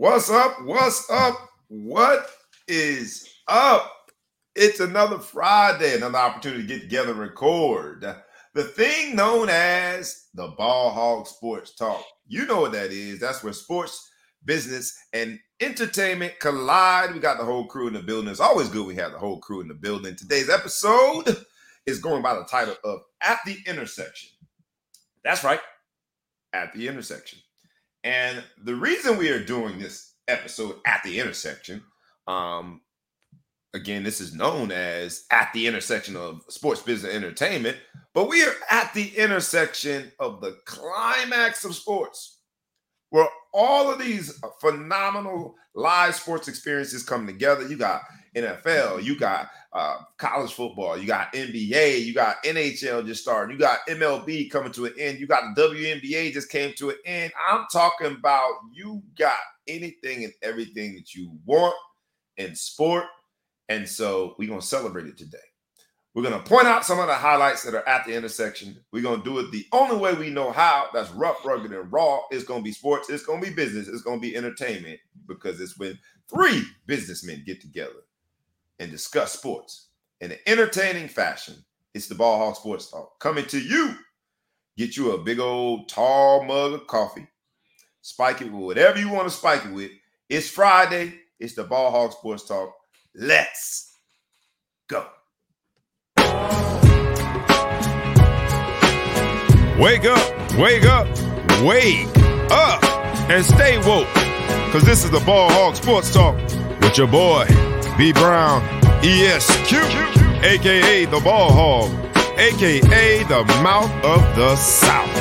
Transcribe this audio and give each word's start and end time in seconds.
What's 0.00 0.30
up? 0.30 0.62
What's 0.62 1.10
up? 1.10 1.34
What 1.66 2.30
is 2.68 3.28
up? 3.48 3.92
It's 4.54 4.78
another 4.78 5.18
Friday, 5.18 5.96
another 5.96 6.18
opportunity 6.18 6.62
to 6.62 6.68
get 6.68 6.82
together 6.82 7.10
and 7.10 7.18
record 7.18 8.06
the 8.54 8.62
thing 8.62 9.16
known 9.16 9.48
as 9.50 10.26
the 10.34 10.54
Ball 10.56 10.90
Hog 10.90 11.26
Sports 11.26 11.74
Talk. 11.74 12.04
You 12.28 12.46
know 12.46 12.60
what 12.60 12.70
that 12.74 12.92
is. 12.92 13.18
That's 13.18 13.42
where 13.42 13.52
sports, 13.52 14.08
business, 14.44 14.96
and 15.12 15.40
entertainment 15.60 16.38
collide. 16.38 17.12
We 17.12 17.18
got 17.18 17.38
the 17.38 17.44
whole 17.44 17.66
crew 17.66 17.88
in 17.88 17.94
the 17.94 18.02
building. 18.02 18.30
It's 18.30 18.38
always 18.38 18.68
good 18.68 18.86
we 18.86 18.94
have 18.94 19.10
the 19.10 19.18
whole 19.18 19.40
crew 19.40 19.62
in 19.62 19.66
the 19.66 19.74
building. 19.74 20.14
Today's 20.14 20.48
episode 20.48 21.44
is 21.86 21.98
going 21.98 22.22
by 22.22 22.34
the 22.34 22.44
title 22.44 22.76
of 22.84 23.00
At 23.20 23.40
the 23.44 23.56
Intersection. 23.66 24.30
That's 25.24 25.42
right, 25.42 25.60
At 26.52 26.72
the 26.72 26.86
Intersection. 26.86 27.40
And 28.04 28.42
the 28.62 28.74
reason 28.74 29.18
we 29.18 29.30
are 29.30 29.44
doing 29.44 29.78
this 29.78 30.14
episode 30.28 30.76
at 30.86 31.02
the 31.02 31.18
intersection, 31.18 31.82
um, 32.26 32.80
again, 33.74 34.02
this 34.02 34.20
is 34.20 34.34
known 34.34 34.70
as 34.70 35.24
at 35.30 35.50
the 35.52 35.66
intersection 35.66 36.16
of 36.16 36.42
sports, 36.48 36.82
business, 36.82 37.14
entertainment, 37.14 37.76
but 38.14 38.28
we 38.28 38.42
are 38.44 38.54
at 38.70 38.92
the 38.94 39.16
intersection 39.16 40.12
of 40.18 40.40
the 40.40 40.58
climax 40.64 41.64
of 41.64 41.74
sports, 41.74 42.40
where 43.10 43.28
all 43.52 43.90
of 43.90 43.98
these 43.98 44.40
phenomenal 44.60 45.54
live 45.74 46.14
sports 46.14 46.48
experiences 46.48 47.02
come 47.02 47.26
together. 47.26 47.66
You 47.66 47.76
got 47.76 48.02
NFL, 48.34 49.02
you 49.02 49.18
got 49.18 49.48
uh, 49.72 49.96
college 50.16 50.52
football, 50.52 50.96
you 50.96 51.06
got 51.06 51.32
NBA, 51.32 52.04
you 52.04 52.14
got 52.14 52.42
NHL 52.44 53.06
just 53.06 53.22
starting, 53.22 53.54
you 53.54 53.60
got 53.60 53.78
MLB 53.88 54.50
coming 54.50 54.72
to 54.72 54.86
an 54.86 54.94
end, 54.98 55.18
you 55.18 55.26
got 55.26 55.54
the 55.54 55.62
WNBA 55.62 56.32
just 56.32 56.50
came 56.50 56.72
to 56.74 56.90
an 56.90 56.96
end. 57.04 57.32
I'm 57.48 57.66
talking 57.72 58.12
about 58.12 58.50
you 58.72 59.02
got 59.18 59.38
anything 59.66 60.24
and 60.24 60.32
everything 60.42 60.94
that 60.94 61.14
you 61.14 61.30
want 61.44 61.74
in 62.36 62.54
sport. 62.54 63.04
And 63.68 63.86
so 63.88 64.34
we're 64.38 64.48
going 64.48 64.60
to 64.60 64.66
celebrate 64.66 65.06
it 65.06 65.18
today. 65.18 65.38
We're 66.14 66.22
going 66.22 66.42
to 66.42 66.48
point 66.48 66.66
out 66.66 66.84
some 66.84 66.98
of 66.98 67.06
the 67.06 67.14
highlights 67.14 67.62
that 67.62 67.74
are 67.74 67.86
at 67.88 68.06
the 68.06 68.14
intersection. 68.14 68.76
We're 68.92 69.02
going 69.02 69.22
to 69.22 69.24
do 69.24 69.38
it 69.38 69.52
the 69.52 69.66
only 69.72 69.96
way 69.96 70.14
we 70.14 70.30
know 70.30 70.50
how. 70.50 70.88
That's 70.92 71.10
rough, 71.10 71.44
rugged, 71.44 71.70
and 71.70 71.92
raw. 71.92 72.22
It's 72.30 72.44
going 72.44 72.60
to 72.60 72.64
be 72.64 72.72
sports. 72.72 73.10
It's 73.10 73.24
going 73.24 73.40
to 73.40 73.48
be 73.48 73.54
business. 73.54 73.86
It's 73.86 74.02
going 74.02 74.18
to 74.18 74.20
be 74.20 74.36
entertainment 74.36 74.98
because 75.28 75.60
it's 75.60 75.78
when 75.78 75.98
three 76.28 76.64
businessmen 76.86 77.44
get 77.46 77.60
together 77.60 78.02
and 78.78 78.90
discuss 78.90 79.32
sports 79.32 79.88
in 80.20 80.32
an 80.32 80.38
entertaining 80.46 81.08
fashion. 81.08 81.54
It's 81.94 82.08
the 82.08 82.14
Ball 82.14 82.38
Hog 82.38 82.56
Sports 82.56 82.90
Talk 82.90 83.18
coming 83.20 83.46
to 83.46 83.60
you. 83.60 83.94
Get 84.76 84.96
you 84.96 85.12
a 85.12 85.18
big 85.22 85.40
old 85.40 85.88
tall 85.88 86.44
mug 86.44 86.72
of 86.72 86.86
coffee. 86.86 87.26
Spike 88.02 88.42
it 88.42 88.52
with 88.52 88.62
whatever 88.62 88.98
you 88.98 89.10
want 89.10 89.28
to 89.28 89.34
spike 89.34 89.64
it 89.64 89.72
with. 89.72 89.90
It's 90.28 90.48
Friday. 90.48 91.14
It's 91.40 91.54
the 91.54 91.64
Ball 91.64 91.90
Hog 91.90 92.12
Sports 92.12 92.46
Talk. 92.46 92.72
Let's 93.14 93.92
go. 94.88 95.06
Wake 99.78 100.04
up, 100.04 100.52
wake 100.56 100.84
up, 100.84 101.06
wake 101.62 102.08
up, 102.50 102.84
and 103.30 103.44
stay 103.44 103.78
woke. 103.78 104.08
Because 104.66 104.84
this 104.84 105.04
is 105.04 105.10
the 105.10 105.20
Ball 105.20 105.50
Hog 105.50 105.76
Sports 105.76 106.12
Talk 106.12 106.34
with 106.80 106.98
your 106.98 107.06
boy, 107.06 107.46
B 107.98 108.12
Brown, 108.12 108.62
ESQ, 109.02 109.72
aka 110.44 111.04
the 111.06 111.20
Ball 111.24 111.50
Hog, 111.50 111.90
aka 112.38 113.24
the 113.24 113.44
Mouth 113.60 113.90
of 114.04 114.20
the 114.36 114.54
South. 114.54 115.12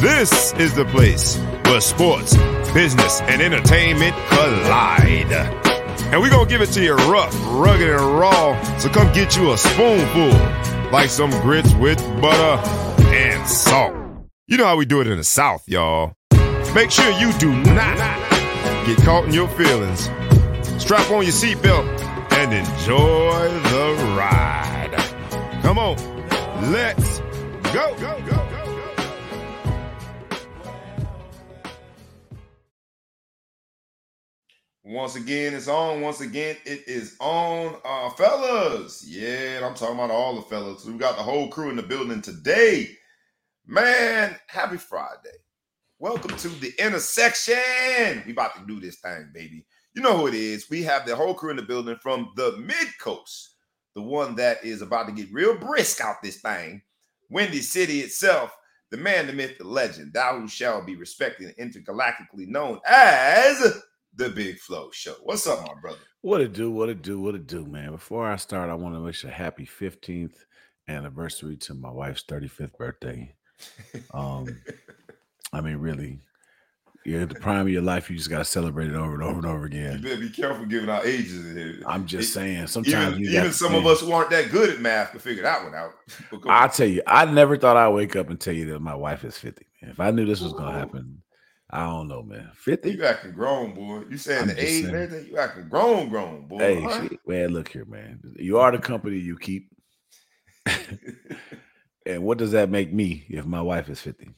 This 0.00 0.52
is 0.52 0.74
the 0.74 0.84
place 0.84 1.38
where 1.64 1.80
sports, 1.80 2.36
business, 2.72 3.20
and 3.22 3.42
entertainment 3.42 4.14
collide. 4.28 5.32
And 6.12 6.20
we're 6.20 6.30
gonna 6.30 6.48
give 6.48 6.60
it 6.60 6.70
to 6.74 6.84
you 6.84 6.94
rough, 6.94 7.34
rugged, 7.46 7.90
and 7.90 8.00
raw. 8.00 8.62
So 8.78 8.90
come 8.90 9.12
get 9.12 9.36
you 9.36 9.52
a 9.52 9.58
spoonful, 9.58 10.30
like 10.92 11.10
some 11.10 11.30
grits 11.42 11.74
with 11.74 11.98
butter 12.20 12.62
and 13.08 13.44
salt. 13.44 13.92
You 14.46 14.56
know 14.56 14.66
how 14.66 14.76
we 14.76 14.84
do 14.84 15.00
it 15.00 15.08
in 15.08 15.16
the 15.16 15.24
South, 15.24 15.68
y'all. 15.68 16.12
Make 16.76 16.92
sure 16.92 17.10
you 17.18 17.32
do 17.38 17.52
not 17.74 17.96
get 18.86 18.98
caught 18.98 19.24
in 19.24 19.32
your 19.32 19.48
feelings. 19.48 20.08
Strap 20.80 21.10
on 21.10 21.22
your 21.22 21.32
seatbelt 21.32 22.03
and 22.44 22.52
enjoy 22.52 23.48
the 23.70 24.14
ride. 24.18 24.94
Come 25.62 25.78
on, 25.78 25.96
let's 26.70 27.20
go, 27.72 27.96
go, 27.98 28.20
go, 28.26 28.36
go. 28.50 28.60
Once 34.82 35.16
again, 35.16 35.54
it's 35.54 35.68
on. 35.68 36.02
Once 36.02 36.20
again, 36.20 36.56
it 36.66 36.86
is 36.86 37.16
on, 37.18 37.76
uh, 37.82 38.10
fellas. 38.10 39.02
Yeah, 39.08 39.66
I'm 39.66 39.74
talking 39.74 39.94
about 39.94 40.10
all 40.10 40.34
the 40.34 40.42
fellas. 40.42 40.84
We 40.84 40.98
got 40.98 41.16
the 41.16 41.22
whole 41.22 41.48
crew 41.48 41.70
in 41.70 41.76
the 41.76 41.82
building 41.82 42.20
today. 42.20 42.90
Man, 43.66 44.36
happy 44.48 44.76
Friday. 44.76 45.38
Welcome 45.98 46.36
to 46.36 46.48
the 46.48 46.74
intersection. 46.78 48.22
We 48.26 48.32
about 48.32 48.54
to 48.56 48.66
do 48.66 48.80
this 48.80 48.96
thing, 48.96 49.30
baby. 49.32 49.64
You 49.94 50.02
know 50.02 50.16
who 50.16 50.26
it 50.26 50.34
is. 50.34 50.68
We 50.68 50.82
have 50.82 51.06
the 51.06 51.14
whole 51.14 51.34
crew 51.34 51.50
in 51.50 51.56
the 51.56 51.62
building 51.62 51.96
from 52.02 52.32
the 52.36 52.56
mid 52.58 52.98
coast, 53.00 53.54
the 53.94 54.02
one 54.02 54.34
that 54.36 54.64
is 54.64 54.82
about 54.82 55.06
to 55.06 55.12
get 55.12 55.32
real 55.32 55.56
brisk 55.56 56.00
out 56.00 56.16
this 56.22 56.40
thing. 56.40 56.82
Windy 57.30 57.60
City 57.60 58.00
itself, 58.00 58.56
the 58.90 58.96
man, 58.96 59.26
the 59.26 59.32
myth, 59.32 59.56
the 59.58 59.64
legend, 59.64 60.12
thou 60.12 60.38
who 60.38 60.48
shall 60.48 60.84
be 60.84 60.96
respected 60.96 61.54
and 61.58 61.72
intergalactically 61.72 62.48
known 62.48 62.80
as 62.86 63.82
the 64.16 64.28
Big 64.30 64.58
Flow 64.58 64.90
Show. 64.92 65.14
What's 65.22 65.46
up, 65.46 65.66
my 65.66 65.74
brother? 65.80 65.98
What 66.22 66.40
it 66.40 66.52
do, 66.52 66.70
what 66.70 66.88
it 66.88 67.02
do, 67.02 67.20
what 67.20 67.34
it 67.34 67.46
do, 67.46 67.64
man. 67.64 67.92
Before 67.92 68.26
I 68.26 68.36
start, 68.36 68.70
I 68.70 68.74
want 68.74 68.94
to 68.94 69.00
wish 69.00 69.24
a 69.24 69.30
happy 69.30 69.66
15th 69.66 70.36
anniversary 70.88 71.56
to 71.56 71.74
my 71.74 71.90
wife's 71.90 72.24
35th 72.24 72.76
birthday. 72.76 73.34
Um, 74.12 74.60
I 75.52 75.60
mean, 75.60 75.76
really, 75.76 76.18
you're 77.04 77.20
at 77.20 77.28
the 77.28 77.34
prime 77.34 77.62
of 77.62 77.68
your 77.68 77.82
life. 77.82 78.08
You 78.08 78.16
just 78.16 78.30
got 78.30 78.38
to 78.38 78.44
celebrate 78.44 78.88
it 78.88 78.94
over 78.94 79.14
and 79.14 79.22
over 79.22 79.36
and 79.36 79.46
over 79.46 79.60
You 79.60 79.66
again. 79.66 80.00
better 80.00 80.16
be 80.16 80.30
careful 80.30 80.64
giving 80.64 80.88
out 80.88 81.04
ages 81.04 81.46
in 81.46 81.56
here. 81.56 81.82
I'm 81.86 82.06
just 82.06 82.32
saying, 82.32 82.66
sometimes 82.68 83.18
even, 83.18 83.32
you 83.32 83.38
even 83.38 83.52
some 83.52 83.74
of 83.74 83.86
us 83.86 84.00
who 84.00 84.12
aren't 84.12 84.30
that 84.30 84.50
good 84.50 84.70
at 84.70 84.80
math 84.80 85.10
can 85.10 85.20
figure 85.20 85.42
that 85.42 85.62
one 85.62 85.74
out. 85.74 85.92
I 86.48 86.64
on. 86.64 86.70
tell 86.70 86.86
you, 86.86 87.02
I 87.06 87.26
never 87.26 87.58
thought 87.58 87.76
I'd 87.76 87.88
wake 87.88 88.16
up 88.16 88.30
and 88.30 88.40
tell 88.40 88.54
you 88.54 88.72
that 88.72 88.80
my 88.80 88.94
wife 88.94 89.24
is 89.24 89.36
50. 89.36 89.66
Man. 89.82 89.90
If 89.90 90.00
I 90.00 90.10
knew 90.12 90.24
this 90.24 90.40
was 90.40 90.54
Ooh. 90.54 90.56
gonna 90.56 90.78
happen, 90.78 91.22
I 91.70 91.84
don't 91.84 92.08
know, 92.08 92.22
man. 92.22 92.50
50? 92.54 92.92
you 92.92 93.04
acting 93.04 93.32
grown, 93.32 93.74
boy. 93.74 94.04
You 94.08 94.16
saying 94.16 94.42
I'm 94.42 94.48
the 94.48 94.64
age 94.64 94.84
and 94.84 94.94
everything? 94.94 95.30
You 95.30 95.38
acting 95.38 95.68
grown, 95.68 96.08
grown, 96.08 96.46
boy. 96.46 96.58
Hey, 96.58 96.80
huh? 96.80 97.08
man, 97.26 97.48
look 97.48 97.68
here, 97.68 97.84
man. 97.84 98.20
You 98.36 98.58
are 98.58 98.72
the 98.72 98.78
company 98.78 99.18
you 99.18 99.36
keep. 99.36 99.68
and 102.06 102.22
what 102.22 102.38
does 102.38 102.52
that 102.52 102.70
make 102.70 102.92
me 102.92 103.26
if 103.28 103.44
my 103.44 103.60
wife 103.60 103.90
is 103.90 104.00
50? 104.00 104.30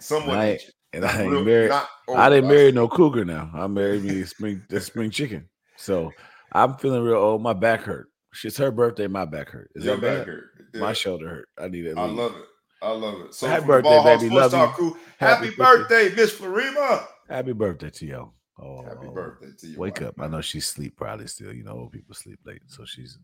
Someone 0.00 0.38
I-. 0.38 0.58
And 0.92 1.04
I 1.04 1.22
ain't 1.22 1.44
married. 1.46 1.70
I 1.70 2.30
didn't 2.30 2.48
marry 2.48 2.72
no 2.72 2.88
cougar 2.88 3.24
now. 3.24 3.50
I 3.54 3.66
married 3.66 4.04
me 4.04 4.24
spring 4.24 4.62
the 4.68 4.80
spring 4.80 5.10
chicken. 5.10 5.48
So 5.76 6.12
I'm 6.52 6.76
feeling 6.76 7.02
real 7.02 7.16
old. 7.16 7.42
My 7.42 7.52
back 7.52 7.82
hurt. 7.82 8.08
It's 8.44 8.56
her 8.56 8.70
birthday. 8.70 9.06
My 9.06 9.24
back 9.24 9.50
hurt. 9.50 9.70
Is 9.74 9.84
Your 9.84 9.96
that 9.96 10.02
back 10.02 10.18
bad? 10.18 10.26
hurt. 10.26 10.44
Yeah. 10.74 10.80
My 10.80 10.92
shoulder 10.92 11.28
hurt. 11.28 11.48
I 11.58 11.68
need 11.68 11.86
it. 11.86 11.96
I 11.98 12.04
love 12.06 12.34
it. 12.36 12.44
I 12.80 12.90
love 12.92 13.20
it. 13.22 13.34
So 13.34 13.48
Happy 13.48 13.66
birthday, 13.66 14.02
baby. 14.04 14.28
Love 14.30 14.52
you. 14.52 14.66
crew, 14.68 14.96
Happy 15.18 15.46
happy 15.46 15.56
birthday, 15.56 16.14
Miss 16.14 16.32
Florima. 16.34 17.04
Happy 17.28 17.52
birthday 17.52 17.90
to 17.90 18.06
y'all. 18.06 18.32
Oh, 18.60 18.84
Happy 18.84 19.08
birthday 19.08 19.48
to 19.58 19.66
you. 19.66 19.78
Wake 19.78 20.00
up. 20.02 20.14
I 20.20 20.28
know 20.28 20.40
she's 20.40 20.66
sleep 20.66 20.96
probably 20.96 21.26
still. 21.26 21.52
You 21.52 21.64
know, 21.64 21.72
old 21.72 21.92
people 21.92 22.14
sleep 22.14 22.38
late. 22.44 22.62
So 22.68 22.84
she's 22.84 23.18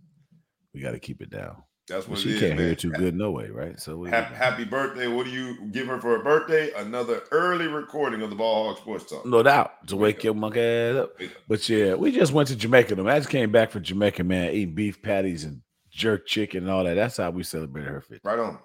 we 0.75 0.81
gotta 0.81 0.99
keep 0.99 1.23
it 1.23 1.31
down. 1.31 1.63
That's 1.87 2.09
what 2.09 2.19
she 2.19 2.31
is, 2.31 2.41
can't 2.41 2.59
hear 2.59 2.75
too 2.75 2.93
good 2.93 3.15
no 3.15 3.31
way, 3.31 3.51
right? 3.51 3.79
So 3.79 3.97
we 3.99 4.09
Happy, 4.09 4.35
happy 4.35 4.65
birthday. 4.65 5.07
What 5.07 5.27
do 5.27 5.31
you 5.31 5.67
give 5.71 5.87
her 5.89 6.01
for 6.01 6.17
her 6.17 6.25
birthday? 6.25 6.73
Another 6.73 7.23
early 7.31 7.67
recording 7.67 8.23
of 8.23 8.31
the 8.31 8.37
Ball 8.37 8.69
Hog 8.69 8.79
Sports 8.79 9.11
Talk. 9.11 9.27
no 9.27 9.43
doubt 9.43 9.87
to 9.89 9.97
Wake 9.97 10.17
wake 10.17 10.25
your 10.25 10.35
monkey 10.35 10.61
ass 10.61 10.97
up. 10.97 11.21
Up. 11.21 11.29
But 11.47 11.69
yeah, 11.69 11.95
we 11.95 12.11
just 12.11 12.33
went 12.33 12.49
to 12.49 12.57
Jamaica. 12.57 12.99
I 13.07 13.19
just 13.19 13.29
came 13.29 13.53
back 13.53 13.71
from 13.71 13.83
Jamaica, 13.83 14.25
man, 14.25 14.53
eating 14.53 14.75
beef 14.75 15.03
patties 15.03 15.45
and 15.45 15.61
jerk 15.91 16.27
chicken 16.27 16.63
and 16.63 16.71
all 16.71 16.85
that. 16.85 16.95
That's 16.95 17.19
how 17.19 17.31
we 17.31 17.43
celebrated 17.43 17.91
her 17.91 18.01
50. 18.01 18.21
Right 18.25 18.39
on. 18.39 18.59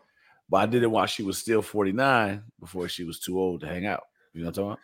But 0.49 0.57
I 0.57 0.65
did 0.65 0.83
it 0.83 0.91
while 0.91 1.05
she 1.05 1.23
was 1.23 1.37
still 1.37 1.61
49 1.61 2.43
before 2.59 2.87
she 2.87 3.03
was 3.03 3.19
too 3.19 3.37
old 3.37 3.61
to 3.61 3.67
hang 3.67 3.85
out. 3.85 4.03
You 4.33 4.41
know 4.41 4.47
what 4.47 4.49
I'm 4.49 4.53
talking 4.53 4.71
about? 4.71 4.79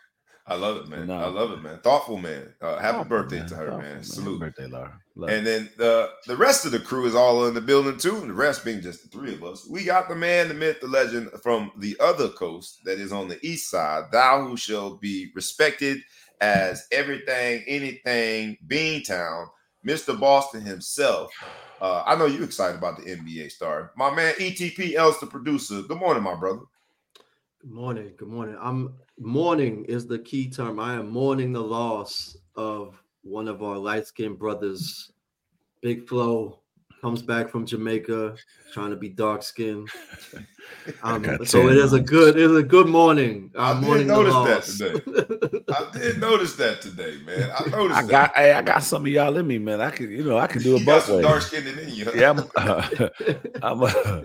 I 0.46 0.54
love 0.54 0.76
it, 0.76 0.88
man. 0.88 1.08
No. 1.08 1.14
I 1.18 1.26
love 1.26 1.50
it, 1.52 1.62
man. 1.62 1.80
Thoughtful 1.80 2.18
man. 2.18 2.54
Uh, 2.60 2.78
happy 2.78 2.98
Thoughtful, 2.98 3.04
birthday 3.04 3.38
man. 3.40 3.48
to 3.48 3.56
her, 3.56 3.66
Thoughtful, 3.66 3.78
man. 3.82 4.04
Happy 4.04 4.04
Salute. 4.04 4.40
birthday, 4.40 4.66
Laura. 4.68 5.00
Love 5.16 5.30
And 5.30 5.46
then 5.46 5.70
the 5.76 6.10
the 6.26 6.36
rest 6.36 6.64
of 6.64 6.72
the 6.72 6.78
crew 6.78 7.06
is 7.06 7.14
all 7.16 7.46
in 7.46 7.54
the 7.54 7.60
building 7.60 7.98
too, 7.98 8.16
and 8.18 8.30
the 8.30 8.34
rest 8.34 8.64
being 8.64 8.80
just 8.80 9.02
the 9.02 9.08
three 9.08 9.34
of 9.34 9.42
us. 9.42 9.66
We 9.68 9.84
got 9.84 10.08
the 10.08 10.14
man, 10.14 10.48
the 10.48 10.54
myth, 10.54 10.80
the 10.80 10.86
legend 10.88 11.30
from 11.42 11.72
the 11.78 11.96
other 12.00 12.28
coast 12.28 12.80
that 12.84 12.98
is 13.00 13.12
on 13.12 13.28
the 13.28 13.44
east 13.44 13.70
side. 13.70 14.04
Thou 14.12 14.46
who 14.46 14.56
shall 14.56 14.96
be 14.96 15.32
respected 15.34 15.98
as 16.40 16.86
everything, 16.92 17.64
anything, 17.66 18.56
Beantown, 18.68 19.46
Mr. 19.86 20.18
Boston 20.18 20.60
himself. 20.60 21.32
Uh, 21.80 22.02
I 22.06 22.14
know 22.16 22.26
you 22.26 22.44
excited 22.44 22.78
about 22.78 22.98
the 22.98 23.10
NBA 23.10 23.50
star. 23.50 23.92
My 23.96 24.14
man 24.14 24.34
ETP 24.34 24.94
Els, 24.94 25.18
the 25.20 25.26
producer. 25.26 25.82
Good 25.82 25.98
morning, 25.98 26.22
my 26.22 26.34
brother. 26.36 26.60
Good 27.60 27.70
morning. 27.72 28.12
Good 28.16 28.28
morning. 28.28 28.56
I'm 28.60 28.94
mourning 29.18 29.84
is 29.86 30.06
the 30.06 30.18
key 30.18 30.48
term. 30.48 30.78
I 30.78 30.94
am 30.94 31.10
mourning 31.10 31.52
the 31.52 31.62
loss 31.62 32.36
of 32.56 33.02
one 33.22 33.48
of 33.48 33.62
our 33.62 33.76
light 33.76 34.06
skinned 34.06 34.38
brothers, 34.38 35.12
Big 35.82 36.08
Flo, 36.08 36.60
comes 37.00 37.22
back 37.22 37.48
from 37.48 37.66
Jamaica, 37.66 38.36
trying 38.72 38.90
to 38.90 38.96
be 38.96 39.08
dark 39.08 39.42
skinned. 39.42 39.88
Um, 41.04 41.44
so 41.44 41.68
it 41.68 41.76
is 41.76 41.92
a 41.92 42.00
good, 42.00 42.36
it 42.36 42.42
is 42.42 42.56
a 42.56 42.62
good 42.62 42.88
morning. 42.88 43.52
I'm 43.56 43.84
I 43.84 43.98
did 43.98 44.08
notice 44.08 44.78
that 44.78 45.02
today. 45.04 45.64
I 45.72 45.90
did 45.92 46.18
notice 46.18 46.56
that 46.56 46.82
today, 46.82 47.18
man. 47.24 47.52
I 47.56 47.68
noticed. 47.68 48.00
I 48.00 48.02
got, 48.02 48.34
hey, 48.34 48.52
I 48.52 48.62
got 48.62 48.82
some 48.82 49.02
of 49.02 49.12
y'all 49.12 49.36
in 49.36 49.46
me, 49.46 49.58
man. 49.58 49.80
I 49.80 49.92
could, 49.92 50.10
you 50.10 50.24
know, 50.24 50.38
I 50.38 50.48
can 50.48 50.62
do 50.62 50.84
both 50.84 51.08
ways. 51.08 51.22
Dark 51.22 51.42
skinned 51.42 51.68
in 51.68 51.88
you. 51.88 52.10
Yeah, 52.12 52.30
I'm, 52.30 52.50
uh, 52.56 53.08
I'm, 53.62 53.82
uh, 53.84 54.22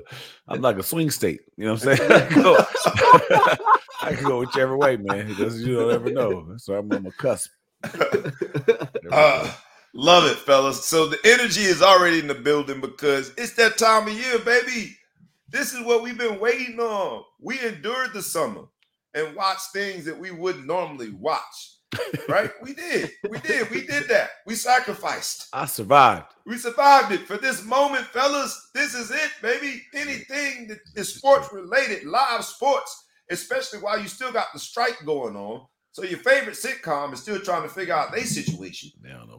I'm 0.48 0.62
like 0.62 0.78
a 0.80 0.84
swing 0.84 1.12
state. 1.12 1.42
You 1.58 1.66
know 1.66 1.74
what 1.74 1.86
I'm 1.86 1.98
saying? 1.98 3.60
I 4.02 4.14
can 4.14 4.16
go, 4.16 4.16
I 4.16 4.16
can 4.16 4.28
go 4.28 4.40
whichever 4.40 4.78
way, 4.78 4.98
man. 4.98 5.28
Because 5.28 5.62
you 5.62 5.76
don't 5.76 5.92
ever 5.92 6.12
know. 6.12 6.56
So 6.58 6.76
I'm 6.76 6.92
on 6.92 7.04
the 7.04 7.12
cusp. 7.12 7.50
uh, 9.12 9.54
love 9.94 10.26
it, 10.26 10.38
fellas. 10.38 10.86
So 10.86 11.08
the 11.08 11.20
energy 11.24 11.62
is 11.62 11.82
already 11.82 12.20
in 12.20 12.28
the 12.28 12.36
building 12.36 12.82
because 12.82 13.34
it's 13.38 13.54
that 13.56 13.78
time 13.78 14.08
of 14.08 14.14
year, 14.14 14.40
baby. 14.40 14.96
This 15.50 15.74
is 15.74 15.86
what 15.86 16.02
we've 16.02 16.18
been 16.18 16.40
waiting 16.40 16.80
on. 16.80 17.24
We 17.40 17.60
endured 17.60 18.14
the 18.14 18.22
summer 18.22 18.64
and 19.14 19.36
watched 19.36 19.74
things 19.74 20.06
that 20.06 20.18
we 20.18 20.32
wouldn't 20.32 20.66
normally 20.66 21.12
watch. 21.12 21.76
right? 22.30 22.52
we 22.62 22.74
did. 22.74 23.12
We 23.30 23.40
did. 23.40 23.70
We 23.70 23.86
did 23.86 24.08
that. 24.08 24.30
We 24.46 24.56
sacrificed. 24.56 25.48
I 25.52 25.66
survived. 25.66 26.28
We 26.46 26.58
survived 26.58 27.12
it 27.12 27.28
for 27.28 27.38
this 27.38 27.66
moment, 27.66 28.06
fellas. 28.08 28.70
This 28.74 28.94
is 28.94 29.12
it, 29.12 29.32
baby. 29.42 29.84
Anything 29.94 30.68
that 30.70 30.80
is 30.96 31.14
sports 31.14 31.52
related, 31.52 32.06
live 32.06 32.46
sports, 32.46 33.08
especially 33.32 33.80
while 33.80 34.00
you 34.00 34.08
still 34.08 34.32
got 34.32 34.48
the 34.54 34.60
strike 34.60 34.98
going 35.06 35.36
on. 35.36 35.66
So 35.94 36.04
your 36.04 36.20
favorite 36.20 36.56
sitcom 36.56 37.14
is 37.14 37.22
still 37.22 37.40
trying 37.40 37.64
to 37.64 37.70
figure 37.70 37.94
out 37.94 38.12
their 38.14 38.24
situation. 38.26 38.92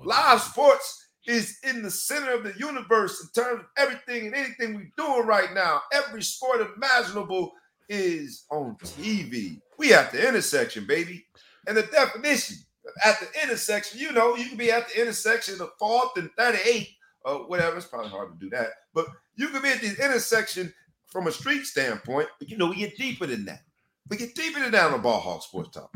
Live 0.04 0.40
sports 0.40 1.06
is 1.26 1.58
in 1.62 1.82
the 1.82 1.90
center 1.90 2.32
of 2.32 2.42
the 2.42 2.54
universe 2.58 3.22
in 3.22 3.42
terms 3.42 3.60
of 3.60 3.66
everything 3.76 4.26
and 4.26 4.34
anything 4.34 4.74
we're 4.74 4.90
doing 4.96 5.26
right 5.26 5.54
now. 5.54 5.80
Every 5.92 6.22
sport 6.22 6.66
imaginable 6.76 7.52
is 7.88 8.44
on 8.50 8.76
TV. 8.82 9.60
We 9.78 9.94
at 9.94 10.10
the 10.10 10.26
intersection, 10.26 10.86
baby. 10.86 11.24
And 11.66 11.76
the 11.76 11.82
definition 11.84 12.56
at 13.04 13.20
the 13.20 13.28
intersection, 13.42 14.00
you 14.00 14.12
know, 14.12 14.34
you 14.34 14.46
can 14.46 14.58
be 14.58 14.72
at 14.72 14.88
the 14.88 15.00
intersection 15.00 15.60
of 15.60 15.70
4th 15.80 16.16
and 16.16 16.30
38th 16.38 16.94
or 17.24 17.48
whatever. 17.48 17.76
It's 17.76 17.86
probably 17.86 18.10
hard 18.10 18.32
to 18.32 18.38
do 18.38 18.50
that. 18.50 18.70
But 18.92 19.06
you 19.36 19.48
can 19.48 19.62
be 19.62 19.68
at 19.68 19.80
the 19.80 20.04
intersection 20.04 20.72
from 21.06 21.26
a 21.26 21.32
street 21.32 21.64
standpoint, 21.66 22.28
but 22.38 22.48
you 22.48 22.56
know, 22.56 22.66
we 22.66 22.76
get 22.76 22.96
deeper 22.96 23.26
than 23.26 23.44
that. 23.44 23.60
We 24.08 24.16
get 24.16 24.34
deep 24.34 24.56
into 24.56 24.70
that 24.70 24.92
on 24.92 25.00
Ball 25.02 25.20
Hog 25.20 25.42
Sports 25.42 25.70
Talk. 25.70 25.92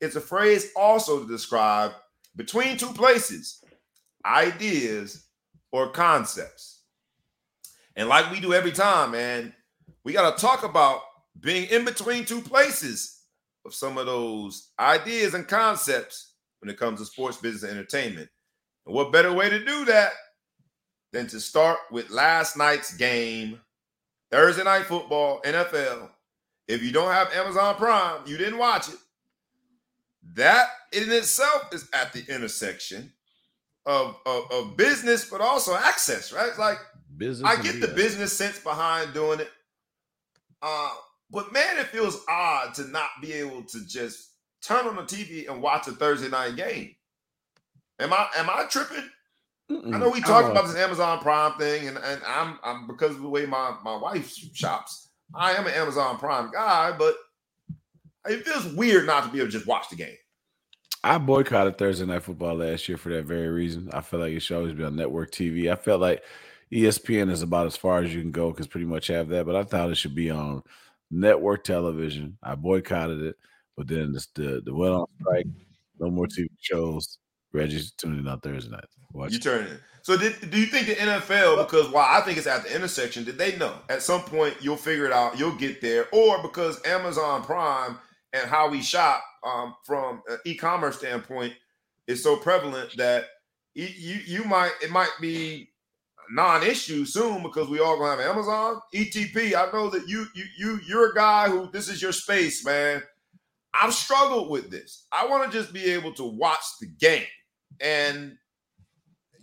It's 0.00 0.16
a 0.16 0.20
phrase 0.20 0.70
also 0.76 1.22
to 1.22 1.28
describe 1.28 1.92
between 2.36 2.76
two 2.76 2.92
places 2.92 3.62
ideas, 4.24 5.26
or 5.72 5.90
concepts. 5.90 6.82
And 7.96 8.08
like 8.08 8.30
we 8.30 8.40
do 8.40 8.54
every 8.54 8.72
time, 8.72 9.12
man, 9.12 9.54
we 10.04 10.12
got 10.12 10.36
to 10.36 10.40
talk 10.40 10.62
about 10.62 11.00
being 11.40 11.68
in 11.70 11.84
between 11.84 12.24
two 12.24 12.40
places 12.40 13.22
of 13.64 13.74
some 13.74 13.98
of 13.98 14.06
those 14.06 14.70
ideas 14.78 15.34
and 15.34 15.46
concepts 15.46 16.34
when 16.60 16.70
it 16.70 16.78
comes 16.78 17.00
to 17.00 17.06
sports 17.06 17.36
business 17.36 17.62
and 17.62 17.72
entertainment. 17.72 18.28
And 18.86 18.94
what 18.94 19.12
better 19.12 19.32
way 19.32 19.48
to 19.50 19.64
do 19.64 19.84
that 19.86 20.12
than 21.12 21.26
to 21.28 21.40
start 21.40 21.78
with 21.90 22.10
last 22.10 22.56
night's 22.56 22.94
game, 22.94 23.60
Thursday 24.30 24.64
night 24.64 24.86
football, 24.86 25.40
NFL. 25.42 26.10
If 26.70 26.82
you 26.82 26.92
don't 26.92 27.12
have 27.12 27.32
Amazon 27.32 27.74
Prime, 27.74 28.20
you 28.26 28.36
didn't 28.36 28.58
watch 28.58 28.88
it. 28.88 28.96
That 30.34 30.68
in 30.92 31.10
itself 31.10 31.68
is 31.72 31.88
at 31.92 32.12
the 32.12 32.24
intersection 32.32 33.12
of, 33.86 34.16
of, 34.24 34.50
of 34.52 34.76
business, 34.76 35.28
but 35.28 35.40
also 35.40 35.74
access, 35.74 36.32
right? 36.32 36.48
It's 36.48 36.58
like 36.58 36.78
business. 37.16 37.50
I 37.50 37.60
get 37.60 37.80
the 37.80 37.88
business 37.88 38.36
sense 38.36 38.58
behind 38.58 39.12
doing 39.14 39.40
it. 39.40 39.50
Uh, 40.62 40.90
but 41.30 41.52
man, 41.52 41.78
it 41.78 41.86
feels 41.88 42.22
odd 42.28 42.74
to 42.74 42.84
not 42.88 43.08
be 43.20 43.32
able 43.32 43.62
to 43.64 43.86
just 43.86 44.30
turn 44.62 44.86
on 44.86 44.96
the 44.96 45.02
TV 45.02 45.50
and 45.50 45.62
watch 45.62 45.88
a 45.88 45.92
Thursday 45.92 46.28
night 46.28 46.56
game. 46.56 46.94
Am 47.98 48.12
I 48.12 48.28
am 48.36 48.48
I 48.48 48.66
tripping? 48.68 49.08
Mm-mm. 49.70 49.94
I 49.94 49.98
know 49.98 50.10
we 50.10 50.20
talked 50.20 50.50
about 50.50 50.66
this 50.66 50.76
Amazon 50.76 51.20
Prime 51.20 51.52
thing, 51.54 51.88
and, 51.88 51.98
and 51.98 52.20
I'm 52.26 52.58
I'm 52.62 52.86
because 52.86 53.14
of 53.14 53.22
the 53.22 53.28
way 53.28 53.46
my, 53.46 53.76
my 53.84 53.96
wife 53.96 54.28
shops, 54.52 55.09
I 55.34 55.52
am 55.52 55.66
an 55.66 55.74
Amazon 55.74 56.18
Prime 56.18 56.50
guy, 56.50 56.92
but 56.92 57.14
it 58.26 58.46
feels 58.46 58.66
weird 58.74 59.06
not 59.06 59.24
to 59.24 59.30
be 59.30 59.38
able 59.38 59.48
to 59.48 59.52
just 59.52 59.66
watch 59.66 59.88
the 59.88 59.96
game. 59.96 60.16
I 61.02 61.18
boycotted 61.18 61.78
Thursday 61.78 62.04
Night 62.04 62.22
Football 62.22 62.56
last 62.56 62.88
year 62.88 62.98
for 62.98 63.08
that 63.10 63.24
very 63.24 63.48
reason. 63.48 63.88
I 63.92 64.02
feel 64.02 64.20
like 64.20 64.32
it 64.32 64.40
should 64.40 64.56
always 64.56 64.74
be 64.74 64.84
on 64.84 64.96
network 64.96 65.30
TV. 65.30 65.72
I 65.72 65.76
felt 65.76 66.00
like 66.00 66.22
ESPN 66.72 67.30
is 67.30 67.42
about 67.42 67.66
as 67.66 67.76
far 67.76 68.00
as 68.00 68.14
you 68.14 68.20
can 68.20 68.32
go 68.32 68.50
because 68.50 68.66
pretty 68.66 68.86
much 68.86 69.06
have 69.06 69.28
that, 69.28 69.46
but 69.46 69.56
I 69.56 69.64
thought 69.64 69.90
it 69.90 69.96
should 69.96 70.14
be 70.14 70.30
on 70.30 70.62
network 71.10 71.64
television. 71.64 72.36
I 72.42 72.54
boycotted 72.54 73.22
it, 73.22 73.36
but 73.76 73.88
then 73.88 74.12
the 74.12 74.26
the, 74.34 74.62
the 74.64 74.74
went 74.74 74.92
on 74.92 75.06
strike. 75.20 75.46
No 75.98 76.10
more 76.10 76.26
TV 76.26 76.48
shows. 76.60 77.18
Reggie's 77.52 77.92
tuning 77.92 78.20
in 78.20 78.28
on 78.28 78.40
Thursday 78.40 78.70
night. 78.70 78.84
Watch 79.12 79.32
you 79.32 79.38
turn 79.38 79.64
it. 79.64 79.80
So 80.02 80.16
did, 80.16 80.50
do 80.50 80.58
you 80.58 80.66
think 80.66 80.86
the 80.86 80.94
NFL, 80.94 81.58
because 81.58 81.90
while 81.90 82.06
I 82.08 82.24
think 82.24 82.38
it's 82.38 82.46
at 82.46 82.64
the 82.64 82.74
intersection, 82.74 83.24
did 83.24 83.38
they 83.38 83.56
know 83.56 83.74
at 83.88 84.02
some 84.02 84.22
point 84.22 84.56
you'll 84.60 84.76
figure 84.76 85.04
it 85.04 85.12
out, 85.12 85.38
you'll 85.38 85.56
get 85.56 85.80
there, 85.80 86.06
or 86.12 86.40
because 86.42 86.80
Amazon 86.86 87.42
Prime 87.42 87.98
and 88.32 88.48
how 88.48 88.68
we 88.68 88.82
shop 88.82 89.22
um, 89.44 89.74
from 89.84 90.22
an 90.28 90.38
e-commerce 90.44 90.98
standpoint 90.98 91.52
is 92.06 92.22
so 92.22 92.36
prevalent 92.36 92.96
that 92.96 93.26
you 93.74 94.18
you 94.26 94.44
might 94.44 94.72
it 94.82 94.90
might 94.90 95.12
be 95.20 95.70
non-issue 96.32 97.04
soon 97.04 97.42
because 97.42 97.68
we 97.68 97.80
all 97.80 97.98
gonna 97.98 98.22
have 98.22 98.36
Amazon 98.36 98.80
ETP. 98.94 99.54
I 99.54 99.70
know 99.72 99.90
that 99.90 100.08
you 100.08 100.26
you 100.34 100.44
you 100.58 100.80
you're 100.86 101.10
a 101.10 101.14
guy 101.14 101.48
who 101.48 101.70
this 101.70 101.88
is 101.88 102.00
your 102.02 102.12
space, 102.12 102.64
man. 102.64 103.02
I've 103.72 103.94
struggled 103.94 104.50
with 104.50 104.70
this. 104.70 105.06
I 105.12 105.26
want 105.26 105.50
to 105.50 105.56
just 105.56 105.72
be 105.72 105.84
able 105.92 106.12
to 106.14 106.24
watch 106.24 106.64
the 106.80 106.86
game, 106.86 107.26
and 107.80 108.36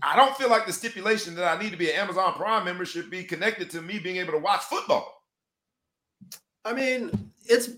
I 0.02 0.16
don't 0.16 0.36
feel 0.38 0.50
like 0.50 0.66
the 0.66 0.74
stipulation 0.74 1.36
that 1.36 1.58
I 1.58 1.62
need 1.62 1.72
to 1.72 1.78
be 1.78 1.90
an 1.92 1.98
Amazon 1.98 2.34
Prime 2.34 2.66
member 2.66 2.86
should 2.86 3.10
be 3.10 3.24
connected 3.24 3.70
to 3.72 3.82
me 3.82 4.00
being 4.00 4.18
able 4.18 4.34
to 4.34 4.40
watch 4.40 4.62
football. 4.62 5.24
I 6.64 6.74
mean, 6.74 7.32
it's 7.46 7.70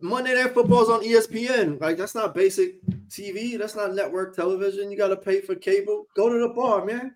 Monday 0.00 0.34
Night 0.34 0.54
Football's 0.54 0.88
on 0.88 1.02
ESPN. 1.02 1.80
Like 1.80 1.96
that's 1.96 2.14
not 2.14 2.34
basic 2.34 2.82
TV. 3.08 3.58
That's 3.58 3.76
not 3.76 3.94
network 3.94 4.34
television. 4.34 4.90
You 4.90 4.96
got 4.96 5.08
to 5.08 5.16
pay 5.16 5.40
for 5.40 5.54
cable. 5.54 6.06
Go 6.16 6.28
to 6.28 6.38
the 6.40 6.54
bar, 6.54 6.84
man. 6.84 7.14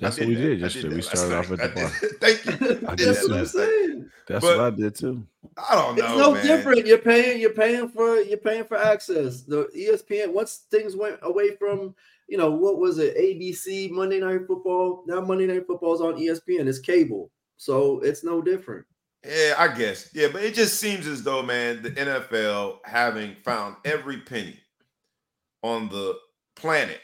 That's 0.00 0.18
what 0.18 0.28
we 0.28 0.34
did 0.34 0.60
yesterday. 0.60 0.94
We 0.94 1.02
started 1.02 1.36
off 1.36 1.50
at 1.50 1.58
the 1.58 1.68
bar. 1.68 1.88
Thank 2.20 2.60
you. 2.60 2.86
I 2.88 2.94
That's 2.94 3.28
what 3.28 3.38
I'm 3.38 3.46
saying. 3.46 4.10
That's 4.26 4.44
but 4.44 4.56
what 4.56 4.66
I 4.66 4.70
did 4.70 4.94
too. 4.94 5.26
I 5.56 5.74
don't 5.74 5.96
know. 5.96 6.04
It's 6.04 6.18
no 6.18 6.32
man. 6.32 6.46
different. 6.46 6.86
You're 6.86 6.98
paying. 6.98 7.40
You're 7.40 7.50
paying 7.50 7.88
for. 7.88 8.20
You're 8.20 8.38
paying 8.38 8.64
for 8.64 8.78
access. 8.78 9.42
The 9.42 9.64
ESPN. 9.76 10.32
Once 10.32 10.62
things 10.70 10.96
went 10.96 11.18
away 11.22 11.56
from, 11.56 11.94
you 12.32 12.38
know, 12.38 12.50
what 12.50 12.78
was 12.78 12.98
it? 12.98 13.14
ABC 13.18 13.90
Monday 13.90 14.18
Night 14.18 14.46
Football. 14.46 15.04
Now 15.06 15.20
Monday 15.20 15.46
Night 15.46 15.66
Football 15.66 15.94
is 15.94 16.00
on 16.00 16.14
ESPN. 16.14 16.66
It's 16.66 16.78
cable, 16.78 17.30
so 17.58 18.00
it's 18.00 18.24
no 18.24 18.40
different. 18.40 18.86
Yeah, 19.22 19.54
I 19.58 19.68
guess. 19.68 20.08
Yeah, 20.14 20.28
but 20.32 20.42
it 20.42 20.54
just 20.54 20.80
seems 20.80 21.06
as 21.06 21.22
though, 21.22 21.42
man, 21.42 21.82
the 21.82 21.90
NFL 21.90 22.78
having 22.86 23.36
found 23.44 23.76
every 23.84 24.16
penny 24.16 24.58
on 25.62 25.90
the 25.90 26.16
planet 26.56 27.02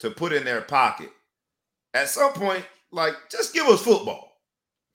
to 0.00 0.10
put 0.10 0.32
in 0.32 0.44
their 0.44 0.62
pocket, 0.62 1.10
at 1.94 2.08
some 2.08 2.32
point, 2.32 2.66
like, 2.90 3.14
just 3.30 3.54
give 3.54 3.68
us 3.68 3.80
football. 3.80 4.40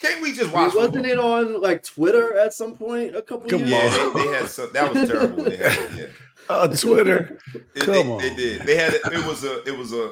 Can't 0.01 0.21
we 0.21 0.33
just 0.33 0.51
watch? 0.51 0.75
Wasn't 0.75 0.93
football? 0.93 1.09
it 1.09 1.19
on 1.19 1.61
like 1.61 1.83
Twitter 1.83 2.37
at 2.37 2.53
some 2.53 2.75
point 2.75 3.15
a 3.15 3.21
couple 3.21 3.49
Come 3.49 3.65
years? 3.65 3.71
Yeah, 3.71 4.11
they, 4.13 4.25
they, 4.25 4.33
had 4.33 4.49
some. 4.49 4.73
That 4.73 4.93
was 4.93 5.07
terrible. 5.07 5.45
Had, 5.45 5.97
yeah. 5.97 6.05
on 6.49 6.75
Twitter. 6.75 7.39
It, 7.53 7.81
Come 7.81 7.93
they, 7.93 8.03
on. 8.03 8.17
They 8.19 8.35
did. 8.35 8.61
They 8.63 8.75
had. 8.75 8.93
It 8.93 9.25
was 9.25 9.43
a. 9.43 9.63
It 9.63 9.77
was 9.77 9.93
a 9.93 10.11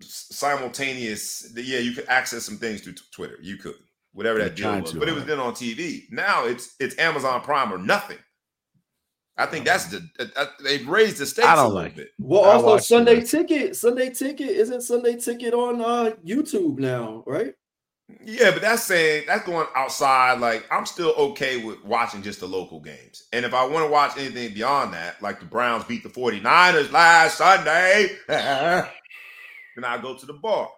simultaneous. 0.00 1.52
Yeah, 1.54 1.78
you 1.78 1.92
could 1.92 2.08
access 2.08 2.44
some 2.44 2.58
things 2.58 2.80
through 2.80 2.94
Twitter. 3.12 3.36
You 3.40 3.56
could 3.56 3.74
whatever 4.12 4.38
that 4.38 4.56
deal 4.56 4.80
was. 4.80 4.92
But 4.92 5.08
it 5.08 5.14
was 5.14 5.24
then 5.24 5.40
on 5.40 5.54
TV. 5.54 6.04
Now 6.10 6.44
it's 6.44 6.74
it's 6.78 6.98
Amazon 6.98 7.40
Prime 7.40 7.72
or 7.72 7.78
nothing. 7.78 8.18
I 9.36 9.46
think 9.46 9.64
that's 9.64 9.86
the 9.86 10.06
uh, 10.36 10.46
they've 10.62 10.86
raised 10.86 11.18
the 11.18 11.26
stakes 11.26 11.48
I 11.48 11.56
don't 11.56 11.64
a 11.64 11.68
little 11.68 11.82
like 11.82 11.96
bit. 11.96 12.08
Well, 12.18 12.42
also 12.42 12.76
Sunday 12.78 13.20
it. 13.20 13.28
Ticket, 13.28 13.76
Sunday 13.76 14.10
Ticket 14.10 14.50
isn't 14.50 14.82
Sunday 14.82 15.16
Ticket 15.16 15.54
on 15.54 15.80
uh, 15.80 16.12
YouTube 16.24 16.78
now, 16.78 17.24
right? 17.26 17.54
Yeah, 18.24 18.50
but 18.52 18.62
that's 18.62 18.84
saying 18.84 19.24
that's 19.26 19.44
going 19.44 19.66
outside. 19.74 20.40
Like 20.40 20.66
I'm 20.70 20.86
still 20.86 21.10
okay 21.12 21.64
with 21.64 21.84
watching 21.84 22.22
just 22.22 22.40
the 22.40 22.46
local 22.46 22.80
games. 22.80 23.24
And 23.32 23.44
if 23.44 23.54
I 23.54 23.64
want 23.64 23.86
to 23.86 23.90
watch 23.90 24.16
anything 24.18 24.54
beyond 24.54 24.94
that, 24.94 25.20
like 25.22 25.40
the 25.40 25.46
Browns 25.46 25.84
beat 25.84 26.02
the 26.02 26.08
49ers 26.08 26.92
last 26.92 27.38
Sunday, 27.38 28.16
then 28.28 28.86
I 29.84 29.98
go 30.00 30.16
to 30.16 30.26
the 30.26 30.34
bar. 30.34 30.68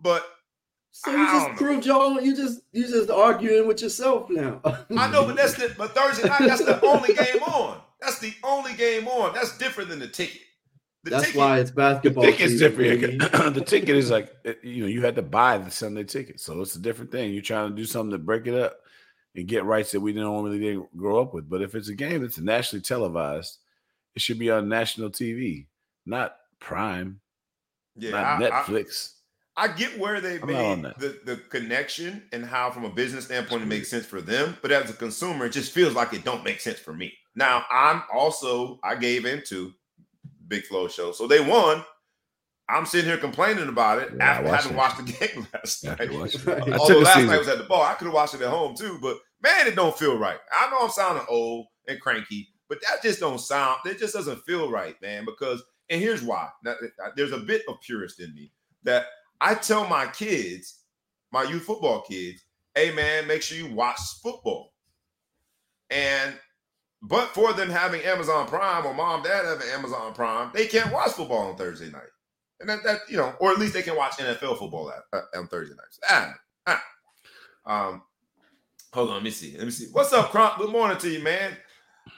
But 0.00 0.26
So 0.92 1.10
you 1.10 1.26
just 1.26 1.56
proved 1.56 1.86
your 1.86 2.02
own. 2.02 2.24
You 2.24 2.36
just 2.36 2.60
you 2.72 2.86
just 2.86 3.10
arguing 3.10 3.66
with 3.66 3.82
yourself 3.82 4.28
now. 4.30 4.60
I 4.64 5.10
know, 5.10 5.26
but 5.26 5.36
that's 5.36 5.54
the 5.54 5.74
but 5.78 5.94
Thursday 5.94 6.28
night. 6.28 6.40
That's 6.40 6.64
the 6.64 6.84
only 6.84 7.14
game 7.14 7.42
on. 7.42 7.80
That's 8.00 8.18
the 8.18 8.32
only 8.44 8.74
game 8.74 9.06
on. 9.08 9.32
That's 9.34 9.56
different 9.58 9.90
than 9.90 10.00
the 10.00 10.08
ticket. 10.08 10.40
The 11.04 11.10
That's 11.10 11.24
ticket, 11.24 11.38
why 11.38 11.58
it's 11.58 11.72
basketball. 11.72 12.24
The 12.24 12.32
ticket's 12.32 12.58
different. 12.58 13.18
the 13.54 13.64
ticket 13.66 13.96
is 13.96 14.10
like 14.10 14.34
eh, 14.44 14.54
you 14.62 14.82
know 14.82 14.88
you 14.88 15.02
had 15.02 15.16
to 15.16 15.22
buy 15.22 15.58
the 15.58 15.70
Sunday 15.70 16.04
ticket, 16.04 16.38
so 16.38 16.60
it's 16.60 16.76
a 16.76 16.80
different 16.80 17.10
thing. 17.10 17.32
You're 17.32 17.42
trying 17.42 17.70
to 17.70 17.76
do 17.76 17.84
something 17.84 18.12
to 18.12 18.18
break 18.18 18.46
it 18.46 18.54
up 18.54 18.78
and 19.34 19.48
get 19.48 19.64
rights 19.64 19.90
that 19.92 20.00
we 20.00 20.12
didn't 20.12 20.28
normally 20.28 20.60
didn't 20.60 20.96
grow 20.96 21.20
up 21.20 21.34
with. 21.34 21.48
But 21.48 21.62
if 21.62 21.74
it's 21.74 21.88
a 21.88 21.94
game 21.94 22.22
that's 22.22 22.38
nationally 22.38 22.82
televised, 22.82 23.58
it 24.14 24.22
should 24.22 24.38
be 24.38 24.50
on 24.50 24.68
national 24.68 25.10
TV, 25.10 25.66
not 26.06 26.36
Prime, 26.60 27.20
yeah, 27.96 28.10
not 28.10 28.24
I, 28.24 28.50
Netflix. 28.50 29.14
I, 29.56 29.64
I, 29.64 29.68
get 29.68 29.98
where 29.98 30.20
they 30.20 30.38
I'm 30.40 30.46
made 30.82 30.94
the, 30.98 31.18
the 31.24 31.36
connection 31.48 32.22
and 32.32 32.44
how, 32.46 32.70
from 32.70 32.84
a 32.84 32.90
business 32.90 33.24
standpoint, 33.24 33.62
it 33.62 33.66
makes 33.66 33.90
sense 33.90 34.06
for 34.06 34.20
them. 34.20 34.56
But 34.62 34.70
as 34.70 34.88
a 34.88 34.92
consumer, 34.92 35.46
it 35.46 35.52
just 35.52 35.72
feels 35.72 35.94
like 35.94 36.12
it 36.12 36.24
don't 36.24 36.44
make 36.44 36.60
sense 36.60 36.78
for 36.78 36.92
me. 36.92 37.12
Now, 37.34 37.64
I'm 37.70 38.02
also 38.14 38.78
I 38.84 38.94
gave 38.94 39.24
into 39.24 39.72
Big 40.48 40.64
Flow 40.64 40.88
show, 40.88 41.12
so 41.12 41.26
they 41.26 41.40
won. 41.40 41.84
I'm 42.68 42.86
sitting 42.86 43.10
here 43.10 43.18
complaining 43.18 43.68
about 43.68 43.98
it 43.98 44.12
yeah, 44.16 44.24
after 44.24 44.48
having 44.48 44.76
watched 44.76 44.96
the 44.98 45.12
game 45.12 45.46
last 45.54 45.84
night. 45.84 46.08
Although 46.78 47.00
last 47.00 47.26
night 47.26 47.38
was 47.38 47.48
at 47.48 47.58
the 47.58 47.64
bar, 47.64 47.90
I 47.90 47.94
could 47.94 48.06
have 48.06 48.14
watched 48.14 48.34
it 48.34 48.40
at 48.40 48.48
home 48.48 48.74
too. 48.76 48.98
But 49.02 49.18
man, 49.42 49.66
it 49.66 49.76
don't 49.76 49.96
feel 49.96 50.16
right. 50.16 50.38
I 50.52 50.70
know 50.70 50.78
I'm 50.80 50.90
sounding 50.90 51.24
old 51.28 51.66
and 51.88 52.00
cranky, 52.00 52.48
but 52.68 52.78
that 52.82 53.02
just 53.02 53.20
don't 53.20 53.40
sound. 53.40 53.80
It 53.84 53.98
just 53.98 54.14
doesn't 54.14 54.44
feel 54.44 54.70
right, 54.70 54.94
man. 55.02 55.24
Because 55.24 55.62
and 55.90 56.00
here's 56.00 56.22
why. 56.22 56.48
Now, 56.64 56.74
there's 57.16 57.32
a 57.32 57.38
bit 57.38 57.62
of 57.68 57.80
purist 57.80 58.20
in 58.20 58.34
me 58.34 58.52
that 58.84 59.06
I 59.40 59.54
tell 59.54 59.86
my 59.88 60.06
kids, 60.06 60.78
my 61.32 61.42
youth 61.42 61.64
football 61.64 62.02
kids, 62.02 62.42
hey 62.74 62.92
man, 62.92 63.26
make 63.26 63.42
sure 63.42 63.58
you 63.58 63.74
watch 63.74 63.98
football. 64.22 64.72
And 65.90 66.34
but 67.02 67.28
for 67.34 67.52
them 67.52 67.68
having 67.68 68.00
Amazon 68.02 68.46
Prime 68.46 68.86
or 68.86 68.94
mom, 68.94 69.22
dad 69.22 69.44
having 69.44 69.68
Amazon 69.68 70.14
Prime, 70.14 70.50
they 70.54 70.66
can't 70.66 70.92
watch 70.92 71.12
football 71.12 71.48
on 71.50 71.56
Thursday 71.56 71.90
night. 71.90 72.02
And 72.60 72.68
that, 72.68 72.84
that 72.84 73.00
you 73.08 73.16
know, 73.16 73.34
or 73.40 73.50
at 73.50 73.58
least 73.58 73.74
they 73.74 73.82
can 73.82 73.96
watch 73.96 74.12
NFL 74.18 74.58
football 74.58 74.90
at, 74.90 75.02
uh, 75.12 75.38
on 75.38 75.48
Thursday 75.48 75.74
nights. 75.74 75.98
Ah, 76.08 76.34
ah. 76.66 76.84
Um, 77.66 78.02
hold 78.92 79.08
on, 79.08 79.16
let 79.16 79.24
me 79.24 79.30
see. 79.30 79.56
Let 79.56 79.64
me 79.64 79.72
see. 79.72 79.88
What's 79.92 80.12
up, 80.12 80.30
Crump? 80.30 80.58
Good 80.58 80.70
morning 80.70 80.98
to 80.98 81.10
you, 81.10 81.20
man. 81.22 81.56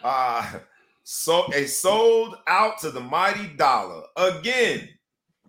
Uh 0.02 0.58
so 1.04 1.52
a 1.52 1.66
sold 1.66 2.36
out 2.46 2.78
to 2.80 2.90
the 2.90 3.00
mighty 3.00 3.48
dollar 3.48 4.02
again. 4.16 4.88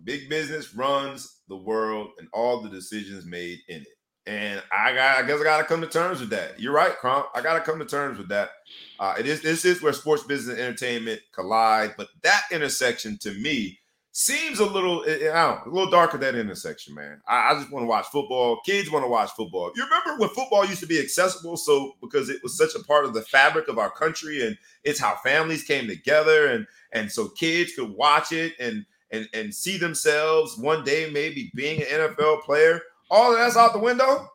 Big 0.04 0.28
business 0.28 0.74
runs 0.74 1.40
the 1.48 1.56
world 1.56 2.10
and 2.18 2.28
all 2.32 2.60
the 2.60 2.68
decisions 2.68 3.24
made 3.24 3.58
in 3.68 3.80
it. 3.80 3.95
And 4.26 4.60
I 4.72 4.92
got, 4.92 5.18
I 5.18 5.26
guess 5.26 5.40
I 5.40 5.44
got 5.44 5.58
to 5.58 5.64
come 5.64 5.80
to 5.80 5.86
terms 5.86 6.20
with 6.20 6.30
that. 6.30 6.58
You're 6.58 6.72
right, 6.72 6.96
Crump. 6.96 7.26
I 7.34 7.40
got 7.40 7.54
to 7.54 7.60
come 7.60 7.78
to 7.78 7.84
terms 7.84 8.18
with 8.18 8.28
that. 8.28 8.50
Uh, 8.98 9.14
it 9.18 9.26
is, 9.26 9.40
this 9.42 9.64
is 9.64 9.80
where 9.80 9.92
sports 9.92 10.24
business 10.24 10.58
entertainment 10.58 11.20
collide. 11.32 11.94
But 11.96 12.08
that 12.22 12.42
intersection 12.50 13.18
to 13.18 13.32
me 13.34 13.78
seems 14.18 14.60
a 14.60 14.64
little, 14.64 15.02
I 15.06 15.18
don't 15.18 15.34
know, 15.34 15.60
a 15.66 15.68
little 15.68 15.90
darker 15.90 16.16
that 16.16 16.34
intersection, 16.34 16.94
man. 16.94 17.20
I, 17.28 17.50
I 17.50 17.54
just 17.54 17.70
want 17.70 17.82
to 17.82 17.86
watch 17.86 18.06
football. 18.06 18.60
Kids 18.64 18.90
want 18.90 19.04
to 19.04 19.10
watch 19.10 19.30
football. 19.32 19.70
You 19.76 19.84
remember 19.84 20.16
when 20.18 20.30
football 20.30 20.64
used 20.64 20.80
to 20.80 20.86
be 20.86 20.98
accessible? 20.98 21.58
So 21.58 21.92
because 22.00 22.30
it 22.30 22.42
was 22.42 22.56
such 22.56 22.74
a 22.74 22.82
part 22.84 23.04
of 23.04 23.12
the 23.12 23.20
fabric 23.20 23.68
of 23.68 23.78
our 23.78 23.90
country, 23.90 24.46
and 24.46 24.56
it's 24.84 24.98
how 24.98 25.16
families 25.16 25.64
came 25.64 25.86
together, 25.86 26.46
and 26.46 26.66
and 26.92 27.12
so 27.12 27.28
kids 27.28 27.74
could 27.74 27.90
watch 27.90 28.32
it 28.32 28.54
and 28.58 28.86
and 29.10 29.28
and 29.34 29.54
see 29.54 29.76
themselves 29.76 30.56
one 30.56 30.82
day 30.82 31.10
maybe 31.12 31.52
being 31.54 31.82
an 31.82 31.88
NFL 31.88 32.40
player. 32.40 32.80
All 33.10 33.32
of 33.32 33.38
that's 33.38 33.56
out 33.56 33.72
the 33.72 33.78
window. 33.78 34.28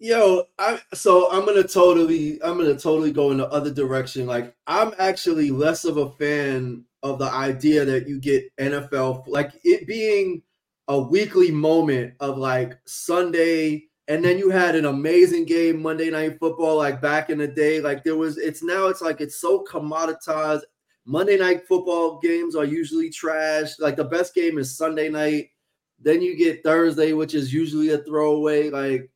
Yo, 0.00 0.44
I 0.58 0.80
so 0.94 1.30
I'm 1.30 1.44
gonna 1.44 1.64
totally 1.64 2.42
I'm 2.42 2.56
gonna 2.56 2.78
totally 2.78 3.12
go 3.12 3.30
in 3.30 3.38
the 3.38 3.48
other 3.48 3.72
direction. 3.72 4.26
Like 4.26 4.54
I'm 4.66 4.92
actually 4.98 5.50
less 5.50 5.84
of 5.84 5.96
a 5.96 6.10
fan 6.10 6.84
of 7.02 7.18
the 7.18 7.30
idea 7.30 7.84
that 7.84 8.08
you 8.08 8.20
get 8.20 8.44
NFL 8.56 9.24
like 9.28 9.52
it 9.64 9.86
being 9.86 10.42
a 10.88 10.98
weekly 10.98 11.50
moment 11.50 12.14
of 12.20 12.38
like 12.38 12.78
Sunday 12.86 13.84
and 14.08 14.24
then 14.24 14.38
you 14.38 14.50
had 14.50 14.74
an 14.74 14.86
amazing 14.86 15.44
game 15.44 15.82
Monday 15.82 16.10
night 16.10 16.38
football 16.40 16.76
like 16.76 17.00
back 17.00 17.30
in 17.30 17.38
the 17.38 17.46
day 17.46 17.80
like 17.80 18.02
there 18.02 18.16
was 18.16 18.38
it's 18.38 18.62
now 18.62 18.86
it's 18.86 19.02
like 19.02 19.20
it's 19.20 19.40
so 19.40 19.64
commoditized 19.70 20.62
Monday 21.04 21.38
night 21.38 21.68
football 21.68 22.18
games 22.18 22.56
are 22.56 22.64
usually 22.64 23.10
trash 23.10 23.78
like 23.78 23.96
the 23.96 24.04
best 24.04 24.34
game 24.34 24.58
is 24.58 24.76
Sunday 24.76 25.08
night 25.08 25.50
then 26.00 26.22
you 26.22 26.36
get 26.36 26.62
Thursday 26.62 27.12
which 27.12 27.34
is 27.34 27.52
usually 27.52 27.90
a 27.90 27.98
throwaway 27.98 28.70
like 28.70 29.10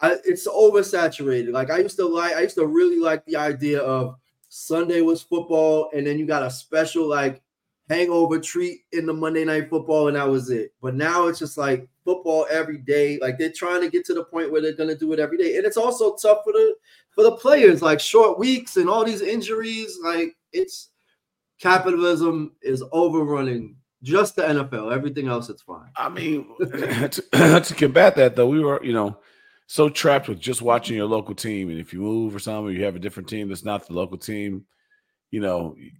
I, 0.00 0.16
it's 0.24 0.46
oversaturated 0.48 1.52
like 1.52 1.70
I 1.70 1.78
used 1.78 1.96
to 1.96 2.06
like 2.06 2.34
I 2.34 2.42
used 2.42 2.56
to 2.56 2.66
really 2.66 2.98
like 2.98 3.24
the 3.26 3.36
idea 3.36 3.80
of 3.80 4.16
Sunday 4.56 5.00
was 5.00 5.20
football, 5.20 5.90
and 5.92 6.06
then 6.06 6.16
you 6.16 6.26
got 6.26 6.44
a 6.44 6.50
special 6.50 7.08
like 7.08 7.42
hangover 7.88 8.38
treat 8.38 8.82
in 8.92 9.04
the 9.04 9.12
Monday 9.12 9.44
night 9.44 9.68
football, 9.68 10.06
and 10.06 10.16
that 10.16 10.28
was 10.28 10.48
it. 10.48 10.72
But 10.80 10.94
now 10.94 11.26
it's 11.26 11.40
just 11.40 11.58
like 11.58 11.88
football 12.04 12.46
every 12.48 12.78
day. 12.78 13.18
Like 13.20 13.36
they're 13.36 13.50
trying 13.50 13.80
to 13.80 13.90
get 13.90 14.04
to 14.06 14.14
the 14.14 14.22
point 14.22 14.52
where 14.52 14.62
they're 14.62 14.76
gonna 14.76 14.94
do 14.94 15.12
it 15.12 15.18
every 15.18 15.38
day. 15.38 15.56
And 15.56 15.66
it's 15.66 15.76
also 15.76 16.14
tough 16.14 16.44
for 16.44 16.52
the 16.52 16.76
for 17.10 17.24
the 17.24 17.32
players, 17.32 17.82
like 17.82 17.98
short 17.98 18.38
weeks 18.38 18.76
and 18.76 18.88
all 18.88 19.04
these 19.04 19.22
injuries. 19.22 19.98
Like 20.04 20.36
it's 20.52 20.90
capitalism 21.58 22.54
is 22.62 22.84
overrunning 22.92 23.74
just 24.04 24.36
the 24.36 24.42
NFL. 24.42 24.94
Everything 24.94 25.26
else, 25.26 25.48
it's 25.48 25.62
fine. 25.62 25.90
I 25.96 26.08
mean, 26.08 26.46
to, 26.60 27.24
eh. 27.32 27.60
to 27.60 27.74
combat 27.74 28.14
that 28.16 28.36
though, 28.36 28.46
we 28.46 28.60
were, 28.60 28.84
you 28.84 28.92
know, 28.92 29.18
so 29.66 29.88
trapped 29.88 30.28
with 30.28 30.38
just 30.38 30.62
watching 30.62 30.96
your 30.96 31.06
local 31.06 31.34
team. 31.34 31.70
And 31.70 31.80
if 31.80 31.92
you 31.92 32.00
move 32.00 32.34
or 32.34 32.38
something, 32.38 32.66
or 32.66 32.70
you 32.70 32.84
have 32.84 32.96
a 32.96 33.00
different 33.00 33.28
team 33.28 33.48
that's 33.48 33.64
not 33.64 33.86
the 33.86 33.94
local 33.94 34.18
team, 34.18 34.66
you 35.30 35.40
know, 35.40 35.74
you, 35.76 35.90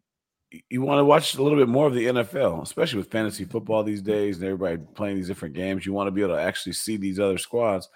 you 0.71 0.83
want 0.83 0.99
to 0.99 1.05
watch 1.05 1.35
a 1.35 1.43
little 1.43 1.59
bit 1.59 1.69
more 1.69 1.87
of 1.87 1.95
the 1.95 2.07
NFL, 2.07 2.63
especially 2.63 2.99
with 2.99 3.11
fantasy 3.11 3.45
football 3.45 3.83
these 3.83 4.03
days 4.03 4.37
and 4.37 4.45
everybody 4.45 4.77
playing 4.95 5.17
these 5.17 5.29
different 5.29 5.55
games. 5.55 5.85
You 5.85 5.93
want 5.93 6.07
to 6.07 6.13
be 6.13 6.23
able 6.23 6.37
to 6.37 6.41
actually 6.41 6.75
see 6.75 6.97
these 6.97 7.19
other 7.19 7.39
squads. 7.39 7.89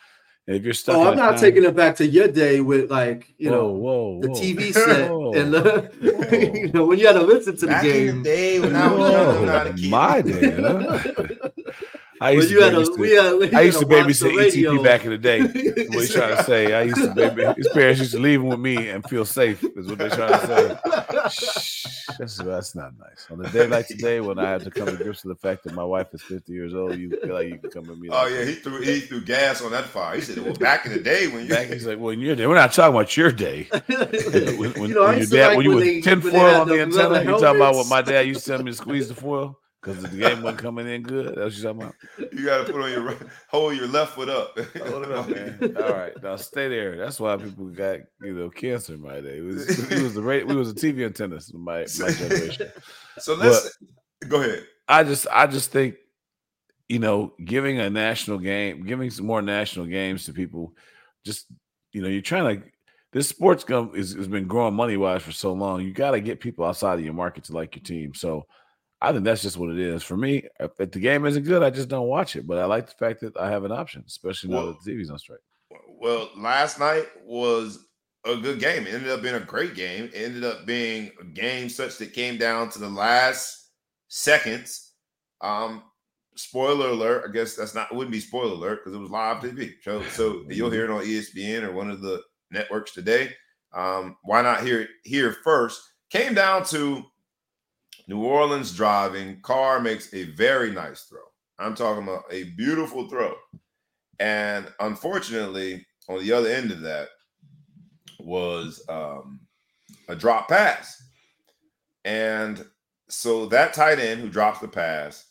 And 0.48 0.56
if 0.56 0.64
you're 0.64 0.72
stuck, 0.72 0.96
oh, 0.96 1.10
I'm 1.10 1.16
not 1.18 1.32
time, 1.32 1.40
taking 1.40 1.62
it 1.62 1.76
back 1.76 1.96
to 1.96 2.06
your 2.06 2.26
day 2.26 2.62
with 2.62 2.90
like 2.90 3.34
you 3.36 3.50
whoa, 3.50 3.56
know 3.56 3.68
whoa, 3.68 4.20
the 4.22 4.28
TV 4.28 4.72
set 4.72 5.10
and 5.10 5.52
the 5.52 5.92
you 6.64 6.72
know 6.72 6.86
when 6.86 6.98
you 6.98 7.06
had 7.06 7.12
to 7.12 7.22
listen 7.22 7.54
to 7.58 7.66
back 7.66 7.82
the 7.82 7.92
game. 7.92 8.08
In 8.08 8.22
the 8.22 8.30
day 8.30 8.58
when 8.58 8.74
I 8.74 8.90
was 8.90 9.12
young, 9.12 9.90
my 9.90 10.22
day. 10.22 10.50
Huh? 10.58 11.48
I 12.20 12.30
used 12.32 12.48
to, 12.50 12.56
babysit, 12.56 13.30
a, 13.30 13.36
we, 13.36 13.48
we 13.48 13.54
I 13.54 13.60
used 13.62 13.78
to 13.80 13.86
babysit 13.86 14.32
ETP 14.32 14.82
back 14.82 15.04
in 15.04 15.10
the 15.10 15.18
day. 15.18 15.40
what 15.42 15.52
he's 15.52 16.12
trying 16.12 16.36
to 16.36 16.42
say. 16.44 16.74
I 16.74 16.82
used 16.82 17.02
to 17.02 17.14
baby 17.14 17.44
his 17.56 17.68
parents 17.68 18.00
used 18.00 18.12
to 18.12 18.18
leave 18.18 18.40
him 18.40 18.48
with 18.48 18.60
me 18.60 18.88
and 18.88 19.04
feel 19.08 19.24
safe, 19.24 19.62
is 19.62 19.86
what 19.86 19.98
they're 19.98 20.10
trying 20.10 20.40
to 20.40 20.46
say. 20.46 21.28
Shh, 21.30 21.86
that's, 22.18 22.36
that's 22.38 22.74
not 22.74 22.92
nice. 22.98 23.26
On 23.30 23.44
a 23.44 23.50
day 23.50 23.66
like 23.66 23.86
today, 23.86 24.20
when 24.20 24.38
I 24.38 24.50
have 24.50 24.64
to 24.64 24.70
come 24.70 24.86
to 24.86 24.96
grips 24.96 25.24
with 25.24 25.36
the 25.36 25.48
fact 25.48 25.64
that 25.64 25.74
my 25.74 25.84
wife 25.84 26.08
is 26.12 26.22
50 26.22 26.52
years 26.52 26.74
old, 26.74 26.96
you 26.96 27.10
feel 27.10 27.34
like 27.34 27.48
you 27.48 27.58
can 27.58 27.70
come 27.70 27.86
with 27.86 27.98
me. 27.98 28.08
Oh, 28.10 28.26
yeah, 28.26 28.44
he 28.44 28.54
threw 28.54 28.80
he 28.80 29.00
threw 29.00 29.20
gas 29.20 29.62
on 29.62 29.70
that 29.72 29.84
fire. 29.84 30.16
He 30.16 30.22
said, 30.22 30.38
Well, 30.38 30.54
back 30.54 30.86
in 30.86 30.92
the 30.92 31.00
day 31.00 31.28
when 31.28 31.44
you 31.44 31.50
back, 31.50 31.68
he's 31.68 31.86
like, 31.86 31.98
Well, 31.98 32.10
in 32.10 32.20
your 32.20 32.34
day, 32.36 32.46
we're 32.46 32.54
not 32.54 32.72
talking 32.72 32.94
about 32.94 33.16
your 33.16 33.32
day. 33.32 33.68
when, 33.86 33.98
when, 34.58 34.88
you 34.88 34.94
know, 34.94 35.04
when 35.04 35.18
your 35.18 35.26
dad, 35.26 35.48
like 35.48 35.56
when 35.56 35.66
you 35.66 35.76
were 35.76 36.00
10 36.02 36.20
foil 36.20 36.60
on 36.60 36.68
the 36.68 36.80
antenna, 36.80 37.22
you 37.22 37.30
talking 37.38 37.56
about 37.56 37.74
what 37.74 37.88
my 37.88 38.02
dad 38.02 38.26
used 38.26 38.44
to 38.44 38.50
tell 38.50 38.62
me 38.62 38.72
to 38.72 38.76
squeeze 38.76 39.08
the 39.08 39.14
foil? 39.14 39.58
Because 39.80 40.02
the 40.02 40.08
game 40.08 40.42
wasn't 40.42 40.60
coming 40.60 40.88
in 40.88 41.02
good. 41.02 41.36
That's 41.36 41.38
what 41.38 41.54
you're 41.54 41.72
talking 41.72 41.82
about. 41.82 42.32
You 42.32 42.44
got 42.44 42.66
to 42.66 42.72
put 42.72 42.82
on 42.82 42.90
your 42.90 43.02
right, 43.02 43.18
hold 43.48 43.76
your 43.76 43.86
left 43.86 44.14
foot 44.14 44.28
up. 44.28 44.58
hold 44.58 45.04
it 45.04 45.12
up, 45.12 45.28
man. 45.60 45.76
All 45.76 45.92
right, 45.92 46.12
now 46.22 46.36
stay 46.36 46.68
there. 46.68 46.96
That's 46.96 47.20
why 47.20 47.36
people 47.36 47.66
got 47.66 48.00
you 48.20 48.34
know 48.34 48.50
cancer 48.50 48.94
in 48.94 49.02
my 49.02 49.20
day. 49.20 49.38
It 49.38 49.44
was 49.44 49.90
it 49.90 50.02
was 50.02 50.14
the 50.14 50.20
we 50.20 50.56
was 50.56 50.70
a 50.70 50.74
TV 50.74 51.04
antennas 51.04 51.50
in 51.50 51.60
my 51.60 51.86
my 51.98 52.10
generation. 52.10 52.72
So 53.18 53.34
let's 53.34 53.76
but 54.20 54.28
go 54.28 54.40
ahead. 54.40 54.66
I 54.88 55.04
just 55.04 55.26
I 55.32 55.46
just 55.46 55.70
think 55.70 55.94
you 56.88 56.98
know 56.98 57.34
giving 57.44 57.78
a 57.78 57.88
national 57.88 58.38
game, 58.38 58.84
giving 58.84 59.10
some 59.10 59.26
more 59.26 59.42
national 59.42 59.86
games 59.86 60.24
to 60.24 60.32
people, 60.32 60.74
just 61.24 61.46
you 61.92 62.02
know 62.02 62.08
you're 62.08 62.20
trying 62.20 62.60
to 62.60 62.68
this 63.12 63.28
sports 63.28 63.64
gum 63.64 63.94
has 63.94 64.14
been 64.14 64.46
growing 64.46 64.74
money 64.74 64.96
wise 64.96 65.22
for 65.22 65.32
so 65.32 65.52
long. 65.52 65.80
You 65.82 65.92
got 65.92 66.10
to 66.10 66.20
get 66.20 66.40
people 66.40 66.64
outside 66.64 66.98
of 66.98 67.04
your 67.04 67.14
market 67.14 67.44
to 67.44 67.52
like 67.52 67.74
your 67.74 67.82
team. 67.82 68.12
So 68.14 68.44
I 69.00 69.12
think 69.12 69.24
that's 69.24 69.42
just 69.42 69.56
what 69.56 69.70
it 69.70 69.78
is. 69.78 70.02
For 70.02 70.16
me, 70.16 70.44
if, 70.58 70.76
the 70.76 70.86
game 70.86 71.24
isn't 71.24 71.44
good, 71.44 71.62
I 71.62 71.70
just 71.70 71.88
don't 71.88 72.08
watch 72.08 72.34
it. 72.34 72.46
But 72.46 72.58
I 72.58 72.64
like 72.64 72.88
the 72.88 72.94
fact 72.94 73.20
that 73.20 73.36
I 73.36 73.50
have 73.50 73.64
an 73.64 73.72
option, 73.72 74.04
especially 74.06 74.50
now 74.50 74.56
well, 74.56 74.66
that 74.66 74.82
the 74.82 74.92
TV's 74.92 75.10
on 75.10 75.18
strike. 75.18 75.38
Well, 75.88 76.30
last 76.36 76.80
night 76.80 77.06
was 77.24 77.86
a 78.24 78.36
good 78.36 78.58
game. 78.58 78.86
It 78.86 78.94
ended 78.94 79.10
up 79.10 79.22
being 79.22 79.36
a 79.36 79.40
great 79.40 79.74
game. 79.74 80.10
It 80.12 80.24
ended 80.24 80.44
up 80.44 80.66
being 80.66 81.12
a 81.20 81.24
game 81.24 81.68
such 81.68 81.98
that 81.98 82.12
came 82.12 82.38
down 82.38 82.70
to 82.70 82.78
the 82.80 82.88
last 82.88 83.70
seconds. 84.08 84.92
Um, 85.40 85.84
spoiler 86.34 86.88
alert. 86.88 87.24
I 87.28 87.32
guess 87.32 87.54
that's 87.54 87.74
not 87.74 87.92
it 87.92 87.94
wouldn't 87.94 88.12
be 88.12 88.20
spoiler 88.20 88.52
alert 88.52 88.80
because 88.82 88.96
it 88.96 89.00
was 89.00 89.10
live 89.10 89.42
TV. 89.42 89.74
So, 89.82 90.02
so 90.10 90.44
you'll 90.48 90.70
hear 90.70 90.84
it 90.84 90.90
on 90.90 91.04
ESPN 91.04 91.62
or 91.62 91.72
one 91.72 91.90
of 91.90 92.00
the 92.00 92.22
networks 92.50 92.92
today. 92.92 93.32
Um, 93.72 94.16
why 94.22 94.42
not 94.42 94.64
hear 94.64 94.80
it 94.82 94.90
here 95.04 95.36
first? 95.44 95.80
Came 96.10 96.34
down 96.34 96.64
to 96.66 97.04
New 98.08 98.24
Orleans 98.24 98.74
driving. 98.74 99.40
Carr 99.42 99.80
makes 99.80 100.12
a 100.14 100.24
very 100.32 100.72
nice 100.72 101.02
throw. 101.02 101.20
I'm 101.58 101.74
talking 101.74 102.02
about 102.02 102.24
a 102.30 102.44
beautiful 102.56 103.08
throw. 103.08 103.34
And 104.18 104.66
unfortunately, 104.80 105.86
on 106.08 106.20
the 106.20 106.32
other 106.32 106.48
end 106.48 106.72
of 106.72 106.80
that 106.80 107.08
was 108.18 108.82
um, 108.88 109.40
a 110.08 110.16
drop 110.16 110.48
pass. 110.48 111.02
And 112.04 112.64
so 113.08 113.46
that 113.46 113.74
tight 113.74 113.98
end 113.98 114.20
who 114.20 114.30
drops 114.30 114.60
the 114.60 114.68
pass 114.68 115.26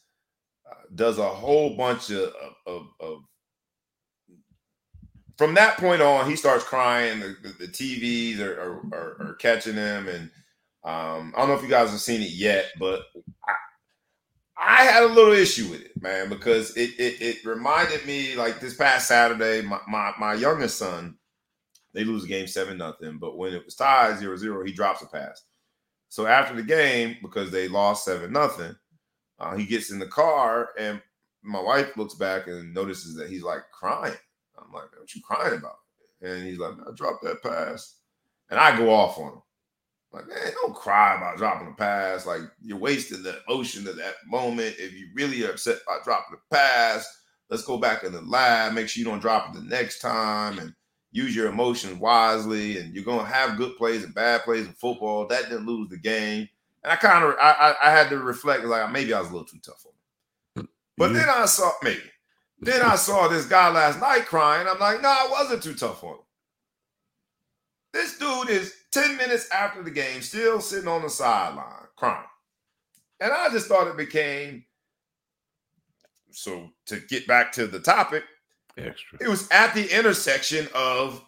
uh, 0.69 0.75
does 0.93 1.17
a 1.17 1.27
whole 1.27 1.75
bunch 1.75 2.11
of, 2.11 2.31
of, 2.67 2.87
of, 2.99 3.19
from 5.37 5.55
that 5.55 5.77
point 5.77 6.01
on, 6.01 6.29
he 6.29 6.35
starts 6.35 6.63
crying. 6.63 7.19
The, 7.19 7.35
the, 7.41 7.65
the 7.65 7.67
TVs 7.67 8.39
are, 8.39 8.59
are, 8.59 8.81
are, 8.93 9.27
are, 9.29 9.35
catching 9.35 9.75
him. 9.75 10.07
And 10.07 10.31
um, 10.87 11.33
I 11.35 11.39
don't 11.39 11.49
know 11.49 11.55
if 11.55 11.63
you 11.63 11.67
guys 11.67 11.91
have 11.91 11.99
seen 11.99 12.21
it 12.21 12.31
yet, 12.31 12.67
but 12.79 13.01
I, 13.45 13.55
I 14.57 14.83
had 14.85 15.03
a 15.03 15.07
little 15.07 15.33
issue 15.33 15.69
with 15.69 15.81
it, 15.81 16.01
man, 16.01 16.29
because 16.29 16.77
it, 16.77 16.91
it, 16.97 17.21
it 17.21 17.45
reminded 17.45 18.05
me 18.05 18.35
like 18.35 18.61
this 18.61 18.73
past 18.73 19.09
Saturday, 19.09 19.61
my, 19.67 19.79
my, 19.85 20.13
my 20.17 20.33
youngest 20.33 20.77
son, 20.77 21.17
they 21.91 22.05
lose 22.05 22.23
game 22.23 22.47
seven 22.47 22.77
nothing, 22.77 23.17
but 23.17 23.37
when 23.37 23.53
it 23.53 23.65
was 23.65 23.75
tied 23.75 24.17
zero 24.17 24.37
zero, 24.37 24.63
he 24.63 24.71
drops 24.71 25.01
a 25.01 25.07
pass. 25.07 25.43
So 26.07 26.25
after 26.25 26.55
the 26.55 26.63
game, 26.63 27.17
because 27.21 27.51
they 27.51 27.67
lost 27.67 28.05
seven 28.05 28.31
nothing, 28.31 28.73
uh, 29.39 29.57
he 29.57 29.65
gets 29.65 29.91
in 29.91 29.99
the 29.99 30.07
car 30.07 30.69
and 30.79 31.01
my 31.43 31.59
wife 31.59 31.97
looks 31.97 32.15
back 32.15 32.47
and 32.47 32.73
notices 32.73 33.13
that 33.17 33.29
he's 33.29 33.43
like 33.43 33.63
crying. 33.73 34.15
I'm 34.57 34.71
like, 34.71 34.85
what 34.97 35.13
you 35.13 35.21
crying 35.21 35.57
about? 35.57 35.79
And 36.21 36.47
he's 36.47 36.59
like, 36.59 36.75
I 36.79 36.91
dropped 36.95 37.23
that 37.23 37.43
pass. 37.43 37.95
And 38.49 38.57
I 38.57 38.77
go 38.77 38.89
off 38.89 39.17
on 39.17 39.33
him. 39.33 39.41
Like, 40.13 40.27
man, 40.27 40.53
don't 40.61 40.75
cry 40.75 41.15
about 41.15 41.37
dropping 41.37 41.67
a 41.67 41.75
pass. 41.75 42.25
Like, 42.25 42.41
you're 42.61 42.77
wasting 42.77 43.23
the 43.23 43.41
emotion 43.47 43.87
of 43.87 43.97
that 43.97 44.15
moment. 44.25 44.75
If 44.79 44.93
you 44.93 45.09
really 45.13 45.43
are 45.45 45.51
upset 45.51 45.79
about 45.85 46.03
dropping 46.03 46.37
the 46.37 46.55
pass, 46.55 47.05
let's 47.49 47.63
go 47.63 47.77
back 47.77 48.03
in 48.03 48.13
the 48.13 48.21
lab, 48.21 48.73
make 48.73 48.87
sure 48.87 49.01
you 49.01 49.05
don't 49.05 49.19
drop 49.19 49.49
it 49.49 49.59
the 49.59 49.65
next 49.65 49.99
time, 49.99 50.59
and 50.59 50.73
use 51.11 51.35
your 51.35 51.47
emotions 51.47 51.99
wisely. 51.99 52.77
And 52.77 52.93
you're 52.93 53.03
gonna 53.03 53.25
have 53.25 53.57
good 53.57 53.75
plays 53.75 54.03
and 54.03 54.15
bad 54.15 54.43
plays 54.43 54.65
in 54.65 54.73
football. 54.73 55.27
That 55.27 55.49
didn't 55.49 55.67
lose 55.67 55.89
the 55.89 55.97
game. 55.97 56.47
And 56.83 56.93
I 56.93 56.95
kind 56.95 57.25
of, 57.25 57.35
I, 57.39 57.51
I, 57.51 57.87
I, 57.87 57.91
had 57.91 58.09
to 58.09 58.19
reflect, 58.19 58.63
like 58.63 58.91
maybe 58.91 59.13
I 59.13 59.19
was 59.19 59.29
a 59.29 59.31
little 59.33 59.47
too 59.47 59.59
tough 59.59 59.85
on 59.85 60.61
him. 60.61 60.69
But 60.95 61.07
mm-hmm. 61.07 61.15
then 61.15 61.29
I 61.29 61.45
saw 61.45 61.71
maybe. 61.83 62.01
Then 62.59 62.81
I 62.81 62.95
saw 62.95 63.27
this 63.27 63.45
guy 63.45 63.69
last 63.69 63.99
night 63.99 64.25
crying. 64.25 64.67
I'm 64.67 64.79
like, 64.79 65.01
no, 65.01 65.09
I 65.09 65.27
wasn't 65.29 65.63
too 65.63 65.75
tough 65.75 66.03
on 66.03 66.15
him. 66.15 66.21
This 67.93 68.17
dude 68.17 68.49
is 68.49 68.73
10 68.91 69.17
minutes 69.17 69.49
after 69.51 69.83
the 69.83 69.91
game, 69.91 70.21
still 70.21 70.61
sitting 70.61 70.87
on 70.87 71.01
the 71.01 71.09
sideline 71.09 71.87
crying. 71.95 72.23
And 73.19 73.31
I 73.31 73.49
just 73.49 73.67
thought 73.67 73.87
it 73.87 73.97
became 73.97 74.63
so 76.31 76.69
to 76.85 76.99
get 76.99 77.25
back 77.25 77.51
to 77.53 77.65
the 77.65 77.79
topic, 77.79 78.23
extra. 78.77 79.17
It 79.21 79.27
was 79.27 79.47
at 79.49 79.73
the 79.73 79.89
intersection 79.97 80.67
of 80.75 81.23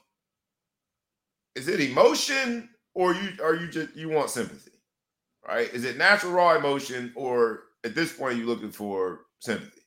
is 1.55 1.67
it 1.67 1.79
emotion 1.81 2.69
or 2.93 3.13
you 3.13 3.31
are 3.43 3.55
you 3.55 3.67
just 3.67 3.95
you 3.95 4.09
want 4.09 4.29
sympathy? 4.29 4.71
Right? 5.47 5.73
Is 5.73 5.83
it 5.83 5.97
natural 5.97 6.33
raw 6.33 6.55
emotion 6.55 7.11
or 7.15 7.63
at 7.83 7.95
this 7.95 8.13
point 8.13 8.37
you're 8.37 8.45
looking 8.45 8.71
for 8.71 9.21
sympathy? 9.39 9.81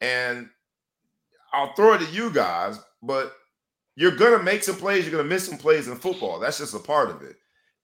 And 0.00 0.48
I'll 1.52 1.74
throw 1.74 1.94
it 1.94 1.98
to 1.98 2.10
you 2.10 2.30
guys, 2.30 2.78
but 3.02 3.34
you're 3.96 4.16
gonna 4.16 4.42
make 4.42 4.62
some 4.62 4.76
plays, 4.76 5.04
you're 5.04 5.16
gonna 5.16 5.28
miss 5.28 5.46
some 5.46 5.58
plays 5.58 5.88
in 5.88 5.96
football. 5.96 6.38
That's 6.38 6.58
just 6.58 6.74
a 6.74 6.78
part 6.78 7.10
of 7.10 7.22
it. 7.22 7.36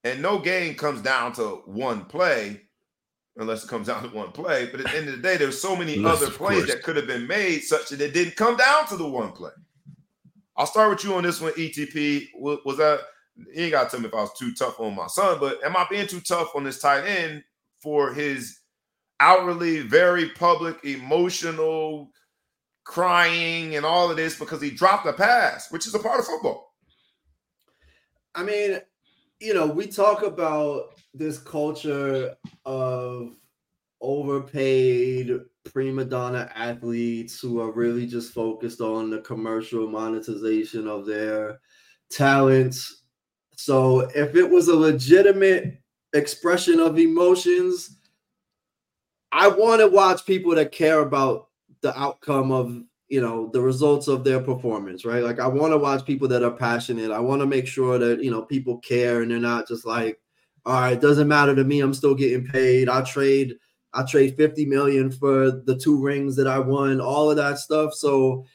And 0.04 0.21
no 0.21 0.38
game 0.38 0.75
comes 0.75 1.00
down 1.00 1.33
to 1.35 1.62
one 1.64 2.04
play, 2.04 2.61
unless 3.37 3.64
it 3.64 3.69
comes 3.69 3.87
down 3.88 4.02
to 4.02 4.14
one 4.14 4.31
play. 4.33 4.66
But 4.66 4.81
at 4.81 4.87
the 4.87 4.97
end 4.97 5.09
of 5.09 5.16
the 5.16 5.23
day, 5.23 5.37
there's 5.37 5.61
so 5.61 5.75
many 5.75 6.04
other 6.04 6.31
plays 6.31 6.66
that 6.66 6.83
could 6.83 6.97
have 6.97 7.07
been 7.07 7.26
made 7.26 7.61
such 7.61 7.88
that 7.88 8.00
it 8.00 8.12
didn't 8.12 8.37
come 8.37 8.57
down 8.57 8.87
to 8.88 8.97
the 8.97 9.09
one 9.09 9.33
play. 9.33 9.50
I'll 10.57 10.66
start 10.66 10.90
with 10.90 11.02
you 11.02 11.14
on 11.14 11.23
this 11.23 11.40
one, 11.40 11.52
ETP. 11.52 12.26
Was 12.37 12.76
that 12.76 13.00
you 13.37 13.64
ain't 13.64 13.73
gotta 13.73 13.90
tell 13.90 14.00
me 14.00 14.09
if 14.09 14.14
I 14.14 14.21
was 14.21 14.38
too 14.38 14.52
tough 14.54 14.78
on 14.81 14.95
my 14.95 15.07
son, 15.07 15.38
but 15.40 15.64
am 15.64 15.76
I 15.76 15.87
being 15.88 16.07
too 16.07 16.21
tough 16.21 16.54
on 16.54 16.64
this 16.64 16.81
tight 16.81 17.07
end 17.07 17.42
for 17.81 18.12
his 18.12 18.61
outwardly 19.21 19.81
very 19.81 20.29
public, 20.31 20.85
emotional 20.85 22.11
crying 22.85 23.77
and 23.77 23.87
all 23.87 24.11
of 24.11 24.16
this 24.16 24.38
because 24.38 24.61
he 24.61 24.71
dropped 24.71 25.07
a 25.07 25.12
pass, 25.12 25.71
which 25.71 25.87
is 25.87 25.95
a 25.95 25.99
part 25.99 26.21
of 26.21 26.27
football. 26.27 26.75
I 28.35 28.42
mean, 28.42 28.81
you 29.40 29.55
know, 29.55 29.66
we 29.66 29.87
talk 29.87 30.23
about 30.23 30.95
this 31.14 31.38
culture 31.38 32.35
of 32.64 33.35
overpaid 34.01 35.40
prima 35.64 36.05
donna 36.05 36.51
athletes 36.55 37.40
who 37.40 37.61
are 37.61 37.73
really 37.73 38.07
just 38.07 38.33
focused 38.33 38.81
on 38.81 39.11
the 39.11 39.21
commercial 39.21 39.87
monetization 39.87 40.88
of 40.88 41.07
their 41.07 41.61
talents. 42.11 43.05
So 43.57 44.01
if 44.14 44.35
it 44.35 44.49
was 44.49 44.68
a 44.68 44.75
legitimate 44.75 45.81
expression 46.14 46.81
of 46.81 46.99
emotions, 46.99 47.99
I 49.31 49.49
want 49.49 49.81
to 49.81 49.88
watch 49.88 50.27
people 50.27 50.55
that 50.57 50.73
care 50.73 51.01
about 51.01 51.49
the 51.83 51.99
outcome 51.99 52.51
of 52.51 52.83
you 53.09 53.21
know 53.21 53.51
the 53.53 53.61
results 53.61 54.09
of 54.09 54.25
their 54.25 54.40
performance 54.40 55.05
right? 55.05 55.23
Like 55.23 55.38
i 55.38 55.47
want 55.47 55.73
to 55.73 55.79
watch 55.79 56.07
people 56.07 56.29
that 56.29 56.42
are 56.42 56.51
passionate. 56.51 57.11
I 57.11 57.21
want 57.21 57.40
to 57.42 57.47
make 57.47 57.66
sure 57.66 57.99
that 57.99 58.23
you 58.23 58.31
know 58.31 58.42
people 58.42 58.79
care 58.79 59.23
and 59.23 59.31
they're 59.31 59.38
not 59.38 59.68
just 59.68 59.85
like 59.85 60.18
all 60.64 60.81
right 60.81 60.95
it 60.95 61.01
doesn't 61.01 61.29
matter 61.29 61.55
to 61.55 61.64
me 61.64 61.81
i'm 61.81 61.95
still 61.95 62.14
getting 62.14 62.47
paid. 62.47 62.88
I 62.88 63.03
trade 63.03 63.57
i 63.92 64.03
trade 64.05 64.37
50 64.37 64.64
million 64.66 65.11
for 65.11 65.51
the 65.51 65.77
two 65.77 66.01
rings 66.01 66.37
that 66.37 66.47
i 66.47 66.59
won 66.59 67.01
all 67.01 67.31
of 67.31 67.37
that 67.37 67.59
stuff. 67.59 67.92
So 67.92 68.47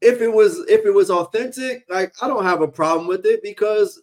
if 0.00 0.20
it 0.20 0.32
was 0.32 0.58
if 0.68 0.84
it 0.84 0.92
was 0.92 1.10
authentic 1.10 1.84
like 1.88 2.12
i 2.20 2.28
don't 2.28 2.44
have 2.44 2.60
a 2.60 2.68
problem 2.68 3.08
with 3.08 3.24
it 3.24 3.42
because 3.42 4.02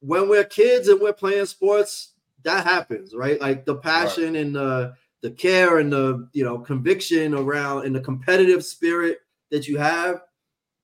when 0.00 0.28
we're 0.28 0.44
kids 0.44 0.88
and 0.88 1.00
we're 1.00 1.12
playing 1.12 1.46
sports 1.46 2.14
that 2.44 2.64
happens 2.64 3.14
right? 3.14 3.40
Like 3.40 3.64
the 3.64 3.76
passion 3.76 4.34
right. 4.34 4.42
and 4.42 4.54
the 4.54 4.94
the 5.24 5.30
care 5.30 5.78
and 5.78 5.90
the 5.90 6.28
you 6.34 6.44
know 6.44 6.58
conviction 6.58 7.32
around 7.32 7.86
and 7.86 7.96
the 7.96 8.00
competitive 8.00 8.62
spirit 8.62 9.20
that 9.50 9.66
you 9.66 9.78
have, 9.78 10.20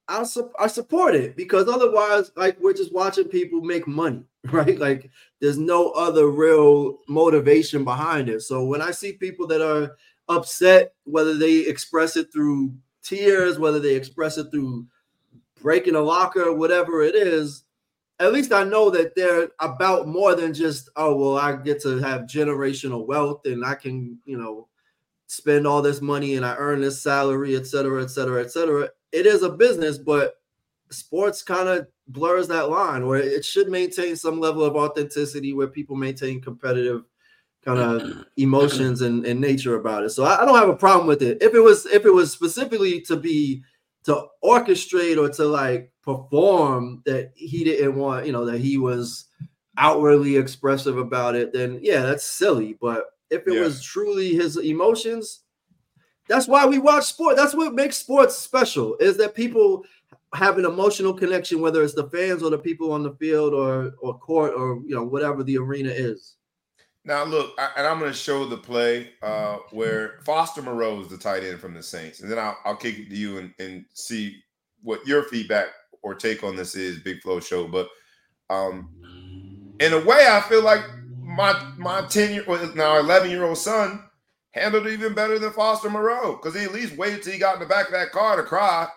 I, 0.09 0.25
su- 0.25 0.51
I 0.59 0.67
support 0.67 1.15
it 1.15 1.37
because 1.37 1.69
otherwise, 1.69 2.33
like 2.37 2.59
we're 2.59 2.73
just 2.73 2.95
watching 2.95 3.27
people 3.29 3.61
make 3.61 3.87
money, 3.87 4.25
right? 4.51 4.79
Like 4.79 5.11
there's 5.41 5.59
no 5.59 5.91
other 5.91 6.29
real 6.29 7.01
motivation 7.07 7.85
behind 7.85 8.31
it. 8.31 8.41
So 8.41 8.65
when 8.65 8.81
I 8.81 8.93
see 8.93 9.13
people 9.13 9.47
that 9.49 9.61
are 9.61 9.99
upset, 10.31 10.95
whether 11.05 11.37
they 11.37 11.59
express 11.59 12.17
it 12.17 12.33
through 12.33 12.73
tears, 13.03 13.59
whether 13.59 13.79
they 13.79 13.95
express 13.95 14.39
it 14.39 14.51
through 14.51 14.87
breaking 15.61 15.97
a 15.97 16.01
locker, 16.01 16.51
whatever 16.51 17.03
it 17.03 17.15
is, 17.15 17.65
at 18.21 18.35
least 18.35 18.53
I 18.53 18.65
know 18.65 18.91
that 18.91 19.15
they're 19.17 19.49
about 19.61 20.07
more 20.07 20.35
than 20.35 20.53
just, 20.53 20.91
oh, 20.97 21.17
well, 21.17 21.39
I 21.39 21.57
get 21.57 21.81
to 21.83 21.99
have 21.99 22.23
generational 22.23 23.07
wealth 23.07 23.47
and 23.47 23.65
I 23.65 23.75
can, 23.75 24.19
you 24.27 24.37
know, 24.37 24.69
spend 25.27 25.67
all 25.67 25.81
this 25.81 26.03
money 26.03 26.37
and 26.37 26.45
I 26.45 26.55
earn 26.57 26.83
this 26.83 27.03
salary, 27.03 27.57
et 27.57 27.67
cetera, 27.67 28.03
et 28.03 28.11
cetera, 28.11 28.43
et 28.43 28.51
cetera. 28.51 28.91
It 29.11 29.25
is 29.25 29.43
a 29.43 29.49
business, 29.49 29.97
but 29.97 30.35
sports 30.91 31.43
kind 31.43 31.69
of 31.69 31.87
blurs 32.09 32.47
that 32.49 32.69
line 32.69 33.07
where 33.07 33.21
it 33.21 33.45
should 33.45 33.69
maintain 33.69 34.17
some 34.17 34.39
level 34.39 34.65
of 34.65 34.77
authenticity 34.77 35.55
where 35.55 35.69
people 35.69 35.97
maintain 35.97 36.43
competitive 36.43 37.05
kind 37.65 37.79
of 37.79 38.27
emotions 38.37 39.01
and, 39.01 39.25
and 39.25 39.41
nature 39.41 39.77
about 39.77 40.05
it. 40.05 40.11
So 40.11 40.25
I, 40.25 40.43
I 40.43 40.45
don't 40.45 40.59
have 40.59 40.69
a 40.69 40.77
problem 40.77 41.07
with 41.07 41.23
it. 41.23 41.39
If 41.41 41.55
it 41.55 41.61
was 41.61 41.87
if 41.87 42.05
it 42.05 42.13
was 42.13 42.33
specifically 42.33 43.01
to 43.03 43.17
be 43.17 43.63
to 44.05 44.27
orchestrate 44.45 45.17
or 45.17 45.33
to 45.35 45.45
like 45.45 45.90
perform 46.03 47.03
that 47.07 47.33
he 47.35 47.65
didn't 47.65 47.97
want, 47.97 48.27
you 48.27 48.33
know, 48.33 48.45
that 48.45 48.61
he 48.61 48.79
was 48.79 49.27
outwardly 49.77 50.37
expressive 50.37 50.99
about 50.99 51.35
it, 51.35 51.53
then 51.53 51.79
yeah, 51.83 52.03
that's 52.03 52.25
silly. 52.25 52.77
But 52.81 53.05
if 53.31 53.47
it 53.47 53.55
yeah. 53.55 53.61
was 53.61 53.83
truly 53.83 54.35
his 54.35 54.57
emotions, 54.57 55.41
that's 56.29 56.47
why 56.47 56.67
we 56.67 56.79
watch 56.79 57.05
sport. 57.05 57.37
That's 57.37 57.55
what 57.55 57.75
makes 57.75 57.97
sports 57.97 58.37
special 58.37 58.97
is 58.99 59.17
that 59.17 59.35
people 59.35 59.85
have 60.35 60.59
an 60.59 60.65
emotional 60.65 61.13
connection, 61.13 61.61
whether 61.61 61.83
it's 61.83 61.95
the 61.95 62.09
fans 62.09 62.43
or 62.43 62.51
the 62.51 62.59
people 62.59 62.93
on 62.93 63.03
the 63.03 63.15
field 63.15 63.53
or 63.53 63.93
or 64.01 64.19
court 64.19 64.53
or 64.57 64.81
you 64.87 64.95
know 64.95 65.05
whatever 65.05 65.43
the 65.43 65.59
arena 65.59 65.91
is. 65.91 66.37
Now 67.05 67.25
look, 67.25 67.55
I, 67.59 67.71
and 67.79 67.87
I'm 67.87 67.99
going 67.99 68.13
to 68.13 68.17
show 68.17 68.45
the 68.45 68.59
play 68.59 69.11
uh, 69.23 69.57
where 69.71 70.19
Foster 70.25 70.63
Moreau 70.63 71.01
is 71.01 71.09
the 71.09 71.17
tight 71.17 71.43
end 71.43 71.59
from 71.59 71.75
the 71.75 71.83
Saints, 71.83 72.21
and 72.21 72.31
then 72.31 72.39
I'll, 72.39 72.59
I'll 72.65 72.77
kick 72.77 72.99
it 72.99 73.09
to 73.09 73.17
you 73.17 73.39
and, 73.39 73.55
and 73.59 73.85
see 73.95 74.43
what 74.83 75.07
your 75.07 75.25
feedback 75.25 75.69
or 76.03 76.15
take 76.15 76.43
on 76.43 76.57
this 76.57 76.75
is, 76.75 77.01
Big 77.01 77.21
Flow 77.21 77.41
Show. 77.41 77.69
But 77.69 77.89
um, 78.49 78.91
in 79.81 79.93
a 79.93 80.05
way, 80.05 80.27
I 80.29 80.41
feel 80.49 80.63
like 80.63 80.83
my 81.21 81.73
my 81.79 82.03
10 82.03 82.35
year 82.35 82.75
now 82.75 82.99
11 82.99 83.31
year 83.31 83.45
old 83.45 83.59
son 83.59 84.05
handled 84.53 84.87
it 84.87 84.93
even 84.93 85.15
better 85.15 85.39
than 85.39 85.53
Foster 85.53 85.89
Moreau 85.89 86.37
because 86.37 86.55
he 86.59 86.65
at 86.65 86.73
least 86.73 86.97
waited 86.97 87.23
till 87.23 87.33
he 87.33 87.39
got 87.39 87.55
in 87.55 87.61
the 87.61 87.67
back 87.67 87.87
of 87.87 87.93
that 87.93 88.11
car 88.11 88.37
to 88.37 88.43
cry. 88.43 88.89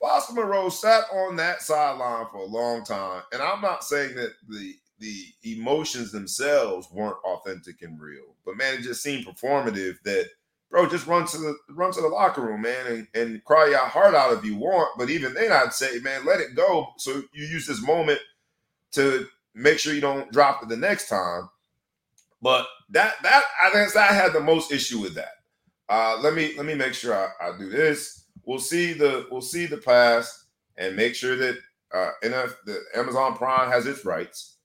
Foster 0.00 0.34
Moreau 0.34 0.68
sat 0.68 1.04
on 1.12 1.36
that 1.36 1.62
sideline 1.62 2.26
for 2.30 2.38
a 2.38 2.44
long 2.44 2.84
time, 2.84 3.22
and 3.32 3.40
I'm 3.40 3.62
not 3.62 3.84
saying 3.84 4.14
that 4.16 4.32
the 4.48 4.74
the 4.98 5.24
emotions 5.44 6.12
themselves 6.12 6.88
weren't 6.92 7.16
authentic 7.24 7.82
and 7.82 8.00
real. 8.00 8.36
But 8.44 8.56
man, 8.56 8.74
it 8.74 8.82
just 8.82 9.02
seemed 9.02 9.26
performative 9.26 9.96
that 10.04 10.28
bro, 10.70 10.88
just 10.88 11.06
run 11.06 11.26
to 11.26 11.38
the 11.38 11.56
run 11.70 11.92
to 11.92 12.00
the 12.00 12.08
locker 12.08 12.40
room, 12.40 12.62
man, 12.62 12.86
and, 12.86 13.08
and 13.14 13.44
cry 13.44 13.68
your 13.68 13.78
heart 13.78 14.14
out 14.14 14.32
if 14.32 14.44
you 14.44 14.56
want. 14.56 14.98
But 14.98 15.10
even 15.10 15.34
then, 15.34 15.52
I'd 15.52 15.72
say, 15.72 15.98
man, 16.00 16.24
let 16.24 16.40
it 16.40 16.54
go. 16.54 16.88
So 16.98 17.22
you 17.32 17.44
use 17.44 17.66
this 17.66 17.82
moment 17.82 18.20
to 18.92 19.26
make 19.54 19.78
sure 19.78 19.94
you 19.94 20.00
don't 20.00 20.30
drop 20.32 20.62
it 20.62 20.68
the 20.68 20.76
next 20.76 21.08
time. 21.08 21.48
But 22.42 22.66
that 22.90 23.14
that 23.22 23.42
I 23.62 23.70
think 23.70 23.96
I 23.96 24.12
had 24.12 24.32
the 24.32 24.40
most 24.40 24.72
issue 24.72 25.00
with 25.00 25.14
that. 25.14 25.32
Uh, 25.88 26.18
let 26.20 26.34
me 26.34 26.54
let 26.56 26.66
me 26.66 26.74
make 26.74 26.94
sure 26.94 27.14
I, 27.14 27.48
I 27.48 27.58
do 27.58 27.68
this. 27.68 28.24
We'll 28.44 28.58
see 28.58 28.92
the 28.92 29.26
we'll 29.30 29.40
see 29.40 29.66
the 29.66 29.78
pass 29.78 30.46
and 30.76 30.96
make 30.96 31.14
sure 31.14 31.36
that 31.36 31.58
uh, 31.94 32.10
enough 32.22 32.56
the 32.66 32.78
Amazon 32.94 33.36
Prime 33.36 33.70
has 33.70 33.86
its 33.86 34.04
rights. 34.04 34.56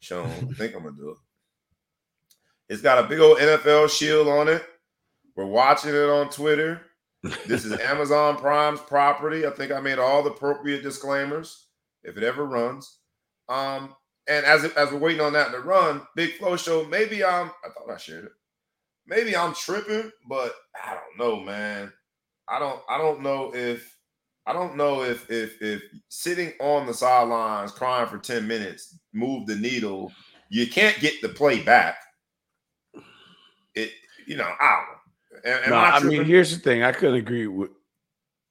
Shown, 0.00 0.26
I 0.26 0.54
think 0.54 0.74
I'm 0.74 0.82
gonna 0.82 0.96
do 0.96 1.10
it. 1.10 1.16
It's 2.68 2.82
got 2.82 3.04
a 3.04 3.08
big 3.08 3.20
old 3.20 3.38
NFL 3.38 3.90
shield 3.90 4.28
on 4.28 4.48
it. 4.48 4.64
We're 5.36 5.46
watching 5.46 5.90
it 5.90 6.08
on 6.08 6.30
Twitter. 6.30 6.82
This 7.46 7.64
is 7.64 7.78
Amazon 7.80 8.36
Prime's 8.36 8.80
property. 8.80 9.46
I 9.46 9.50
think 9.50 9.72
I 9.72 9.80
made 9.80 9.98
all 9.98 10.22
the 10.22 10.30
appropriate 10.30 10.82
disclaimers 10.82 11.66
if 12.02 12.16
it 12.16 12.22
ever 12.22 12.46
runs. 12.46 12.98
Um, 13.48 13.94
and 14.28 14.46
as 14.46 14.64
as 14.64 14.92
we're 14.92 14.98
waiting 14.98 15.20
on 15.20 15.32
that 15.32 15.50
to 15.52 15.60
run, 15.60 16.02
Big 16.14 16.34
Flow 16.34 16.56
Show. 16.56 16.84
Maybe 16.84 17.24
I'm. 17.24 17.50
I 17.64 17.68
thought 17.68 17.92
I 17.92 17.96
shared 17.96 18.26
it. 18.26 18.32
Maybe 19.06 19.36
I'm 19.36 19.54
tripping, 19.54 20.10
but 20.28 20.54
I 20.84 20.94
don't 20.94 21.18
know, 21.18 21.40
man. 21.40 21.92
I 22.48 22.58
don't. 22.58 22.80
I 22.88 22.98
don't 22.98 23.22
know 23.22 23.52
if. 23.54 23.96
I 24.46 24.52
don't 24.52 24.76
know 24.76 25.02
if 25.02 25.30
if 25.30 25.60
if 25.60 25.82
sitting 26.08 26.52
on 26.60 26.86
the 26.86 26.94
sidelines 26.94 27.72
crying 27.72 28.08
for 28.08 28.18
ten 28.18 28.46
minutes 28.46 28.98
move 29.12 29.46
the 29.46 29.56
needle. 29.56 30.12
You 30.48 30.66
can't 30.68 30.98
get 31.00 31.20
the 31.22 31.28
play 31.28 31.60
back. 31.62 31.96
It. 33.74 33.90
You 34.26 34.36
know. 34.36 34.52
I 34.60 34.76
don't 34.76 34.86
know. 34.86 34.99
Am, 35.44 35.70
no, 35.70 35.76
I, 35.76 35.90
I 35.96 36.00
mean, 36.00 36.24
here's 36.24 36.50
the 36.50 36.62
thing. 36.62 36.82
I 36.82 36.92
couldn't 36.92 37.16
agree 37.16 37.46
with 37.46 37.70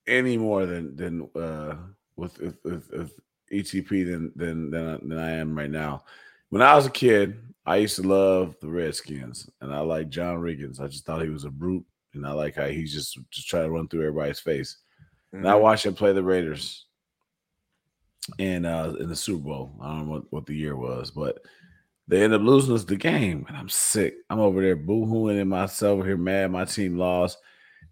any 0.07 0.37
more 0.37 0.65
than 0.65 0.95
than 0.95 1.29
uh, 1.35 1.75
with, 2.15 2.37
with, 2.39 2.57
with, 2.63 2.89
with 2.91 3.19
ETP 3.51 3.89
than 3.89 4.31
than 4.35 4.71
than, 4.71 5.09
than 5.09 5.17
I 5.17 5.31
am 5.31 5.57
right 5.57 5.69
now. 5.69 6.03
When 6.49 6.61
I 6.61 6.75
was 6.75 6.85
a 6.85 6.91
kid, 6.91 7.39
I 7.65 7.77
used 7.77 7.95
to 7.97 8.07
love 8.07 8.55
the 8.61 8.69
Redskins, 8.69 9.49
and 9.61 9.73
I 9.73 9.79
like 9.81 10.09
John 10.09 10.37
Riggins. 10.37 10.79
I 10.79 10.87
just 10.87 11.05
thought 11.05 11.21
he 11.21 11.29
was 11.29 11.45
a 11.45 11.51
brute, 11.51 11.85
and 12.13 12.25
I 12.25 12.31
like 12.31 12.55
how 12.55 12.67
he's 12.67 12.93
just 12.93 13.17
just 13.29 13.47
trying 13.47 13.65
to 13.65 13.71
run 13.71 13.87
through 13.87 14.07
everybody's 14.07 14.39
face. 14.39 14.77
Mhm. 15.33 15.39
And 15.39 15.47
I 15.47 15.55
watched 15.55 15.85
him 15.85 15.93
play 15.93 16.13
the 16.13 16.23
Raiders 16.23 16.85
in 18.37 18.65
uh 18.65 18.95
in 18.99 19.09
the 19.09 19.15
Super 19.15 19.43
Bowl. 19.43 19.75
I 19.81 19.87
don't 19.89 20.05
know 20.05 20.11
what, 20.13 20.23
what 20.31 20.45
the 20.45 20.55
year 20.55 20.75
was, 20.75 21.11
but 21.11 21.39
they 22.09 22.23
end 22.23 22.33
up 22.33 22.41
losing 22.41 22.73
us 22.73 22.85
the 22.85 22.95
game, 22.95 23.45
and 23.47 23.55
I'm 23.55 23.69
sick. 23.69 24.15
I'm 24.31 24.39
over 24.39 24.61
there 24.61 24.75
boo-hooing 24.75 25.37
in 25.37 25.47
myself 25.47 26.03
here, 26.03 26.17
mad 26.17 26.51
my 26.51 26.65
team 26.65 26.97
lost. 26.97 27.37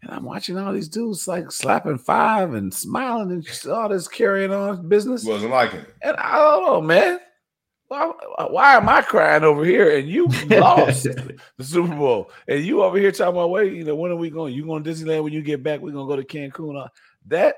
And 0.01 0.11
I'm 0.11 0.23
watching 0.23 0.57
all 0.57 0.73
these 0.73 0.89
dudes 0.89 1.27
like 1.27 1.51
slapping 1.51 1.99
five 1.99 2.55
and 2.55 2.73
smiling 2.73 3.31
and 3.31 3.43
just 3.43 3.67
all 3.67 3.89
this 3.89 4.07
carrying 4.07 4.51
on 4.51 4.89
business. 4.89 5.23
wasn't 5.23 5.51
liking 5.51 5.81
it. 5.81 5.93
And 6.01 6.17
I 6.17 6.35
don't 6.37 6.65
know, 6.65 6.81
man. 6.81 7.19
Why, 7.89 8.11
why 8.49 8.75
am 8.75 8.89
I 8.89 9.01
crying 9.01 9.43
over 9.43 9.63
here 9.63 9.97
and 9.97 10.09
you 10.09 10.27
lost 10.49 11.03
the 11.03 11.63
Super 11.63 11.95
Bowl? 11.95 12.31
And 12.47 12.65
you 12.65 12.81
over 12.83 12.97
here 12.97 13.11
talking 13.11 13.35
about, 13.35 13.51
wait, 13.51 13.73
you 13.73 13.83
know, 13.83 13.95
when 13.95 14.11
are 14.11 14.15
we 14.17 14.31
going? 14.31 14.53
You 14.53 14.65
going 14.65 14.83
to 14.83 14.89
Disneyland 14.89 15.23
when 15.23 15.33
you 15.33 15.41
get 15.43 15.63
back? 15.63 15.79
We're 15.79 15.91
going 15.91 16.07
to 16.07 16.15
go 16.15 16.21
to 16.21 16.27
Cancun. 16.27 16.89
That, 17.27 17.55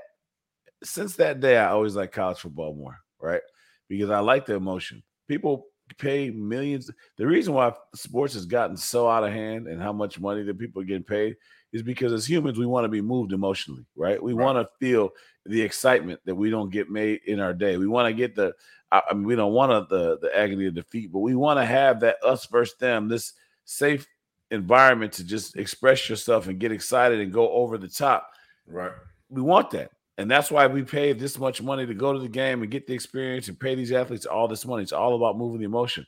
since 0.84 1.16
that 1.16 1.40
day, 1.40 1.58
I 1.58 1.70
always 1.70 1.96
like 1.96 2.12
college 2.12 2.40
football 2.40 2.76
more, 2.76 3.00
right? 3.20 3.42
Because 3.88 4.10
I 4.10 4.20
like 4.20 4.46
the 4.46 4.56
emotion. 4.56 5.04
People 5.28 5.66
pay 6.00 6.32
millions. 6.32 6.90
The 7.18 7.28
reason 7.28 7.54
why 7.54 7.74
sports 7.94 8.34
has 8.34 8.46
gotten 8.46 8.76
so 8.78 9.08
out 9.08 9.24
of 9.24 9.32
hand 9.32 9.68
and 9.68 9.82
how 9.82 9.94
much 9.94 10.20
money 10.20 10.44
that 10.44 10.58
people 10.58 10.82
are 10.82 10.86
getting 10.86 11.04
paid 11.04 11.36
is 11.72 11.84
because 11.84 12.12
as 12.12 12.28
humans, 12.28 12.58
we 12.58 12.66
want 12.66 12.86
to 12.86 12.90
be 12.90 13.02
moved 13.02 13.32
emotionally, 13.32 13.86
right? 13.96 14.22
We 14.22 14.34
Right. 14.34 14.44
want 14.44 14.58
to 14.58 14.74
feel 14.80 15.12
the 15.46 15.62
excitement 15.62 16.20
that 16.26 16.34
we 16.36 16.50
don't 16.50 16.72
get 16.72 16.90
made 16.90 17.22
in 17.28 17.40
our 17.40 17.54
day. 17.54 17.78
We 17.78 17.88
want 17.88 18.08
to 18.08 18.14
get 18.14 18.34
the, 18.36 18.54
I 18.92 19.14
mean, 19.14 19.26
we 19.26 19.36
don't 19.36 19.54
want 19.54 19.88
the 19.90 20.18
the 20.20 20.36
agony 20.36 20.66
of 20.66 20.74
defeat, 20.74 21.12
but 21.12 21.20
we 21.20 21.36
want 21.36 21.60
to 21.60 21.66
have 21.66 22.00
that 22.00 22.18
us 22.24 22.48
versus 22.48 22.76
them, 22.80 23.08
this 23.08 23.34
safe 23.66 24.08
environment 24.52 25.14
to 25.14 25.24
just 25.24 25.58
express 25.58 26.10
yourself 26.10 26.48
and 26.48 26.60
get 26.60 26.72
excited 26.72 27.20
and 27.20 27.32
go 27.32 27.52
over 27.52 27.78
the 27.78 27.88
top. 27.88 28.32
Right. 28.66 28.92
We 29.30 29.44
want 29.44 29.70
that. 29.72 29.92
And 30.20 30.30
that's 30.30 30.52
why 30.52 30.68
we 30.68 30.84
pay 30.84 31.14
this 31.14 31.40
much 31.40 31.62
money 31.62 31.86
to 31.86 31.94
go 31.94 32.12
to 32.12 32.20
the 32.20 32.28
game 32.28 32.62
and 32.62 32.70
get 32.70 32.86
the 32.86 32.94
experience 32.94 33.48
and 33.48 33.58
pay 33.58 33.74
these 33.74 33.94
athletes 33.94 34.26
all 34.26 34.50
this 34.50 34.66
money. 34.66 34.84
It's 34.84 34.92
all 34.92 35.16
about 35.16 35.38
moving 35.38 35.60
the 35.60 35.66
emotion. 35.66 36.06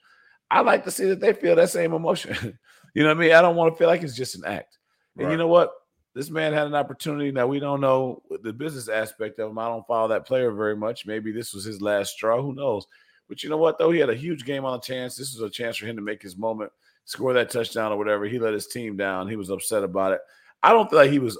I 0.50 0.60
like 0.60 0.84
to 0.84 0.92
see 0.92 1.06
that 1.06 1.22
they 1.22 1.32
feel 1.32 1.56
that 1.56 1.70
same 1.70 1.94
emotion. 1.94 2.60
you 2.94 3.04
know 3.04 3.08
what 3.08 3.18
I 3.18 3.20
mean? 3.22 3.32
I 3.32 3.42
don't 3.42 3.56
want 3.56 3.74
to 3.74 3.78
feel 3.78 3.88
like 3.88 4.04
it's 4.04 4.14
just 4.14 4.36
an 4.36 4.44
act. 4.44 4.78
And 5.18 5.32
you 5.32 5.38
know 5.38 5.48
what? 5.48 5.72
This 6.14 6.30
man 6.30 6.52
had 6.52 6.68
an 6.68 6.76
opportunity. 6.76 7.32
Now 7.32 7.48
we 7.48 7.62
don't 7.62 7.80
know 7.80 8.22
the 8.44 8.52
business 8.52 8.90
aspect 8.90 9.40
of 9.40 9.50
him. 9.50 9.58
I 9.58 9.70
don't 9.70 9.88
follow 9.88 10.10
that 10.10 10.28
player 10.28 10.52
very 10.52 10.76
much. 10.76 11.06
Maybe 11.06 11.32
this 11.32 11.54
was 11.54 11.64
his 11.64 11.82
last 11.82 12.12
straw. 12.12 12.42
Who 12.42 12.54
knows? 12.54 12.88
But 13.30 13.44
you 13.44 13.50
know 13.50 13.56
what? 13.56 13.78
Though 13.78 13.92
he 13.92 14.00
had 14.02 14.10
a 14.10 14.14
huge 14.14 14.44
game 14.44 14.66
on 14.66 14.78
a 14.78 14.82
chance. 14.82 15.16
This 15.16 15.34
was 15.34 15.42
a 15.42 15.50
chance 15.50 15.78
for 15.78 15.86
him 15.86 15.96
to 15.96 16.02
make 16.02 16.22
his 16.22 16.36
moment, 16.36 16.74
score 17.06 17.32
that 17.32 17.50
touchdown 17.50 17.94
or 17.94 17.98
whatever. 17.98 18.26
He 18.26 18.40
let 18.40 18.54
his 18.54 18.68
team 18.68 18.98
down. 18.98 19.30
He 19.30 19.38
was 19.38 19.50
upset 19.50 19.86
about 19.86 20.12
it. 20.12 20.20
I 20.62 20.74
don't 20.74 20.90
feel 20.90 21.00
like 21.00 21.12
he 21.12 21.20
was 21.20 21.40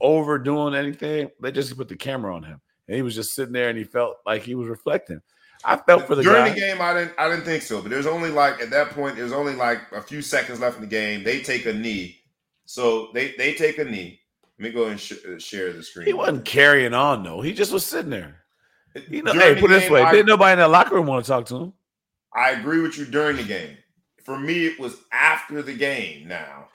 overdoing 0.00 0.74
anything. 0.74 1.30
They 1.40 1.52
just 1.52 1.76
put 1.76 1.88
the 1.88 1.96
camera 1.96 2.34
on 2.34 2.42
him, 2.42 2.60
and 2.88 2.96
he 2.96 3.02
was 3.02 3.14
just 3.14 3.34
sitting 3.34 3.52
there, 3.52 3.68
and 3.68 3.78
he 3.78 3.84
felt 3.84 4.16
like 4.26 4.42
he 4.42 4.54
was 4.54 4.68
reflecting. 4.68 5.20
I 5.64 5.76
felt 5.76 6.06
for 6.06 6.14
the 6.14 6.22
During 6.22 6.44
guy. 6.44 6.50
the 6.50 6.60
game, 6.60 6.76
I 6.80 6.92
didn't 6.92 7.12
I 7.18 7.28
didn't 7.28 7.44
think 7.44 7.62
so. 7.62 7.80
But 7.80 7.90
there's 7.90 8.06
only 8.06 8.30
like 8.30 8.60
at 8.60 8.70
that 8.70 8.90
point, 8.90 9.16
there's 9.16 9.32
only 9.32 9.54
like 9.54 9.78
a 9.92 10.02
few 10.02 10.20
seconds 10.20 10.60
left 10.60 10.76
in 10.76 10.82
the 10.82 10.86
game. 10.88 11.24
They 11.24 11.40
take 11.40 11.64
a 11.66 11.72
knee. 11.72 12.18
So 12.66 13.08
they 13.14 13.34
they 13.38 13.54
take 13.54 13.78
a 13.78 13.84
knee. 13.84 14.20
Let 14.58 14.64
me 14.68 14.70
go 14.72 14.86
and 14.88 15.00
sh- 15.00 15.12
uh, 15.26 15.38
share 15.38 15.72
the 15.72 15.82
screen. 15.82 16.06
He 16.06 16.12
wasn't 16.12 16.44
carrying 16.44 16.92
on 16.94 17.22
though. 17.22 17.40
He 17.40 17.52
just 17.54 17.72
was 17.72 17.84
sitting 17.86 18.10
there. 18.10 18.44
You 19.08 19.22
know, 19.22 19.32
hey, 19.32 19.54
the 19.54 19.60
put 19.60 19.70
it 19.70 19.80
this 19.80 19.90
way: 19.90 20.02
I- 20.02 20.12
didn't 20.12 20.26
nobody 20.26 20.52
in 20.52 20.58
that 20.58 20.70
locker 20.70 20.94
room 20.94 21.06
want 21.06 21.24
to 21.24 21.28
talk 21.30 21.46
to 21.46 21.56
him. 21.56 21.72
I 22.34 22.50
agree 22.50 22.80
with 22.80 22.98
you 22.98 23.06
during 23.06 23.36
the 23.36 23.42
game. 23.44 23.76
For 24.24 24.38
me, 24.38 24.66
it 24.66 24.78
was 24.78 24.96
after 25.12 25.62
the 25.62 25.74
game 25.74 26.28
now. 26.28 26.68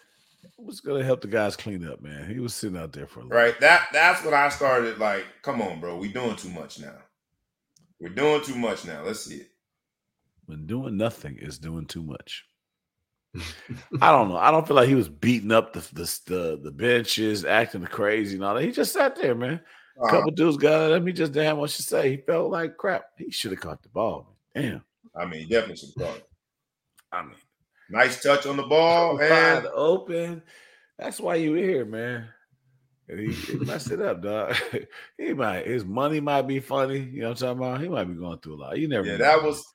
It 0.59 0.65
was 0.65 0.81
gonna 0.81 1.03
help 1.03 1.21
the 1.21 1.27
guys 1.27 1.55
clean 1.55 1.87
up, 1.87 2.01
man. 2.01 2.29
He 2.29 2.39
was 2.41 2.53
sitting 2.53 2.77
out 2.77 2.91
there 2.91 3.07
for 3.07 3.21
a 3.21 3.23
little. 3.23 3.37
Right. 3.37 3.57
That 3.61 3.87
that's 3.93 4.23
what 4.25 4.33
I 4.33 4.49
started 4.49 4.97
like, 4.97 5.23
come 5.41 5.61
on, 5.61 5.79
bro. 5.79 5.95
We 5.97 6.09
doing 6.11 6.35
too 6.35 6.49
much 6.49 6.79
now. 6.79 6.97
We're 7.99 8.09
doing 8.09 8.43
too 8.43 8.55
much 8.55 8.85
now. 8.85 9.03
Let's 9.03 9.21
see 9.21 9.35
it. 9.37 9.51
When 10.47 10.65
doing 10.65 10.97
nothing 10.97 11.37
is 11.37 11.59
doing 11.59 11.85
too 11.85 12.03
much. 12.03 12.45
I 14.01 14.11
don't 14.11 14.29
know. 14.29 14.37
I 14.37 14.51
don't 14.51 14.67
feel 14.67 14.75
like 14.75 14.89
he 14.89 14.95
was 14.95 15.07
beating 15.07 15.51
up 15.51 15.71
the 15.71 15.79
the 15.93 16.19
the, 16.25 16.59
the 16.61 16.71
benches, 16.71 17.45
acting 17.45 17.85
crazy 17.85 18.35
and 18.35 18.43
all 18.43 18.55
that. 18.55 18.63
He 18.63 18.71
just 18.71 18.91
sat 18.93 19.15
there, 19.15 19.35
man. 19.35 19.61
A 19.97 20.03
Uh, 20.03 20.09
couple 20.09 20.31
dudes 20.31 20.57
got 20.57 20.91
at 20.91 20.97
him. 20.97 21.07
He 21.07 21.13
just 21.13 21.31
damn 21.31 21.57
what 21.57 21.69
have 21.69 21.71
much 21.71 21.77
to 21.77 21.83
say. 21.83 22.11
He 22.11 22.17
felt 22.17 22.51
like 22.51 22.75
crap. 22.77 23.03
He 23.17 23.31
should 23.31 23.51
have 23.51 23.61
caught 23.61 23.81
the 23.81 23.89
ball. 23.89 24.35
Damn. 24.53 24.83
I 25.15 25.25
mean, 25.25 25.47
definitely 25.47 25.77
some 25.77 25.91
thought. 25.97 26.21
I 27.11 27.21
mean, 27.23 27.35
Nice 27.89 28.21
touch 28.21 28.45
on 28.45 28.57
the 28.57 28.63
ball, 28.63 29.19
and 29.21 29.67
open. 29.73 30.43
That's 30.97 31.19
why 31.19 31.35
you 31.35 31.53
here, 31.53 31.85
man. 31.85 32.27
And 33.07 33.19
he, 33.19 33.31
he 33.31 33.55
messed 33.55 33.89
it 33.89 34.01
up, 34.01 34.21
dog. 34.21 34.55
he 35.17 35.33
might 35.33 35.65
his 35.65 35.83
money 35.83 36.19
might 36.19 36.43
be 36.43 36.59
funny. 36.59 36.99
You 36.99 37.21
know 37.21 37.29
what 37.29 37.41
I'm 37.41 37.57
talking 37.57 37.63
about? 37.63 37.81
He 37.81 37.89
might 37.89 38.03
be 38.03 38.13
going 38.13 38.39
through 38.39 38.55
a 38.55 38.61
lot. 38.61 38.77
You 38.77 38.87
never 38.87 39.07
yeah, 39.07 39.13
know. 39.13 39.17
that 39.17 39.43
was 39.43 39.65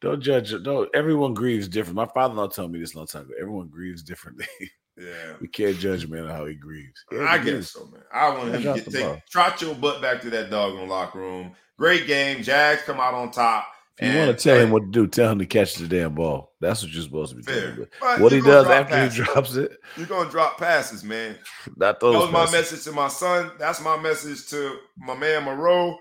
don't 0.00 0.20
judge. 0.20 0.52
Don't 0.62 0.88
everyone 0.94 1.34
grieves 1.34 1.68
different. 1.68 1.96
My 1.96 2.06
father-in-law 2.06 2.48
told 2.48 2.72
me 2.72 2.80
this 2.80 2.94
a 2.94 2.98
long 2.98 3.06
time 3.06 3.22
ago. 3.22 3.34
Everyone 3.40 3.68
grieves 3.68 4.02
differently. 4.02 4.46
yeah. 4.98 5.34
we 5.40 5.46
can't 5.48 5.78
judge 5.78 6.08
man 6.08 6.24
on 6.24 6.30
how 6.30 6.46
he 6.46 6.54
grieves. 6.54 7.04
Yeah, 7.12 7.26
I 7.28 7.38
guess 7.38 7.72
so, 7.72 7.86
man. 7.86 8.02
I 8.12 8.28
want 8.30 8.54
him 8.54 8.62
to 8.62 8.74
get 8.74 8.90
take 8.90 9.04
ball. 9.04 9.22
trot 9.30 9.62
your 9.62 9.74
butt 9.74 10.02
back 10.02 10.20
to 10.22 10.30
that 10.30 10.50
dog 10.50 10.74
in 10.74 10.80
the 10.80 10.86
locker 10.86 11.20
room. 11.20 11.52
Great 11.78 12.06
game. 12.06 12.42
Jags 12.42 12.82
come 12.82 12.98
out 12.98 13.14
on 13.14 13.30
top. 13.30 13.68
If 13.98 14.12
you 14.12 14.18
want 14.20 14.38
to 14.38 14.44
tell 14.44 14.58
him 14.60 14.70
what 14.70 14.80
to 14.80 14.90
do, 14.90 15.06
tell 15.06 15.32
him 15.32 15.38
to 15.38 15.46
catch 15.46 15.74
the 15.76 15.88
damn 15.88 16.14
ball. 16.14 16.52
That's 16.60 16.82
what 16.82 16.92
you're 16.92 17.02
supposed 17.02 17.30
to 17.30 17.36
be 17.36 17.42
fair. 17.42 17.72
telling. 17.72 17.86
But 18.00 18.20
What 18.20 18.32
he 18.32 18.40
does 18.42 18.66
after 18.66 18.94
passes. 18.94 19.16
he 19.18 19.24
drops 19.24 19.56
it, 19.56 19.72
You're 19.96 20.06
gonna 20.06 20.30
drop 20.30 20.58
passes, 20.58 21.02
man. 21.02 21.36
That 21.78 22.00
those. 22.00 22.14
was 22.16 22.30
my 22.30 22.50
message 22.50 22.84
to 22.84 22.92
my 22.92 23.08
son. 23.08 23.52
That's 23.58 23.80
my 23.80 23.96
message 23.98 24.46
to 24.50 24.76
my 24.98 25.14
man 25.14 25.44
Moreau. 25.44 25.96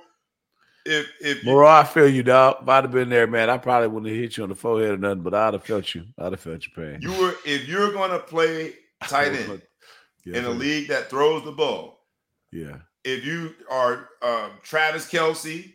If 0.86 1.08
if 1.22 1.44
Moreau, 1.44 1.68
I 1.68 1.84
feel 1.84 2.08
you, 2.10 2.22
dog. 2.22 2.58
If 2.62 2.70
I'd 2.70 2.84
have 2.84 2.92
been 2.92 3.10
there, 3.10 3.28
man, 3.28 3.50
I 3.50 3.58
probably 3.58 3.88
wouldn't 3.88 4.12
have 4.12 4.22
hit 4.22 4.38
you 4.38 4.44
on 4.44 4.50
the 4.50 4.56
forehead 4.56 4.92
or 4.92 4.98
nothing, 4.98 5.24
but 5.24 5.34
I'd 5.34 5.54
have 5.54 5.64
felt 5.64 5.96
you. 5.96 6.06
I'd 6.20 6.34
have 6.34 6.40
felt 6.42 6.64
your 6.68 6.86
pain. 6.86 7.02
you 7.02 7.12
were 7.14 7.34
if 7.46 7.68
you're 7.68 7.92
gonna 7.94 8.20
play 8.20 8.74
tight 9.04 9.34
end 9.34 9.62
Yeah, 10.26 10.40
in 10.40 10.46
a 10.46 10.50
man. 10.50 10.60
league 10.60 10.90
that 10.90 11.10
throws 11.10 11.44
the 11.44 11.54
ball, 11.54 12.06
Yeah. 12.52 12.78
if 13.04 13.26
you 13.26 13.56
are 13.72 14.10
um, 14.22 14.52
Travis 14.64 15.10
Kelce, 15.10 15.74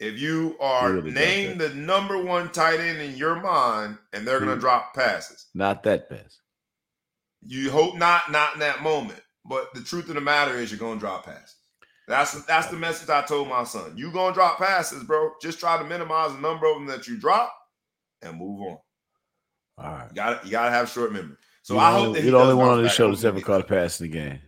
if 0.00 0.18
you 0.18 0.56
are 0.58 0.94
Really 0.94 1.12
got 1.12 1.20
named 1.20 1.60
the 1.60 1.68
number 1.74 2.18
one 2.22 2.50
tight 2.50 2.80
end 2.80 2.98
in 3.00 3.16
your 3.16 3.36
mind, 3.36 3.98
and 4.12 4.26
they're 4.26 4.40
gonna 4.40 4.56
Mhm. 4.56 4.60
drop 4.60 4.94
passes. 4.94 5.46
Not 5.54 5.82
that 5.84 6.08
pass. 6.08 6.40
You 7.42 7.70
hope 7.70 7.96
not, 7.96 8.30
not 8.30 8.54
in 8.54 8.60
that 8.60 8.82
moment. 8.82 9.22
But 9.44 9.72
the 9.74 9.82
truth 9.82 10.08
of 10.08 10.14
the 10.14 10.20
matter 10.20 10.56
is, 10.56 10.70
you're 10.70 10.80
gonna 10.80 11.00
drop 11.00 11.24
passes. 11.24 11.56
That's 12.08 12.44
that's 12.44 12.66
the 12.68 12.76
message 12.76 13.08
I 13.08 13.22
told 13.22 13.48
my 13.48 13.64
son. 13.64 13.96
You 13.96 14.10
gonna 14.10 14.34
drop 14.34 14.58
passes, 14.58 15.04
bro. 15.04 15.32
Just 15.40 15.60
try 15.60 15.78
to 15.78 15.84
minimize 15.84 16.32
the 16.32 16.40
number 16.40 16.66
of 16.66 16.74
them 16.74 16.86
that 16.86 17.06
you 17.06 17.16
drop, 17.18 17.54
and 18.22 18.36
move 18.38 18.60
on. 18.62 18.78
All 19.78 19.92
right. 19.92 20.08
You 20.08 20.14
got 20.16 20.44
you 20.44 20.50
gotta 20.50 20.70
have 20.70 20.88
short 20.90 21.12
memory. 21.12 21.36
So 21.62 21.78
I 21.78 21.92
hope 21.92 22.14
that 22.14 22.22
you're 22.22 22.32
the 22.32 22.38
only 22.38 22.54
one 22.54 22.70
on 22.70 22.82
this 22.82 22.94
show 22.94 23.08
that's 23.08 23.24
ever 23.24 23.40
caught 23.40 23.60
a 23.60 23.64
pass 23.64 24.00
in 24.00 24.10
the 24.10 24.12
game. 24.12 24.40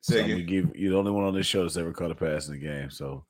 So 0.00 0.14
give 0.24 0.74
you're 0.74 0.92
the 0.92 0.98
only 0.98 1.12
one 1.12 1.24
on 1.24 1.34
this 1.34 1.46
show 1.46 1.62
that's 1.62 1.76
ever 1.76 1.92
caught 1.92 2.10
a 2.10 2.14
pass 2.14 2.48
in 2.48 2.54
the 2.54 2.60
game. 2.60 2.90
So 2.90 3.26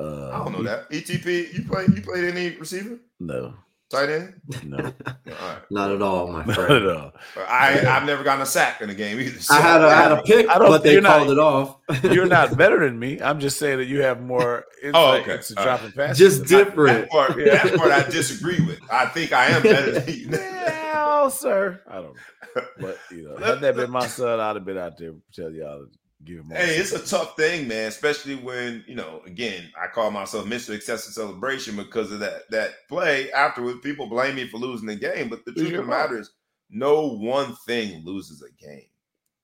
uh, 0.00 0.30
I 0.32 0.44
don't 0.44 0.52
know 0.52 0.62
that. 0.62 0.90
ETP, 0.90 1.52
you 1.52 1.64
play 1.64 1.84
you 1.94 2.02
played 2.02 2.24
any 2.24 2.56
receiver? 2.56 2.98
No. 3.18 3.54
Tight 3.90 4.08
end? 4.08 4.40
No. 4.62 4.76
right. 5.26 5.58
Not 5.68 5.90
at 5.90 6.00
all, 6.00 6.28
my 6.28 6.44
friend. 6.44 6.68
Not 6.68 6.82
at 6.82 6.96
all. 6.96 7.12
I 7.36 7.84
I've 7.86 8.04
never 8.04 8.22
gotten 8.22 8.40
a 8.40 8.46
sack 8.46 8.80
in 8.80 8.88
a 8.88 8.94
game 8.94 9.18
either. 9.18 9.40
So. 9.40 9.52
I 9.52 9.60
had 9.60 9.80
a, 9.80 9.86
I 9.86 9.94
had 9.94 10.12
a 10.12 10.22
pick, 10.22 10.48
I 10.48 10.58
don't, 10.58 10.68
but 10.68 10.84
they 10.84 11.00
called 11.00 11.26
not, 11.26 11.32
it 11.32 11.38
off. 11.40 11.76
you're 12.04 12.26
not 12.26 12.56
better 12.56 12.78
than 12.78 13.00
me. 13.00 13.20
I'm 13.20 13.40
just 13.40 13.58
saying 13.58 13.78
that 13.78 13.86
you 13.86 14.02
have 14.02 14.22
more 14.22 14.64
insight 14.80 14.94
oh, 14.94 15.14
okay. 15.14 15.34
into 15.34 15.54
dropping 15.54 15.92
passes. 15.92 16.18
Just 16.18 16.44
different. 16.44 17.00
That 17.00 17.10
part, 17.10 17.36
yeah, 17.36 17.64
that 17.64 17.76
part 17.76 17.90
I 17.90 18.08
disagree 18.08 18.64
with. 18.64 18.78
I 18.92 19.06
think 19.06 19.32
I 19.32 19.46
am 19.46 19.62
better 19.62 19.98
than 19.98 20.14
you. 20.14 20.28
Well, 20.30 21.30
sir. 21.30 21.80
I 21.86 21.94
don't 21.96 22.14
know. 22.14 22.20
But 22.80 22.98
you 23.12 23.28
know, 23.28 23.36
had 23.36 23.60
that 23.60 23.76
been 23.76 23.92
my 23.92 24.08
son, 24.08 24.40
I'd 24.40 24.56
have 24.56 24.64
been 24.64 24.76
out 24.76 24.98
there 24.98 25.12
tell 25.32 25.52
y'all 25.52 25.86
give. 26.24 26.46
Hey, 26.48 26.76
it's 26.76 26.92
a 26.92 27.04
tough 27.04 27.36
thing, 27.36 27.68
man. 27.68 27.88
Especially 27.88 28.34
when 28.34 28.84
you 28.86 28.94
know. 28.94 29.22
Again, 29.26 29.70
I 29.80 29.86
call 29.86 30.10
myself 30.10 30.46
Mr. 30.46 30.74
Excessive 30.74 31.12
Celebration 31.12 31.76
because 31.76 32.12
of 32.12 32.20
that 32.20 32.50
that 32.50 32.88
play. 32.88 33.30
Afterwards, 33.32 33.80
people 33.82 34.06
blame 34.06 34.36
me 34.36 34.46
for 34.46 34.58
losing 34.58 34.86
the 34.86 34.96
game, 34.96 35.28
but 35.28 35.44
the 35.44 35.52
truth 35.52 35.74
of 35.74 35.84
the 35.84 35.90
matter 35.90 36.18
is, 36.18 36.30
no 36.70 37.08
one 37.08 37.54
thing 37.66 38.04
loses 38.04 38.42
a 38.42 38.64
game. 38.64 38.86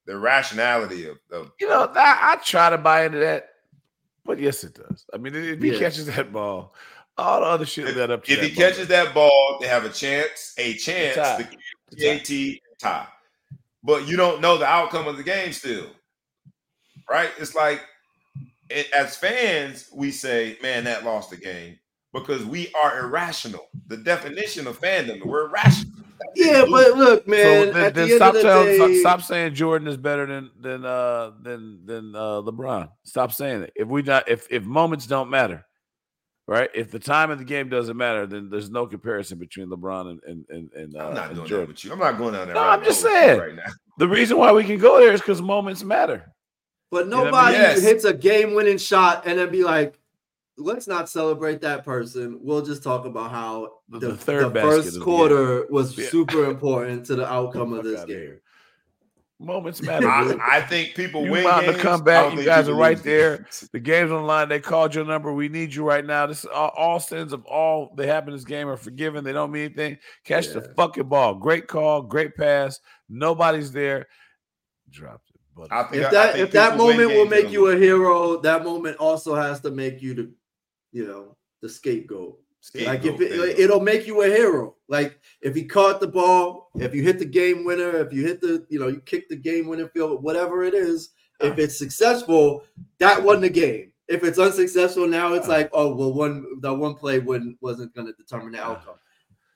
The 0.07 0.17
rationality 0.17 1.09
of, 1.09 1.19
of 1.33 1.51
you 1.59 1.69
know, 1.69 1.91
I, 1.95 2.35
I, 2.35 2.37
try 2.37 2.71
to 2.71 2.79
buy 2.79 3.07
into 3.07 3.19
that, 3.19 3.55
but 4.25 4.39
yes, 4.39 4.63
it 4.63 4.75
does. 4.75 5.05
I 5.13 5.17
mean, 5.17 5.35
if 5.35 5.61
he 5.61 5.73
yeah. 5.73 5.79
catches 5.81 6.07
that 6.07 6.33
ball, 6.33 6.75
all 7.19 7.41
the 7.41 7.47
other 7.47 7.67
shit 7.67 7.97
led 7.97 8.13
up 8.13 8.25
to. 8.25 8.33
If 8.33 8.41
he 8.41 8.49
ball. 8.55 8.69
catches 8.69 8.87
that 8.89 9.15
ball, 9.15 9.59
they 9.61 9.67
have 9.67 9.85
a 9.85 9.89
chance, 9.89 10.55
a 10.59 10.75
chance 10.75 11.17
to 11.17 11.49
TAT 11.97 12.61
tie. 12.79 13.09
But 13.83 14.07
you 14.07 14.17
don't 14.17 14.41
know 14.41 14.59
the 14.59 14.67
outcome 14.67 15.09
of 15.09 15.17
the 15.17 15.25
game 15.25 15.53
still 15.53 15.87
right? 17.09 17.31
It's 17.39 17.55
like 17.55 17.83
it, 18.71 18.91
as 18.93 19.17
fans, 19.17 19.89
we 19.95 20.11
say, 20.11 20.57
"Man, 20.63 20.85
that 20.85 21.05
lost 21.05 21.31
the 21.31 21.37
game," 21.37 21.79
because 22.13 22.45
we 22.45 22.73
are 22.83 23.01
irrational. 23.01 23.67
The 23.89 23.99
definition 23.99 24.67
of 24.67 24.81
fandom, 24.81 25.25
we're 25.25 25.47
irrational. 25.49 25.93
Yeah, 26.35 26.65
but 26.71 26.97
look, 26.97 27.27
man. 27.29 27.67
So 27.67 27.73
then, 27.73 27.93
then 27.95 28.09
the 28.09 28.17
stop, 28.17 28.35
telling, 28.35 28.67
day... 28.67 29.01
stop 29.01 29.23
saying 29.23 29.55
Jordan 29.55 29.89
is 29.89 29.97
better 29.97 30.27
than 30.27 30.51
than 30.61 30.85
uh 30.85 31.33
than 31.43 31.81
than 31.85 32.15
uh 32.15 32.43
LeBron. 32.43 32.89
Stop 33.05 33.33
saying 33.33 33.63
it. 33.63 33.73
If 33.77 33.89
we 33.89 34.03
not 34.03 34.29
if 34.29 34.47
if 34.51 34.65
moments 34.65 35.07
don't 35.07 35.31
matter, 35.31 35.65
right? 36.47 36.71
If 36.75 36.91
the 36.91 36.99
time 36.99 37.31
of 37.31 37.39
the 37.39 37.45
game 37.45 37.69
doesn't 37.69 37.97
matter, 37.97 38.27
then 38.27 38.51
there's 38.51 38.71
no 38.71 38.87
comparison 38.87 39.39
between 39.39 39.69
LeBron 39.69 40.11
and 40.11 40.21
and 40.27 40.45
and, 40.49 40.73
and 40.73 40.97
uh, 40.97 41.09
I'm 41.09 41.15
not 41.15 41.35
doing 41.35 41.47
Jordan. 41.47 41.69
with 41.69 41.85
you. 41.85 41.93
I'm 41.93 41.99
not 41.99 42.19
going 42.19 42.35
down 42.35 42.47
there. 42.47 42.55
No, 42.55 42.63
right 42.63 42.79
I'm 42.79 42.85
just 42.85 43.01
saying. 43.01 43.39
Right 43.39 43.55
now. 43.55 43.73
The 43.99 44.09
reason 44.09 44.37
why 44.37 44.53
we 44.53 44.65
can 44.65 44.79
go 44.79 45.01
there 45.01 45.13
is 45.13 45.21
because 45.21 45.41
moments 45.41 45.83
matter. 45.85 46.33
But 46.91 47.09
nobody 47.09 47.27
you 47.27 47.33
know 47.33 47.39
I 47.39 47.51
mean? 47.51 47.61
yes. 47.61 47.83
hits 47.83 48.05
a 48.05 48.15
game 48.15 48.55
winning 48.55 48.79
shot 48.79 49.27
and 49.27 49.39
then 49.39 49.51
be 49.51 49.65
like, 49.65 49.99
let's 50.57 50.87
not 50.87 51.09
celebrate 51.09 51.61
that 51.63 51.85
person. 51.85 52.39
We'll 52.43 52.65
just 52.65 52.83
talk 52.83 53.05
about 53.05 53.31
how 53.31 53.75
the, 53.89 53.99
the, 53.99 54.09
the 54.13 54.51
first 54.51 55.01
quarter 55.01 55.67
was 55.71 55.97
yeah. 55.97 56.09
super 56.09 56.45
important 56.49 57.07
to 57.07 57.17
the 57.17 57.31
outcome 57.31 57.73
of 57.73 57.85
this 57.85 58.05
game. 58.05 58.17
Here. 58.17 58.43
Moments 59.39 59.83
matter. 59.83 60.09
I, 60.09 60.59
I, 60.59 60.61
think 60.63 60.95
people 60.95 61.25
you 61.25 61.33
win. 61.33 61.45
Games, 61.45 61.77
to 61.77 61.83
come 61.83 62.03
back. 62.03 62.35
You 62.35 62.43
guys 62.43 62.69
are 62.69 62.75
right 62.75 63.03
there. 63.03 63.47
The 63.71 63.81
game's 63.81 64.11
on 64.11 64.23
the 64.23 64.27
line. 64.27 64.49
They 64.49 64.61
called 64.61 64.95
your 64.95 65.05
number. 65.05 65.31
We 65.33 65.51
need 65.51 65.75
you 65.75 65.85
right 65.85 66.05
now. 66.05 66.27
This 66.27 66.47
all, 66.47 66.73
all 66.75 67.01
sins 67.01 67.35
of 67.35 67.45
all 67.45 67.93
that 67.97 68.07
happened 68.07 68.31
in 68.31 68.37
this 68.37 68.47
game 68.47 68.67
are 68.67 68.79
forgiven. 68.79 69.25
They 69.25 69.33
don't 69.33 69.51
mean 69.51 69.67
anything. 69.67 69.99
Catch 70.25 70.47
yeah. 70.47 70.55
the 70.55 70.73
fucking 70.75 71.09
ball. 71.09 71.35
Great 71.35 71.67
call. 71.67 72.01
Great 72.01 72.35
pass. 72.35 72.81
Nobody's 73.11 73.73
there. 73.73 74.07
Drop 74.89 75.21
but 75.57 75.73
I 75.73 75.85
think 75.85 76.03
if 76.03 76.11
that 76.11 76.35
think 76.35 76.47
if 76.47 76.53
that 76.53 76.77
moment 76.77 77.13
will 77.13 77.27
make 77.27 77.51
you 77.51 77.69
a 77.69 77.77
hero, 77.77 78.39
that 78.43 78.63
moment 78.63 78.99
also 78.99 79.35
has 79.35 79.61
to 79.61 79.71
make 79.71 80.03
you 80.03 80.15
the, 80.15 80.31
you 80.93 81.07
know, 81.07 81.37
the 81.63 81.69
scapegoat. 81.69 82.39
scapegoat 82.61 82.95
like 82.95 83.05
if 83.07 83.21
it, 83.21 83.59
it'll 83.59 83.81
make 83.81 84.07
you 84.07 84.23
a 84.23 84.27
hero. 84.27 84.75
Like 84.89 85.19
if 85.41 85.55
he 85.55 85.65
caught 85.65 86.01
the 86.01 86.09
ball, 86.09 86.71
if 86.77 86.95
you 86.95 87.03
hit 87.03 87.19
the 87.19 87.25
game 87.25 87.65
winner, 87.65 87.97
if 87.97 88.13
you 88.13 88.23
hit 88.23 88.43
the, 88.43 88.67
you 88.69 88.79
know, 88.79 88.89
you 88.89 89.01
kick 89.01 89.29
the 89.31 89.37
game 89.37 89.67
winner 89.67 89.89
field, 89.89 90.23
whatever 90.23 90.63
it 90.63 90.75
is. 90.75 91.11
If 91.39 91.59
it's 91.59 91.79
successful, 91.79 92.65
that 92.99 93.23
won 93.23 93.43
the 93.43 93.51
game. 93.51 93.93
If 94.09 94.25
it's 94.25 94.39
unsuccessful, 94.39 95.07
now 95.07 95.35
it's 95.35 95.49
like, 95.49 95.69
oh 95.73 95.95
well, 95.95 96.13
one 96.13 96.61
the 96.61 96.73
one 96.73 96.95
play 96.95 97.19
wouldn't 97.19 97.59
wasn't 97.61 97.95
going 97.95 98.07
to 98.07 98.13
determine 98.15 98.53
the 98.53 98.63
outcome. 98.63 98.95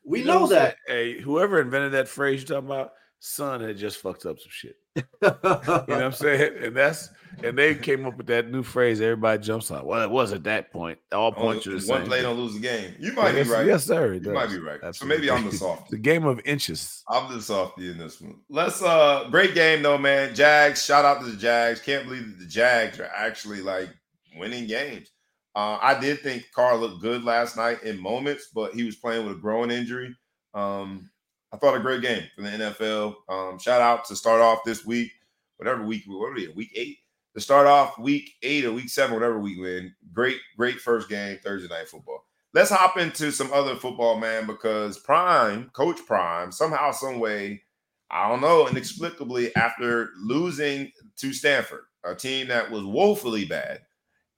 We 0.05 0.21
you 0.21 0.27
know, 0.27 0.41
know 0.41 0.47
that. 0.49 0.77
Hey, 0.87 1.21
whoever 1.21 1.61
invented 1.61 1.93
that 1.93 2.09
phrase 2.09 2.41
you're 2.41 2.61
talking 2.61 2.69
about, 2.69 2.93
son 3.21 3.61
had 3.61 3.77
just 3.77 3.99
fucked 3.99 4.27
up 4.27 4.41
some 4.41 4.51
shit. 4.51 4.77
you 4.97 5.03
know 5.23 5.39
what 5.43 5.91
I'm 5.91 6.13
saying? 6.13 6.65
And 6.65 6.77
that's 6.77 7.11
and 7.45 7.57
they 7.57 7.75
came 7.75 8.07
up 8.07 8.17
with 8.17 8.27
that 8.27 8.51
new 8.51 8.63
phrase. 8.63 9.01
Everybody 9.01 9.43
jumps 9.43 9.71
on. 9.71 9.85
Well, 9.85 10.03
it 10.03 10.11
was 10.11 10.33
at 10.33 10.43
that 10.45 10.73
point. 10.73 10.99
All 11.13 11.31
points 11.31 11.67
are 11.67 11.79
the 11.79 11.87
One 11.87 12.07
play 12.07 12.23
don't 12.23 12.39
lose 12.39 12.55
the 12.55 12.61
game. 12.61 12.95
You 12.99 13.13
might 13.13 13.35
yes, 13.35 13.47
be 13.47 13.53
right. 13.53 13.67
Yes, 13.67 13.85
sir. 13.85 14.15
You 14.15 14.21
does. 14.21 14.33
might 14.33 14.51
be 14.51 14.59
right. 14.59 14.81
Absolutely. 14.83 14.99
So 14.99 15.07
maybe 15.07 15.31
I'm 15.31 15.49
the 15.49 15.57
soft. 15.57 15.91
the 15.91 15.99
game 15.99 16.25
of 16.25 16.41
inches. 16.45 17.05
I'm 17.09 17.33
the 17.33 17.41
softy 17.41 17.91
in 17.91 17.99
this 17.99 18.21
one. 18.21 18.41
Let's 18.49 18.83
uh 18.83 19.29
great 19.31 19.55
game 19.55 19.83
though, 19.83 19.99
man. 19.99 20.35
Jags. 20.35 20.85
Shout 20.85 21.05
out 21.05 21.21
to 21.21 21.27
the 21.31 21.37
Jags. 21.37 21.81
Can't 21.81 22.07
believe 22.07 22.27
that 22.27 22.39
the 22.39 22.51
Jags 22.51 22.99
are 22.99 23.11
actually 23.15 23.61
like 23.61 23.91
winning 24.37 24.67
games. 24.67 25.13
Uh, 25.55 25.79
I 25.83 25.99
did 25.99 26.21
think 26.21 26.47
Carr 26.55 26.77
looked 26.77 27.03
good 27.03 27.25
last 27.25 27.57
night 27.57 27.83
in 27.83 28.01
moments, 28.01 28.49
but 28.55 28.73
he 28.73 28.85
was 28.85 28.97
playing 28.97 29.27
with 29.27 29.37
a 29.37 29.41
growing 29.41 29.71
injury. 29.71 30.15
Um, 30.55 31.10
I 31.53 31.57
thought 31.57 31.77
a 31.77 31.81
great 31.81 32.03
game 32.03 32.23
for 32.35 32.43
the 32.43 32.49
NFL. 32.49 33.15
Um, 33.29 33.59
shout 33.59 33.81
out 33.81 34.05
to 34.07 34.17
start 34.17 34.41
off 34.41 34.61
this 34.65 34.85
week, 34.87 35.11
whatever 35.57 35.85
week 35.85 36.05
what 36.07 36.27
are 36.27 36.35
we 36.35 36.47
in, 36.47 36.55
week 36.55 36.71
eight? 36.77 36.99
To 37.35 37.41
start 37.41 37.67
off 37.67 37.99
week 37.99 38.31
eight 38.43 38.65
or 38.65 38.73
week 38.73 38.89
seven, 38.89 39.15
whatever 39.15 39.39
week 39.39 39.59
we're 39.59 39.79
in. 39.79 39.95
Great, 40.13 40.39
great 40.57 40.81
first 40.81 41.09
game, 41.09 41.39
Thursday 41.43 41.69
night 41.69 41.89
football. 41.89 42.25
Let's 42.55 42.71
hop 42.71 42.97
into 42.99 43.31
some 43.31 43.53
other 43.53 43.77
football, 43.77 44.19
man, 44.19 44.47
because 44.47 44.99
Prime, 44.99 45.71
Coach 45.73 45.99
Prime, 46.07 46.51
somehow, 46.51 46.91
some 46.91 47.21
way, 47.21 47.63
I 48.11 48.29
don't 48.29 48.41
know, 48.41 48.67
inexplicably, 48.67 49.55
after 49.55 50.11
losing 50.21 50.91
to 51.19 51.33
Stanford, 51.33 51.85
a 52.05 52.15
team 52.15 52.49
that 52.49 52.71
was 52.71 52.83
woefully 52.83 53.45
bad, 53.45 53.83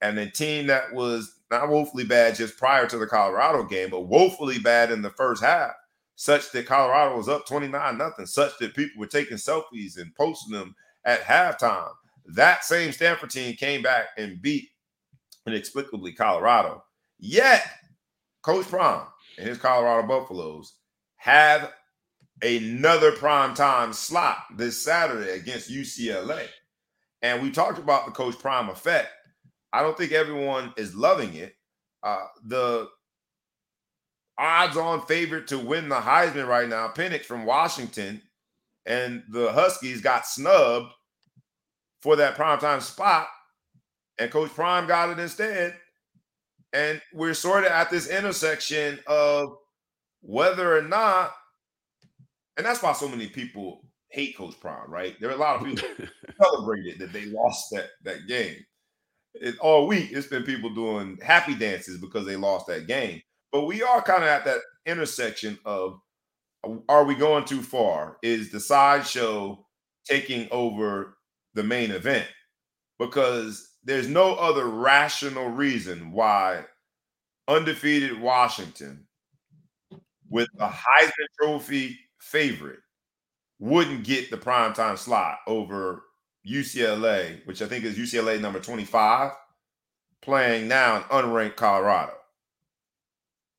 and 0.03 0.19
a 0.19 0.31
team 0.31 0.67
that 0.67 0.93
was 0.93 1.41
not 1.51 1.71
woefully 1.71 2.05
bad 2.05 2.35
just 2.35 2.59
prior 2.59 2.87
to 2.87 2.99
the 2.99 3.07
Colorado 3.07 3.65
game, 3.65 3.89
but 3.89 4.03
woefully 4.03 4.59
bad 4.59 4.91
in 4.91 5.01
the 5.01 5.11
first 5.11 5.43
half 5.43 5.73
such 6.23 6.53
that 6.53 6.67
Colorado 6.67 7.17
was 7.17 7.29
up 7.29 7.45
29 7.49 7.99
nothing, 7.99 8.27
such 8.27 8.57
that 8.61 8.77
people 8.77 9.01
were 9.01 9.09
taking 9.09 9.37
selfies 9.37 10.01
and 10.01 10.15
posting 10.15 10.53
them 10.53 10.73
at 11.05 11.21
halftime. 11.23 11.91
That 12.27 12.63
same 12.63 12.93
Stanford 12.93 13.31
team 13.31 13.57
came 13.57 13.83
back 13.83 14.11
and 14.17 14.41
beat 14.41 14.69
inexplicably 15.49 16.13
Colorado. 16.13 16.85
Yet, 17.19 17.67
Coach 18.43 18.69
Prime 18.69 19.05
and 19.37 19.49
his 19.49 19.59
Colorado 19.59 20.07
Buffaloes 20.07 20.75
have 21.17 21.73
another 22.41 23.11
prime 23.11 23.53
time 23.55 23.93
slot 23.93 24.45
this 24.57 24.81
Saturday 24.81 25.33
against 25.33 25.73
UCLA. 25.73 26.47
And 27.23 27.43
we 27.43 27.51
talked 27.51 27.81
about 27.81 28.07
the 28.07 28.13
Coach 28.13 28.39
Prime 28.39 28.69
effect. 28.69 29.09
I 29.73 29.83
don't 29.83 29.99
think 29.99 30.13
everyone 30.13 30.73
is 30.77 30.95
loving 30.95 31.35
it. 31.35 31.57
Uh, 32.05 32.27
the 32.45 32.89
odds 34.39 34.77
on 34.77 35.07
favorite 35.07 35.47
to 35.49 35.59
win 35.59 35.89
the 35.89 36.01
Heisman 36.01 36.47
right 36.47 36.69
now, 36.69 36.89
Penix 36.89 37.25
from 37.25 37.45
Washington, 37.45 38.23
and 38.87 39.23
the 39.29 39.53
Huskies 39.53 40.01
got 40.01 40.27
snubbed 40.27 40.93
for 42.01 42.17
that 42.17 42.37
primetime 42.37 42.83
spot, 42.83 43.29
and 44.19 44.31
Coach 44.31 44.51
Prime 44.51 44.87
got 44.87 45.11
it 45.11 45.19
instead. 45.19 45.77
And 46.73 47.01
we're 47.13 47.35
sort 47.35 47.65
of 47.65 47.71
at 47.71 47.91
this 47.91 48.09
intersection 48.09 48.99
of 49.07 49.57
whether 50.23 50.77
or 50.77 50.83
not, 50.83 51.33
and 52.57 52.65
that's 52.65 52.83
why 52.83 52.93
so 52.93 53.09
many 53.09 53.29
people 53.29 53.83
hate 54.09 54.37
Coach 54.37 54.59
Prime, 54.61 54.91
right? 54.91 55.19
There 55.21 55.31
are 55.31 55.35
a 55.35 55.39
lot 55.39 55.57
of 55.57 55.67
people 55.67 55.89
celebrated 56.43 56.99
that 56.99 57.13
they 57.13 57.27
lost 57.27 57.69
that 57.73 57.91
that 58.05 58.27
game. 58.27 58.57
It, 59.35 59.59
all 59.61 59.87
week, 59.87 60.11
it's 60.13 60.27
been 60.27 60.43
people 60.43 60.71
doing 60.75 61.19
happy 61.23 61.55
dances 61.55 61.99
because 61.99 62.27
they 62.27 62.37
lost 62.37 62.67
that 62.67 62.87
game. 62.87 63.23
But 63.53 63.67
we 63.67 63.83
are 63.83 64.03
kind 64.03 64.23
of 64.23 64.29
at 64.29 64.45
that 64.47 64.61
intersection 64.87 65.59
of 65.65 66.01
are 66.89 67.05
we 67.05 67.15
going 67.15 67.45
too 67.45 67.63
far? 67.63 68.17
Is 68.23 68.51
the 68.51 68.61
sideshow 68.61 69.65
taking 70.05 70.49
over 70.51 71.19
the 71.55 71.63
main 71.63 71.91
event? 71.91 72.27
Because 72.99 73.69
there's 73.85 74.09
no 74.09 74.35
other 74.35 74.67
rational 74.67 75.49
reason 75.49 76.13
why 76.13 76.65
undefeated 77.49 78.21
Washington 78.21 79.07
with 80.31 80.49
a 80.61 80.69
Heisman 80.69 81.27
Trophy 81.41 81.99
favorite 82.21 82.79
wouldn't 83.59 84.05
get 84.05 84.31
the 84.31 84.37
primetime 84.37 84.97
slot 84.97 85.39
over 85.47 86.05
UCLA, 86.49 87.45
which 87.47 87.61
I 87.61 87.67
think 87.67 87.85
is 87.85 87.99
UCLA 87.99 88.41
number 88.41 88.61
25, 88.61 89.33
playing 90.23 90.69
now 90.69 90.97
in 90.97 91.03
unranked 91.05 91.57
Colorado. 91.57 92.15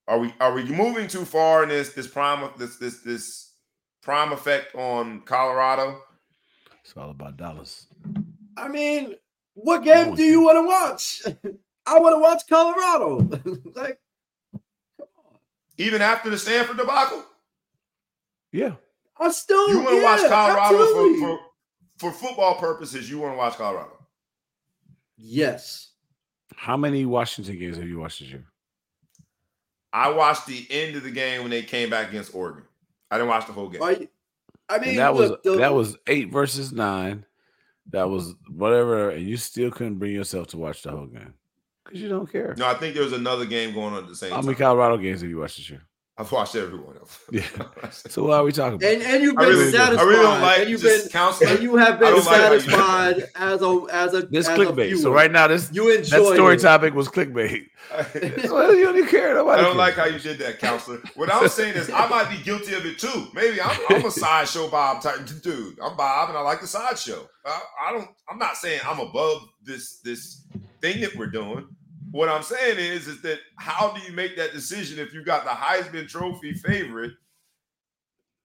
Are 0.07 0.19
we 0.19 0.33
are 0.39 0.53
we 0.53 0.63
moving 0.65 1.07
too 1.07 1.25
far 1.25 1.63
in 1.63 1.69
this 1.69 1.93
this 1.93 2.07
prime 2.07 2.49
this 2.57 2.77
this 2.77 2.99
this 3.01 3.53
prime 4.01 4.31
effect 4.33 4.75
on 4.75 5.21
Colorado? 5.21 6.01
It's 6.83 6.95
all 6.97 7.11
about 7.11 7.37
dollars. 7.37 7.87
I 8.57 8.67
mean, 8.67 9.15
what 9.53 9.83
game 9.83 10.13
do 10.15 10.23
you 10.23 10.41
want 10.41 10.57
to 10.57 10.63
watch? 10.67 11.23
I 11.85 11.99
want 11.99 12.15
to 12.15 12.19
watch 12.19 12.43
Colorado. 12.49 13.29
like, 13.75 13.99
even 15.77 16.01
after 16.01 16.29
the 16.29 16.37
Stanford 16.37 16.77
debacle. 16.77 17.23
Yeah, 18.51 18.75
I 19.17 19.31
still 19.31 19.69
You 19.69 19.77
want 19.77 19.89
to 19.89 19.95
yeah, 19.95 20.03
watch 20.03 20.29
Colorado 20.29 20.93
for, 20.93 21.19
for 21.19 21.39
for 21.97 22.11
football 22.11 22.55
purposes. 22.55 23.09
You 23.09 23.19
want 23.19 23.33
to 23.33 23.37
watch 23.37 23.55
Colorado. 23.55 24.05
yes. 25.17 25.91
how 26.57 26.75
many 26.75 27.05
Washington 27.05 27.57
games 27.57 27.77
have 27.77 27.87
you 27.87 27.99
watched 27.99 28.19
this 28.19 28.29
year? 28.29 28.45
I 29.93 30.09
watched 30.09 30.47
the 30.47 30.65
end 30.71 30.95
of 30.95 31.03
the 31.03 31.11
game 31.11 31.41
when 31.41 31.51
they 31.51 31.61
came 31.61 31.89
back 31.89 32.09
against 32.09 32.33
Oregon. 32.33 32.63
I 33.11 33.17
didn't 33.17 33.29
watch 33.29 33.45
the 33.47 33.53
whole 33.53 33.69
game. 33.69 33.81
Are 33.81 33.91
you- 33.93 34.07
I 34.69 34.79
mean, 34.79 34.89
And 34.91 34.97
that 34.99 35.13
was 35.13 35.31
the- 35.43 35.57
that 35.57 35.73
was 35.73 35.97
eight 36.07 36.31
versus 36.31 36.71
nine. 36.71 37.25
That 37.91 38.09
was 38.09 38.33
whatever, 38.49 39.09
and 39.11 39.27
you 39.27 39.37
still 39.37 39.69
couldn't 39.69 39.99
bring 39.99 40.13
yourself 40.13 40.47
to 40.47 40.57
watch 40.57 40.81
the 40.83 40.91
whole 40.91 41.05
game 41.05 41.33
because 41.83 42.01
you 42.01 42.07
don't 42.09 42.31
care. 42.31 42.55
No, 42.57 42.65
I 42.65 42.73
think 42.75 42.95
there 42.95 43.03
was 43.03 43.13
another 43.13 43.45
game 43.45 43.73
going 43.73 43.93
on 43.93 44.03
at 44.03 44.09
the 44.09 44.15
same 44.15 44.31
How 44.31 44.41
many 44.41 44.55
Colorado 44.55 44.97
games 44.97 45.21
have 45.21 45.29
you 45.29 45.37
watched 45.39 45.57
this 45.57 45.69
year? 45.69 45.83
I've 46.15 46.31
watched 46.31 46.55
every 46.55 46.77
one 46.77 46.95
of 46.97 47.19
them. 47.31 47.41
Yeah. 47.41 47.89
So 47.91 48.25
why 48.27 48.37
are 48.37 48.43
we 48.43 48.51
talking 48.51 48.75
about? 48.75 48.87
and 48.91 49.01
and 49.01 49.23
you've 49.23 49.37
I 49.37 49.45
been 49.45 49.49
really, 49.49 49.71
satisfied. 49.71 50.03
I 50.03 50.07
really 50.07 50.23
don't 50.23 50.41
like 50.41 50.59
and 50.61 50.69
you've 50.69 50.81
just 50.81 51.03
been 51.05 51.11
counseling. 51.11 51.49
and 51.51 51.63
you 51.63 51.75
have 51.75 51.99
been 51.99 52.13
don't 52.13 52.25
like 52.25 52.35
satisfied 52.35 53.23
as 53.35 53.61
a 53.61 53.85
as 53.91 54.13
a 54.13 54.21
this 54.27 54.47
as 54.47 54.59
a 54.59 54.61
clickbait. 54.65 54.97
So 54.97 55.11
right 55.11 55.31
now, 55.31 55.47
this 55.47 55.71
you 55.73 55.91
that 55.91 55.99
enjoy 55.99 56.33
story 56.35 56.55
it. 56.55 56.59
topic 56.61 56.93
was 56.93 57.07
clickbait. 57.07 57.65
I 57.93 58.03
So 58.45 58.71
you 58.71 58.85
don't 58.85 59.07
care. 59.09 59.33
Nobody 59.33 59.61
don't 59.63 59.75
cares. 59.75 59.77
like 59.77 59.93
how 59.95 60.05
you 60.05 60.19
did 60.19 60.37
that, 60.39 60.59
counselor. 60.59 61.01
What 61.15 61.31
I'm 61.33 61.47
saying 61.49 61.75
is, 61.75 61.89
I 61.89 62.07
might 62.07 62.29
be 62.29 62.41
guilty 62.43 62.73
of 62.75 62.85
it 62.85 62.99
too. 62.99 63.27
Maybe 63.33 63.59
I'm, 63.61 63.77
I'm 63.89 64.05
a 64.05 64.11
sideshow 64.23 64.69
Bob 64.69 65.01
type 65.01 65.19
dude. 65.41 65.79
I'm 65.79 65.95
Bob, 65.97 66.29
and 66.29 66.37
I 66.37 66.41
like 66.41 66.61
the 66.61 66.67
sideshow. 66.67 67.27
I, 67.45 67.59
I 67.87 67.91
don't. 67.91 68.09
I'm 68.29 68.37
not 68.37 68.55
saying 68.57 68.81
I'm 68.85 68.99
above 68.99 69.47
this 69.63 69.99
this 70.03 70.43
thing 70.81 71.01
that 71.01 71.15
we're 71.15 71.27
doing. 71.27 71.67
What 72.13 72.29
I'm 72.29 72.43
saying 72.43 72.77
is, 72.77 73.07
is 73.07 73.23
that 73.23 73.39
how 73.55 73.91
do 73.91 73.99
you 74.01 74.13
make 74.13 74.37
that 74.37 74.53
decision 74.53 74.99
if 74.99 75.15
you 75.15 75.23
got 75.23 75.45
the 75.45 75.49
Heisman 75.49 76.07
Trophy 76.07 76.53
favorite 76.53 77.13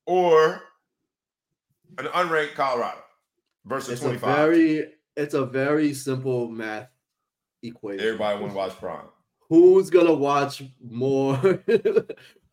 or 0.07 0.63
an 1.99 2.07
unranked 2.07 2.55
Colorado 2.55 3.03
versus 3.67 3.91
It's 3.91 4.01
a 4.01 4.19
25? 4.19 4.37
very 4.37 4.93
it's 5.19 5.35
a 5.35 5.45
very 5.45 5.93
simple 5.93 6.49
math 6.49 6.89
equation. 7.63 8.07
Everybody 8.07 8.41
want 8.41 8.53
to 8.53 8.57
watch 8.57 8.73
Prime. 8.79 9.05
Who's 9.51 9.91
gonna 9.91 10.15
watch 10.15 10.63
more? 10.83 11.37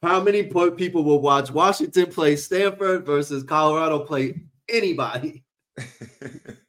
How 0.03 0.21
many 0.21 0.43
people 0.43 1.05
will 1.05 1.21
watch 1.21 1.49
Washington 1.49 2.07
play 2.07 2.35
Stanford 2.35 3.05
versus 3.05 3.41
Colorado 3.41 3.99
play 3.99 4.41
anybody? 4.67 5.45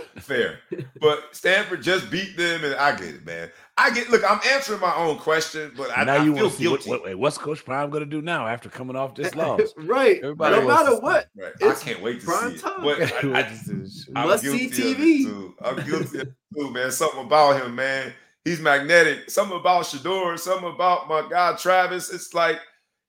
Fair. 0.18 0.58
But 1.00 1.24
Stanford 1.32 1.82
just 1.82 2.10
beat 2.10 2.36
them, 2.36 2.64
and 2.64 2.74
I 2.74 2.96
get 2.96 3.14
it, 3.14 3.26
man. 3.26 3.50
I 3.76 3.90
get 3.90 4.10
look, 4.10 4.22
I'm 4.28 4.40
answering 4.46 4.80
my 4.80 4.94
own 4.94 5.18
question, 5.18 5.72
but 5.76 5.96
I, 5.96 6.04
now 6.04 6.14
I 6.16 6.24
you 6.24 6.34
feel 6.34 6.50
see 6.50 6.68
what, 6.68 6.80
guilty. 6.80 6.90
what, 6.90 7.04
wait, 7.04 7.14
what's 7.16 7.38
Coach 7.38 7.64
Prime 7.64 7.90
going 7.90 8.04
to 8.04 8.08
do 8.10 8.22
now 8.22 8.46
after 8.46 8.68
coming 8.68 8.96
off 8.96 9.14
this 9.14 9.34
loss? 9.36 9.60
right. 9.78 10.18
Everybody 10.22 10.56
no 10.60 10.68
matter 10.68 11.00
what, 11.00 11.28
right. 11.36 11.52
I 11.62 11.74
can't 11.74 12.02
wait 12.02 12.20
to 12.20 12.26
prime 12.26 12.50
see 12.50 12.56
it. 12.56 12.60
time. 12.60 12.82
But 12.82 13.02
I, 13.24 13.40
I, 13.40 14.20
I'm 14.20 14.28
Must 14.28 14.44
guilty 14.44 14.70
see 14.70 14.94
TV. 14.94 15.52
I'm 15.62 15.76
guilty 15.84 16.18
of 16.20 16.28
it 16.28 16.34
too, 16.56 16.70
man. 16.70 16.90
Something 16.90 17.24
about 17.24 17.62
him, 17.62 17.74
man. 17.74 18.12
He's 18.44 18.60
magnetic. 18.60 19.30
Something 19.30 19.58
about 19.58 19.84
Shedeur, 19.84 20.38
something 20.38 20.70
about 20.70 21.08
my 21.08 21.26
guy 21.28 21.54
Travis. 21.56 22.12
It's 22.12 22.34
like 22.34 22.58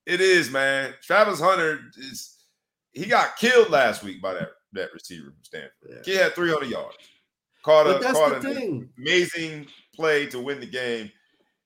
it 0.05 0.21
is, 0.21 0.51
man. 0.51 0.93
Travis 1.01 1.39
Hunter 1.39 1.79
is 1.97 2.33
he 2.93 3.05
got 3.05 3.37
killed 3.37 3.69
last 3.69 4.03
week 4.03 4.21
by 4.21 4.33
that, 4.33 4.49
that 4.73 4.93
receiver 4.93 5.25
from 5.25 5.43
Stanford. 5.43 5.71
Yeah. 5.89 5.95
He 6.05 6.15
had 6.15 6.33
300 6.35 6.69
yards. 6.69 6.97
Caught 7.63 7.87
a 7.87 7.99
caught 8.11 8.33
an 8.33 8.41
thing. 8.41 8.89
amazing 8.97 9.67
play 9.95 10.25
to 10.27 10.39
win 10.39 10.59
the 10.59 10.65
game. 10.65 11.09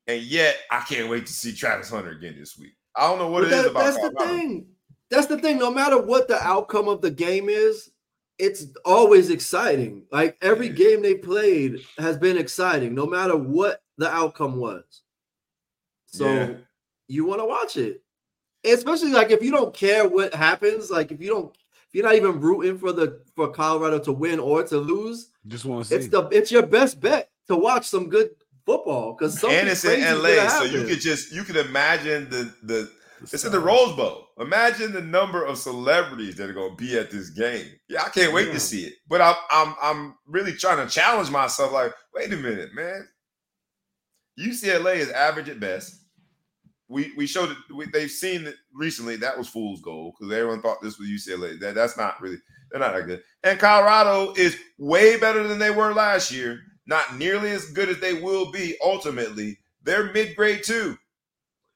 And 0.08 0.22
yet 0.22 0.58
I 0.72 0.82
can't 0.82 1.10
wait 1.10 1.26
to 1.26 1.34
see 1.34 1.54
Travis 1.54 1.90
Hunter 1.90 2.12
again 2.12 2.36
this 2.38 2.58
week. 2.58 2.74
I 2.96 3.08
don't 3.08 3.20
know 3.20 3.30
what 3.30 3.44
But 3.44 3.52
it 3.52 3.56
is 3.56 3.64
that- 3.64 3.72
about 3.72 3.84
that's 3.84 4.02
the 4.02 4.26
thing. 4.26 4.68
That's 5.10 5.28
the 5.28 5.38
thing. 5.40 5.58
No 5.58 5.72
matter 5.72 6.00
what 6.02 6.28
the 6.28 6.42
outcome 6.42 6.88
of 6.88 7.02
the 7.02 7.10
game 7.12 7.50
is, 7.50 7.90
it's 8.38 8.66
always 8.86 9.30
exciting. 9.30 10.04
Like 10.12 10.38
every 10.42 10.70
game 10.70 11.02
they 11.02 11.16
played 11.16 11.80
has 11.98 12.18
been 12.18 12.38
exciting, 12.38 12.94
no 12.94 13.06
matter 13.08 13.36
what 13.36 13.82
the 13.98 14.10
outcome 14.10 14.58
was. 14.58 14.84
So 16.08 16.26
Yeah. 16.26 16.54
you 17.08 17.26
want 17.26 17.42
to 17.42 17.46
watch 17.46 17.78
it, 17.78 18.04
especially 18.64 19.12
like 19.12 19.32
if 19.32 19.42
you 19.42 19.52
don't 19.52 19.74
care 19.74 20.08
what 20.08 20.34
happens. 20.34 20.92
Like 20.92 21.12
if 21.12 21.22
you 21.22 21.30
don't, 21.30 21.58
you're 21.98 22.06
not 22.06 22.16
even 22.16 22.40
rooting 22.40 22.78
for 22.78 22.92
the 22.92 23.22
for 23.36 23.50
Colorado 23.50 23.98
to 24.00 24.12
win 24.12 24.40
or 24.40 24.62
to 24.64 24.78
lose, 24.78 25.32
Just 25.48 25.66
want 25.66 25.84
to 25.84 25.90
see. 25.90 25.96
it's 25.96 26.08
the 26.10 26.28
it's 26.32 26.52
your 26.52 26.66
best 26.66 27.02
bet 27.02 27.32
to 27.48 27.56
watch 27.56 27.88
some 27.88 28.08
good 28.08 28.30
football 28.66 29.14
because 29.18 29.44
and 29.44 29.68
it's 29.68 29.84
in 29.84 30.02
LA, 30.22 30.48
so 30.48 30.64
you 30.64 30.86
could 30.86 31.00
just 31.02 31.34
you 31.34 31.44
could 31.44 31.56
imagine 31.58 32.30
the 32.30 32.54
the 32.64 32.92
it's 33.22 33.44
in 33.44 33.52
the 33.52 33.60
Rose 33.60 33.96
Bowl. 33.96 34.28
Imagine 34.40 34.92
the 34.94 35.02
number 35.02 35.44
of 35.44 35.58
celebrities 35.58 36.36
that 36.36 36.52
are 36.52 36.54
going 36.54 36.70
to 36.70 36.76
be 36.78 36.96
at 37.00 37.10
this 37.10 37.32
game. 37.32 37.66
Yeah, 37.90 38.04
I 38.04 38.10
can't 38.10 38.32
wait 38.32 38.46
Yeah. 38.50 38.54
to 38.54 38.60
see 38.60 38.84
it. 38.84 38.94
But 39.10 39.22
I'm 39.22 39.36
I'm 39.50 39.76
I'm 39.82 40.16
really 40.28 40.54
trying 40.54 40.86
to 40.86 40.94
challenge 40.94 41.32
myself. 41.32 41.72
Like, 41.74 41.94
wait 42.14 42.32
a 42.32 42.38
minute, 42.38 42.76
man. 42.76 43.08
UCLA 44.40 44.98
is 44.98 45.10
average 45.10 45.50
at 45.50 45.60
best. 45.60 45.97
We 46.90 47.14
we 47.18 47.28
showed 47.28 47.52
it. 47.52 47.58
We, 47.74 47.86
they've 47.88 48.10
seen 48.10 48.48
it 48.48 48.56
recently. 48.74 49.18
That 49.18 49.38
was 49.38 49.48
fool's 49.48 49.82
gold 49.82 50.16
because 50.18 50.34
everyone 50.34 50.62
thought 50.62 50.82
this 50.82 50.98
was 50.98 51.10
UCLA. 51.10 51.60
That 51.60 51.76
that's 51.76 51.98
not 51.98 52.22
really. 52.22 52.38
They're 52.72 52.80
not 52.80 52.94
that 52.94 53.06
good. 53.06 53.24
And 53.44 53.60
Colorado 53.60 54.34
is 54.36 54.58
way 54.78 55.18
better 55.18 55.48
than 55.48 55.60
they 55.60 55.72
were 55.72 55.94
last 55.94 56.32
year. 56.32 56.60
Not 56.86 57.18
nearly 57.18 57.52
as 57.52 57.72
good 57.72 57.90
as 57.90 58.00
they 58.00 58.14
will 58.14 58.52
be 58.52 58.76
ultimately. 58.84 59.58
They're 59.84 60.12
mid 60.12 60.36
grade 60.36 60.64
too. 60.64 60.98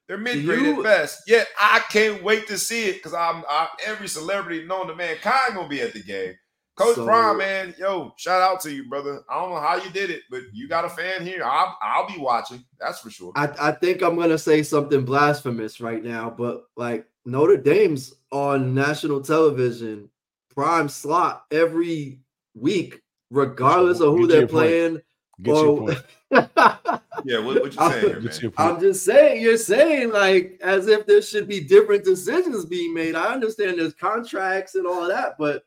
They're 0.08 0.18
mid 0.18 0.44
grade 0.44 0.78
at 0.78 0.82
best. 0.82 1.22
Yet 1.26 1.48
I 1.58 1.82
can't 1.90 2.22
wait 2.22 2.46
to 2.48 2.58
see 2.58 2.88
it 2.88 2.94
because 2.94 3.14
I'm 3.14 3.44
I, 3.48 3.68
every 3.86 4.08
celebrity 4.08 4.64
known 4.66 4.86
to 4.88 4.94
mankind 4.94 5.54
gonna 5.54 5.68
be 5.68 5.80
at 5.80 5.92
the 5.92 6.02
game. 6.02 6.34
Coach 6.76 6.96
So- 6.96 7.04
Prime, 7.04 7.38
man, 7.38 7.74
yo, 7.78 8.14
shout 8.16 8.40
out 8.40 8.60
to 8.62 8.72
you, 8.72 8.88
brother. 8.88 9.22
I 9.28 9.34
don't 9.40 9.50
know 9.50 9.60
how 9.60 9.76
you 9.76 9.90
did 9.90 10.10
it, 10.10 10.22
but 10.30 10.40
you 10.52 10.68
got 10.68 10.84
a 10.84 10.88
fan 10.88 11.24
here. 11.26 11.42
I'll, 11.44 11.76
I'll 11.82 12.08
be 12.08 12.18
watching. 12.18 12.64
That's 12.80 13.00
for 13.00 13.10
sure. 13.10 13.32
I, 13.36 13.50
I 13.60 13.72
think 13.72 14.02
I'm 14.02 14.16
gonna 14.16 14.38
say 14.38 14.62
something 14.62 15.04
blasphemous 15.04 15.80
right 15.80 16.02
now, 16.02 16.30
but 16.30 16.64
like 16.76 17.06
Notre 17.26 17.58
Dame's 17.58 18.14
on 18.30 18.74
national 18.74 19.20
television, 19.20 20.08
prime 20.54 20.88
slot 20.88 21.44
every 21.50 22.20
week, 22.54 23.02
regardless 23.30 24.00
of 24.00 24.14
who 24.14 24.26
Get 24.26 24.28
they're 24.30 24.38
your 24.40 24.48
point. 24.48 24.50
playing. 24.50 25.00
Get 25.42 25.54
your 25.56 25.66
or- 25.66 25.78
point. 25.88 25.98
yeah, 27.26 27.38
what, 27.38 27.60
what 27.60 27.64
you 27.64 27.72
saying 27.72 28.00
here, 28.06 28.14
Get 28.20 28.24
man? 28.24 28.38
your 28.40 28.50
point. 28.50 28.70
I'm 28.70 28.80
just 28.80 29.04
saying, 29.04 29.42
you're 29.42 29.58
saying 29.58 30.10
like 30.10 30.58
as 30.62 30.86
if 30.88 31.06
there 31.06 31.20
should 31.20 31.46
be 31.48 31.60
different 31.60 32.04
decisions 32.04 32.64
being 32.64 32.94
made. 32.94 33.14
I 33.14 33.26
understand 33.34 33.78
there's 33.78 33.92
contracts 33.92 34.74
and 34.74 34.86
all 34.86 35.06
that, 35.08 35.36
but 35.38 35.64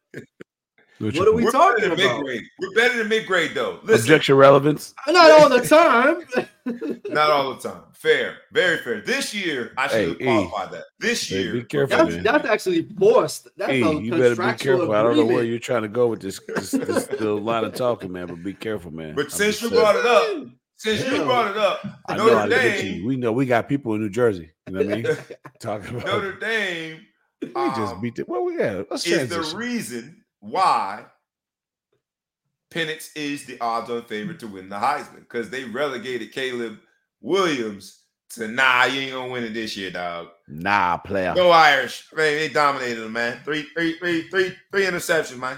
Get 1.02 1.16
what 1.20 1.28
are 1.28 1.34
we. 1.34 1.44
We're 1.44 1.52
talking 1.52 1.86
about? 1.86 1.98
mid 1.98 2.22
grade. 2.24 2.44
We're 2.60 2.72
better 2.74 2.98
than 3.00 3.10
mid 3.10 3.28
grade 3.28 3.52
though. 3.54 3.80
Listen, 3.84 4.06
Objection 4.06 4.36
relevance. 4.36 4.94
not 5.08 5.30
all 5.32 5.50
the 5.50 5.60
time. 5.60 7.02
not 7.10 7.30
all 7.32 7.54
the 7.54 7.62
time. 7.70 7.82
Fair, 7.94 8.38
very 8.54 8.78
fair. 8.78 9.02
This 9.02 9.34
year, 9.34 9.74
I 9.78 9.88
should 9.88 10.10
have 10.10 10.18
Hey, 10.20 10.24
E. 10.24 10.48
qualified 10.48 10.72
that. 10.72 10.84
This 11.00 11.28
Hey, 11.28 11.42
year, 11.42 11.54
be 11.54 11.64
careful, 11.64 11.98
that's 11.98 12.16
man. 12.16 12.24
that's 12.24 12.48
actually 12.48 12.84
forced. 12.98 13.50
That's 13.58 13.72
Hey, 13.72 13.82
a 13.82 13.92
you 14.00 14.12
better 14.12 14.30
be 14.30 14.36
contractual 14.36 14.78
careful. 14.78 14.96
I 14.96 15.04
don't 15.04 15.18
know 15.18 15.26
where 15.26 15.44
you're 15.44 15.60
trying 15.60 15.82
to 15.82 15.88
go 15.90 16.08
with 16.08 16.22
this 16.22 16.40
this, 16.56 16.72
this 16.72 17.10
little 17.12 17.42
line 17.42 17.66
of 17.66 17.74
talking, 17.74 18.12
man. 18.12 18.28
But 18.28 18.42
be 18.44 18.54
careful, 18.54 18.92
man. 18.92 19.16
But 19.16 19.26
I'm 19.26 19.30
since 19.32 19.62
you 19.62 19.70
saying. 19.70 19.82
brought 19.82 19.96
it 19.98 20.06
up, 20.06 20.48
since 20.78 21.06
you 21.06 21.24
brought 21.24 21.52
it 21.52 21.58
up, 21.58 21.86
I 22.08 22.16
Notre 22.16 22.38
how 22.38 22.46
to 22.46 22.50
get 22.52 22.80
to 22.80 22.88
you. 22.88 22.94
Dame, 23.00 23.06
We 23.06 23.18
know 23.18 23.32
we 23.34 23.46
got 23.46 23.68
people 23.68 23.96
in 23.96 24.02
New 24.02 24.10
Jersey. 24.10 24.52
You 24.68 24.74
know 24.74 24.86
what 24.86 24.94
I 24.94 25.02
mean? 25.02 25.18
Talking 25.60 25.96
about 25.98 26.06
Notre 26.08 26.40
Dame 26.40 27.00
we 27.42 27.50
just 27.54 27.96
um, 27.96 28.02
beat 28.02 28.18
it. 28.18 28.30
Well, 28.30 28.46
we 28.46 28.58
got 28.58 28.90
let's 28.90 29.06
is 29.06 29.30
the 29.30 29.58
reason 29.58 30.24
why 30.50 31.06
Penix 32.72 33.10
is 33.16 33.46
the 33.46 33.60
odds-on 33.60 34.04
favorite 34.04 34.40
to 34.40 34.48
win 34.48 34.70
the 34.70 34.76
Heisman 34.76 35.20
because 35.20 35.50
they 35.50 35.64
relegated 35.64 36.32
Caleb 36.32 36.80
Williams 37.22 38.02
to 38.32 38.48
nah, 38.48 38.86
you 38.86 39.02
ain't 39.02 39.14
gonna 39.14 39.32
win 39.32 39.44
it 39.44 39.54
this 39.54 39.78
year, 39.78 39.92
dog. 39.92 40.28
Nah, 40.48 40.98
player. 40.98 41.34
Go 41.36 41.52
Irish, 41.52 42.08
man. 42.14 42.38
They 42.38 42.50
dominated 42.50 43.02
them, 43.02 43.14
man. 43.14 43.40
Three, 43.44 43.64
three, 43.74 43.98
three, 43.98 44.28
three, 44.30 44.54
three 44.72 44.86
interceptions, 44.86 45.38
man. 45.38 45.58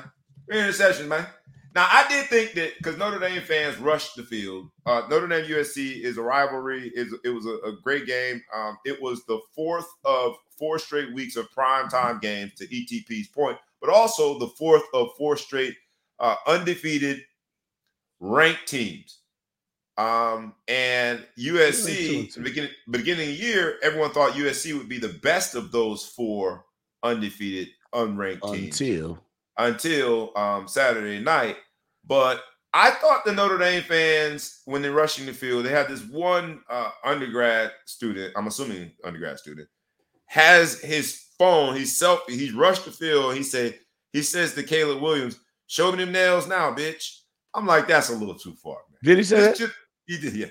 Three 0.50 0.60
interceptions, 0.60 1.08
man. 1.08 1.26
Now 1.74 1.88
I 1.92 2.08
did 2.08 2.28
think 2.28 2.54
that 2.54 2.74
because 2.78 2.98
Notre 2.98 3.20
Dame 3.20 3.42
fans 3.42 3.78
rushed 3.78 4.16
the 4.16 4.24
field. 4.24 4.70
Uh, 4.86 5.04
Notre 5.10 5.28
Dame 5.28 5.46
USC 5.46 6.02
is 6.02 6.18
a 6.18 6.22
rivalry. 6.22 6.92
Is 6.96 7.14
it 7.24 7.30
was 7.30 7.46
a, 7.46 7.56
a 7.68 7.74
great 7.84 8.06
game. 8.06 8.42
Um, 8.56 8.78
it 8.86 9.02
was 9.02 9.24
the 9.26 9.40
fourth 9.56 9.88
of 10.04 10.36
four 10.58 10.80
straight 10.80 11.14
weeks 11.14 11.36
of 11.36 11.52
prime 11.52 11.88
time 11.88 12.20
games 12.20 12.54
to 12.56 12.66
ETP's 12.66 13.28
point, 13.28 13.58
but 13.82 13.90
also 13.90 14.40
the 14.40 14.48
fourth 14.48 14.84
of 14.94 15.10
four 15.18 15.38
straight 15.38 15.76
uh, 16.20 16.36
undefeated 16.48 17.22
ranked 18.20 18.68
teams. 18.68 19.20
Um, 19.98 20.54
and 20.68 21.26
USC, 21.40 22.44
beginning 22.44 22.70
beginning 22.90 23.32
of 23.32 23.38
the 23.38 23.44
year, 23.44 23.78
everyone 23.82 24.12
thought 24.12 24.34
USC 24.34 24.78
would 24.78 24.88
be 24.88 25.00
the 25.00 25.10
best 25.24 25.56
of 25.56 25.72
those 25.72 26.06
four 26.06 26.66
undefeated 27.02 27.70
unranked 27.94 28.52
teams 28.52 28.80
Until 28.80 29.20
until 29.58 30.38
um, 30.38 30.68
Saturday 30.68 31.20
night. 31.20 31.58
But 32.06 32.44
I 32.74 32.92
thought 32.92 33.26
the 33.26 33.34
Notre 33.34 33.58
Dame 33.58 33.82
fans, 33.82 34.62
when 34.66 34.84
they're 34.84 34.92
rushing 34.92 35.26
the 35.26 35.34
field, 35.34 35.66
they 35.66 35.72
had 35.72 35.88
this 35.88 36.04
one 36.04 36.62
uh, 36.70 36.92
undergrad 37.04 37.72
student. 37.86 38.34
I'm 38.36 38.46
assuming 38.46 38.92
undergrad 39.04 39.40
student 39.40 39.68
has 40.28 40.80
his 40.82 41.26
phone. 41.38 41.76
He's 41.76 42.00
selfie. 42.00 42.30
He's 42.30 42.54
rushed 42.54 42.86
the 42.86 42.92
field. 42.92 43.36
He 43.36 43.44
said 43.44 43.78
he 44.14 44.22
says 44.22 44.54
to 44.54 44.64
Caleb 44.64 45.02
Williams, 45.02 45.40
"Show 45.68 45.92
me 45.92 45.98
them 45.98 46.12
nails 46.12 46.48
now, 46.48 46.72
bitch." 46.74 47.22
I'm 47.54 47.66
like, 47.66 47.88
that's 47.88 48.10
a 48.10 48.14
little 48.16 48.36
too 48.36 48.54
far, 48.54 48.78
man. 48.90 49.00
did 49.04 49.18
he 49.18 49.24
say 49.24 49.40
that? 49.42 49.58
Just- 49.58 49.74
he 50.06 50.18
did, 50.18 50.36
yeah. 50.36 50.46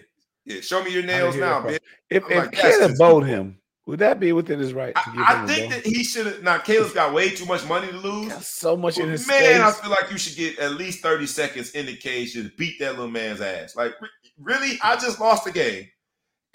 Yeah, 0.44 0.60
show 0.60 0.82
me 0.82 0.92
your 0.92 1.02
nails 1.02 1.34
now, 1.36 1.60
bitch. 1.62 1.78
If, 2.10 2.24
I'm 2.26 2.32
if 2.32 2.38
like, 2.38 2.52
Caleb 2.52 2.96
too 2.96 3.20
him, 3.20 3.58
would 3.86 3.98
that 3.98 4.20
be 4.20 4.32
within 4.32 4.60
his 4.60 4.72
right 4.72 4.94
to 4.94 5.02
give 5.06 5.14
him 5.14 5.22
I, 5.22 5.42
I 5.42 5.46
think 5.46 5.72
that 5.72 5.84
he 5.84 6.04
should 6.04 6.26
have. 6.26 6.42
Now, 6.42 6.58
Caleb's 6.58 6.92
got 6.92 7.12
way 7.12 7.30
too 7.30 7.46
much 7.46 7.66
money 7.66 7.88
to 7.88 7.96
lose. 7.96 8.32
Got 8.32 8.42
so 8.42 8.76
much 8.76 8.98
in 8.98 9.08
his 9.08 9.26
man, 9.26 9.60
I 9.60 9.72
feel 9.72 9.90
like 9.90 10.10
you 10.10 10.18
should 10.18 10.36
get 10.36 10.58
at 10.58 10.72
least 10.74 11.00
30 11.02 11.26
seconds 11.26 11.70
in 11.70 11.86
the 11.86 11.96
cage 11.96 12.34
to 12.34 12.48
beat 12.58 12.78
that 12.80 12.92
little 12.92 13.10
man's 13.10 13.40
ass. 13.40 13.74
Like, 13.74 13.94
really? 14.38 14.78
I 14.82 14.96
just 14.96 15.20
lost 15.20 15.44
the 15.44 15.52
game. 15.52 15.88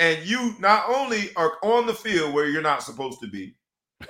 And 0.01 0.25
you 0.25 0.55
not 0.59 0.85
only 0.89 1.29
are 1.35 1.53
on 1.63 1.85
the 1.85 1.93
field 1.93 2.33
where 2.33 2.47
you're 2.47 2.63
not 2.63 2.81
supposed 2.81 3.19
to 3.21 3.27
be, 3.27 3.53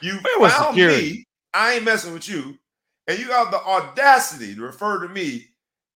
you 0.00 0.16
found 0.38 0.76
security? 0.76 1.10
me. 1.10 1.26
I 1.52 1.72
ain't 1.74 1.84
messing 1.84 2.14
with 2.14 2.28
you. 2.28 2.56
And 3.08 3.18
you 3.18 3.32
have 3.32 3.50
the 3.50 3.58
audacity 3.60 4.54
to 4.54 4.62
refer 4.62 5.02
to 5.02 5.08
me 5.12 5.46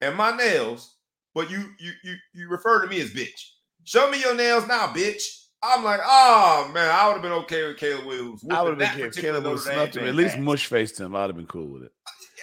and 0.00 0.16
my 0.16 0.36
nails, 0.36 0.96
but 1.34 1.48
you 1.50 1.70
you 1.78 1.92
you 2.02 2.16
you 2.34 2.48
refer 2.48 2.82
to 2.82 2.88
me 2.88 3.00
as 3.00 3.12
bitch. 3.12 3.50
Show 3.84 4.10
me 4.10 4.18
your 4.20 4.34
nails 4.34 4.66
now, 4.66 4.88
bitch. 4.88 5.22
I'm 5.62 5.84
like, 5.84 6.00
oh 6.04 6.68
man, 6.74 6.90
I 6.92 7.06
would 7.06 7.12
have 7.14 7.22
been 7.22 7.32
okay 7.32 7.66
with 7.68 7.76
Caleb 7.78 8.04
Williams. 8.06 8.44
I 8.50 8.60
would 8.62 8.78
have 8.78 8.78
been 8.78 8.88
Caleb 8.88 8.98
would 8.98 9.04
have 9.04 9.14
particular 9.14 9.40
Notre 9.40 9.58
snuffed 9.58 9.96
him. 9.96 10.06
At 10.08 10.14
least 10.16 10.36
mush 10.38 10.66
faced 10.66 10.98
him. 11.00 11.14
I'd 11.16 11.28
have 11.28 11.36
been 11.36 11.46
cool 11.46 11.68
with 11.68 11.84
it. 11.84 11.92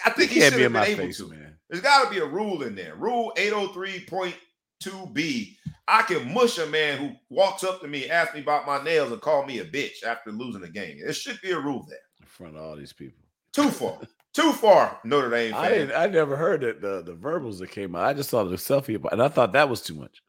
I 0.04 0.10
think 0.10 0.30
He 0.30 0.36
he 0.36 0.40
can't 0.40 0.52
should 0.54 0.58
be 0.60 0.64
in 0.64 0.72
my 0.72 0.94
face, 0.94 1.18
to. 1.18 1.28
man. 1.28 1.56
There's 1.68 1.82
got 1.82 2.04
to 2.04 2.10
be 2.10 2.18
a 2.18 2.26
rule 2.26 2.62
in 2.62 2.74
there. 2.74 2.94
Rule 2.96 3.32
803.2b. 3.36 5.56
I 5.88 6.02
can 6.02 6.32
mush 6.34 6.58
a 6.58 6.66
man 6.66 6.98
who 6.98 7.12
walks 7.30 7.62
up 7.62 7.80
to 7.80 7.88
me, 7.88 8.08
asks 8.10 8.34
me 8.34 8.40
about 8.40 8.66
my 8.66 8.82
nails, 8.82 9.12
and 9.12 9.20
call 9.20 9.46
me 9.46 9.60
a 9.60 9.64
bitch 9.64 10.02
after 10.04 10.32
losing 10.32 10.64
a 10.64 10.68
game. 10.68 10.98
There 11.00 11.12
should 11.12 11.40
be 11.40 11.52
a 11.52 11.58
rule 11.60 11.86
there. 11.88 11.98
In 12.20 12.26
front 12.26 12.56
of 12.56 12.62
all 12.62 12.76
these 12.76 12.92
people. 12.92 13.22
Too 13.52 13.70
far. 13.70 13.98
Too 14.34 14.52
far, 14.52 15.00
Notre 15.04 15.30
Dame 15.30 15.54
I 15.54 15.68
didn't 15.70 15.96
I 15.96 16.08
never 16.08 16.36
heard 16.36 16.60
that 16.60 16.82
the, 16.82 17.00
the 17.02 17.14
verbals 17.14 17.58
that 17.60 17.70
came 17.70 17.94
out. 17.94 18.04
I 18.04 18.12
just 18.12 18.28
saw 18.28 18.44
the 18.44 18.56
selfie 18.56 18.96
about- 18.96 19.14
and 19.14 19.22
I 19.22 19.28
thought 19.28 19.52
that 19.54 19.68
was 19.68 19.80
too 19.80 19.94
much. 19.94 20.20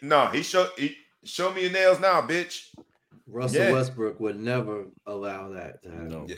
No, 0.00 0.26
he 0.28 0.42
showed 0.42 0.70
he 0.78 0.96
show 1.24 1.52
me 1.52 1.62
your 1.62 1.70
nails 1.70 2.00
now, 2.00 2.22
bitch. 2.22 2.68
Russell 3.26 3.60
Yeah. 3.60 3.72
Westbrook 3.72 4.18
would 4.20 4.40
never 4.40 4.86
allow 5.06 5.50
that 5.50 5.82
to 5.82 5.90
happen. 5.90 6.08
No, 6.08 6.26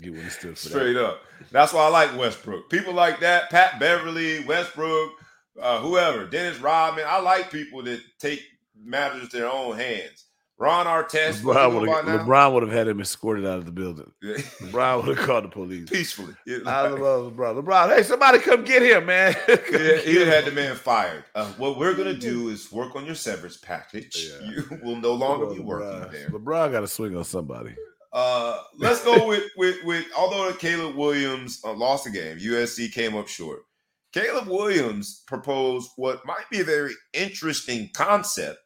he 0.00 0.10
wouldn't 0.10 0.24
have 0.24 0.32
stood 0.32 0.58
for 0.58 0.68
Straight 0.68 0.96
up. 0.96 1.20
That's 1.50 1.72
why 1.72 1.84
I 1.84 1.88
like 1.88 2.16
Westbrook. 2.18 2.70
People 2.70 2.94
like 2.94 3.20
that, 3.20 3.50
Pat 3.50 3.78
Beverley, 3.78 4.44
Westbrook, 4.44 5.12
uh, 5.60 5.80
whoever, 5.80 6.26
Dennis 6.26 6.58
Rodman. 6.58 7.04
I 7.06 7.20
like 7.20 7.50
people 7.50 7.82
that 7.84 8.00
take 8.18 8.42
matters 8.76 9.22
into 9.22 9.36
their 9.36 9.50
own 9.50 9.76
hands. 9.76 10.26
Ron. 10.62 10.86
Artest, 10.86 11.42
LeBron 11.42 11.74
would 11.74 11.88
have 11.88 12.04
know 12.06 12.12
by 12.12 12.16
now? 12.18 12.24
LeBron 12.24 12.52
would 12.54 12.62
have 12.62 12.72
had 12.72 12.86
him 12.86 13.00
escorted 13.00 13.44
out 13.44 13.58
of 13.58 13.66
the 13.66 13.72
building. 13.72 14.10
LeBron 14.22 15.04
would 15.04 15.16
have 15.16 15.26
called 15.26 15.44
the 15.44 15.48
police. 15.48 15.90
peacefully. 15.90 16.34
Yeah, 16.46 16.58
I 16.66 16.86
love 16.86 17.32
LeBron. 17.32 17.62
LeBron, 17.62 17.96
hey, 17.96 18.02
somebody 18.04 18.38
come 18.38 18.64
get 18.64 18.82
him, 18.82 19.06
man. 19.06 19.34
Yeah, 19.48 19.96
he 20.04 20.24
had 20.24 20.44
the 20.44 20.52
man 20.52 20.76
fired. 20.76 21.24
Uh, 21.34 21.46
what 21.54 21.78
we're 21.78 21.94
gonna 21.94 22.14
do 22.14 22.48
is 22.50 22.70
work 22.70 22.94
on 22.94 23.04
your 23.04 23.16
severance 23.16 23.56
package. 23.56 24.30
Yeah. 24.40 24.50
You 24.50 24.80
will 24.84 24.96
no 24.96 25.14
longer 25.14 25.46
be 25.46 25.56
LeBron, 25.56 25.64
working 25.64 26.12
there. 26.12 26.28
LeBron 26.28 26.70
got 26.70 26.80
to 26.80 26.88
swing 26.88 27.16
on 27.16 27.24
somebody. 27.24 27.74
Uh, 28.12 28.60
let's 28.78 29.02
go 29.02 29.26
with 29.26 29.44
with 29.56 29.82
with. 29.84 30.04
Although 30.16 30.52
Caleb 30.54 30.94
Williams 30.94 31.60
uh, 31.64 31.72
lost 31.72 32.04
the 32.04 32.10
game, 32.10 32.38
USC 32.38 32.92
came 32.92 33.16
up 33.16 33.26
short. 33.26 33.64
Caleb 34.12 34.48
Williams 34.48 35.22
proposed 35.26 35.90
what 35.96 36.24
might 36.26 36.48
be 36.50 36.60
a 36.60 36.64
very 36.64 36.92
interesting 37.14 37.90
concept. 37.94 38.58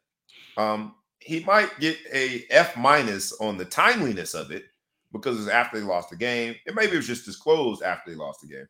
Um, 0.57 0.95
he 1.19 1.43
might 1.43 1.79
get 1.79 1.97
a 2.13 2.45
F 2.49 2.75
minus 2.77 3.33
on 3.39 3.57
the 3.57 3.65
timeliness 3.65 4.33
of 4.33 4.51
it 4.51 4.65
because 5.11 5.39
it's 5.39 5.49
after 5.49 5.79
they 5.79 5.85
lost 5.85 6.09
the 6.09 6.15
game, 6.15 6.55
and 6.65 6.75
maybe 6.75 6.93
it 6.93 6.97
was 6.97 7.07
just 7.07 7.25
disclosed 7.25 7.81
after 7.81 8.11
they 8.11 8.17
lost 8.17 8.41
the 8.41 8.47
game. 8.47 8.67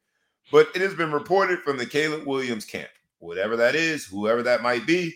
But 0.51 0.69
it 0.75 0.81
has 0.81 0.93
been 0.93 1.11
reported 1.11 1.59
from 1.59 1.77
the 1.77 1.85
Caleb 1.85 2.25
Williams 2.25 2.65
camp, 2.65 2.89
whatever 3.19 3.55
that 3.57 3.75
is, 3.75 4.05
whoever 4.05 4.43
that 4.43 4.61
might 4.61 4.85
be, 4.85 5.13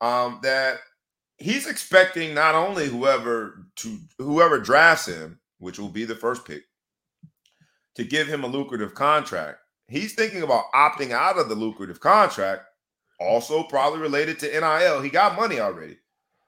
um, 0.00 0.40
that 0.42 0.78
he's 1.38 1.66
expecting 1.66 2.34
not 2.34 2.54
only 2.54 2.88
whoever 2.88 3.66
to 3.76 3.98
whoever 4.18 4.58
drafts 4.58 5.06
him, 5.06 5.38
which 5.58 5.78
will 5.78 5.90
be 5.90 6.04
the 6.04 6.16
first 6.16 6.44
pick, 6.44 6.62
to 7.94 8.04
give 8.04 8.26
him 8.26 8.42
a 8.42 8.48
lucrative 8.48 8.94
contract. 8.94 9.58
He's 9.92 10.14
thinking 10.14 10.42
about 10.42 10.72
opting 10.74 11.10
out 11.10 11.38
of 11.38 11.48
the 11.48 11.54
lucrative 11.54 12.00
contract, 12.00 12.64
also 13.20 13.62
probably 13.64 14.00
related 14.00 14.38
to 14.40 14.46
NIL. 14.48 15.02
He 15.02 15.10
got 15.10 15.36
money 15.36 15.60
already. 15.60 15.98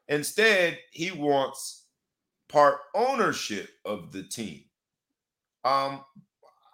Instead, 0.08 0.78
he 0.90 1.10
wants 1.10 1.84
part 2.48 2.78
ownership 2.94 3.68
of 3.84 4.12
the 4.12 4.22
team. 4.22 4.64
Um, 5.64 6.04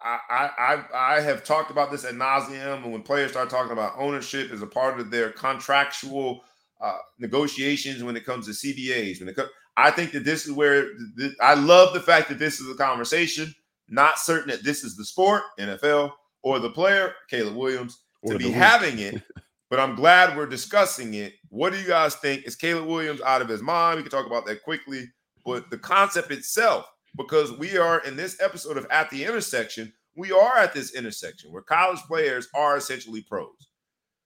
I, 0.02 0.50
I 0.58 0.84
I 0.94 1.20
have 1.20 1.44
talked 1.44 1.70
about 1.70 1.90
this 1.90 2.04
at 2.04 2.14
nauseum, 2.14 2.84
and 2.84 2.92
when 2.92 3.02
players 3.02 3.32
start 3.32 3.50
talking 3.50 3.72
about 3.72 3.98
ownership 3.98 4.50
as 4.50 4.62
a 4.62 4.66
part 4.66 4.98
of 4.98 5.10
their 5.10 5.30
contractual 5.30 6.42
uh, 6.80 6.98
negotiations 7.18 8.02
when 8.02 8.16
it 8.16 8.24
comes 8.24 8.46
to 8.46 8.52
CBAs, 8.52 9.20
when 9.20 9.28
it 9.28 9.36
comes, 9.36 9.50
I 9.76 9.90
think 9.90 10.12
that 10.12 10.24
this 10.24 10.46
is 10.46 10.52
where 10.52 10.88
th- 11.18 11.34
I 11.40 11.54
love 11.54 11.94
the 11.94 12.00
fact 12.00 12.28
that 12.28 12.38
this 12.38 12.60
is 12.60 12.70
a 12.70 12.74
conversation. 12.74 13.52
Not 13.88 14.18
certain 14.18 14.50
that 14.50 14.62
this 14.62 14.84
is 14.84 14.96
the 14.96 15.04
sport, 15.04 15.42
NFL, 15.58 16.12
or 16.42 16.58
the 16.58 16.70
player, 16.70 17.14
Caleb 17.28 17.56
Williams, 17.56 17.98
to 18.26 18.38
be 18.38 18.50
having 18.50 18.98
it. 18.98 19.22
But 19.70 19.78
I'm 19.78 19.94
glad 19.94 20.36
we're 20.36 20.46
discussing 20.46 21.14
it. 21.14 21.34
What 21.48 21.72
do 21.72 21.78
you 21.78 21.86
guys 21.86 22.16
think? 22.16 22.42
Is 22.44 22.56
Caleb 22.56 22.88
Williams 22.88 23.20
out 23.20 23.40
of 23.40 23.48
his 23.48 23.62
mind? 23.62 23.98
We 23.98 24.02
can 24.02 24.10
talk 24.10 24.26
about 24.26 24.44
that 24.46 24.64
quickly. 24.64 25.04
But 25.46 25.70
the 25.70 25.78
concept 25.78 26.32
itself, 26.32 26.86
because 27.16 27.52
we 27.52 27.78
are 27.78 28.00
in 28.00 28.16
this 28.16 28.40
episode 28.42 28.76
of 28.76 28.86
At 28.90 29.10
the 29.10 29.24
Intersection, 29.24 29.92
we 30.16 30.32
are 30.32 30.58
at 30.58 30.74
this 30.74 30.94
intersection 30.94 31.52
where 31.52 31.62
college 31.62 32.00
players 32.00 32.48
are 32.54 32.76
essentially 32.76 33.22
pros. 33.22 33.70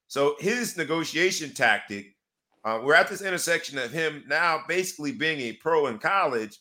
So 0.09 0.37
his 0.39 0.77
negotiation 0.77 1.53
tactic, 1.53 2.07
uh, 2.65 2.81
we're 2.83 2.95
at 2.95 3.09
this 3.09 3.21
intersection 3.23 3.79
of 3.79 3.91
him 3.91 4.25
now 4.27 4.63
basically 4.67 5.13
being 5.13 5.41
a 5.41 5.53
pro 5.53 5.89
in 5.89 5.99
college. 5.99 6.59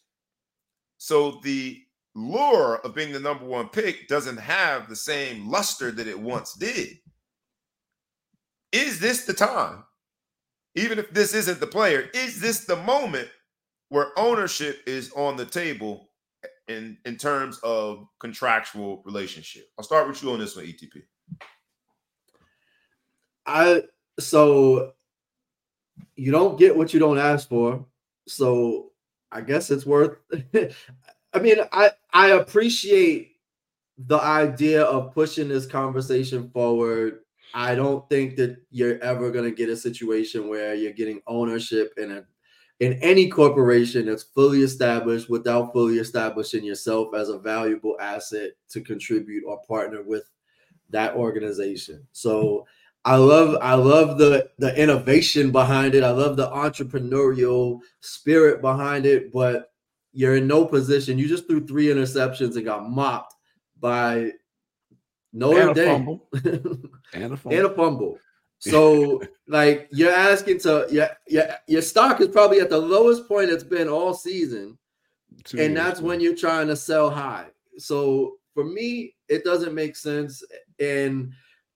So 0.97 1.39
the 1.43 1.81
lure 2.15 2.77
of 2.83 2.93
being 2.93 3.11
the 3.11 3.19
number 3.19 3.45
one 3.45 3.69
pick 3.69 4.07
doesn't 4.07 4.37
have 4.37 4.87
the 4.87 4.95
same 4.95 5.49
luster 5.49 5.91
that 5.91 6.07
it 6.07 6.19
once 6.19 6.53
did. 6.53 6.97
Is 8.71 8.99
this 8.99 9.25
the 9.25 9.33
time? 9.33 9.83
Even 10.75 10.97
if 10.97 11.11
this 11.11 11.33
isn't 11.33 11.59
the 11.59 11.67
player, 11.67 12.09
is 12.13 12.39
this 12.39 12.65
the 12.65 12.75
moment 12.75 13.29
where 13.89 14.17
ownership 14.17 14.81
is 14.87 15.11
on 15.13 15.37
the 15.37 15.45
table 15.45 16.09
in 16.67 16.97
in 17.05 17.15
terms 17.15 17.59
of 17.63 18.07
contractual 18.19 19.03
relationship? 19.05 19.65
I'll 19.77 19.85
start 19.85 20.07
with 20.07 20.21
you 20.23 20.31
on 20.31 20.39
this 20.39 20.55
one, 20.55 20.65
ETP. 20.65 21.03
I 23.45 23.83
so 24.19 24.93
you 26.15 26.31
don't 26.31 26.57
get 26.57 26.75
what 26.75 26.93
you 26.93 26.99
don't 26.99 27.19
ask 27.19 27.47
for. 27.47 27.85
So 28.27 28.91
I 29.31 29.41
guess 29.41 29.69
it's 29.69 29.85
worth 29.85 30.17
I 31.33 31.39
mean, 31.39 31.57
I 31.71 31.91
I 32.13 32.29
appreciate 32.31 33.33
the 33.97 34.19
idea 34.19 34.83
of 34.83 35.13
pushing 35.13 35.47
this 35.47 35.65
conversation 35.65 36.49
forward. 36.49 37.19
I 37.53 37.75
don't 37.75 38.07
think 38.09 38.35
that 38.37 38.57
you're 38.71 38.99
ever 38.99 39.31
going 39.31 39.45
to 39.45 39.55
get 39.55 39.69
a 39.69 39.77
situation 39.77 40.47
where 40.47 40.73
you're 40.73 40.93
getting 40.93 41.21
ownership 41.27 41.93
in 41.97 42.11
a 42.11 42.25
in 42.79 42.93
any 42.93 43.29
corporation 43.29 44.07
that's 44.07 44.23
fully 44.23 44.61
established 44.61 45.29
without 45.29 45.71
fully 45.71 45.99
establishing 45.99 46.63
yourself 46.63 47.13
as 47.15 47.29
a 47.29 47.37
valuable 47.37 47.95
asset 48.01 48.51
to 48.69 48.81
contribute 48.81 49.43
or 49.45 49.61
partner 49.67 50.01
with 50.01 50.29
that 50.89 51.15
organization. 51.15 52.05
So 52.11 52.65
I 53.05 53.17
love 53.17 53.57
I 53.61 53.75
love 53.75 54.17
the 54.17 54.49
the 54.59 54.75
innovation 54.81 55.51
behind 55.51 55.95
it. 55.95 56.03
I 56.03 56.11
love 56.11 56.37
the 56.37 56.49
entrepreneurial 56.49 57.79
spirit 58.01 58.61
behind 58.61 59.05
it, 59.05 59.31
but 59.31 59.72
you're 60.13 60.35
in 60.37 60.47
no 60.47 60.65
position. 60.65 61.17
You 61.17 61.27
just 61.27 61.47
threw 61.47 61.65
three 61.65 61.87
interceptions 61.87 62.55
and 62.55 62.65
got 62.65 62.89
mopped 62.89 63.33
by 63.79 64.31
Notre 65.33 65.61
and 65.61 65.71
a 65.71 65.73
Dame 65.73 65.95
fumble. 65.95 66.29
And 67.13 67.33
a 67.33 67.37
fumble. 67.37 67.57
and 67.57 67.65
a 67.65 67.75
fumble. 67.75 68.19
So 68.59 69.21
like 69.47 69.89
you're 69.91 70.13
asking 70.13 70.59
to 70.59 70.87
yeah 70.89 71.13
yeah 71.27 71.57
your 71.67 71.81
stock 71.81 72.21
is 72.21 72.29
probably 72.29 72.59
at 72.59 72.69
the 72.69 72.77
lowest 72.77 73.27
point 73.27 73.49
it's 73.49 73.63
been 73.63 73.89
all 73.89 74.13
season, 74.13 74.77
Two 75.43 75.59
and 75.59 75.75
that's 75.75 75.99
when 75.99 76.19
you're 76.19 76.35
trying 76.35 76.67
to 76.67 76.75
sell 76.75 77.09
high. 77.09 77.47
So 77.77 78.35
for 78.53 78.63
me, 78.63 79.15
it 79.27 79.43
doesn't 79.43 79.73
make 79.73 79.95
sense. 79.95 80.43
And 80.79 81.33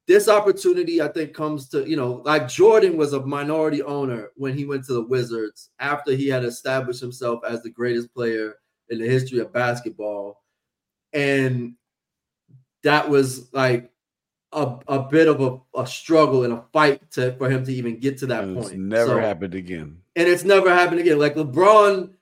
this 0.07 0.29
opportunity, 0.29 1.01
I 1.01 1.09
think, 1.09 1.33
comes 1.33 1.67
to 1.69 1.87
you 1.87 1.97
know, 1.97 2.21
like 2.25 2.47
Jordan 2.47 2.95
was 2.97 3.13
a 3.13 3.25
minority 3.25 3.81
owner 3.83 4.29
when 4.35 4.57
he 4.57 4.65
went 4.65 4.85
to 4.85 4.93
the 4.93 5.03
Wizards 5.03 5.69
after 5.79 6.13
he 6.13 6.27
had 6.27 6.45
established 6.45 7.01
himself 7.01 7.41
as 7.47 7.61
the 7.61 7.69
greatest 7.69 8.13
player 8.13 8.55
in 8.89 8.99
the 8.99 9.05
history 9.05 9.39
of 9.39 9.51
basketball. 9.51 10.41
And 11.13 11.73
that 12.83 13.09
was 13.09 13.51
like 13.53 13.91
a, 14.53 14.77
a 14.87 14.99
bit 15.03 15.27
of 15.27 15.41
a, 15.41 15.59
a 15.81 15.85
struggle 15.85 16.43
and 16.45 16.53
a 16.53 16.63
fight 16.71 17.11
to 17.11 17.33
for 17.37 17.49
him 17.49 17.65
to 17.65 17.73
even 17.73 17.99
get 17.99 18.17
to 18.19 18.27
that 18.27 18.45
it's 18.47 18.69
point. 18.69 18.79
never 18.79 19.07
So- 19.15 19.19
happened 19.19 19.55
again. 19.55 20.01
and 20.15 20.27
it's 20.27 20.43
never 20.45 20.73
happened 20.73 21.01
again. 21.01 21.19
Like 21.19 21.35
LeBron 21.35 22.13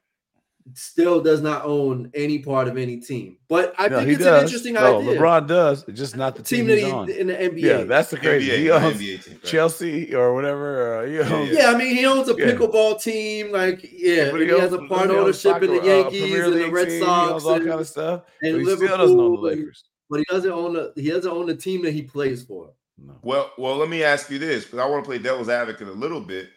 still 0.73 1.21
does 1.21 1.41
not 1.41 1.63
own 1.63 2.09
any 2.15 2.39
part 2.39 2.67
of 2.67 2.75
any 2.77 2.97
team, 2.97 3.37
but 3.47 3.73
I 3.77 3.87
No, 3.87 3.99
think 3.99 4.09
it's 4.11 4.23
does. 4.23 4.39
an 4.39 4.45
interesting 4.45 4.73
no, 4.73 4.99
idea. 4.99 5.19
LeBron 5.19 5.47
does. 5.47 5.83
Just 5.93 6.15
not 6.17 6.35
the 6.35 6.41
team 6.43 6.59
team, 6.59 6.67
that 6.67 6.73
he's 6.77 6.85
he 6.85 6.91
on. 6.91 7.09
in 7.09 7.27
the 7.27 7.33
NBA. 7.35 7.61
Yeah, 7.61 7.83
that's 7.83 8.09
the 8.09 8.17
crazy. 8.17 8.49
NBA, 8.51 8.57
he 8.57 8.71
owns 8.71 8.95
NBA 8.97 9.23
team, 9.23 9.33
right. 9.35 9.43
Chelsea 9.43 10.15
or 10.15 10.33
whatever. 10.33 11.03
Uh, 11.03 11.05
he 11.07 11.19
owns, 11.19 11.51
yeah, 11.51 11.69
I 11.71 11.77
mean, 11.77 11.95
he 11.95 12.05
owns 12.05 12.27
a 12.29 12.35
Yeah. 12.35 12.45
pickleball 12.47 13.01
team. 13.01 13.51
Like, 13.51 13.87
yeah, 13.91 14.31
but 14.31 14.41
and 14.41 14.49
he 14.49 14.59
has 14.59 14.73
a 14.73 14.79
part 14.79 15.09
he 15.11 15.15
owns 15.15 15.45
ownership 15.45 15.61
in 15.63 15.69
the 15.69 15.75
soccer, 15.77 15.81
uh, 15.81 15.93
Yankees 16.01 16.33
and 16.45 16.53
the 16.55 16.71
Red 16.71 16.87
team, 16.87 16.99
He 16.99 17.05
Sox 17.05 17.31
owns 17.31 17.45
all 17.45 17.53
and, 17.55 17.65
kind 17.67 17.79
of 17.81 17.87
stuff. 17.87 18.21
and 18.41 18.53
but 18.53 18.59
he 18.59 18.75
still 18.75 18.97
doesn't 18.97 19.19
own 19.19 19.31
the 19.43 19.49
he- 19.49 19.55
Lakers. 19.57 19.83
But 20.09 20.19
he 20.19 20.25
doesn't 20.29 20.51
own 20.51 20.73
the 20.73 20.93
he 20.95 21.09
doesn't 21.09 21.31
own 21.31 21.45
the 21.47 21.55
team 21.55 21.83
that 21.83 21.91
he 21.91 22.01
plays 22.03 22.43
for. 22.43 22.71
No. 22.97 23.13
Well, 23.23 23.51
well, 23.57 23.75
let 23.75 23.89
me 23.89 24.03
ask 24.03 24.29
you 24.31 24.39
this 24.39 24.63
because 24.63 24.79
I 24.79 24.85
want 24.85 25.03
to 25.03 25.07
play 25.07 25.17
devil's 25.19 25.49
advocate 25.49 25.87
a 25.87 25.91
little 25.91 26.21
bit. 26.21 26.47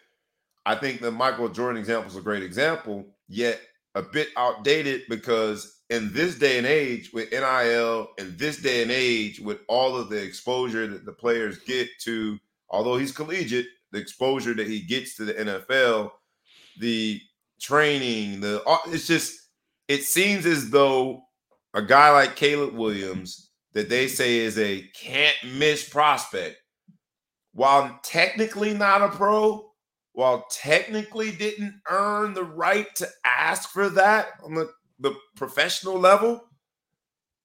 I 0.66 0.74
think 0.76 1.00
the 1.00 1.10
Michael 1.10 1.48
Jordan 1.48 1.78
example 1.78 2.10
is 2.10 2.16
a 2.16 2.20
great 2.20 2.42
example, 2.42 3.06
yet 3.26 3.58
a 3.94 4.02
bit 4.02 4.28
outdated 4.36 5.02
because 5.08 5.80
in 5.90 6.12
this 6.12 6.38
day 6.38 6.58
and 6.58 6.66
age 6.66 7.12
with 7.12 7.30
NIL, 7.30 8.08
in 8.18 8.36
this 8.36 8.60
day 8.60 8.82
and 8.82 8.90
age 8.90 9.40
with 9.40 9.58
all 9.68 9.96
of 9.96 10.08
the 10.10 10.22
exposure 10.22 10.86
that 10.86 11.04
the 11.04 11.12
players 11.12 11.58
get 11.60 11.88
to, 12.00 12.38
although 12.68 12.98
he's 12.98 13.12
collegiate, 13.12 13.66
the 13.92 13.98
exposure 13.98 14.54
that 14.54 14.66
he 14.66 14.80
gets 14.80 15.16
to 15.16 15.24
the 15.24 15.34
NFL, 15.34 16.10
the 16.78 17.20
training, 17.60 18.40
the 18.40 18.62
it's 18.88 19.06
just 19.06 19.48
it 19.88 20.02
seems 20.04 20.44
as 20.44 20.70
though 20.70 21.22
a 21.74 21.82
guy 21.82 22.10
like 22.10 22.36
Caleb 22.36 22.74
Williams 22.74 23.50
that 23.72 23.88
they 23.88 24.08
say 24.08 24.38
is 24.38 24.58
a 24.58 24.82
can't 24.94 25.36
miss 25.54 25.88
prospect, 25.88 26.56
while 27.52 27.98
technically 28.02 28.74
not 28.74 29.02
a 29.02 29.08
pro, 29.08 29.67
while 30.12 30.46
technically 30.50 31.30
didn't 31.32 31.74
earn 31.88 32.34
the 32.34 32.44
right 32.44 32.94
to 32.96 33.08
ask 33.24 33.70
for 33.70 33.88
that 33.90 34.28
on 34.44 34.54
the, 34.54 34.70
the 34.98 35.14
professional 35.36 35.98
level, 35.98 36.44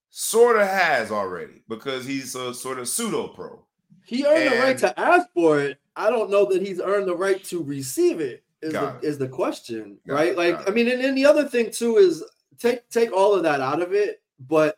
sort 0.10 0.58
of 0.58 0.68
has 0.68 1.12
already 1.12 1.64
because 1.70 2.06
he's 2.06 2.36
a 2.36 2.54
sort 2.54 2.80
of 2.80 2.88
pseudo 2.88 3.28
pro. 3.28 3.66
He 4.06 4.26
earned 4.26 4.52
the 4.52 4.58
right 4.58 4.78
to 4.80 5.00
ask 5.00 5.28
for 5.34 5.60
it. 5.60 5.80
I 5.96 6.10
don't 6.10 6.30
know 6.30 6.46
that 6.52 6.62
he's 6.62 6.82
earned 6.82 7.08
the 7.08 7.16
right 7.16 7.44
to 7.46 7.64
receive 7.64 8.20
it. 8.20 8.44
Is 8.62 8.74
the, 8.74 8.96
it. 8.96 9.04
is 9.04 9.18
the 9.18 9.28
question, 9.28 9.98
Got 10.08 10.14
right? 10.16 10.28
it, 10.30 10.38
Like, 10.38 10.70
I 10.70 10.72
mean, 10.72 10.88
and 10.88 11.04
then 11.04 11.16
the 11.16 11.26
other 11.26 11.48
thing 11.48 11.70
too 11.70 11.98
is 11.98 12.24
take 12.60 12.90
take 12.90 13.12
all 13.12 13.34
of 13.34 13.44
that 13.44 13.60
out 13.60 13.82
of 13.82 13.94
it. 13.94 14.22
But 14.40 14.78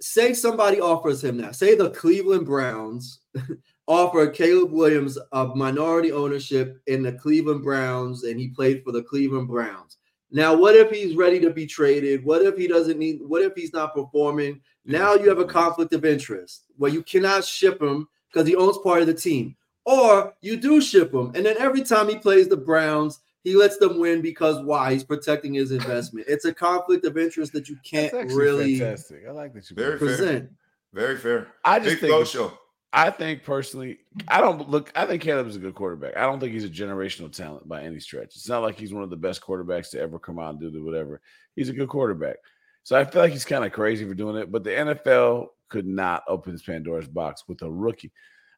say 0.00 0.32
somebody 0.32 0.80
offers 0.80 1.22
him 1.22 1.36
that. 1.38 1.56
Say 1.56 1.74
the 1.74 1.90
Cleveland 1.90 2.46
Browns 2.46 3.20
offer 3.88 4.26
Caleb 4.28 4.70
Williams 4.70 5.18
a 5.32 5.46
minority 5.46 6.12
ownership 6.12 6.80
in 6.86 7.02
the 7.02 7.12
Cleveland 7.12 7.64
Browns, 7.64 8.22
and 8.24 8.38
he 8.38 8.48
played 8.48 8.84
for 8.84 8.92
the 8.92 9.02
Cleveland 9.02 9.48
Browns. 9.48 9.96
Now, 10.30 10.54
what 10.54 10.76
if 10.76 10.90
he's 10.90 11.16
ready 11.16 11.40
to 11.40 11.50
be 11.50 11.66
traded? 11.66 12.22
What 12.22 12.42
if 12.42 12.56
he 12.56 12.68
doesn't 12.68 12.98
need? 12.98 13.20
What 13.22 13.42
if 13.42 13.54
he's 13.56 13.72
not 13.72 13.94
performing? 13.94 14.60
Now 14.84 15.14
you 15.14 15.28
have 15.30 15.38
a 15.38 15.44
conflict 15.44 15.94
of 15.94 16.04
interest 16.04 16.64
where 16.76 16.90
you 16.90 17.02
cannot 17.02 17.44
ship 17.44 17.80
him 17.82 18.06
because 18.30 18.46
he 18.46 18.54
owns 18.54 18.76
part 18.78 19.00
of 19.00 19.06
the 19.06 19.14
team, 19.14 19.56
or 19.86 20.34
you 20.42 20.58
do 20.58 20.82
ship 20.82 21.12
him, 21.14 21.32
and 21.34 21.46
then 21.46 21.56
every 21.58 21.82
time 21.82 22.08
he 22.08 22.16
plays 22.16 22.46
the 22.46 22.56
Browns, 22.58 23.20
he 23.42 23.54
lets 23.56 23.78
them 23.78 23.98
win 23.98 24.20
because 24.20 24.62
why? 24.64 24.92
He's 24.92 25.04
protecting 25.04 25.54
his 25.54 25.72
investment. 25.72 26.26
It's 26.28 26.44
a 26.44 26.52
conflict 26.52 27.06
of 27.06 27.16
interest 27.16 27.54
that 27.54 27.68
you 27.70 27.78
can't 27.82 28.12
actually 28.12 28.36
really 28.36 28.78
fantastic. 28.78 29.22
I 29.26 29.30
like 29.30 29.54
that 29.54 29.70
you 29.70 29.76
Very 29.76 29.96
brought 29.98 30.08
that. 30.10 30.16
fair. 30.18 30.26
present. 30.26 30.50
Very 30.92 31.16
fair. 31.16 31.48
I 31.64 31.78
just 31.78 31.90
Big 31.92 32.00
think 32.00 32.12
Flow 32.12 32.24
show. 32.24 32.58
I 32.92 33.10
think 33.10 33.44
personally, 33.44 33.98
I 34.28 34.40
don't 34.40 34.68
look. 34.68 34.90
I 34.94 35.04
think 35.04 35.22
Caleb 35.22 35.46
is 35.46 35.56
a 35.56 35.60
good 35.60 35.74
quarterback. 35.74 36.16
I 36.16 36.22
don't 36.22 36.40
think 36.40 36.52
he's 36.52 36.64
a 36.64 36.70
generational 36.70 37.30
talent 37.30 37.68
by 37.68 37.82
any 37.82 38.00
stretch. 38.00 38.34
It's 38.34 38.48
not 38.48 38.62
like 38.62 38.78
he's 38.78 38.94
one 38.94 39.02
of 39.02 39.10
the 39.10 39.16
best 39.16 39.42
quarterbacks 39.42 39.90
to 39.90 40.00
ever 40.00 40.18
come 40.18 40.38
out 40.38 40.50
and 40.50 40.60
do 40.60 40.70
the 40.70 40.82
whatever. 40.82 41.20
He's 41.54 41.68
a 41.68 41.74
good 41.74 41.88
quarterback. 41.88 42.36
So 42.84 42.96
I 42.98 43.04
feel 43.04 43.20
like 43.20 43.32
he's 43.32 43.44
kind 43.44 43.64
of 43.64 43.72
crazy 43.72 44.06
for 44.06 44.14
doing 44.14 44.36
it. 44.36 44.50
But 44.50 44.64
the 44.64 44.70
NFL 44.70 45.48
could 45.68 45.86
not 45.86 46.22
open 46.28 46.52
this 46.52 46.62
Pandora's 46.62 47.08
box 47.08 47.44
with 47.46 47.60
a 47.60 47.70
rookie. 47.70 48.10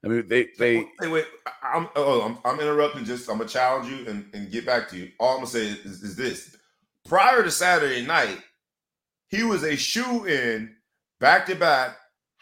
I 0.04 0.08
mean, 0.08 0.28
they 0.28 0.48
they 0.58 0.86
Hey, 1.00 1.08
wait. 1.08 1.26
I- 1.46 1.76
I'm 1.76 1.86
oh, 1.96 2.20
oh, 2.20 2.22
I'm, 2.22 2.38
I'm 2.44 2.60
interrupting. 2.60 3.04
Just 3.04 3.28
I'm 3.28 3.38
gonna 3.38 3.48
challenge 3.48 3.88
you 3.90 4.06
and, 4.08 4.28
and 4.32 4.50
get 4.50 4.64
back 4.64 4.88
to 4.90 4.96
you. 4.96 5.10
All 5.18 5.30
I'm 5.30 5.36
gonna 5.38 5.46
say 5.48 5.66
is, 5.66 6.02
is 6.02 6.16
this: 6.16 6.56
prior 7.04 7.42
to 7.42 7.50
Saturday 7.50 8.06
night, 8.06 8.38
he 9.28 9.42
was 9.42 9.62
a 9.64 9.76
shoe 9.76 10.24
in 10.26 10.74
back 11.18 11.46
to 11.46 11.54
back 11.54 11.96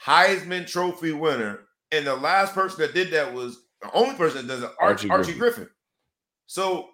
Heisman 0.05 0.67
Trophy 0.67 1.13
winner, 1.13 1.61
and 1.93 2.07
the 2.07 2.15
last 2.17 2.55
person 2.55 2.81
that 2.81 2.95
did 2.95 3.11
that 3.13 3.33
was 3.33 3.63
the 3.83 3.91
only 3.93 4.15
person 4.17 4.47
that 4.47 4.53
does 4.53 4.63
it, 4.63 4.71
Archie, 4.81 5.09
Archie 5.11 5.31
Archie 5.31 5.39
Griffin. 5.39 5.69
So, 6.47 6.89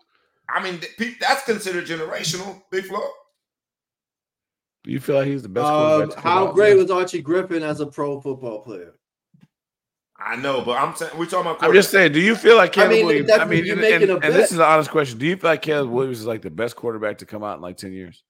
I 0.49 0.63
mean, 0.63 0.81
that's 1.21 1.45
considered 1.45 1.87
generational. 1.87 2.63
Big 2.71 2.85
Flo. 2.87 3.01
do 4.85 4.91
you 4.93 5.01
feel 5.01 5.17
like 5.17 5.27
he's 5.27 5.43
the 5.43 5.49
best 5.49 5.67
Um, 5.67 5.73
quarterback? 5.97 6.15
to 6.17 6.21
how 6.29 6.53
great 6.53 6.71
there? 6.71 6.79
was 6.79 6.91
Archie 6.91 7.23
Griffin 7.23 7.63
as 7.63 7.81
a 7.81 7.87
pro 7.87 8.21
football 8.21 8.61
player? 8.61 8.95
I 10.17 10.37
know, 10.37 10.63
but 10.63 10.79
I'm 10.79 10.95
saying 10.95 11.13
we're 11.19 11.27
talking 11.27 11.51
about. 11.51 11.63
I'm 11.63 11.73
just 11.73 11.91
saying. 11.91 12.13
Do 12.13 12.21
you 12.21 12.37
feel 12.37 12.57
like 12.57 12.79
I 12.79 12.87
mean, 12.89 13.05
Williams? 13.07 13.31
I 13.33 13.45
mean, 13.45 13.69
and, 13.71 13.81
and- 13.83 14.11
and 14.25 14.35
this 14.35 14.53
is 14.53 14.59
an 14.59 14.65
honest 14.65 14.91
question. 14.91 15.19
Do 15.19 15.27
you 15.27 15.37
feel 15.37 15.51
like 15.51 15.63
Caleb 15.63 15.91
Williams 15.91 16.21
is 16.21 16.27
like 16.27 16.41
the 16.43 16.51
best 16.51 16.77
quarterback 16.77 17.19
to 17.19 17.27
come 17.27 17.43
out 17.43 17.57
in 17.57 17.63
like 17.63 17.77
ten 17.77 17.93
years? 17.93 18.23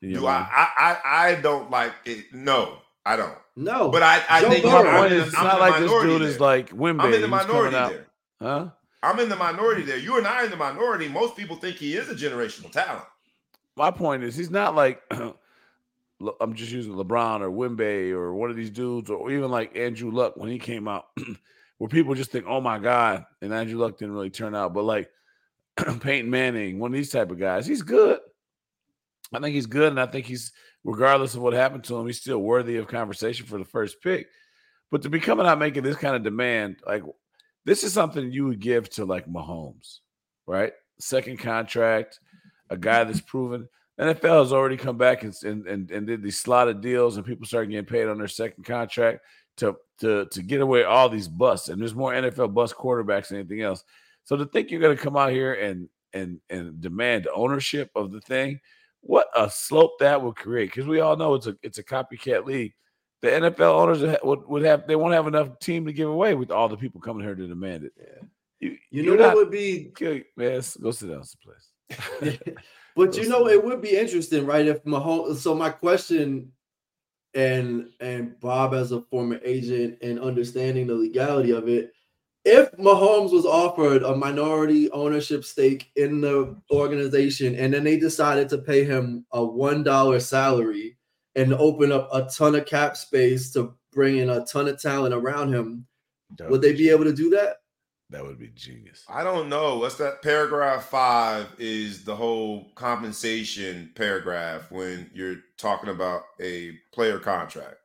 Do 0.00 0.26
I. 0.26 0.46
I 0.50 0.68
I 0.78 1.28
I 1.30 1.34
don't 1.36 1.70
like 1.70 1.92
it. 2.04 2.26
No, 2.32 2.78
I 3.04 3.16
don't. 3.16 3.36
No, 3.56 3.88
But 3.90 4.02
I 4.02 4.22
I 4.28 4.40
Joe 4.40 4.50
think 4.50 4.64
Burrow. 4.64 4.82
My 4.82 4.90
I'm 4.90 5.00
point 5.00 5.12
in 5.12 5.20
is, 5.20 5.28
it's 5.28 5.38
I'm 5.38 5.44
not 5.44 5.60
like 5.60 5.78
this 5.80 5.90
dude 5.90 6.20
there. 6.20 6.28
is 6.28 6.40
like 6.40 6.70
Wemby. 6.70 7.00
I'm 7.00 7.12
in 7.14 7.20
the 7.20 7.28
minority 7.28 7.76
there. 7.76 8.06
Huh? 8.42 8.68
I'm 9.02 9.20
in 9.20 9.28
the 9.28 9.36
minority 9.36 9.82
there. 9.82 9.98
You 9.98 10.18
and 10.18 10.26
I 10.26 10.40
are 10.40 10.44
in 10.46 10.50
the 10.50 10.56
minority. 10.56 11.08
Most 11.08 11.36
people 11.36 11.56
think 11.56 11.76
he 11.76 11.94
is 11.94 12.08
a 12.08 12.14
generational 12.14 12.72
talent. 12.72 13.04
My 13.76 13.90
point 13.90 14.24
is, 14.24 14.34
he's 14.34 14.50
not 14.50 14.74
like 14.74 15.02
I'm 16.40 16.54
just 16.54 16.72
using 16.72 16.94
LeBron 16.94 17.40
or 17.42 17.50
Wemby 17.50 18.10
or 18.10 18.34
one 18.34 18.50
of 18.50 18.56
these 18.56 18.70
dudes, 18.70 19.10
or 19.10 19.30
even 19.30 19.50
like 19.50 19.76
Andrew 19.76 20.10
Luck 20.10 20.36
when 20.36 20.48
he 20.48 20.58
came 20.58 20.88
out, 20.88 21.06
where 21.78 21.88
people 21.88 22.14
just 22.14 22.30
think, 22.32 22.46
"Oh 22.48 22.60
my 22.60 22.78
God," 22.78 23.24
and 23.42 23.52
Andrew 23.52 23.78
Luck 23.78 23.98
didn't 23.98 24.14
really 24.14 24.30
turn 24.30 24.54
out. 24.54 24.72
But 24.74 24.84
like 24.84 25.10
Peyton 26.00 26.30
Manning, 26.30 26.78
one 26.78 26.92
of 26.92 26.96
these 26.96 27.10
type 27.10 27.30
of 27.30 27.38
guys, 27.38 27.66
he's 27.66 27.82
good. 27.82 28.18
I 29.32 29.40
think 29.40 29.54
he's 29.54 29.66
good, 29.66 29.88
and 29.88 30.00
I 30.00 30.06
think 30.06 30.26
he's 30.26 30.52
regardless 30.84 31.34
of 31.34 31.42
what 31.42 31.54
happened 31.54 31.84
to 31.84 31.96
him, 31.96 32.06
he's 32.06 32.20
still 32.20 32.38
worthy 32.38 32.76
of 32.76 32.86
conversation 32.86 33.46
for 33.46 33.58
the 33.58 33.64
first 33.64 34.00
pick. 34.02 34.28
But 34.90 35.02
to 35.02 35.08
be 35.08 35.18
coming 35.18 35.46
out 35.46 35.58
making 35.58 35.82
this 35.82 35.96
kind 35.96 36.14
of 36.14 36.22
demand, 36.22 36.76
like 36.86 37.02
this 37.64 37.82
is 37.82 37.92
something 37.92 38.30
you 38.30 38.46
would 38.46 38.60
give 38.60 38.88
to 38.90 39.04
like 39.04 39.26
Mahomes, 39.26 40.00
right? 40.46 40.72
Second 41.00 41.38
contract, 41.38 42.20
a 42.70 42.76
guy 42.76 43.04
that's 43.04 43.20
proven. 43.20 43.68
NFL 43.98 44.42
has 44.42 44.52
already 44.52 44.76
come 44.76 44.98
back 44.98 45.22
and, 45.22 45.34
and 45.44 45.90
and 45.90 46.06
did 46.06 46.22
these 46.22 46.38
slotted 46.38 46.80
deals, 46.80 47.16
and 47.16 47.24
people 47.24 47.46
start 47.46 47.70
getting 47.70 47.84
paid 47.84 48.08
on 48.08 48.18
their 48.18 48.28
second 48.28 48.64
contract 48.64 49.20
to 49.58 49.76
to 50.00 50.26
to 50.26 50.42
get 50.42 50.60
away 50.60 50.84
all 50.84 51.08
these 51.08 51.28
busts. 51.28 51.68
And 51.68 51.80
there's 51.80 51.94
more 51.94 52.12
NFL 52.12 52.54
bust 52.54 52.74
quarterbacks 52.76 53.28
than 53.28 53.38
anything 53.38 53.62
else. 53.62 53.84
So 54.24 54.36
to 54.36 54.46
think 54.46 54.70
you're 54.70 54.80
going 54.80 54.96
to 54.96 55.02
come 55.02 55.16
out 55.16 55.30
here 55.30 55.54
and 55.54 55.88
and 56.12 56.40
and 56.50 56.80
demand 56.80 57.28
ownership 57.34 57.90
of 57.94 58.10
the 58.10 58.20
thing, 58.20 58.60
what 59.04 59.28
a 59.36 59.50
slope 59.50 59.98
that 60.00 60.20
would 60.22 60.36
create. 60.36 60.70
Because 60.70 60.86
we 60.86 61.00
all 61.00 61.16
know 61.16 61.34
it's 61.34 61.46
a 61.46 61.56
it's 61.62 61.78
a 61.78 61.84
copycat 61.84 62.44
league. 62.44 62.72
The 63.22 63.28
NFL 63.30 63.60
owners 63.60 64.18
would, 64.22 64.46
would, 64.46 64.64
have 64.64 64.86
they 64.86 64.96
won't 64.96 65.14
have 65.14 65.26
enough 65.26 65.58
team 65.58 65.86
to 65.86 65.92
give 65.92 66.08
away 66.08 66.34
with 66.34 66.50
all 66.50 66.68
the 66.68 66.76
people 66.76 67.00
coming 67.00 67.24
here 67.24 67.34
to 67.34 67.46
demand 67.46 67.84
it. 67.84 67.92
You, 68.60 68.76
you 68.90 69.16
know 69.16 69.16
what 69.16 69.36
would 69.36 69.50
be 69.50 69.88
Okay, 69.90 70.24
man, 70.36 70.62
go 70.80 70.90
sit 70.90 71.10
down 71.10 71.24
someplace. 71.24 72.40
but 72.96 73.16
you 73.16 73.28
know, 73.28 73.48
it 73.48 73.62
would 73.62 73.80
be 73.80 73.96
interesting, 73.96 74.46
right? 74.46 74.66
If 74.66 74.84
Mahomes. 74.84 75.36
So 75.36 75.54
my 75.54 75.70
question, 75.70 76.52
and 77.34 77.88
and 78.00 78.38
Bob 78.40 78.74
as 78.74 78.92
a 78.92 79.02
former 79.02 79.40
agent 79.44 79.98
and 80.02 80.20
understanding 80.20 80.86
the 80.86 80.94
legality 80.94 81.50
of 81.50 81.68
it, 81.68 81.92
if 82.44 82.70
Mahomes 82.72 83.32
was 83.32 83.46
offered 83.46 84.02
a 84.02 84.14
minority 84.14 84.90
ownership 84.90 85.44
stake 85.44 85.90
in 85.96 86.20
the 86.20 86.56
organization, 86.70 87.54
and 87.54 87.72
then 87.72 87.84
they 87.84 87.98
decided 87.98 88.48
to 88.50 88.58
pay 88.58 88.84
him 88.84 89.24
a 89.32 89.44
one 89.44 89.82
dollar 89.82 90.20
salary 90.20 90.96
and 91.34 91.54
open 91.54 91.90
up 91.90 92.08
a 92.12 92.28
ton 92.36 92.54
of 92.54 92.66
cap 92.66 92.96
space 92.96 93.50
to 93.52 93.74
bring 93.92 94.18
in 94.18 94.30
a 94.30 94.44
ton 94.44 94.68
of 94.68 94.80
talent 94.80 95.14
around 95.14 95.52
him, 95.52 95.86
That 96.38 96.50
would 96.50 96.62
they 96.62 96.72
be 96.72 96.90
able 96.90 97.04
to 97.04 97.12
do 97.12 97.30
that? 97.30 97.56
That 98.10 98.24
would 98.24 98.38
be 98.38 98.48
genius. 98.54 99.04
I 99.08 99.24
don't 99.24 99.48
know. 99.48 99.78
What's 99.78 99.96
that? 99.96 100.22
Paragraph 100.22 100.84
five 100.84 101.46
is 101.58 102.04
the 102.04 102.14
whole 102.14 102.70
compensation 102.74 103.90
paragraph 103.94 104.70
when 104.70 105.10
you're 105.14 105.38
talking 105.56 105.88
about 105.90 106.22
a 106.40 106.72
player 106.92 107.18
contract. 107.18 107.76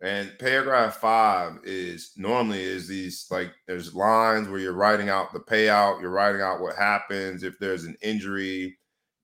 And 0.00 0.38
paragraph 0.38 0.98
five 0.98 1.58
is 1.64 2.12
normally 2.16 2.62
is 2.62 2.86
these 2.86 3.26
like 3.30 3.52
there's 3.66 3.94
lines 3.94 4.48
where 4.48 4.60
you're 4.60 4.72
writing 4.72 5.08
out 5.08 5.32
the 5.32 5.40
payout, 5.40 6.00
you're 6.00 6.10
writing 6.10 6.40
out 6.40 6.60
what 6.60 6.76
happens 6.76 7.42
if 7.42 7.58
there's 7.58 7.84
an 7.84 7.96
injury, 8.00 8.78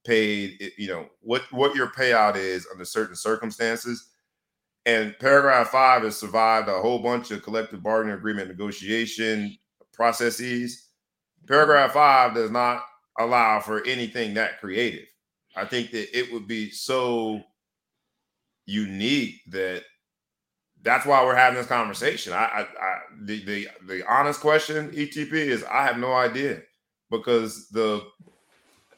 paid, 0.05 0.73
you 0.77 0.89
know, 0.89 1.07
what 1.21 1.43
what 1.53 1.77
your 1.77 1.89
payout 1.89 2.37
is 2.37 2.67
under 2.73 2.85
certain 2.85 3.15
circumstances. 3.15 4.11
And 4.85 5.17
paragraph 5.21 5.69
five 5.69 6.03
has 6.03 6.19
survived 6.19 6.69
a 6.69 6.81
whole 6.81 6.99
bunch 6.99 7.31
of 7.31 7.43
collective 7.43 7.83
bargaining 7.83 8.17
agreement 8.17 8.49
negotiation 8.49 9.57
processes. 9.93 10.89
Paragraph 11.47 11.93
five 11.93 12.35
does 12.35 12.51
not 12.51 12.83
allow 13.19 13.61
for 13.61 13.85
anything 13.87 14.35
that 14.35 14.61
creative. 14.61 15.07
I 15.57 15.67
think 15.67 15.93
that 15.93 16.19
it 16.19 16.33
would 16.33 16.49
be 16.49 16.71
so 16.71 17.43
unique 18.67 19.41
that 19.51 19.85
that's 20.85 21.07
why 21.07 21.25
we're 21.25 21.35
having 21.35 21.59
this 21.59 21.67
conversation. 21.67 22.33
I, 22.33 22.45
I, 22.45 22.61
I 22.61 22.99
the, 23.23 23.45
the 23.45 23.69
the 23.87 24.07
honest 24.07 24.41
question, 24.41 24.91
ETP, 24.91 25.33
is 25.33 25.65
I 25.65 25.85
have 25.85 25.99
no 25.99 26.13
idea 26.13 26.63
because 27.11 27.69
the 27.69 28.03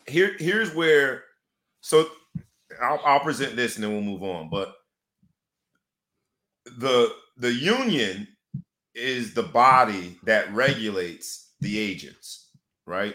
here 0.07 0.37
here's 0.39 0.75
where 0.75 1.25
so 1.81 2.09
I'll, 2.83 3.01
I'll 3.05 3.21
present 3.21 3.57
this 3.57 3.77
and 3.77 3.85
then 3.85 3.93
we'll 3.93 4.03
move 4.03 4.23
on. 4.23 4.51
But 4.51 4.75
the 6.79 7.15
the 7.37 7.53
union 7.53 8.27
is 8.95 9.35
the 9.35 9.43
body 9.45 10.19
that 10.25 10.53
regulates 10.53 11.53
the 11.61 11.79
agents, 11.79 12.51
right? 12.87 13.15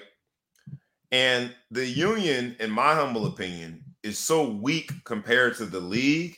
And 1.12 1.54
the 1.72 1.86
union, 1.86 2.56
in 2.60 2.72
my 2.72 2.96
humble 2.96 3.26
opinion, 3.26 3.84
is 4.02 4.18
so 4.18 4.50
weak 4.50 4.92
compared 5.04 5.58
to 5.58 5.66
the 5.66 5.80
league 5.80 6.38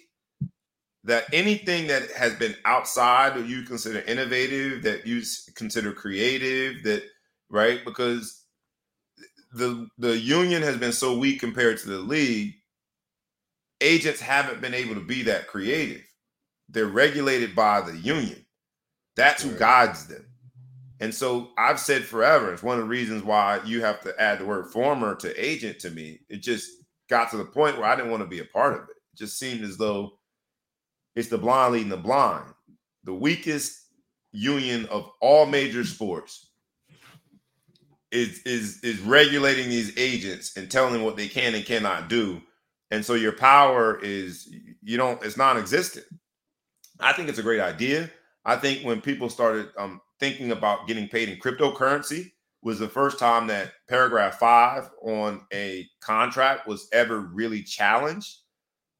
that 1.03 1.25
anything 1.33 1.87
that 1.87 2.11
has 2.11 2.33
been 2.35 2.55
outside 2.65 3.35
of 3.37 3.49
you 3.49 3.63
consider 3.63 3.99
innovative, 4.01 4.83
that 4.83 5.05
you 5.05 5.21
consider 5.55 5.91
creative, 5.91 6.83
that 6.83 7.03
right, 7.49 7.83
because 7.83 8.45
the 9.51 9.87
the 9.97 10.17
union 10.17 10.61
has 10.61 10.77
been 10.77 10.93
so 10.93 11.17
weak 11.17 11.39
compared 11.39 11.77
to 11.79 11.87
the 11.89 11.99
league, 11.99 12.53
agents 13.81 14.21
haven't 14.21 14.61
been 14.61 14.73
able 14.73 14.95
to 14.95 15.05
be 15.05 15.23
that 15.23 15.47
creative. 15.47 16.01
They're 16.69 16.87
regulated 16.87 17.53
by 17.53 17.81
the 17.81 17.97
union. 17.97 18.45
That's 19.15 19.43
who 19.43 19.51
guides 19.51 20.07
them. 20.07 20.25
And 20.99 21.13
so 21.13 21.49
I've 21.57 21.79
said 21.79 22.03
forever, 22.05 22.53
it's 22.53 22.63
one 22.63 22.79
of 22.79 22.85
the 22.85 22.89
reasons 22.89 23.23
why 23.23 23.59
you 23.65 23.81
have 23.81 24.01
to 24.01 24.19
add 24.19 24.39
the 24.39 24.45
word 24.45 24.71
former 24.71 25.15
to 25.15 25.45
agent 25.45 25.79
to 25.79 25.89
me. 25.89 26.21
It 26.29 26.41
just 26.41 26.69
got 27.09 27.29
to 27.31 27.37
the 27.37 27.45
point 27.45 27.77
where 27.77 27.87
I 27.87 27.95
didn't 27.95 28.09
want 28.09 28.23
to 28.23 28.29
be 28.29 28.39
a 28.39 28.45
part 28.45 28.73
of 28.73 28.83
it. 28.83 28.95
It 29.13 29.17
just 29.17 29.37
seemed 29.37 29.63
as 29.63 29.77
though 29.77 30.13
it's 31.15 31.29
the 31.29 31.37
blind 31.37 31.73
leading 31.73 31.89
the 31.89 31.97
blind. 31.97 32.45
The 33.03 33.13
weakest 33.13 33.79
union 34.31 34.85
of 34.87 35.09
all 35.21 35.45
major 35.45 35.83
sports 35.83 36.49
is 38.11 38.39
is 38.43 38.79
is 38.83 38.99
regulating 39.01 39.69
these 39.69 39.97
agents 39.97 40.55
and 40.57 40.69
telling 40.69 40.93
them 40.93 41.03
what 41.03 41.17
they 41.17 41.27
can 41.27 41.55
and 41.55 41.65
cannot 41.65 42.09
do. 42.09 42.41
And 42.91 43.03
so 43.03 43.15
your 43.15 43.31
power 43.31 43.99
is 44.01 44.47
you 44.81 44.97
don't 44.97 45.23
it's 45.23 45.37
non-existent. 45.37 46.05
I 46.99 47.13
think 47.13 47.27
it's 47.29 47.39
a 47.39 47.43
great 47.43 47.59
idea. 47.59 48.09
I 48.45 48.55
think 48.55 48.85
when 48.85 49.01
people 49.01 49.29
started 49.29 49.69
um, 49.77 50.01
thinking 50.19 50.51
about 50.51 50.87
getting 50.87 51.07
paid 51.07 51.29
in 51.29 51.39
cryptocurrency 51.39 52.31
was 52.61 52.79
the 52.79 52.87
first 52.87 53.19
time 53.19 53.47
that 53.47 53.73
paragraph 53.89 54.39
five 54.39 54.89
on 55.01 55.41
a 55.51 55.87
contract 56.01 56.67
was 56.67 56.87
ever 56.93 57.19
really 57.19 57.63
challenged 57.63 58.42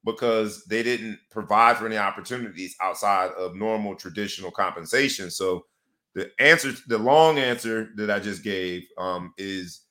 because 0.06 0.66
they 0.66 0.84
didn't 0.84 1.20
provide 1.32 1.78
for 1.78 1.86
any 1.86 1.98
opportunities 1.98 2.76
outside 2.82 3.32
of 3.32 3.56
normal 3.56 3.96
traditional 3.96 4.52
compensation. 4.52 5.32
So 5.32 5.66
the 6.14 6.32
answer, 6.40 6.74
the 6.88 6.98
long 6.98 7.40
answer 7.40 7.90
that 7.96 8.12
I 8.12 8.20
just 8.20 8.44
gave, 8.44 8.84
um, 8.98 9.34
is 9.38 9.82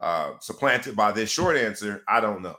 uh, 0.00 0.32
supplanted 0.40 0.96
by 0.96 1.12
this 1.12 1.30
short 1.30 1.56
answer. 1.56 2.02
I 2.08 2.20
don't 2.20 2.42
know, 2.42 2.56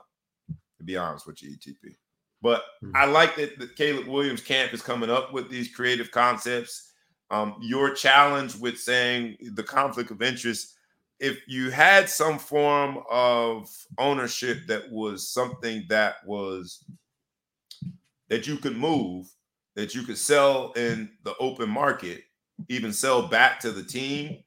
to 0.78 0.84
be 0.84 0.96
honest 0.96 1.26
with 1.26 1.42
you, 1.42 1.52
ETP. 1.52 1.96
But 2.42 2.64
mm-hmm. 2.84 2.96
I 2.96 3.06
like 3.06 3.36
that 3.36 3.60
the 3.60 3.68
Caleb 3.68 4.08
Williams 4.08 4.42
camp 4.42 4.74
is 4.74 4.82
coming 4.82 5.10
up 5.10 5.34
with 5.34 5.50
these 5.50 5.74
creative 5.74 6.12
concepts. 6.12 6.94
Um, 7.30 7.56
your 7.62 7.94
challenge 7.94 8.58
with 8.58 8.78
saying 8.78 9.38
the 9.54 9.64
conflict 9.64 10.12
of 10.12 10.22
interest 10.22 10.76
if 11.22 11.48
you 11.48 11.70
had 11.70 12.10
some 12.10 12.40
form 12.40 12.98
of 13.10 13.70
ownership 14.00 14.66
that 14.68 14.92
was 14.92 15.30
something 15.30 15.86
that 15.88 16.16
was 16.26 16.84
that 18.28 18.48
you 18.48 18.58
could 18.58 18.76
move, 18.76 19.28
that 19.76 19.94
you 19.94 20.02
could 20.02 20.18
sell 20.18 20.72
in 20.72 21.12
the 21.24 21.36
open 21.40 21.70
market, 21.70 22.24
even 22.70 22.92
sell 22.92 23.28
back 23.28 23.60
to 23.60 23.72
the 23.72 23.84
team, 23.84 24.40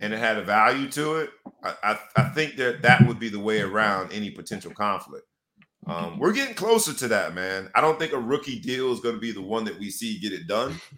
and 0.00 0.14
it 0.14 0.18
had 0.18 0.38
a 0.38 0.44
value 0.44 0.88
to 0.90 1.16
it, 1.16 1.30
I, 1.64 1.74
I, 1.82 1.98
I 2.16 2.28
think 2.28 2.56
that 2.56 2.82
that 2.82 3.04
would 3.06 3.18
be 3.18 3.28
the 3.28 3.40
way 3.40 3.60
around 3.60 4.12
any 4.12 4.30
potential 4.30 4.72
conflict. 4.72 5.26
Um, 5.86 6.20
we're 6.20 6.32
getting 6.32 6.54
closer 6.54 6.94
to 6.94 7.08
that, 7.08 7.34
man. 7.34 7.68
I 7.74 7.80
don't 7.80 7.98
think 7.98 8.12
a 8.12 8.18
rookie 8.18 8.60
deal 8.60 8.92
is 8.92 9.00
going 9.00 9.16
to 9.16 9.20
be 9.20 9.32
the 9.32 9.42
one 9.42 9.64
that 9.64 9.78
we 9.78 9.90
see 9.90 10.20
get 10.20 10.32
it 10.32 10.46
done. 10.46 10.80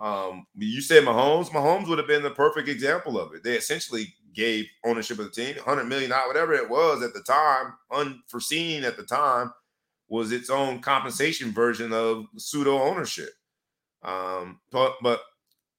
Um, 0.00 0.46
you 0.56 0.80
said 0.80 1.04
Mahomes. 1.04 1.50
Mahomes 1.50 1.88
would 1.88 1.98
have 1.98 2.08
been 2.08 2.24
the 2.24 2.30
perfect 2.30 2.68
example 2.68 3.20
of 3.20 3.34
it. 3.34 3.44
They 3.44 3.54
essentially 3.56 4.12
gave 4.34 4.66
ownership 4.84 5.18
of 5.18 5.26
the 5.26 5.30
team, 5.30 5.54
100 5.56 5.84
million, 5.84 6.10
not 6.10 6.26
whatever 6.26 6.52
it 6.52 6.68
was 6.68 7.02
at 7.02 7.14
the 7.14 7.22
time, 7.22 7.74
unforeseen 7.92 8.84
at 8.84 8.96
the 8.96 9.02
time, 9.02 9.52
was 10.08 10.32
its 10.32 10.50
own 10.50 10.80
compensation 10.80 11.52
version 11.52 11.92
of 11.92 12.26
pseudo 12.36 12.80
ownership. 12.80 13.30
Um, 14.02 14.60
but 14.70 14.96
but 15.02 15.20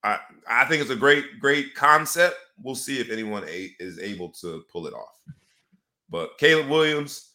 I 0.04 0.20
I 0.49 0.66
think 0.66 0.82
it's 0.82 0.91
a 0.91 0.95
great 0.95 1.39
great 1.39 1.76
concept. 1.76 2.36
We'll 2.62 2.76
see 2.76 2.99
if 2.99 3.10
anyone 3.10 3.43
a, 3.47 3.72
is 3.80 3.99
able 3.99 4.30
to 4.41 4.64
pull 4.72 4.88
it 4.88 4.93
off. 4.93 5.20
But 6.10 6.38
Caleb 6.38 6.70
Williams, 6.70 7.32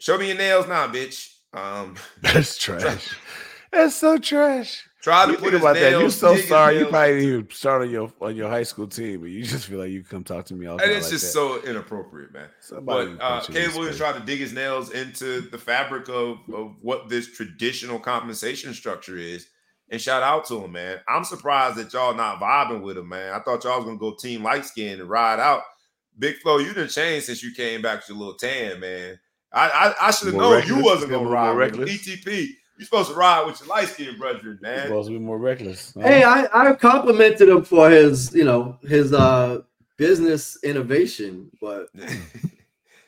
show 0.00 0.18
me 0.18 0.28
your 0.28 0.36
nails 0.36 0.66
now, 0.66 0.88
bitch. 0.88 1.34
Um, 1.52 1.96
That's 2.22 2.56
trash. 2.62 3.14
That's 3.72 3.96
so 3.96 4.18
trash. 4.18 4.87
Try 5.00 5.26
to 5.26 5.32
you 5.32 5.38
put 5.38 5.54
about 5.54 5.74
that. 5.76 5.92
You're 5.92 6.10
so 6.10 6.36
sorry. 6.36 6.78
You 6.78 6.86
probably 6.86 7.24
even 7.24 7.48
start 7.50 7.82
on 7.82 7.90
your 7.90 8.12
on 8.20 8.34
your 8.34 8.50
high 8.50 8.64
school 8.64 8.88
team, 8.88 9.20
but 9.20 9.30
you 9.30 9.44
just 9.44 9.66
feel 9.66 9.78
like 9.78 9.90
you 9.90 10.02
come 10.02 10.24
talk 10.24 10.44
to 10.46 10.54
me 10.54 10.66
all 10.66 10.80
And 10.80 10.90
it's 10.90 11.06
like 11.06 11.12
just 11.12 11.26
that. 11.26 11.32
so 11.32 11.62
inappropriate, 11.62 12.32
man. 12.32 12.48
Somebody 12.60 13.14
But 13.14 13.22
uh, 13.22 13.40
punch 13.40 13.48
you 13.48 13.54
in 13.54 13.60
Caleb 13.60 13.76
Williams 13.76 13.98
tried 13.98 14.14
to 14.14 14.20
dig 14.20 14.40
his 14.40 14.52
nails 14.52 14.90
into 14.90 15.42
the 15.42 15.58
fabric 15.58 16.08
of, 16.08 16.38
of 16.52 16.74
what 16.82 17.08
this 17.08 17.32
traditional 17.32 18.00
compensation 18.00 18.74
structure 18.74 19.16
is. 19.16 19.46
And 19.90 20.00
shout 20.00 20.22
out 20.22 20.46
to 20.46 20.62
him, 20.64 20.72
man. 20.72 20.98
I'm 21.08 21.24
surprised 21.24 21.76
that 21.76 21.92
y'all 21.92 22.14
not 22.14 22.40
vibing 22.40 22.82
with 22.82 22.98
him, 22.98 23.08
man. 23.08 23.32
I 23.32 23.38
thought 23.38 23.64
y'all 23.64 23.76
was 23.76 23.86
gonna 23.86 23.98
go 23.98 24.14
team 24.14 24.42
light 24.42 24.66
skin 24.66 25.00
and 25.00 25.08
ride 25.08 25.38
out. 25.38 25.62
Big 26.18 26.36
Flo, 26.38 26.58
you 26.58 26.74
done 26.74 26.88
changed 26.88 27.26
since 27.26 27.42
you 27.42 27.54
came 27.54 27.82
back 27.82 28.00
with 28.00 28.08
your 28.08 28.18
little 28.18 28.34
tan, 28.34 28.80
man. 28.80 29.18
I 29.52 29.68
I, 29.68 30.08
I 30.08 30.10
should 30.10 30.26
have 30.26 30.36
known 30.36 30.66
you 30.66 30.82
wasn't 30.82 31.12
gonna 31.12 31.28
ride 31.28 31.54
with. 31.76 31.88
ETP. 31.88 32.48
You 32.78 32.84
supposed 32.84 33.10
to 33.10 33.16
ride 33.16 33.44
with 33.46 33.58
your 33.60 33.68
light 33.68 33.88
skinned 33.88 34.18
brethren, 34.18 34.58
You're 34.62 34.70
man. 34.70 34.86
supposed 34.86 35.08
to 35.08 35.12
be 35.12 35.18
more 35.18 35.38
reckless. 35.38 35.92
huh? 35.94 36.00
Hey, 36.02 36.22
I, 36.22 36.46
I 36.52 36.74
complimented 36.74 37.48
him 37.48 37.64
for 37.64 37.90
his, 37.90 38.32
you 38.34 38.44
know, 38.44 38.78
his 38.82 39.12
uh 39.12 39.62
business 39.96 40.56
innovation, 40.62 41.50
but 41.60 41.88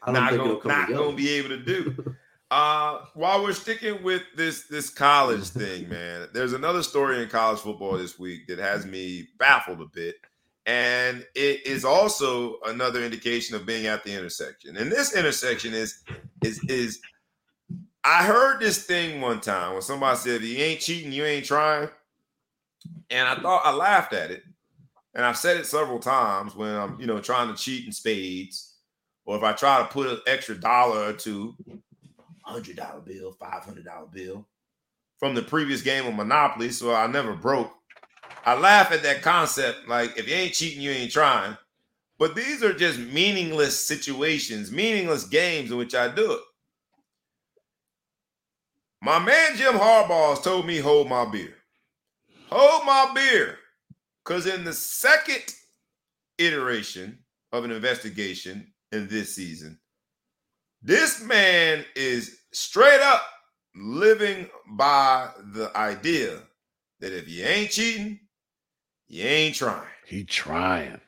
I 0.03 0.07
don't 0.07 0.15
not 0.15 0.31
think 0.31 0.43
gonna, 0.43 0.57
come 0.61 0.69
not 0.73 0.87
together. 0.89 1.05
gonna 1.05 1.17
be 1.17 1.31
able 1.31 1.49
to 1.51 1.59
do. 1.65 2.17
Uh, 2.53 3.05
while 3.15 3.45
we're 3.45 3.53
sticking 3.53 4.03
with 4.03 4.23
this 4.35 4.65
this 4.67 4.91
college 4.91 5.45
thing, 5.45 5.89
man, 5.89 6.27
there's 6.35 6.53
another 6.53 6.83
story 6.83 7.23
in 7.23 7.29
college 7.29 7.61
football 7.61 7.97
this 7.97 8.19
week 8.19 8.49
that 8.49 8.59
has 8.59 8.85
me 8.85 9.29
baffled 9.39 9.81
a 9.81 9.87
bit, 9.95 10.17
and 10.67 11.25
it 11.37 11.65
is 11.65 11.85
also 11.85 12.59
another 12.67 13.05
indication 13.05 13.55
of 13.55 13.65
being 13.65 13.87
at 13.87 14.03
the 14.03 14.13
intersection. 14.13 14.77
And 14.79 14.91
this 14.91 15.15
intersection 15.15 15.75
is 15.75 16.03
is 16.43 16.59
is. 16.65 17.01
I 18.05 18.25
heard 18.25 18.61
this 18.61 18.85
thing 18.85 19.21
one 19.21 19.41
time 19.41 19.75
when 19.75 19.83
somebody 19.83 20.17
said, 20.17 20.43
you 20.43 20.59
ain't 20.59 20.81
cheating, 20.81 21.13
you 21.13 21.25
ain't 21.25 21.45
trying," 21.45 21.89
and 23.11 23.29
I 23.29 23.37
thought 23.37 23.63
I 23.65 23.73
laughed 23.73 24.13
at 24.13 24.31
it, 24.31 24.43
and 25.15 25.25
I've 25.25 25.37
said 25.37 25.59
it 25.59 25.67
several 25.67 25.99
times 25.99 26.55
when 26.55 26.75
I'm 26.75 27.01
you 27.01 27.07
know 27.07 27.21
trying 27.21 27.55
to 27.55 27.63
cheat 27.63 27.87
in 27.87 27.93
spades, 27.93 28.75
or 29.25 29.37
if 29.37 29.43
I 29.43 29.53
try 29.53 29.79
to 29.79 29.89
put 29.89 30.09
an 30.09 30.21
extra 30.27 30.59
dollar 30.59 31.11
or 31.11 31.13
two 31.13 31.55
hundred 32.43 32.77
dollar 32.77 33.01
bill, 33.01 33.33
five 33.33 33.65
hundred 33.65 33.85
dollar 33.85 34.07
bill 34.07 34.47
from 35.19 35.35
the 35.35 35.43
previous 35.43 35.83
game 35.83 36.07
of 36.07 36.15
Monopoly, 36.15 36.71
so 36.71 36.95
I 36.95 37.07
never 37.07 37.35
broke. 37.35 37.73
I 38.45 38.59
laugh 38.59 38.91
at 38.91 39.03
that 39.03 39.21
concept, 39.21 39.87
like 39.87 40.17
if 40.17 40.27
you 40.27 40.35
ain't 40.35 40.55
cheating, 40.55 40.81
you 40.81 40.91
ain't 40.91 41.13
trying. 41.13 41.57
But 42.19 42.35
these 42.35 42.63
are 42.63 42.73
just 42.73 42.99
meaningless 42.99 43.79
situations, 43.79 44.73
meaningless 44.73 45.25
games 45.25 45.71
in 45.71 45.77
which 45.77 45.95
I 45.95 46.09
do 46.09 46.33
it. 46.33 46.41
My 49.03 49.19
man 49.19 49.57
Jim 49.57 49.75
Harbaugh 49.75 50.31
has 50.31 50.41
told 50.41 50.67
me 50.67 50.79
hold 50.79 51.09
my 51.09 51.25
beer. 51.25 51.55
Hold 52.51 52.85
my 52.85 53.11
beer. 53.15 53.57
Because 54.25 54.47
in 54.47 54.65
the 54.65 54.73
second 54.73 55.43
iteration 56.39 57.19
of 57.53 57.65
an 57.65 57.71
investigation 57.71 58.73
in 58.93 59.09
this 59.09 59.35
season, 59.35 59.79
this 60.83 61.23
man 61.23 61.85
is 61.97 62.41
straight 62.53 63.01
up 63.01 63.23
living 63.75 64.49
by 64.73 65.31
the 65.55 65.71
idea 65.77 66.39
that 67.01 67.13
if 67.13 67.29
you 67.29 67.45
ain't 67.45 67.71
cheating, 67.71 68.21
you 69.09 69.25
ain't 69.25 69.55
trying. 69.55 69.87
He 70.07 70.25
trying. 70.25 71.01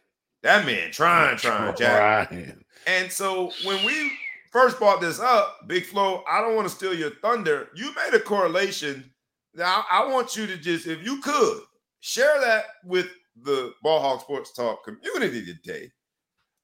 That 0.43 0.65
man 0.67 0.91
trying, 0.93 1.37
trying, 1.37 1.77
Jack. 1.77 2.31
Trying. 2.31 2.65
And 2.87 3.13
so 3.13 3.53
when 3.65 3.85
we 3.85 4.13
first 4.53 4.79
brought 4.79 5.01
this 5.01 5.19
up, 5.19 5.67
Big 5.67 5.85
Flo, 5.85 6.23
I 6.29 6.41
don't 6.41 6.55
want 6.55 6.69
to 6.69 6.75
steal 6.75 6.95
your 6.95 7.11
thunder. 7.23 7.69
You 7.75 7.93
made 7.95 8.15
a 8.15 8.21
correlation. 8.21 9.11
Now 9.55 9.85
I 9.91 10.07
want 10.07 10.37
you 10.37 10.47
to 10.47 10.57
just, 10.57 10.87
if 10.87 11.05
you 11.05 11.21
could, 11.21 11.61
share 12.01 12.41
that 12.41 12.65
with 12.85 13.09
the 13.43 13.73
Ball 13.83 14.01
Hog 14.01 14.21
Sports 14.21 14.53
Talk 14.53 14.85
community 14.85 15.45
today. 15.45 15.91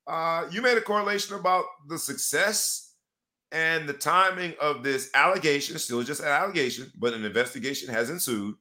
Uh, 0.07 0.47
you 0.51 0.63
made 0.63 0.79
a 0.79 0.83
correlation 0.83 1.37
about 1.37 1.65
the 1.89 1.99
success 1.99 2.95
and 3.53 3.89
the 3.89 3.95
timing 3.95 4.55
of 4.61 4.83
this 4.83 5.11
allegation, 5.15 5.79
still 5.79 6.03
just 6.03 6.21
an 6.21 6.29
allegation, 6.29 6.91
but 6.99 7.15
an 7.15 7.25
investigation 7.25 7.93
has 7.93 8.11
ensued. 8.11 8.55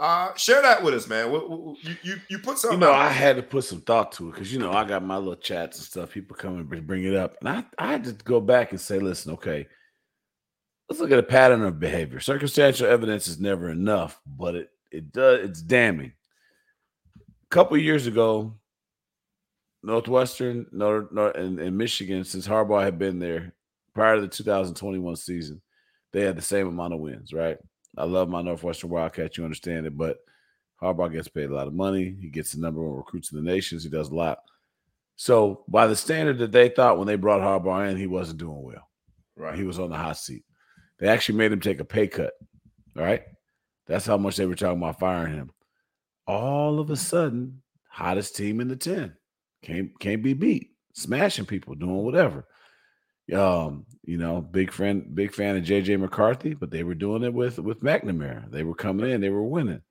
Uh, 0.00 0.34
share 0.34 0.62
that 0.62 0.82
with 0.82 0.94
us, 0.94 1.06
man. 1.06 1.30
You 1.30 1.76
you, 2.02 2.16
you 2.30 2.38
put 2.38 2.56
something. 2.56 2.80
You 2.80 2.86
know, 2.86 2.90
out. 2.90 3.02
I 3.02 3.10
had 3.10 3.36
to 3.36 3.42
put 3.42 3.64
some 3.64 3.82
thought 3.82 4.12
to 4.12 4.28
it 4.28 4.32
because 4.32 4.50
you 4.50 4.58
know 4.58 4.72
I 4.72 4.84
got 4.84 5.04
my 5.04 5.18
little 5.18 5.36
chats 5.36 5.76
and 5.76 5.84
stuff. 5.86 6.12
People 6.12 6.36
come 6.36 6.56
and 6.56 6.86
bring 6.86 7.04
it 7.04 7.14
up, 7.14 7.36
and 7.40 7.50
I 7.50 7.64
I 7.78 7.92
had 7.92 8.04
to 8.04 8.12
go 8.12 8.40
back 8.40 8.70
and 8.70 8.80
say, 8.80 8.98
listen, 8.98 9.34
okay, 9.34 9.66
let's 10.88 11.00
look 11.00 11.10
at 11.10 11.18
a 11.18 11.22
pattern 11.22 11.62
of 11.62 11.78
behavior. 11.78 12.18
Circumstantial 12.18 12.86
evidence 12.86 13.28
is 13.28 13.38
never 13.38 13.68
enough, 13.68 14.18
but 14.26 14.54
it 14.54 14.70
it 14.90 15.12
does 15.12 15.40
it's 15.40 15.60
damning. 15.60 16.14
A 17.18 17.54
couple 17.54 17.76
years 17.76 18.06
ago, 18.06 18.54
Northwestern, 19.82 20.64
North, 20.72 21.12
North 21.12 21.36
and, 21.36 21.60
and 21.60 21.76
Michigan, 21.76 22.24
since 22.24 22.48
Harbaugh 22.48 22.82
had 22.82 22.98
been 22.98 23.18
there 23.18 23.52
prior 23.92 24.14
to 24.14 24.22
the 24.22 24.28
2021 24.28 25.16
season, 25.16 25.60
they 26.14 26.22
had 26.22 26.38
the 26.38 26.42
same 26.42 26.68
amount 26.68 26.94
of 26.94 27.00
wins, 27.00 27.34
right? 27.34 27.58
I 27.96 28.04
love 28.04 28.28
my 28.28 28.42
Northwestern 28.42 28.90
Wildcats, 28.90 29.36
you 29.36 29.44
understand 29.44 29.86
it, 29.86 29.96
but 29.96 30.18
Harbaugh 30.82 31.12
gets 31.12 31.28
paid 31.28 31.50
a 31.50 31.54
lot 31.54 31.66
of 31.66 31.74
money. 31.74 32.16
He 32.20 32.28
gets 32.28 32.52
the 32.52 32.60
number 32.60 32.82
one 32.82 32.96
recruits 32.96 33.32
in 33.32 33.42
the 33.42 33.50
nations. 33.50 33.82
He 33.82 33.90
does 33.90 34.08
a 34.08 34.14
lot. 34.14 34.38
So, 35.16 35.64
by 35.68 35.86
the 35.86 35.96
standard 35.96 36.38
that 36.38 36.52
they 36.52 36.70
thought 36.70 36.96
when 36.96 37.06
they 37.06 37.16
brought 37.16 37.42
Harbaugh 37.42 37.90
in, 37.90 37.98
he 37.98 38.06
wasn't 38.06 38.38
doing 38.38 38.62
well. 38.62 38.88
Right. 39.36 39.58
He 39.58 39.64
was 39.64 39.78
on 39.78 39.90
the 39.90 39.96
hot 39.96 40.16
seat. 40.16 40.44
They 40.98 41.08
actually 41.08 41.36
made 41.36 41.52
him 41.52 41.60
take 41.60 41.80
a 41.80 41.84
pay 41.84 42.08
cut. 42.08 42.32
All 42.96 43.02
right. 43.02 43.22
That's 43.86 44.06
how 44.06 44.16
much 44.16 44.36
they 44.36 44.46
were 44.46 44.54
talking 44.54 44.78
about 44.78 44.98
firing 44.98 45.34
him. 45.34 45.50
All 46.26 46.78
of 46.78 46.90
a 46.90 46.96
sudden, 46.96 47.62
hottest 47.88 48.36
team 48.36 48.60
in 48.60 48.68
the 48.68 48.76
10. 48.76 49.14
Can't 49.62 49.98
can't 49.98 50.22
be 50.22 50.32
beat. 50.32 50.70
Smashing 50.94 51.46
people, 51.46 51.74
doing 51.74 52.02
whatever. 52.02 52.46
Um, 53.32 53.86
you 54.04 54.16
know, 54.16 54.40
big 54.40 54.72
friend, 54.72 55.14
big 55.14 55.32
fan 55.32 55.56
of 55.56 55.64
JJ 55.64 56.00
McCarthy, 56.00 56.54
but 56.54 56.70
they 56.70 56.82
were 56.82 56.94
doing 56.94 57.22
it 57.22 57.32
with 57.32 57.58
with 57.58 57.82
McNamara. 57.82 58.50
They 58.50 58.64
were 58.64 58.74
coming 58.74 59.10
in, 59.10 59.20
they 59.20 59.30
were 59.30 59.44
winning. 59.44 59.82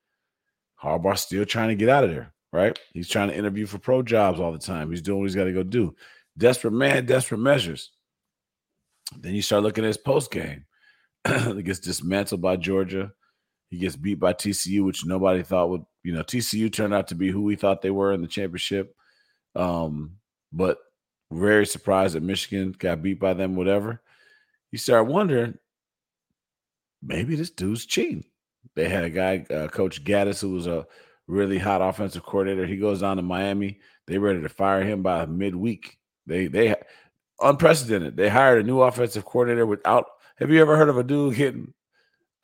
Harbaugh 0.83 1.17
still 1.17 1.45
trying 1.45 1.69
to 1.69 1.75
get 1.75 1.89
out 1.89 2.03
of 2.03 2.09
there, 2.09 2.33
right? 2.51 2.77
He's 2.93 3.09
trying 3.09 3.29
to 3.29 3.37
interview 3.37 3.65
for 3.65 3.77
pro 3.77 4.01
jobs 4.01 4.39
all 4.39 4.51
the 4.51 4.59
time. 4.59 4.89
He's 4.89 5.01
doing 5.01 5.19
what 5.19 5.25
he's 5.25 5.35
got 5.35 5.45
to 5.45 5.53
go 5.53 5.63
do. 5.63 5.95
Desperate 6.37 6.71
man, 6.71 7.05
desperate 7.05 7.39
measures. 7.39 7.91
Then 9.17 9.35
you 9.35 9.41
start 9.41 9.63
looking 9.63 9.83
at 9.83 9.87
his 9.87 9.97
post 9.97 10.31
game. 10.31 10.65
he 11.27 11.63
gets 11.63 11.79
dismantled 11.79 12.41
by 12.41 12.55
Georgia. 12.55 13.11
He 13.69 13.77
gets 13.77 13.95
beat 13.95 14.19
by 14.19 14.33
TCU, 14.33 14.85
which 14.85 15.05
nobody 15.05 15.43
thought 15.43 15.69
would, 15.69 15.83
you 16.03 16.13
know, 16.13 16.23
TCU 16.23 16.71
turned 16.71 16.93
out 16.93 17.07
to 17.09 17.15
be 17.15 17.29
who 17.29 17.43
we 17.43 17.55
thought 17.55 17.81
they 17.81 17.91
were 17.91 18.13
in 18.13 18.21
the 18.21 18.27
championship. 18.27 18.95
Um, 19.55 20.17
but 20.51 20.77
very 21.31 21.65
surprised 21.65 22.15
that 22.15 22.23
Michigan 22.23 22.75
got 22.77 23.01
beat 23.01 23.19
by 23.19 23.33
them, 23.33 23.55
whatever. 23.55 24.01
You 24.71 24.77
start 24.77 25.07
wondering, 25.07 25.57
maybe 27.01 27.35
this 27.35 27.51
dude's 27.51 27.85
cheating. 27.85 28.25
They 28.75 28.89
had 28.89 29.03
a 29.03 29.09
guy, 29.09 29.45
uh, 29.49 29.67
Coach 29.67 30.03
Gattis, 30.03 30.41
who 30.41 30.51
was 30.51 30.67
a 30.67 30.85
really 31.27 31.57
hot 31.57 31.81
offensive 31.81 32.23
coordinator. 32.23 32.65
He 32.65 32.77
goes 32.77 33.01
down 33.01 33.17
to 33.17 33.23
Miami. 33.23 33.79
They 34.07 34.17
ready 34.17 34.41
to 34.41 34.49
fire 34.49 34.83
him 34.83 35.01
by 35.01 35.25
midweek. 35.25 35.97
They 36.25 36.47
they 36.47 36.75
unprecedented. 37.39 38.17
They 38.17 38.29
hired 38.29 38.63
a 38.63 38.67
new 38.67 38.81
offensive 38.81 39.25
coordinator 39.25 39.65
without. 39.65 40.05
Have 40.37 40.51
you 40.51 40.61
ever 40.61 40.77
heard 40.77 40.89
of 40.89 40.97
a 40.97 41.03
dude 41.03 41.35
getting 41.35 41.73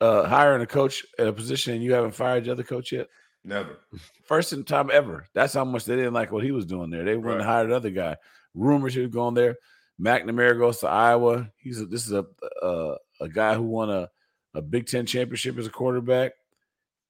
uh, 0.00 0.26
hiring 0.26 0.62
a 0.62 0.66
coach 0.66 1.04
at 1.18 1.26
a 1.26 1.32
position 1.32 1.74
and 1.74 1.82
you 1.82 1.92
haven't 1.92 2.14
fired 2.14 2.44
the 2.44 2.52
other 2.52 2.62
coach 2.62 2.92
yet? 2.92 3.08
Never. 3.44 3.78
First 4.26 4.52
in 4.52 4.64
time 4.64 4.90
ever. 4.92 5.26
That's 5.34 5.54
how 5.54 5.64
much 5.64 5.84
they 5.84 5.96
didn't 5.96 6.14
like 6.14 6.32
what 6.32 6.44
he 6.44 6.50
was 6.50 6.66
doing 6.66 6.90
there. 6.90 7.04
They 7.04 7.14
went 7.14 7.26
right. 7.26 7.36
and 7.36 7.44
hired 7.44 7.66
another 7.68 7.90
guy 7.90 8.16
rumors 8.56 8.94
he 8.94 9.00
was 9.00 9.10
going 9.10 9.34
there. 9.34 9.56
McNamara 10.00 10.58
goes 10.58 10.78
to 10.78 10.88
Iowa. 10.88 11.50
He's 11.56 11.80
a, 11.80 11.86
this 11.86 12.06
is 12.06 12.12
a, 12.12 12.26
a 12.62 12.96
a 13.20 13.28
guy 13.28 13.54
who 13.54 13.62
won 13.62 13.90
a, 13.90 14.10
a 14.54 14.62
Big 14.62 14.86
Ten 14.86 15.06
championship 15.06 15.58
as 15.58 15.66
a 15.66 15.70
quarterback. 15.70 16.32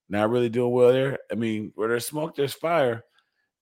Not 0.08 0.30
really 0.30 0.48
doing 0.48 0.72
well 0.72 0.92
there. 0.92 1.18
I 1.32 1.34
mean, 1.34 1.72
where 1.74 1.88
there's 1.88 2.06
smoke, 2.06 2.36
there's 2.36 2.52
fire. 2.52 3.04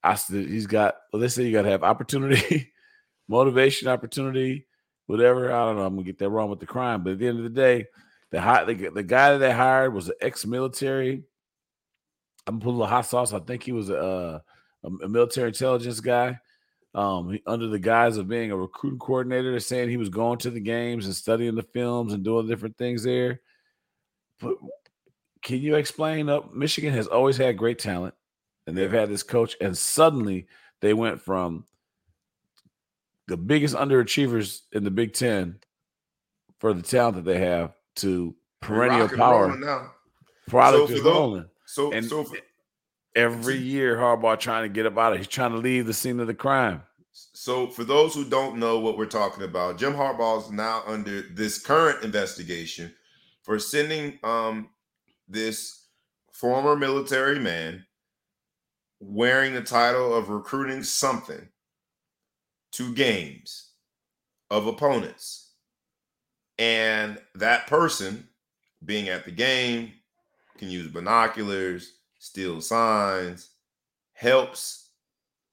I 0.03 0.15
he's 0.15 0.67
got. 0.67 0.97
Well, 1.13 1.21
they 1.21 1.29
say 1.29 1.45
you 1.45 1.53
got 1.53 1.63
to 1.63 1.71
have 1.71 1.85
opportunity, 1.85 2.73
motivation, 3.29 3.89
opportunity, 3.89 4.67
whatever. 5.07 5.51
I 5.51 5.65
don't 5.67 5.77
know. 5.77 5.87
I'm 5.87 5.95
gonna 5.95 6.05
get 6.05 6.19
that 6.19 6.29
wrong 6.29 6.51
with 6.51 6.61
the 6.61 6.67
crime, 6.67 7.03
but 7.03 7.15
at 7.15 7.19
the 7.19 7.29
end 7.29 7.39
of 7.39 7.45
the 7.45 7.51
day, 7.51 7.87
the 8.31 8.41
high, 8.41 8.65
the, 8.65 8.75
the 8.91 9.03
guy 9.03 9.33
that 9.33 9.39
they 9.39 9.53
hired 9.53 9.95
was 9.95 10.09
an 10.09 10.17
ex-military. 10.21 11.23
I'm 12.47 12.61
putting 12.61 12.81
a 12.81 12.87
hot 12.87 13.07
sauce. 13.07 13.33
I 13.33 13.39
think 13.39 13.63
he 13.63 13.73
was 13.73 13.89
a, 13.89 14.43
a 14.83 15.09
military 15.09 15.49
intelligence 15.49 16.01
guy 16.01 16.39
um, 16.95 17.39
under 17.47 17.67
the 17.67 17.79
guise 17.79 18.17
of 18.17 18.29
being 18.29 18.51
a 18.51 18.57
recruiting 18.57 18.99
coordinator, 18.99 19.51
they're 19.51 19.61
saying 19.61 19.89
he 19.89 19.97
was 19.97 20.09
going 20.09 20.39
to 20.39 20.51
the 20.51 20.61
games 20.61 21.07
and 21.07 21.15
studying 21.15 21.57
the 21.57 21.63
films 21.63 22.13
and 22.13 22.23
doing 22.25 22.47
different 22.47 22.79
things 22.79 23.03
there. 23.03 23.41
But 24.41 24.57
can 25.43 25.61
you 25.61 25.75
explain 25.75 26.29
up? 26.29 26.55
Michigan 26.55 26.93
has 26.93 27.09
always 27.09 27.37
had 27.37 27.59
great 27.59 27.79
talent, 27.79 28.15
and 28.67 28.77
they've 28.77 28.93
had 28.93 29.11
this 29.11 29.23
coach, 29.23 29.57
and 29.61 29.77
suddenly 29.77 30.47
they 30.81 30.95
went 30.95 31.21
from 31.21 31.65
the 33.27 33.37
biggest 33.37 33.75
underachievers 33.75 34.61
in 34.73 34.85
the 34.85 34.91
Big 34.91 35.15
Ten 35.15 35.59
for 36.61 36.73
the 36.73 36.83
talent 36.83 37.17
that 37.17 37.25
they 37.25 37.41
have 37.41 37.75
to 37.97 38.37
perennial 38.61 39.09
power. 39.09 39.91
Product 40.47 40.89
so 40.89 40.95
is 40.95 41.03
rolling. 41.03 41.47
So, 41.67 41.93
and, 41.93 42.07
so 42.07 42.25
for, 42.25 42.37
Every 43.15 43.57
year, 43.57 43.97
Harbaugh 43.97 44.39
trying 44.39 44.65
to 44.65 44.69
get 44.69 44.87
up 44.87 44.99
out 44.99 45.13
of. 45.13 45.19
He's 45.19 45.29
trying 45.29 45.53
to 45.53 45.59
leave 45.59 45.87
the 45.87 45.95
scene 45.95 46.19
of 46.19 46.27
the 46.27 46.35
crime. 46.35 46.83
So, 47.13 47.69
for 47.69 47.85
those 47.85 48.13
who 48.13 48.29
don't 48.29 48.59
know 48.59 48.81
what 48.81 48.99
we're 48.99 49.07
talking 49.07 49.45
about, 49.45 49.79
Jim 49.79 49.95
Harbaugh 49.95 50.43
is 50.45 50.51
now 50.51 50.83
under 50.87 51.23
this 51.23 51.61
current 51.61 52.03
investigation 52.03 52.93
for 53.45 53.59
sending 53.61 54.19
um, 54.25 54.71
this 55.29 55.87
former 56.33 56.75
military 56.75 57.39
man 57.39 57.87
wearing 58.99 59.55
the 59.55 59.63
title 59.63 60.15
of 60.15 60.29
recruiting 60.29 60.83
something 60.83 61.49
to 62.73 62.95
games 62.95 63.71
of 64.51 64.67
opponents. 64.67 65.53
And 66.59 67.19
that 67.35 67.67
person 67.67 68.29
being 68.85 69.09
at 69.09 69.25
the 69.25 69.31
game 69.31 69.93
can 70.59 70.71
use 70.71 70.89
binoculars, 70.89 71.93
steal 72.25 72.61
signs, 72.63 73.51
helps 74.15 74.89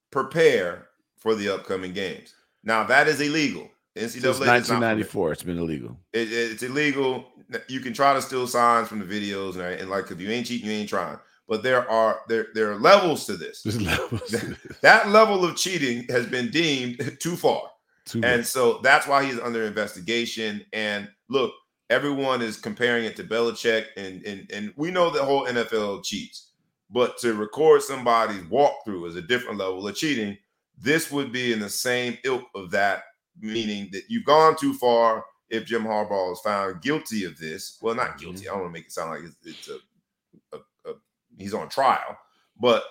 prepare 0.09 0.87
for 1.17 1.35
the 1.35 1.49
upcoming 1.49 1.91
games. 1.91 2.33
Now 2.63 2.83
that 2.85 3.07
is 3.07 3.19
illegal. 3.19 3.69
NCAA 3.97 4.09
Since 4.09 4.39
1994, 4.39 5.31
it's 5.33 5.43
been 5.43 5.57
illegal. 5.57 5.97
It, 6.13 6.31
it, 6.31 6.51
it's 6.51 6.63
illegal. 6.63 7.25
You 7.67 7.81
can 7.81 7.93
try 7.93 8.13
to 8.13 8.21
steal 8.21 8.47
signs 8.47 8.87
from 8.87 8.99
the 8.99 9.05
videos, 9.05 9.55
and, 9.55 9.81
and 9.81 9.89
like 9.89 10.09
if 10.11 10.21
you 10.21 10.29
ain't 10.29 10.47
cheating, 10.47 10.69
you 10.69 10.73
ain't 10.73 10.87
trying. 10.87 11.19
But 11.49 11.61
there 11.61 11.89
are 11.91 12.21
there 12.29 12.47
there 12.53 12.71
are 12.71 12.79
levels 12.79 13.25
to 13.25 13.35
this. 13.35 13.65
Levels 13.81 14.21
to 14.29 14.37
this. 14.37 14.77
that 14.81 15.09
level 15.09 15.43
of 15.43 15.57
cheating 15.57 16.05
has 16.09 16.25
been 16.25 16.49
deemed 16.49 17.17
too 17.19 17.35
far, 17.35 17.63
too 18.05 18.21
and 18.23 18.45
so 18.45 18.79
that's 18.81 19.05
why 19.07 19.25
he's 19.25 19.39
under 19.39 19.63
investigation. 19.63 20.63
And 20.71 21.09
look, 21.27 21.51
everyone 21.89 22.41
is 22.41 22.55
comparing 22.55 23.03
it 23.03 23.17
to 23.17 23.25
Belichick, 23.25 23.87
and 23.97 24.25
and 24.25 24.49
and 24.53 24.73
we 24.77 24.89
know 24.89 25.09
the 25.09 25.25
whole 25.25 25.45
NFL 25.45 26.05
cheats. 26.05 26.50
But 26.91 27.17
to 27.19 27.33
record 27.33 27.81
somebody's 27.81 28.43
walkthrough 28.43 29.07
is 29.07 29.15
a 29.15 29.21
different 29.21 29.59
level 29.59 29.87
of 29.87 29.95
cheating. 29.95 30.37
This 30.77 31.09
would 31.11 31.31
be 31.31 31.53
in 31.53 31.59
the 31.59 31.69
same 31.69 32.17
ilk 32.23 32.43
of 32.53 32.71
that, 32.71 33.03
meaning 33.39 33.89
that 33.91 34.03
you've 34.09 34.25
gone 34.25 34.57
too 34.57 34.73
far 34.73 35.23
if 35.49 35.65
Jim 35.65 35.83
Harbaugh 35.83 36.33
is 36.33 36.39
found 36.39 36.81
guilty 36.81 37.23
of 37.25 37.37
this. 37.37 37.77
Well, 37.81 37.95
not 37.95 38.09
mm-hmm. 38.09 38.19
guilty. 38.19 38.49
I 38.49 38.51
don't 38.51 38.61
want 38.61 38.73
to 38.73 38.79
make 38.79 38.87
it 38.87 38.91
sound 38.91 39.11
like 39.11 39.21
it's, 39.23 39.35
it's 39.45 39.69
a, 39.69 40.57
a, 40.57 40.91
a 40.91 40.95
he's 41.37 41.53
on 41.53 41.69
trial, 41.69 42.17
but 42.59 42.83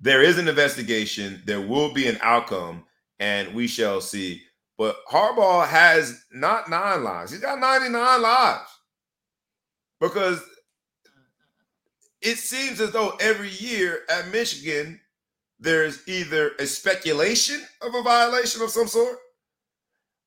there 0.00 0.22
is 0.22 0.38
an 0.38 0.48
investigation. 0.48 1.42
There 1.44 1.60
will 1.60 1.92
be 1.92 2.08
an 2.08 2.18
outcome, 2.22 2.84
and 3.20 3.54
we 3.54 3.68
shall 3.68 4.00
see. 4.00 4.42
But 4.78 4.96
Harbaugh 5.08 5.66
has 5.66 6.24
not 6.32 6.68
nine 6.68 7.04
lives; 7.04 7.30
he's 7.30 7.40
got 7.40 7.60
ninety 7.60 7.88
nine 7.88 8.22
lives 8.22 8.68
because 10.00 10.42
it 12.22 12.38
seems 12.38 12.80
as 12.80 12.92
though 12.92 13.16
every 13.20 13.50
year 13.50 14.00
at 14.08 14.28
Michigan, 14.28 15.00
there's 15.58 16.06
either 16.08 16.52
a 16.58 16.66
speculation 16.66 17.60
of 17.82 17.94
a 17.94 18.02
violation 18.02 18.62
of 18.62 18.70
some 18.70 18.88
sort, 18.88 19.16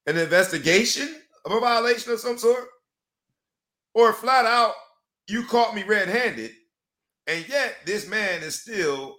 an 0.06 0.18
investigation 0.18 1.22
of 1.46 1.52
a 1.52 1.60
violation 1.60 2.12
of 2.12 2.20
some 2.20 2.38
sort, 2.38 2.68
or 3.94 4.14
flat 4.14 4.46
out, 4.46 4.74
you 5.28 5.46
caught 5.46 5.76
me 5.76 5.84
red 5.84 6.08
handed. 6.08 6.52
And 7.28 7.48
yet, 7.48 7.78
this 7.86 8.08
man 8.08 8.44
is 8.44 8.62
still 8.62 9.16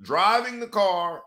driving 0.00 0.60
the 0.60 0.68
car 0.68 1.22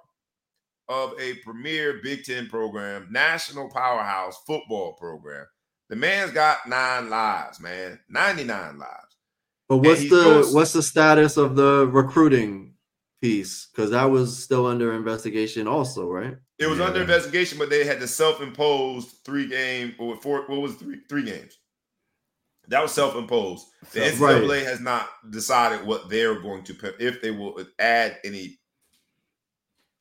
of 0.87 1.13
a 1.19 1.35
premier 1.45 1.99
Big 2.01 2.23
Ten 2.23 2.47
program, 2.47 3.07
national 3.11 3.69
powerhouse 3.69 4.37
football 4.47 4.93
program. 4.93 5.45
The 5.89 5.95
man's 5.95 6.31
got 6.31 6.67
nine 6.67 7.09
lives, 7.09 7.59
man, 7.59 7.99
99 8.09 8.79
lives. 8.79 9.10
But 9.71 9.77
what's 9.77 10.01
he 10.01 10.09
the 10.09 10.15
goes- 10.21 10.53
what's 10.53 10.73
the 10.73 10.83
status 10.83 11.37
of 11.37 11.55
the 11.55 11.87
recruiting 11.87 12.73
piece? 13.21 13.67
Because 13.67 13.91
that 13.91 14.03
was 14.03 14.43
still 14.43 14.65
under 14.67 14.91
investigation, 14.91 15.65
also, 15.65 16.09
right? 16.09 16.35
It 16.59 16.67
was 16.67 16.79
Yeah. 16.79 16.87
under 16.87 16.99
investigation, 16.99 17.57
but 17.57 17.69
they 17.69 17.85
had 17.85 18.01
the 18.01 18.07
self-imposed 18.07 19.23
three 19.23 19.47
game 19.47 19.95
or 19.97 20.17
four. 20.19 20.41
What 20.47 20.59
was 20.59 20.75
three 20.75 20.99
three 21.07 21.23
games? 21.23 21.57
That 22.67 22.81
was 22.83 22.91
self-imposed. 22.91 23.65
The 23.93 23.99
Self- 24.01 24.19
NCAA 24.19 24.57
Right. 24.57 24.65
has 24.67 24.81
not 24.81 25.09
decided 25.31 25.85
what 25.87 26.09
they're 26.09 26.41
going 26.41 26.65
to 26.65 26.73
put 26.73 26.99
if 26.99 27.21
they 27.21 27.31
will 27.31 27.57
add 27.79 28.19
any. 28.25 28.59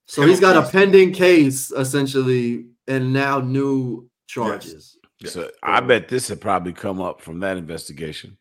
So 0.06 0.22
he's 0.26 0.40
got 0.40 0.56
a 0.56 0.68
pending 0.68 1.12
case 1.12 1.70
essentially, 1.70 2.66
and 2.88 3.12
now 3.12 3.38
new 3.38 4.10
charges. 4.26 4.98
So 5.26 5.48
I 5.62 5.78
bet 5.78 6.08
this 6.08 6.26
had 6.26 6.40
probably 6.40 6.72
come 6.72 7.00
up 7.00 7.20
from 7.20 7.38
that 7.38 7.56
investigation. 7.56 8.36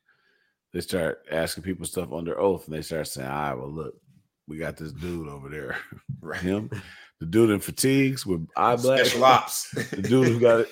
They 0.73 0.81
start 0.81 1.19
asking 1.31 1.63
people 1.63 1.85
stuff 1.85 2.11
under 2.13 2.39
oath, 2.39 2.67
and 2.67 2.75
they 2.75 2.81
start 2.81 3.07
saying, 3.07 3.27
"All 3.27 3.33
right, 3.41 3.53
well, 3.55 3.71
look, 3.71 3.95
we 4.47 4.57
got 4.57 4.77
this 4.77 4.91
dude 4.91 5.27
over 5.27 5.49
there, 5.49 5.77
Right. 6.21 6.39
him, 6.41 6.69
the 7.19 7.25
dude 7.25 7.49
in 7.51 7.59
fatigues 7.59 8.25
with 8.25 8.47
eye 8.55 8.75
black, 8.75 8.99
Special 9.05 9.23
ops. 9.25 9.71
the 9.91 10.01
dude 10.01 10.27
who 10.27 10.39
got 10.39 10.61
it. 10.61 10.69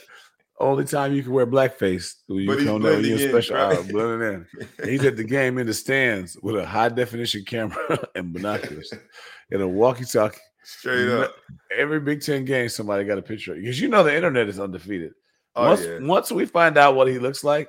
Only 0.60 0.86
time 0.86 1.14
you 1.14 1.22
can 1.22 1.34
wear 1.34 1.46
blackface 1.46 2.16
when 2.26 2.40
you 2.40 2.48
But 2.48 2.58
he's 2.60 2.68
come 2.68 2.82
there, 2.82 2.94
blending 2.94 3.12
you're 3.12 3.22
in, 3.28 3.30
special 3.30 3.56
right? 3.58 3.88
blending 3.92 4.46
in. 4.82 4.90
He's 4.90 5.06
at 5.06 5.16
the 5.16 5.24
game 5.24 5.60
in 5.60 5.68
the 5.68 5.74
stands 5.74 6.36
with 6.42 6.56
a 6.56 6.66
high 6.66 6.90
definition 6.90 7.44
camera 7.46 8.00
and 8.16 8.34
binoculars 8.34 8.92
and 9.52 9.62
a 9.62 9.68
walkie 9.68 10.06
talkie. 10.06 10.40
Straight 10.64 11.10
up. 11.10 11.36
Every 11.78 12.00
Big 12.00 12.22
Ten 12.24 12.44
game, 12.44 12.70
somebody 12.70 13.04
got 13.04 13.20
a 13.20 13.22
picture 13.22 13.54
because 13.54 13.80
you 13.80 13.88
know 13.88 14.04
the 14.04 14.16
internet 14.16 14.50
is 14.50 14.60
undefeated. 14.60 15.12
Oh, 15.56 15.68
once, 15.68 15.86
yeah. 15.86 16.00
once 16.02 16.32
we 16.32 16.48
find 16.48 16.76
out 16.76 16.96
what 16.96 17.08
he 17.08 17.20
looks 17.20 17.44
like, 17.44 17.68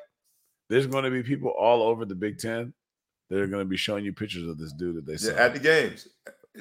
there's 0.69 0.87
going 0.87 1.05
to 1.05 1.11
be 1.11 1.23
people 1.23 1.51
all 1.51 1.83
over 1.83 2.05
the 2.05 2.15
Big 2.15 2.39
Ten 2.39 2.73
that 3.31 3.39
are 3.41 3.47
going 3.47 3.65
to 3.65 3.69
be 3.69 3.77
showing 3.77 4.05
you 4.05 4.13
pictures 4.13 4.49
of 4.49 4.59
this 4.59 4.73
dude 4.73 4.97
that 4.97 5.07
they 5.07 5.13
Yeah, 5.13 5.35
saw 5.37 5.43
at 5.43 5.55
the 5.55 5.61
games. 5.61 6.09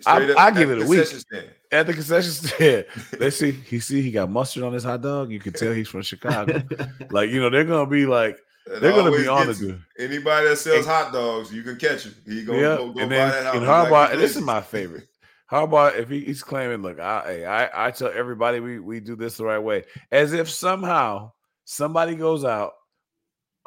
I- 0.05 0.29
up 0.29 0.37
I 0.37 0.51
give 0.51 0.69
it 0.69 0.83
a 0.83 0.85
week. 0.85 1.05
stand. 1.07 1.49
at 1.71 1.87
the 1.87 1.93
concession 1.93 2.31
stand. 2.31 2.85
They 3.19 3.31
see 3.31 3.51
he 3.51 3.79
see 3.79 4.01
he 4.01 4.11
got 4.11 4.29
mustard 4.29 4.61
on 4.63 4.73
his 4.73 4.83
hot 4.83 5.01
dog. 5.01 5.31
You 5.31 5.39
can 5.39 5.53
tell 5.53 5.71
he's 5.73 5.87
from 5.87 6.03
Chicago. 6.03 6.61
like 7.09 7.31
you 7.31 7.39
know, 7.41 7.49
they're 7.49 7.63
going 7.63 7.85
to 7.85 7.89
be 7.89 8.05
like 8.05 8.37
It 8.67 8.79
they're 8.81 8.91
going 8.91 9.11
to 9.11 9.17
be 9.17 9.27
on 9.27 9.47
the 9.47 9.55
dude. 9.55 9.81
Anybody 9.97 10.49
that 10.49 10.57
sells 10.57 10.77
And- 10.79 10.85
hot 10.85 11.13
dogs, 11.13 11.51
you 11.51 11.63
can 11.63 11.77
catch 11.77 12.03
him. 12.03 12.15
He 12.27 12.43
gonna 12.43 12.59
Yeah, 12.59 12.75
go, 12.77 12.91
go 12.91 12.99
and 12.99 13.09
buy 13.09 13.15
that 13.15 13.55
and 13.55 13.59
He's 13.61 13.67
like, 13.67 14.11
and 14.11 14.21
this 14.21 14.35
is 14.35 14.41
my 14.43 14.61
favorite. 14.61 15.07
How 15.47 15.63
about 15.63 15.95
if 15.95 16.09
he, 16.09 16.19
he's 16.19 16.43
claiming, 16.43 16.81
look, 16.81 16.99
I, 16.99 17.45
I 17.45 17.87
I 17.87 17.91
tell 17.91 18.11
everybody 18.13 18.59
we 18.59 18.79
we 18.79 18.99
do 18.99 19.15
this 19.15 19.37
the 19.37 19.45
right 19.45 19.57
way, 19.59 19.85
as 20.11 20.33
if 20.33 20.47
somehow 20.49 21.31
somebody 21.63 22.15
goes 22.15 22.43
out, 22.45 22.73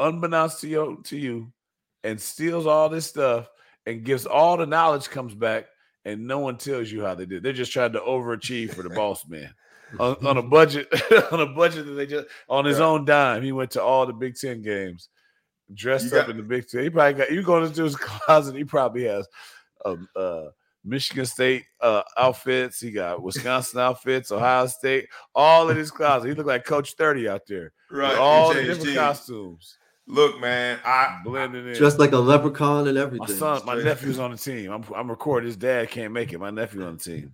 unbeknownst 0.00 0.60
to 0.62 0.68
you 0.68 1.00
to 1.04 1.16
you, 1.16 1.52
and 2.04 2.20
steals 2.20 2.66
all 2.66 2.88
this 2.88 3.06
stuff 3.06 3.48
and 3.86 4.04
gives 4.04 4.26
all 4.26 4.56
the 4.56 4.66
knowledge 4.66 5.08
comes 5.10 5.34
back, 5.34 5.66
and 6.04 6.26
no 6.26 6.38
one 6.38 6.56
tells 6.56 6.90
you 6.90 7.02
how 7.04 7.14
they 7.14 7.26
did. 7.26 7.42
They're 7.42 7.52
just 7.52 7.72
trying 7.72 7.92
to 7.92 8.00
overachieve 8.00 8.74
for 8.74 8.82
the 8.82 8.90
boss 9.00 9.26
man. 9.28 9.52
On, 9.98 10.14
on 10.24 10.36
a 10.36 10.42
budget, 10.42 10.86
on 11.32 11.40
a 11.40 11.46
budget 11.46 11.84
that 11.86 11.92
they 11.92 12.06
just 12.06 12.28
on 12.48 12.64
his 12.64 12.78
Right. 12.78 12.86
own 12.86 13.04
dime, 13.04 13.42
he 13.42 13.50
went 13.52 13.72
to 13.72 13.82
all 13.82 14.06
the 14.06 14.12
Big 14.12 14.36
Ten 14.36 14.62
games, 14.62 15.08
dressed 15.74 16.12
You 16.12 16.18
up 16.18 16.26
got- 16.26 16.30
in 16.30 16.36
the 16.36 16.42
Big 16.44 16.68
Ten. 16.68 16.82
He 16.84 16.90
probably 16.90 17.14
got 17.14 17.32
you 17.32 17.42
going 17.42 17.64
into 17.66 17.82
his 17.84 17.96
closet. 17.96 18.54
He 18.54 18.64
probably 18.64 19.04
has 19.04 19.26
um, 19.84 20.08
uh, 20.14 20.44
Michigan 20.84 21.26
State 21.26 21.64
uh, 21.80 22.02
outfits. 22.16 22.78
He 22.80 22.92
got 22.92 23.20
Wisconsin 23.22 23.80
outfits, 23.80 24.30
Ohio 24.30 24.66
State, 24.68 25.08
all 25.34 25.68
in 25.70 25.76
his 25.76 25.90
closet. 25.90 26.28
He 26.28 26.34
looked 26.34 26.46
like 26.48 26.64
Coach 26.64 26.92
Thirty 26.92 27.28
out 27.28 27.42
there. 27.48 27.72
right. 27.90 28.16
all 28.16 28.54
the 28.54 28.62
different 28.62 28.94
costumes 28.94 29.76
Look, 30.10 30.40
man, 30.40 30.80
I 30.84 31.20
blending 31.24 31.68
in. 31.68 31.74
Just 31.74 32.00
like 32.00 32.10
a 32.10 32.18
leprechaun 32.18 32.88
and 32.88 32.98
everything. 32.98 33.18
my 33.18 33.24
everything. 33.24 33.38
son, 33.38 33.62
my 33.64 33.80
nephew's 33.80 34.18
on 34.18 34.32
the 34.32 34.36
team. 34.36 34.72
I'm, 34.72 34.84
I'm 34.94 35.08
recording. 35.08 35.46
His 35.46 35.56
dad 35.56 35.88
can't 35.90 36.12
make 36.12 36.32
it. 36.32 36.38
My 36.38 36.50
nephew 36.50 36.84
on 36.84 36.96
the 36.96 37.02
team. 37.02 37.32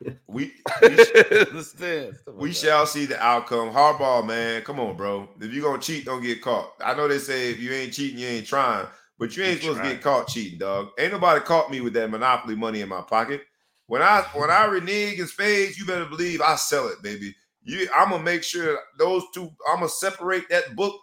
we 0.28 0.52
we, 0.80 1.06
Understand? 1.50 2.16
We 2.32 2.52
shall 2.52 2.86
see 2.86 3.06
the 3.06 3.20
outcome. 3.20 3.72
Harbaugh, 3.72 4.24
man, 4.24 4.62
come 4.62 4.78
on, 4.78 4.96
bro. 4.96 5.28
If 5.40 5.52
you're 5.52 5.68
gonna 5.68 5.82
cheat, 5.82 6.04
don't 6.04 6.22
get 6.22 6.40
caught. 6.40 6.74
I 6.84 6.94
know 6.94 7.08
they 7.08 7.18
say 7.18 7.50
if 7.50 7.58
you 7.58 7.72
ain't 7.72 7.92
cheating, 7.92 8.20
you 8.20 8.28
ain't 8.28 8.46
trying, 8.46 8.86
but 9.18 9.36
you 9.36 9.42
ain't 9.42 9.56
You 9.56 9.72
supposed 9.72 9.82
to 9.82 9.94
get 9.94 10.02
caught 10.02 10.28
cheating, 10.28 10.60
dog. 10.60 10.90
Ain't 10.96 11.12
nobody 11.12 11.40
caught 11.40 11.72
me 11.72 11.80
with 11.80 11.92
that 11.94 12.08
monopoly 12.08 12.54
money 12.54 12.82
in 12.82 12.88
my 12.88 13.02
pocket. 13.02 13.42
When 13.86 14.00
I 14.00 14.24
when 14.34 14.50
I 14.50 14.66
renege 14.66 15.18
in 15.18 15.26
spades, 15.26 15.76
you 15.76 15.86
better 15.86 16.06
believe 16.06 16.40
I 16.40 16.54
sell 16.54 16.86
it, 16.86 17.02
baby. 17.02 17.34
You, 17.64 17.88
I'm 17.96 18.10
gonna 18.10 18.22
make 18.22 18.44
sure 18.44 18.78
those 18.96 19.24
two. 19.34 19.50
I'm 19.68 19.78
gonna 19.78 19.88
separate 19.88 20.48
that 20.50 20.76
book 20.76 20.94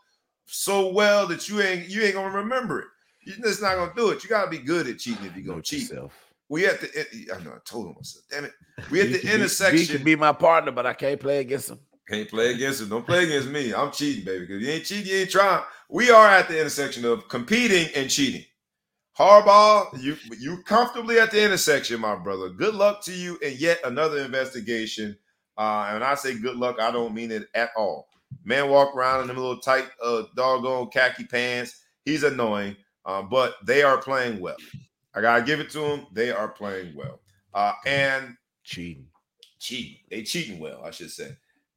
so 0.45 0.91
well 0.91 1.27
that 1.27 1.47
you 1.49 1.61
ain't 1.61 1.89
you 1.89 2.03
ain't 2.03 2.15
gonna 2.15 2.29
remember 2.35 2.79
it. 2.79 2.87
You're 3.23 3.37
just 3.37 3.61
not 3.61 3.75
gonna 3.75 3.93
do 3.95 4.09
it. 4.11 4.23
You 4.23 4.29
gotta 4.29 4.49
be 4.49 4.59
good 4.59 4.87
at 4.87 4.99
cheating 4.99 5.25
if 5.25 5.35
you're 5.35 5.45
gonna 5.45 5.61
cheat. 5.61 5.89
yourself. 5.89 6.13
We 6.47 6.67
at 6.67 6.79
the 6.81 6.87
I 7.35 7.43
know 7.43 7.51
I 7.51 7.57
told 7.65 7.87
him 7.87 7.95
myself. 7.95 8.23
Damn 8.29 8.45
it. 8.45 8.53
We 8.91 9.01
at 9.01 9.11
the 9.11 9.19
can 9.19 9.29
be- 9.29 9.35
intersection. 9.35 9.95
can 9.97 10.05
be 10.05 10.15
my 10.15 10.31
partner, 10.33 10.71
but 10.71 10.85
I 10.85 10.93
can't 10.93 11.19
play 11.19 11.39
against 11.39 11.69
him. 11.69 11.79
Can't 12.07 12.29
play 12.29 12.53
against 12.53 12.81
him. 12.81 12.89
Don't 12.89 13.05
play 13.05 13.23
against 13.23 13.49
me. 13.49 13.73
I'm 13.73 13.91
cheating, 13.91 14.25
baby. 14.25 14.45
Because 14.45 14.61
you 14.61 14.69
ain't 14.69 14.85
cheating, 14.85 15.11
you 15.11 15.21
ain't 15.21 15.29
trying. 15.31 15.63
We 15.89 16.11
are 16.11 16.27
at 16.27 16.47
the 16.47 16.57
intersection 16.59 17.03
of 17.05 17.27
competing 17.29 17.87
and 17.95 18.09
cheating. 18.11 18.43
Harbaugh, 19.17 20.01
you 20.01 20.17
you 20.39 20.61
comfortably 20.63 21.19
at 21.19 21.31
the 21.31 21.41
intersection, 21.43 22.01
my 22.01 22.15
brother. 22.15 22.49
Good 22.49 22.75
luck 22.75 23.01
to 23.05 23.13
you 23.13 23.37
in 23.37 23.55
yet 23.57 23.79
another 23.85 24.19
investigation. 24.19 25.17
Uh, 25.57 25.85
and 25.87 26.01
when 26.01 26.03
I 26.03 26.15
say 26.15 26.37
good 26.37 26.57
luck, 26.57 26.79
I 26.81 26.91
don't 26.91 27.13
mean 27.13 27.31
it 27.31 27.47
at 27.55 27.69
all. 27.77 28.09
Man 28.43 28.69
walk 28.69 28.95
around 28.95 29.21
in 29.21 29.27
them 29.27 29.37
little 29.37 29.59
tight 29.59 29.87
uh 30.03 30.23
doggone 30.35 30.89
khaki 30.89 31.25
pants. 31.25 31.81
He's 32.05 32.23
annoying, 32.23 32.75
uh, 33.05 33.21
but 33.23 33.55
they 33.63 33.81
are 33.83 33.97
playing 33.97 34.39
well. 34.39 34.57
I 35.15 35.21
gotta 35.21 35.43
give 35.43 35.59
it 35.59 35.69
to 35.71 35.79
them. 35.79 36.07
They 36.11 36.31
are 36.31 36.49
playing 36.49 36.95
well. 36.95 37.19
Uh, 37.53 37.73
and 37.85 38.35
Cheating. 38.63 39.07
cheating. 39.59 39.97
They 40.09 40.23
cheating 40.23 40.59
well, 40.59 40.83
I 40.83 40.91
should 40.91 41.11
say. 41.11 41.31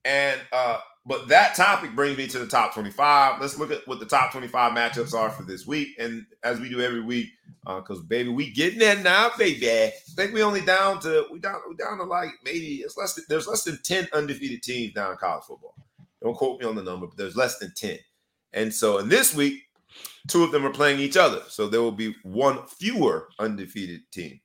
And 0.04 0.40
uh, 0.52 0.80
but 1.06 1.28
that 1.28 1.54
topic 1.54 1.94
brings 1.94 2.18
me 2.18 2.26
to 2.28 2.38
the 2.38 2.46
top 2.46 2.74
25. 2.74 3.40
Let's 3.40 3.59
look 3.59 3.70
at 3.70 3.86
what 3.86 4.00
the 4.00 4.06
top 4.06 4.32
25 4.32 4.72
matchups 4.72 5.14
are 5.14 5.30
for 5.30 5.42
this 5.42 5.66
week. 5.66 5.88
And 5.98 6.26
as 6.42 6.61
we 6.61 6.68
do 6.68 6.80
every 6.80 7.00
week, 7.00 7.28
because 7.64 8.02
baby, 8.02 8.28
we 8.30 8.50
getting 8.50 8.78
there 8.78 8.96
now, 8.96 9.30
baby. 9.38 9.70
I 9.70 9.92
think 10.16 10.34
we 10.34 10.42
only 10.42 10.61
down 10.62 11.00
to 11.00 11.26
we 11.30 11.38
down 11.38 11.61
we 11.68 11.76
down 11.76 11.98
to 11.98 12.04
like 12.04 12.30
maybe 12.44 12.76
it's 12.76 12.96
less 12.96 13.14
than 13.14 13.24
there's 13.28 13.46
less 13.46 13.64
than 13.64 13.78
10 13.82 14.09
undefeated 14.12 14.62
teams 14.62 14.94
down 14.94 15.12
in 15.12 15.18
college 15.18 15.44
football. 15.44 15.74
Don't 16.22 16.36
quote 16.36 16.60
me 16.60 16.66
on 16.66 16.74
the 16.74 16.82
number, 16.82 17.06
but 17.06 17.16
there's 17.16 17.36
less 17.36 17.58
than 17.58 17.72
10. 17.76 17.98
And 18.52 18.72
so 18.72 18.98
in 18.98 19.08
this 19.08 19.34
week, 19.34 19.62
two 20.26 20.44
of 20.44 20.52
them 20.52 20.66
are 20.66 20.72
playing 20.72 21.00
each 21.00 21.16
other. 21.16 21.42
So 21.48 21.68
there 21.68 21.82
will 21.82 21.92
be 21.92 22.14
one 22.22 22.66
fewer 22.66 23.28
undefeated 23.38 24.00
team 24.12 24.40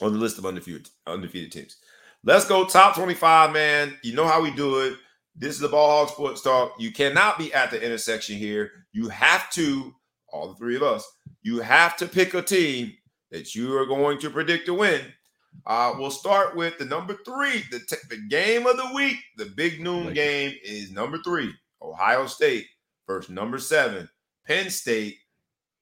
on 0.00 0.12
the 0.12 0.18
list 0.18 0.38
of 0.38 0.46
undefeated 0.46 0.88
undefeated 1.06 1.52
teams. 1.52 1.76
Let's 2.24 2.46
go 2.46 2.64
top 2.64 2.94
25, 2.94 3.52
man. 3.52 3.96
You 4.02 4.14
know 4.14 4.26
how 4.26 4.40
we 4.42 4.50
do 4.52 4.80
it. 4.80 4.96
This 5.34 5.54
is 5.54 5.60
the 5.60 5.68
Ball 5.68 6.04
Hog 6.04 6.14
Sports 6.14 6.42
Talk. 6.42 6.74
You 6.78 6.92
cannot 6.92 7.38
be 7.38 7.52
at 7.52 7.70
the 7.70 7.82
intersection 7.82 8.36
here. 8.36 8.70
You 8.92 9.08
have 9.08 9.50
to, 9.52 9.94
all 10.28 10.48
the 10.48 10.54
three 10.54 10.76
of 10.76 10.82
us, 10.82 11.04
you 11.42 11.60
have 11.60 11.96
to 11.96 12.06
pick 12.06 12.34
a 12.34 12.42
team 12.42 12.92
that 13.30 13.54
you 13.54 13.76
are 13.76 13.86
going 13.86 14.18
to 14.20 14.30
predict 14.30 14.66
to 14.66 14.74
win. 14.74 15.00
Uh, 15.66 15.94
we'll 15.96 16.10
start 16.10 16.56
with 16.56 16.76
the 16.78 16.84
number 16.84 17.16
three, 17.24 17.62
the, 17.70 17.78
t- 17.80 17.96
the 18.08 18.20
game 18.28 18.66
of 18.66 18.76
the 18.76 18.90
week. 18.94 19.16
The 19.36 19.46
big 19.46 19.80
noon 19.80 20.12
game 20.12 20.54
is 20.64 20.90
number 20.90 21.18
three, 21.24 21.52
Ohio 21.80 22.26
State 22.26 22.66
versus 23.06 23.30
number 23.30 23.58
seven, 23.58 24.08
Penn 24.46 24.70
State. 24.70 25.16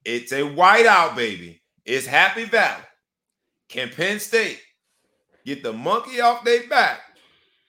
It's 0.05 0.33
a 0.33 0.41
whiteout, 0.41 1.17
baby. 1.17 1.63
It's 1.85 2.07
Happy 2.07 2.45
Valley. 2.45 2.83
Can 3.69 3.89
Penn 3.89 4.19
State 4.19 4.61
get 5.47 5.63
the 5.63 5.73
monkey 5.73 6.21
off 6.21 6.45
their 6.45 6.67
back 6.69 7.01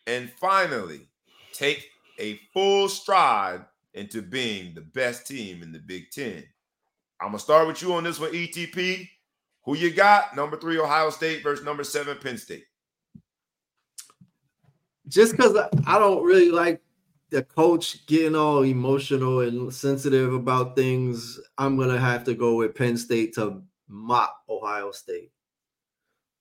and 0.07 0.31
finally 0.31 1.07
take 1.53 1.87
a 2.19 2.39
full 2.53 2.89
stride 2.89 3.65
into 3.93 4.21
being 4.21 4.73
the 4.73 4.81
best 4.81 5.27
team 5.27 5.63
in 5.63 5.71
the 5.71 5.79
Big 5.79 6.09
Ten? 6.11 6.43
I'm 7.21 7.27
gonna 7.27 7.39
start 7.39 7.67
with 7.67 7.81
you 7.81 7.93
on 7.93 8.03
this 8.03 8.19
one, 8.19 8.31
ETP. 8.31 9.07
Who 9.65 9.75
you 9.75 9.91
got? 9.91 10.35
Number 10.35 10.57
three, 10.57 10.79
Ohio 10.79 11.09
State 11.11 11.43
versus 11.43 11.63
number 11.65 11.83
seven, 11.83 12.17
Penn 12.17 12.37
State. 12.37 12.65
just 15.07 15.31
because 15.35 15.55
I 15.85 15.99
don't 15.99 16.23
really 16.23 16.51
like 16.51 16.81
the 17.29 17.43
coach 17.43 18.05
getting 18.07 18.35
all 18.35 18.63
emotional 18.63 19.41
and 19.41 19.73
sensitive 19.73 20.33
about 20.33 20.75
things, 20.75 21.39
I'm 21.57 21.77
gonna 21.77 21.99
have 21.99 22.23
to 22.25 22.33
go 22.33 22.55
with 22.55 22.75
Penn 22.75 22.97
State 22.97 23.33
to 23.35 23.61
mop 23.87 24.35
Ohio 24.49 24.91
State. 24.91 25.31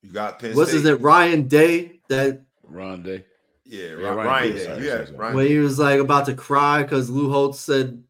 You 0.03 0.11
got 0.13 0.39
Penn 0.39 0.57
What 0.57 0.69
State. 0.69 0.79
is 0.79 0.85
it, 0.87 1.01
Ryan 1.01 1.47
Day? 1.49 2.01
That 2.09 2.43
Ron 2.65 3.03
Day. 3.03 3.25
Yeah, 3.65 3.83
Yeah, 3.83 3.93
Ryan, 3.93 4.17
Ryan 4.17 4.27
Ryan 4.27 4.51
Day, 4.53 4.57
Day. 4.59 4.65
sorry, 4.65 4.85
Yeah, 4.87 4.93
sorry, 4.95 5.07
sorry. 5.07 5.19
Ryan 5.19 5.37
when 5.37 5.47
he 5.47 5.59
was 5.59 5.79
like 5.79 6.01
about 6.01 6.27
to 6.27 6.35
cry 6.35 6.83
because 6.83 7.11
Lou 7.11 7.31
Holtz 7.31 7.61
said 7.61 8.03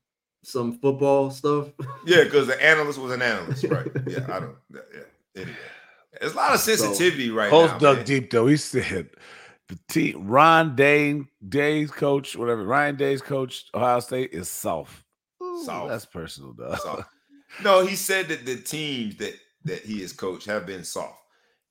some 0.42 0.78
football 0.78 1.30
stuff. 1.30 1.68
Yeah, 2.06 2.24
because 2.24 2.46
the 2.46 2.62
analyst 2.62 2.98
was 2.98 3.12
an 3.12 3.22
analyst, 3.22 3.64
right? 3.64 3.86
Yeah, 4.06 4.24
I 4.28 4.40
don't. 4.40 4.56
Yeah. 4.72 5.02
Anyway, 5.36 5.56
There's 6.18 6.32
a 6.32 6.36
lot 6.36 6.54
of 6.54 6.60
sensitivity 6.60 7.28
so, 7.28 7.34
right 7.34 7.50
Post 7.50 7.74
now. 7.74 7.78
dug 7.78 7.96
man. 7.98 8.06
deep 8.06 8.30
though. 8.30 8.46
He 8.46 8.56
said 8.56 9.10
the 9.68 9.78
team 9.88 10.26
Ron 10.26 10.74
Day 10.74 11.22
Day's 11.46 11.90
coach, 11.90 12.36
whatever 12.36 12.64
Ryan 12.64 12.96
Day's 12.96 13.22
coach, 13.22 13.66
Ohio 13.74 14.00
State 14.00 14.32
is 14.32 14.48
soft. 14.48 15.04
Ooh, 15.42 15.62
soft. 15.64 15.88
That's 15.88 16.06
personal, 16.06 16.54
though. 16.56 16.74
Soft. 16.74 17.08
No, 17.64 17.84
he 17.84 17.96
said 17.96 18.28
that 18.28 18.46
the 18.46 18.54
teams 18.54 19.16
that 19.16 19.34
that 19.64 19.80
he 19.80 20.02
has 20.02 20.12
coached 20.12 20.46
have 20.46 20.66
been 20.66 20.84
soft. 20.84 21.18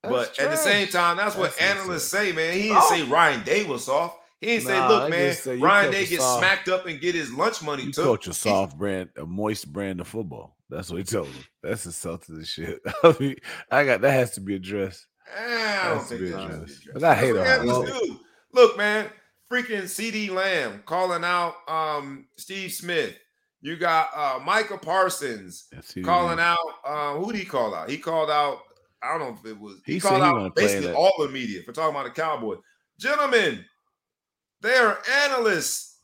That's 0.03 0.13
but 0.13 0.33
trash. 0.33 0.45
at 0.45 0.51
the 0.51 0.57
same 0.57 0.87
time, 0.89 1.15
that's, 1.15 1.35
that's 1.35 1.57
what 1.57 1.61
analysts 1.61 2.09
say, 2.09 2.33
man. 2.33 2.53
He 2.53 2.63
didn't 2.63 2.77
oh. 2.81 2.89
say 2.89 3.03
Ryan 3.03 3.43
Day 3.43 3.63
was 3.63 3.85
soft. 3.85 4.17
He 4.41 4.47
didn't 4.47 4.69
nah, 4.69 4.69
say, 4.69 4.87
look, 4.87 5.09
man, 5.09 5.33
say 5.33 5.57
Ryan 5.57 5.91
Day 5.91 6.05
gets 6.05 6.23
soft. 6.23 6.39
smacked 6.39 6.69
up 6.69 6.85
and 6.85 7.01
get 7.01 7.13
his 7.13 7.33
lunch 7.33 7.61
money 7.61 7.83
you 7.83 7.91
took. 7.91 8.05
Coach 8.05 8.27
a 8.27 8.33
soft 8.33 8.77
brand, 8.77 9.09
a 9.17 9.25
moist 9.25 9.71
brand 9.71 9.99
of 9.99 10.07
football. 10.07 10.55
That's 10.69 10.89
what 10.89 10.97
he 10.97 11.03
told 11.03 11.27
him. 11.27 11.43
That's 11.61 11.85
insulting 11.85 12.39
as 12.39 12.47
shit. 12.47 12.79
I 13.03 13.15
mean, 13.19 13.35
I 13.69 13.83
got 13.83 14.01
that 14.01 14.11
has 14.11 14.31
to 14.31 14.41
be 14.41 14.55
addressed. 14.55 15.07
I 15.37 15.89
don't 15.89 16.03
think 16.03 16.21
that 16.21 16.45
addressed. 16.45 16.81
addressed. 16.81 16.89
But 16.93 17.03
I 17.03 17.15
hate 17.15 17.35
it. 17.35 18.19
Look, 18.51 18.77
man, 18.77 19.09
freaking 19.51 19.83
CeeDee 19.83 20.29
Lamb 20.29 20.83
calling 20.85 21.23
out 21.23 21.55
um, 21.67 22.27
Steve 22.37 22.71
Smith. 22.71 23.15
You 23.61 23.75
got 23.75 24.09
uh, 24.15 24.39
Micah 24.43 24.77
Parsons 24.77 25.67
calling 26.03 26.39
out. 26.39 26.57
Uh, 26.85 27.15
who 27.15 27.31
did 27.33 27.39
he 27.39 27.45
call 27.45 27.75
out? 27.75 27.89
He 27.89 27.97
called 27.97 28.29
out. 28.29 28.59
I 29.03 29.17
don't 29.17 29.19
know 29.19 29.37
if 29.37 29.45
it 29.45 29.59
was. 29.59 29.81
He, 29.85 29.93
he 29.93 29.99
called 29.99 30.21
out 30.21 30.55
basically 30.55 30.93
all 30.93 31.13
the 31.19 31.27
media 31.27 31.61
for 31.63 31.73
talking 31.73 31.93
about 31.93 32.05
the 32.05 32.21
Cowboys. 32.21 32.59
Gentlemen, 32.97 33.65
they 34.61 34.75
are 34.75 34.99
analysts. 35.25 35.99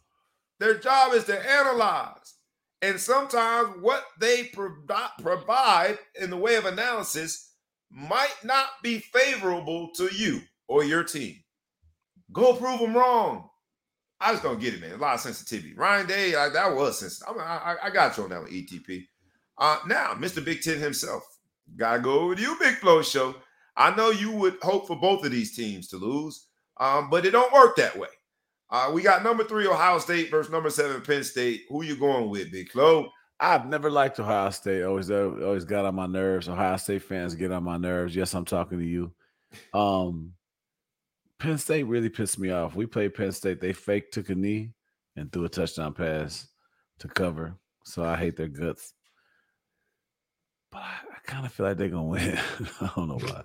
Their 0.59 0.77
job 0.77 1.13
is 1.13 1.25
to 1.25 1.51
analyze. 1.51 2.35
And 2.81 2.99
sometimes 2.99 3.75
what 3.81 4.05
they 4.19 4.51
provide 5.21 5.97
in 6.19 6.29
the 6.29 6.37
way 6.37 6.55
of 6.55 6.65
analysis 6.65 7.53
might 7.89 8.35
not 8.43 8.67
be 8.83 8.99
favorable 8.99 9.89
to 9.95 10.09
you 10.13 10.41
or 10.67 10.83
your 10.83 11.03
team. 11.03 11.37
Go 12.31 12.53
prove 12.53 12.79
them 12.79 12.95
wrong. 12.95 13.49
I 14.19 14.31
just 14.31 14.43
don't 14.43 14.59
get 14.59 14.73
it, 14.73 14.81
man. 14.81 14.93
A 14.93 14.97
lot 14.97 15.15
of 15.15 15.21
sensitivity. 15.21 15.73
Ryan 15.73 16.07
Day, 16.07 16.35
I, 16.35 16.49
that 16.49 16.75
was 16.75 16.99
sensitive. 16.99 17.35
I, 17.37 17.75
I, 17.81 17.87
I 17.87 17.89
got 17.89 18.17
you 18.17 18.23
on 18.23 18.29
that 18.29 18.41
one, 18.41 18.51
ETP. 18.51 19.05
Uh, 19.57 19.79
now, 19.87 20.13
Mr. 20.13 20.43
Big 20.43 20.61
Ten 20.61 20.79
himself. 20.79 21.23
Gotta 21.75 21.99
go 21.99 22.27
with 22.27 22.39
you, 22.39 22.55
Big 22.59 22.75
Flow 22.75 23.01
Show. 23.01 23.35
I 23.75 23.95
know 23.95 24.09
you 24.11 24.31
would 24.31 24.57
hope 24.61 24.87
for 24.87 24.95
both 24.95 25.25
of 25.25 25.31
these 25.31 25.55
teams 25.55 25.87
to 25.89 25.97
lose, 25.97 26.47
um, 26.79 27.09
but 27.09 27.25
it 27.25 27.31
don't 27.31 27.51
work 27.51 27.75
that 27.77 27.97
way. 27.97 28.07
Uh, 28.69 28.91
we 28.93 29.01
got 29.01 29.23
number 29.23 29.43
three 29.43 29.67
Ohio 29.67 29.99
State 29.99 30.31
versus 30.31 30.51
number 30.51 30.69
seven 30.69 31.01
Penn 31.01 31.23
State. 31.23 31.63
Who 31.69 31.83
you 31.83 31.95
going 31.95 32.29
with, 32.29 32.51
Big 32.51 32.71
Flo? 32.71 33.09
I've 33.39 33.67
never 33.67 33.91
liked 33.91 34.19
Ohio 34.19 34.49
State. 34.49 34.83
Always, 34.83 35.11
always 35.11 35.65
got 35.65 35.85
on 35.85 35.95
my 35.95 36.07
nerves. 36.07 36.49
Ohio 36.49 36.77
State 36.77 37.03
fans 37.03 37.35
get 37.35 37.51
on 37.51 37.63
my 37.63 37.77
nerves. 37.77 38.15
Yes, 38.15 38.33
I'm 38.33 38.45
talking 38.45 38.79
to 38.79 38.85
you. 38.85 39.13
Um, 39.73 40.33
Penn 41.39 41.57
State 41.57 41.83
really 41.83 42.09
pissed 42.09 42.39
me 42.39 42.51
off. 42.51 42.75
We 42.75 42.85
played 42.85 43.13
Penn 43.13 43.31
State. 43.31 43.59
They 43.59 43.73
fake 43.73 44.11
took 44.11 44.29
a 44.29 44.35
knee 44.35 44.71
and 45.15 45.31
threw 45.31 45.45
a 45.45 45.49
touchdown 45.49 45.93
pass 45.93 46.47
to 46.99 47.07
cover. 47.07 47.57
So 47.83 48.03
I 48.03 48.15
hate 48.15 48.37
their 48.37 48.47
guts. 48.47 48.93
But 50.71 50.81
I, 50.81 50.95
I 51.11 51.31
kind 51.31 51.45
of 51.45 51.51
feel 51.51 51.67
like 51.67 51.77
they're 51.77 51.89
gonna 51.89 52.03
win. 52.03 52.39
I 52.81 52.91
don't 52.95 53.09
know 53.09 53.19
why. 53.19 53.43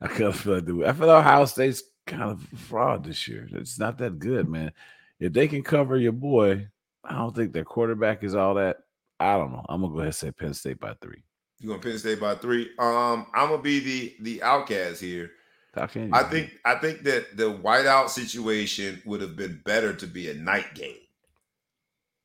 I 0.00 0.08
kind 0.08 0.24
of 0.24 0.36
feel 0.36 0.54
like 0.54 0.66
they. 0.66 0.72
I 0.72 0.92
feel 0.92 1.06
like 1.06 1.24
Ohio 1.24 1.44
State's 1.46 1.82
kind 2.06 2.22
of 2.22 2.42
fraud 2.58 3.04
this 3.04 3.26
year. 3.28 3.48
It's 3.52 3.78
not 3.78 3.98
that 3.98 4.18
good, 4.18 4.48
man. 4.48 4.72
If 5.20 5.32
they 5.32 5.48
can 5.48 5.62
cover 5.62 5.96
your 5.96 6.12
boy, 6.12 6.68
I 7.04 7.14
don't 7.14 7.34
think 7.34 7.52
their 7.52 7.64
quarterback 7.64 8.24
is 8.24 8.34
all 8.34 8.54
that. 8.54 8.78
I 9.20 9.36
don't 9.36 9.52
know. 9.52 9.64
I'm 9.68 9.80
gonna 9.80 9.92
go 9.92 9.98
ahead 9.98 10.06
and 10.06 10.14
say 10.14 10.32
Penn 10.32 10.54
State 10.54 10.80
by 10.80 10.94
three. 11.00 11.22
You 11.60 11.68
going 11.68 11.80
Penn 11.80 11.98
State 11.98 12.20
by 12.20 12.34
three? 12.34 12.70
Um, 12.78 13.26
I'm 13.34 13.50
gonna 13.50 13.62
be 13.62 13.80
the 13.80 14.16
the 14.20 14.42
outcast 14.42 15.00
here. 15.00 15.30
I 15.76 16.22
think 16.24 16.52
I 16.64 16.76
think 16.76 17.02
that 17.02 17.36
the 17.36 17.52
whiteout 17.52 18.08
situation 18.08 19.02
would 19.04 19.20
have 19.20 19.36
been 19.36 19.60
better 19.64 19.92
to 19.94 20.06
be 20.06 20.30
a 20.30 20.34
night 20.34 20.74
game, 20.74 21.00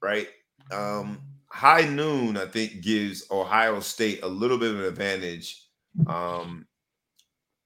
right? 0.01 0.27
Um, 0.71 1.21
high 1.47 1.85
noon, 1.85 2.37
I 2.37 2.45
think, 2.45 2.81
gives 2.81 3.25
Ohio 3.31 3.79
State 3.79 4.21
a 4.23 4.27
little 4.27 4.57
bit 4.57 4.71
of 4.71 4.79
an 4.79 4.85
advantage 4.85 5.63
um, 6.07 6.67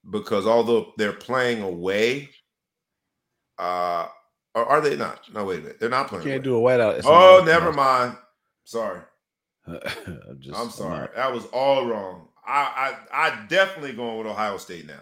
because 0.09 0.45
although 0.45 0.93
they're 0.97 1.13
playing 1.13 1.61
away, 1.61 2.29
uh, 3.57 4.07
or 4.55 4.65
are 4.65 4.81
they 4.81 4.95
not? 4.95 5.21
No, 5.33 5.45
wait 5.45 5.59
a 5.59 5.61
minute, 5.61 5.79
they're 5.79 5.89
not 5.89 6.07
playing. 6.07 6.25
You 6.25 6.31
can't 6.31 6.45
away. 6.45 6.59
do 6.59 6.67
a 6.67 6.69
whiteout. 6.69 6.97
It's 6.97 7.07
oh, 7.07 7.43
never 7.45 7.71
mind. 7.71 8.17
Sorry. 8.65 9.01
I'm, 9.67 9.79
just, 10.39 10.59
I'm 10.59 10.69
sorry. 10.69 11.07
I'm 11.09 11.15
that 11.15 11.33
was 11.33 11.45
all 11.47 11.85
wrong. 11.85 12.27
I, 12.45 12.95
I 13.13 13.27
I 13.27 13.45
definitely 13.47 13.93
going 13.93 14.17
with 14.17 14.27
Ohio 14.27 14.57
State 14.57 14.85
now. 14.85 14.99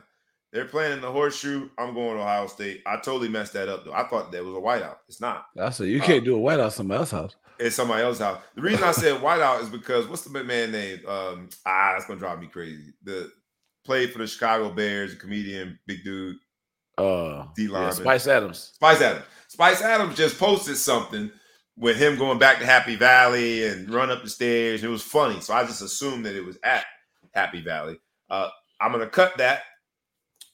They're 0.51 0.65
playing 0.65 0.93
in 0.93 1.01
the 1.01 1.11
horseshoe. 1.11 1.69
I'm 1.77 1.93
going 1.93 2.17
to 2.17 2.23
Ohio 2.23 2.47
State. 2.47 2.83
I 2.85 2.97
totally 2.97 3.29
messed 3.29 3.53
that 3.53 3.69
up 3.69 3.85
though. 3.85 3.93
I 3.93 4.03
thought 4.03 4.31
that 4.31 4.43
was 4.45 4.53
a 4.53 4.57
whiteout. 4.57 4.97
It's 5.07 5.21
not. 5.21 5.45
I 5.57 5.69
said 5.69 5.87
you 5.87 6.01
can't 6.01 6.21
uh, 6.21 6.25
do 6.25 6.35
a 6.35 6.39
whiteout 6.39 6.71
somebody 6.71 6.99
else's 6.99 7.11
house. 7.11 7.35
It's 7.57 7.75
somebody 7.75 8.03
else's 8.03 8.21
house. 8.21 8.41
The 8.55 8.61
reason 8.61 8.83
I 8.83 8.91
said 8.91 9.21
whiteout 9.21 9.61
is 9.61 9.69
because 9.69 10.07
what's 10.07 10.23
the 10.23 10.43
man 10.43 10.71
name? 10.71 10.99
Um, 11.07 11.49
ah, 11.65 11.93
that's 11.93 12.05
gonna 12.05 12.19
drive 12.19 12.39
me 12.39 12.47
crazy. 12.47 12.93
The 13.03 13.31
played 13.84 14.11
for 14.11 14.19
the 14.19 14.27
Chicago 14.27 14.69
Bears, 14.71 15.15
comedian, 15.15 15.79
big 15.88 16.03
dude. 16.03 16.38
Uh, 16.97 17.45
D 17.55 17.67
yeah, 17.71 17.89
Spice 17.91 18.27
Adams. 18.27 18.71
Spice 18.75 19.01
Adams. 19.01 19.25
Spice 19.47 19.82
Adams 19.82 20.15
just 20.15 20.38
posted 20.38 20.77
something 20.77 21.32
with 21.77 21.97
him 21.97 22.17
going 22.17 22.38
back 22.39 22.59
to 22.59 22.65
Happy 22.65 22.95
Valley 22.95 23.67
and 23.67 23.89
run 23.89 24.11
up 24.11 24.23
the 24.23 24.29
stairs. 24.29 24.84
It 24.84 24.88
was 24.89 25.01
funny, 25.01 25.39
so 25.41 25.53
I 25.53 25.63
just 25.63 25.82
assumed 25.82 26.25
that 26.25 26.36
it 26.36 26.45
was 26.45 26.57
at 26.63 26.86
Happy 27.34 27.61
Valley. 27.61 27.97
Uh, 28.29 28.49
I'm 28.79 28.91
gonna 28.91 29.07
cut 29.07 29.38
that 29.38 29.63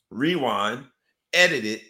rewind, 0.10 0.86
edit 1.34 1.66
it. 1.66 1.82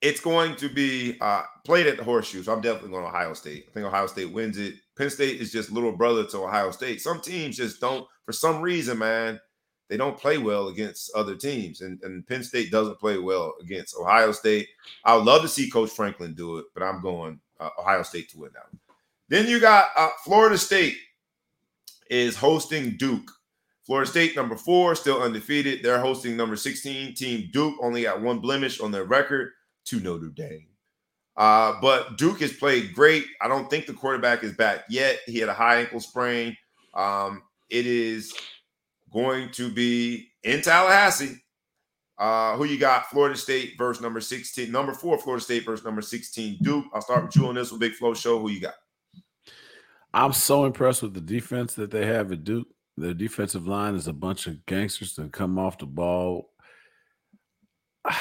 It's 0.00 0.20
going 0.20 0.56
to 0.56 0.68
be 0.68 1.18
uh, 1.20 1.42
played 1.66 1.86
at 1.86 1.98
the 1.98 2.04
horseshoe. 2.04 2.42
So 2.42 2.52
I'm 2.52 2.62
definitely 2.62 2.90
going 2.90 3.02
to 3.02 3.10
Ohio 3.10 3.34
State. 3.34 3.66
I 3.68 3.72
think 3.72 3.84
Ohio 3.84 4.06
State 4.06 4.32
wins 4.32 4.56
it. 4.56 4.74
Penn 4.96 5.10
State 5.10 5.40
is 5.40 5.52
just 5.52 5.70
little 5.70 5.92
brother 5.92 6.24
to 6.24 6.38
Ohio 6.38 6.70
State. 6.70 7.02
Some 7.02 7.20
teams 7.20 7.56
just 7.56 7.80
don't, 7.80 8.06
for 8.24 8.32
some 8.32 8.62
reason, 8.62 8.98
man, 8.98 9.38
they 9.90 9.96
don't 9.96 10.16
play 10.16 10.38
well 10.38 10.68
against 10.68 11.10
other 11.16 11.34
teams. 11.34 11.80
And, 11.80 12.00
and 12.04 12.26
Penn 12.26 12.44
State 12.44 12.70
doesn't 12.70 13.00
play 13.00 13.18
well 13.18 13.54
against 13.60 13.96
Ohio 14.00 14.30
State. 14.30 14.68
I 15.04 15.16
would 15.16 15.24
love 15.24 15.42
to 15.42 15.48
see 15.48 15.68
Coach 15.68 15.90
Franklin 15.90 16.32
do 16.32 16.58
it, 16.58 16.66
but 16.72 16.84
I'm 16.84 17.02
going 17.02 17.40
uh, 17.58 17.70
Ohio 17.76 18.04
State 18.04 18.30
to 18.30 18.38
win 18.38 18.52
now. 18.54 18.78
Then 19.28 19.48
you 19.48 19.58
got 19.58 19.88
uh, 19.96 20.10
Florida 20.24 20.56
State 20.56 20.96
is 22.08 22.36
hosting 22.36 22.96
Duke. 22.98 23.30
Florida 23.84 24.08
State, 24.08 24.36
number 24.36 24.54
four, 24.54 24.94
still 24.94 25.20
undefeated. 25.20 25.82
They're 25.82 25.98
hosting 25.98 26.36
number 26.36 26.54
16 26.54 27.14
team 27.14 27.50
Duke, 27.52 27.74
only 27.82 28.04
got 28.04 28.22
one 28.22 28.38
blemish 28.38 28.80
on 28.80 28.92
their 28.92 29.04
record 29.04 29.50
to 29.86 29.98
Notre 29.98 30.28
Dame. 30.28 30.68
Uh, 31.36 31.80
but 31.80 32.16
Duke 32.16 32.40
has 32.42 32.52
played 32.52 32.94
great. 32.94 33.24
I 33.40 33.48
don't 33.48 33.68
think 33.68 33.86
the 33.86 33.92
quarterback 33.92 34.44
is 34.44 34.52
back 34.52 34.84
yet. 34.88 35.18
He 35.26 35.38
had 35.38 35.48
a 35.48 35.54
high 35.54 35.80
ankle 35.80 35.98
sprain. 35.98 36.56
Um, 36.94 37.42
it 37.68 37.86
is 37.86 38.34
going 39.12 39.50
to 39.52 39.70
be 39.70 40.28
in 40.42 40.62
Tallahassee. 40.62 41.42
Uh, 42.18 42.54
who 42.56 42.64
you 42.64 42.78
got? 42.78 43.08
Florida 43.08 43.36
State 43.36 43.74
versus 43.78 44.02
number 44.02 44.20
16. 44.20 44.70
Number 44.70 44.92
four, 44.92 45.18
Florida 45.18 45.42
State 45.42 45.64
versus 45.64 45.84
number 45.84 46.02
16, 46.02 46.58
Duke. 46.60 46.84
I'll 46.92 47.00
start 47.00 47.24
with 47.24 47.36
you 47.36 47.46
on 47.46 47.54
this 47.54 47.72
with 47.72 47.80
Big 47.80 47.94
Flow 47.94 48.12
Show. 48.12 48.38
Who 48.38 48.50
you 48.50 48.60
got? 48.60 48.74
I'm 50.12 50.32
so 50.32 50.64
impressed 50.64 51.02
with 51.02 51.14
the 51.14 51.20
defense 51.20 51.74
that 51.74 51.90
they 51.90 52.04
have 52.06 52.30
at 52.30 52.44
Duke. 52.44 52.68
Their 52.96 53.14
defensive 53.14 53.66
line 53.66 53.94
is 53.94 54.08
a 54.08 54.12
bunch 54.12 54.46
of 54.46 54.66
gangsters 54.66 55.14
that 55.16 55.32
come 55.32 55.58
off 55.58 55.78
the 55.78 55.86
ball. 55.86 56.50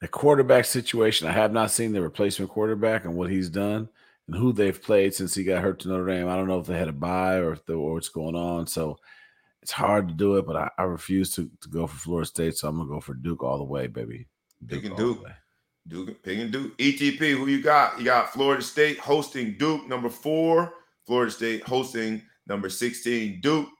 The 0.00 0.08
quarterback 0.08 0.66
situation, 0.66 1.28
I 1.28 1.32
have 1.32 1.50
not 1.50 1.70
seen 1.70 1.94
the 1.94 2.02
replacement 2.02 2.50
quarterback 2.50 3.06
and 3.06 3.14
what 3.14 3.30
he's 3.30 3.48
done 3.48 3.88
and 4.26 4.36
who 4.36 4.52
they've 4.52 4.82
played 4.82 5.14
since 5.14 5.34
he 5.34 5.44
got 5.44 5.62
hurt 5.62 5.80
to 5.80 5.88
Notre 5.88 6.06
Dame. 6.06 6.28
I 6.28 6.36
don't 6.36 6.48
know 6.48 6.60
if 6.60 6.66
they 6.66 6.76
had 6.76 6.88
a 6.88 6.92
bye 6.92 7.36
or 7.36 7.52
if 7.52 7.64
the, 7.64 7.72
or 7.72 7.94
what's 7.94 8.10
going 8.10 8.34
on. 8.34 8.66
So 8.66 8.98
it's 9.64 9.72
hard 9.72 10.08
to 10.08 10.14
do 10.14 10.36
it, 10.36 10.46
but 10.46 10.56
I, 10.56 10.70
I 10.76 10.82
refuse 10.82 11.30
to, 11.36 11.50
to 11.62 11.68
go 11.70 11.86
for 11.86 11.96
Florida 11.96 12.26
State. 12.26 12.54
So 12.54 12.68
I'm 12.68 12.76
gonna 12.76 12.86
go 12.86 13.00
for 13.00 13.14
Duke 13.14 13.42
all 13.42 13.56
the 13.56 13.64
way, 13.64 13.86
baby. 13.86 14.26
Duke 14.66 14.82
Pick 14.82 14.90
and 14.90 14.98
Duke. 14.98 15.26
Duke, 15.88 16.22
pick 16.22 16.38
and 16.38 16.52
Duke. 16.52 16.76
ETP, 16.76 17.34
who 17.34 17.46
you 17.46 17.62
got? 17.62 17.98
You 17.98 18.04
got 18.04 18.30
Florida 18.30 18.62
State 18.62 18.98
hosting 18.98 19.56
Duke, 19.56 19.88
number 19.88 20.10
four. 20.10 20.74
Florida 21.06 21.32
State 21.32 21.66
hosting 21.66 22.20
number 22.46 22.68
16, 22.68 23.40
Duke. 23.40 23.70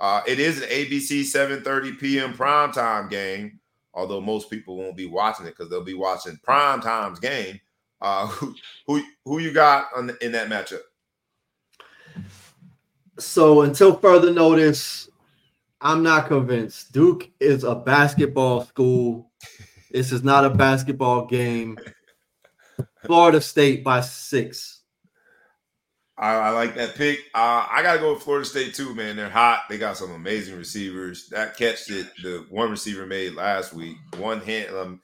Uh, 0.00 0.22
it 0.26 0.40
is 0.40 0.62
an 0.62 0.68
ABC 0.70 1.20
7:30 1.20 1.98
p.m. 1.98 2.32
primetime 2.32 3.10
game, 3.10 3.60
although 3.92 4.22
most 4.22 4.48
people 4.48 4.78
won't 4.78 4.96
be 4.96 5.04
watching 5.04 5.44
it 5.44 5.50
because 5.50 5.68
they'll 5.68 5.84
be 5.84 5.92
watching 5.92 6.38
prime 6.42 6.80
times 6.80 7.20
game. 7.20 7.60
Uh, 8.00 8.26
who, 8.28 8.54
who 8.86 9.02
who 9.26 9.40
you 9.40 9.52
got 9.52 9.88
the, 9.94 10.16
in 10.24 10.32
that 10.32 10.48
matchup? 10.48 10.80
So 13.18 13.60
until 13.60 13.94
further 13.94 14.32
notice, 14.32 15.10
I'm 15.84 16.02
not 16.02 16.28
convinced. 16.28 16.92
Duke 16.92 17.30
is 17.38 17.62
a 17.62 17.74
basketball 17.74 18.64
school. 18.64 19.30
This 19.90 20.12
is 20.12 20.24
not 20.24 20.46
a 20.46 20.50
basketball 20.50 21.26
game. 21.26 21.78
Florida 23.04 23.38
State 23.40 23.84
by 23.84 24.00
six. 24.00 24.80
I, 26.16 26.32
I 26.32 26.50
like 26.50 26.74
that 26.76 26.94
pick. 26.94 27.18
Uh, 27.34 27.66
I 27.70 27.82
gotta 27.82 27.98
go 27.98 28.14
with 28.14 28.22
Florida 28.22 28.46
State 28.46 28.74
too, 28.74 28.94
man. 28.94 29.16
They're 29.16 29.28
hot. 29.28 29.64
They 29.68 29.76
got 29.76 29.98
some 29.98 30.12
amazing 30.12 30.56
receivers. 30.56 31.28
That 31.28 31.56
catch 31.56 31.86
that 31.86 32.08
the 32.22 32.46
one 32.48 32.70
receiver 32.70 33.04
made 33.04 33.34
last 33.34 33.74
week, 33.74 33.96
one 34.16 34.40
hand. 34.40 34.74
Um, 34.74 35.00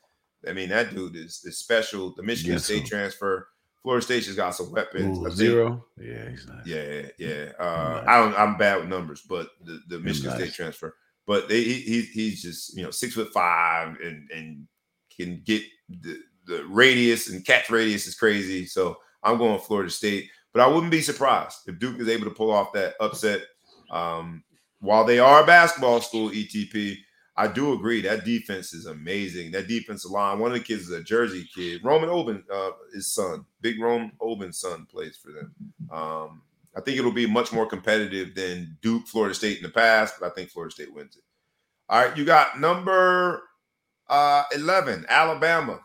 I 0.49 0.55
mean, 0.55 0.71
that 0.71 0.95
dude 0.95 1.15
is, 1.15 1.43
is 1.45 1.59
special. 1.59 2.15
The 2.17 2.23
Michigan 2.23 2.55
yes, 2.55 2.65
State 2.65 2.87
transfer. 2.87 3.49
Florida 3.83 4.05
State 4.05 4.27
has 4.27 4.37
got 4.37 4.55
some 4.55 4.73
weapons. 4.73 5.19
Ooh, 5.19 5.31
zero. 5.31 5.85
Yeah, 5.99 6.29
he's 6.29 6.47
nice. 6.47 6.67
Yeah, 6.67 7.03
yeah. 7.19 7.53
Uh, 7.59 8.05
I 8.07 8.19
don't. 8.19 8.39
I'm 8.39 8.59
bad 8.59 8.81
with 8.81 8.89
numbers, 8.89 9.23
but 9.23 9.51
the, 9.65 9.81
the 9.89 9.99
Michigan 9.99 10.31
nice. 10.31 10.41
State 10.41 10.55
transfer. 10.55 10.97
But 11.27 11.49
they, 11.49 11.63
he, 11.63 12.03
he's 12.03 12.43
just 12.43 12.77
you 12.77 12.83
know 12.83 12.91
six 12.91 13.15
foot 13.15 13.33
five 13.33 13.97
and 14.03 14.31
and 14.31 14.67
can 15.15 15.43
get 15.45 15.63
the 15.89 16.19
the 16.47 16.65
radius 16.67 17.31
and 17.31 17.45
catch 17.45 17.71
radius 17.71 18.07
is 18.07 18.15
crazy. 18.15 18.67
So 18.67 18.99
I'm 19.23 19.39
going 19.39 19.59
Florida 19.61 19.91
State. 19.91 20.29
But 20.53 20.63
I 20.63 20.67
wouldn't 20.67 20.91
be 20.91 21.01
surprised 21.01 21.59
if 21.67 21.79
Duke 21.79 22.01
is 22.01 22.09
able 22.09 22.25
to 22.25 22.35
pull 22.35 22.51
off 22.51 22.73
that 22.73 22.95
upset. 23.01 23.43
Um, 23.91 24.43
while 24.81 25.05
they 25.05 25.19
are 25.19 25.43
a 25.43 25.47
basketball 25.47 26.01
school, 26.01 26.31
ETP, 26.31 26.97
I 27.37 27.47
do 27.47 27.73
agree 27.73 28.01
that 28.03 28.25
defense 28.25 28.73
is 28.73 28.87
amazing. 28.87 29.53
That 29.53 29.69
defensive 29.69 30.11
line. 30.11 30.39
One 30.39 30.53
of 30.53 30.59
the 30.59 30.65
kids 30.65 30.83
is 30.83 30.91
a 30.91 31.03
Jersey 31.03 31.49
kid. 31.55 31.83
Roman 31.85 32.11
Oben, 32.11 32.45
uh, 32.53 32.71
his 32.93 33.07
son, 33.07 33.45
Big 33.61 33.81
Roman 33.81 34.13
Oben's 34.21 34.59
son, 34.59 34.87
plays 34.91 35.17
for 35.17 35.33
them. 35.33 35.55
Um, 35.91 36.43
I 36.77 36.81
think 36.81 36.99
it'll 36.99 37.13
be 37.13 37.27
much 37.27 37.53
more 37.53 37.67
competitive 37.67 38.35
than 38.35 38.77
Duke, 38.83 39.07
Florida 39.07 39.35
State 39.35 39.57
in 39.57 39.63
the 39.63 39.71
past, 39.71 40.15
but 40.21 40.31
I 40.31 40.35
think 40.35 40.51
Florida 40.51 40.73
State 40.73 40.93
wins 40.93 41.17
it. 41.17 41.23
All 41.89 42.05
right, 42.05 42.17
you 42.17 42.25
got 42.25 42.61
number 42.61 43.43
uh, 44.09 44.45
11, 44.55 45.07
Alabama 45.09 45.81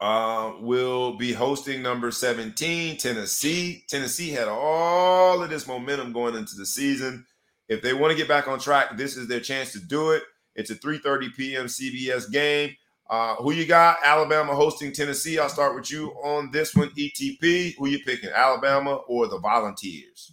uh, 0.00 0.52
will 0.60 1.16
be 1.16 1.32
hosting 1.32 1.82
number 1.82 2.10
17, 2.10 2.96
Tennessee. 2.98 3.84
Tennessee 3.88 4.30
had 4.30 4.48
all 4.48 5.42
of 5.42 5.50
this 5.50 5.66
momentum 5.66 6.12
going 6.12 6.36
into 6.36 6.56
the 6.56 6.66
season. 6.66 7.26
If 7.68 7.82
they 7.82 7.94
want 7.94 8.12
to 8.12 8.16
get 8.16 8.28
back 8.28 8.48
on 8.48 8.58
track, 8.58 8.96
this 8.96 9.16
is 9.16 9.26
their 9.28 9.40
chance 9.40 9.72
to 9.72 9.80
do 9.80 10.10
it. 10.10 10.22
It's 10.54 10.70
a 10.70 10.74
3:30 10.74 11.34
p.m. 11.34 11.66
CBS 11.66 12.30
game. 12.30 12.76
Uh, 13.08 13.36
who 13.36 13.52
you 13.52 13.66
got? 13.66 13.98
Alabama 14.02 14.54
hosting 14.54 14.92
Tennessee. 14.92 15.38
I'll 15.38 15.48
start 15.48 15.74
with 15.74 15.90
you 15.90 16.10
on 16.22 16.50
this 16.50 16.74
one. 16.74 16.90
ETP. 16.90 17.74
Who 17.76 17.88
you 17.88 17.98
picking? 18.04 18.30
Alabama 18.30 18.94
or 19.08 19.26
the 19.26 19.38
Volunteers? 19.38 20.32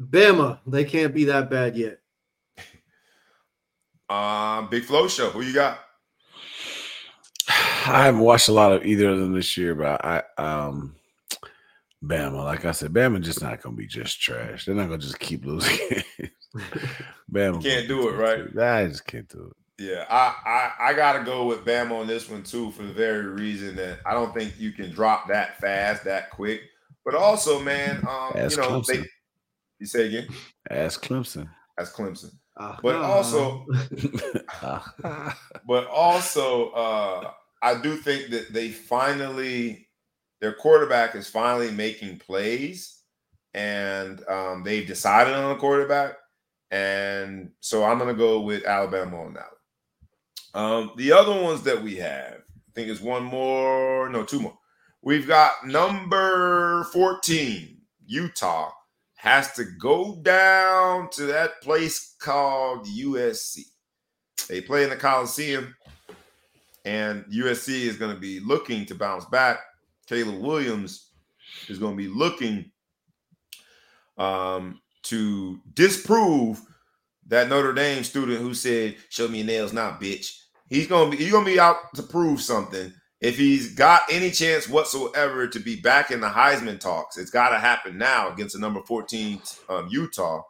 Bama. 0.00 0.60
They 0.66 0.84
can't 0.84 1.14
be 1.14 1.24
that 1.24 1.50
bad 1.50 1.76
yet. 1.76 1.98
Uh, 4.08 4.62
Big 4.68 4.84
Flow 4.84 5.08
Show. 5.08 5.30
Who 5.30 5.42
you 5.42 5.52
got? 5.52 5.78
I 7.48 8.04
haven't 8.04 8.20
watched 8.20 8.48
a 8.48 8.52
lot 8.52 8.72
of 8.72 8.84
either 8.86 9.10
of 9.10 9.18
them 9.18 9.34
this 9.34 9.56
year, 9.56 9.74
but 9.74 10.02
I 10.04 10.22
um 10.38 10.96
Bama, 12.06 12.44
like 12.44 12.64
I 12.64 12.72
said, 12.72 12.92
Bama 12.92 13.20
just 13.20 13.42
not 13.42 13.62
gonna 13.62 13.76
be 13.76 13.86
just 13.86 14.20
trash. 14.20 14.64
They're 14.64 14.74
not 14.74 14.88
gonna 14.88 14.98
just 14.98 15.18
keep 15.18 15.44
losing 15.44 15.78
Bama 17.32 17.62
can't 17.62 17.88
do 17.88 18.08
it, 18.08 18.12
right? 18.12 18.58
I 18.58 18.86
just 18.86 19.06
can't 19.06 19.28
do 19.28 19.50
it. 19.50 19.56
Yeah, 19.76 20.04
I, 20.08 20.34
I 20.46 20.90
I 20.90 20.94
gotta 20.94 21.24
go 21.24 21.46
with 21.46 21.64
Bama 21.64 22.00
on 22.00 22.06
this 22.06 22.28
one 22.30 22.42
too, 22.44 22.70
for 22.72 22.82
the 22.82 22.92
very 22.92 23.26
reason 23.26 23.74
that 23.76 23.98
I 24.06 24.12
don't 24.12 24.32
think 24.32 24.54
you 24.58 24.72
can 24.72 24.90
drop 24.92 25.28
that 25.28 25.60
fast, 25.60 26.04
that 26.04 26.30
quick. 26.30 26.62
But 27.04 27.14
also, 27.14 27.60
man, 27.60 27.96
um, 28.08 28.32
you 28.34 28.42
know, 28.56 28.80
Clemson. 28.80 28.86
they 28.86 29.04
you 29.78 29.86
say 29.86 30.06
again? 30.06 30.28
Ask 30.70 31.04
Clemson. 31.04 31.48
As 31.78 31.92
Clemson. 31.92 32.30
Uh, 32.56 32.76
but 32.82 32.94
also, 32.96 33.66
but 35.66 35.86
also, 35.88 36.70
uh, 36.70 37.30
I 37.60 37.80
do 37.80 37.96
think 37.96 38.30
that 38.30 38.52
they 38.52 38.70
finally, 38.70 39.83
their 40.44 40.52
quarterback 40.52 41.14
is 41.14 41.26
finally 41.26 41.70
making 41.70 42.18
plays, 42.18 43.00
and 43.54 44.22
um, 44.28 44.62
they've 44.62 44.86
decided 44.86 45.32
on 45.32 45.56
a 45.56 45.58
quarterback, 45.58 46.18
and 46.70 47.50
so 47.60 47.82
I'm 47.82 47.96
going 47.96 48.14
to 48.14 48.18
go 48.18 48.42
with 48.42 48.66
Alabama 48.66 49.22
on 49.22 49.32
that. 49.32 50.58
Um, 50.58 50.92
the 50.98 51.12
other 51.12 51.32
ones 51.32 51.62
that 51.62 51.82
we 51.82 51.96
have, 51.96 52.34
I 52.34 52.72
think 52.74 52.90
it's 52.90 53.00
one 53.00 53.24
more, 53.24 54.10
no, 54.10 54.22
two 54.22 54.38
more. 54.38 54.58
We've 55.00 55.26
got 55.26 55.66
number 55.66 56.84
14, 56.92 57.78
Utah, 58.04 58.70
has 59.14 59.50
to 59.54 59.64
go 59.80 60.16
down 60.20 61.08
to 61.12 61.22
that 61.24 61.62
place 61.62 62.16
called 62.20 62.86
USC. 62.86 63.60
They 64.50 64.60
play 64.60 64.84
in 64.84 64.90
the 64.90 64.96
Coliseum 64.96 65.74
and 66.84 67.24
USC 67.32 67.68
is 67.68 67.96
going 67.96 68.14
to 68.14 68.20
be 68.20 68.40
looking 68.40 68.84
to 68.84 68.94
bounce 68.94 69.24
back. 69.24 69.60
Caleb 70.08 70.40
Williams 70.40 71.10
is 71.68 71.78
going 71.78 71.96
to 71.96 72.02
be 72.02 72.08
looking 72.08 72.70
um, 74.18 74.80
to 75.04 75.60
disprove 75.72 76.60
that 77.26 77.48
Notre 77.48 77.72
Dame 77.72 78.04
student 78.04 78.40
who 78.40 78.54
said, 78.54 78.96
"Show 79.08 79.28
me 79.28 79.38
your 79.38 79.46
nails 79.46 79.72
now, 79.72 79.96
bitch." 80.00 80.38
He's 80.68 80.86
gonna 80.86 81.10
be 81.10 81.16
he's 81.16 81.32
gonna 81.32 81.44
be 81.44 81.60
out 81.60 81.76
to 81.94 82.02
prove 82.02 82.40
something. 82.40 82.92
If 83.20 83.38
he's 83.38 83.74
got 83.74 84.02
any 84.10 84.30
chance 84.30 84.68
whatsoever 84.68 85.46
to 85.46 85.58
be 85.58 85.80
back 85.80 86.10
in 86.10 86.20
the 86.20 86.28
Heisman 86.28 86.78
talks, 86.78 87.16
it's 87.16 87.30
got 87.30 87.50
to 87.50 87.58
happen 87.58 87.96
now 87.96 88.30
against 88.30 88.54
the 88.54 88.60
number 88.60 88.82
14 88.82 89.40
um, 89.70 89.88
Utah. 89.90 90.42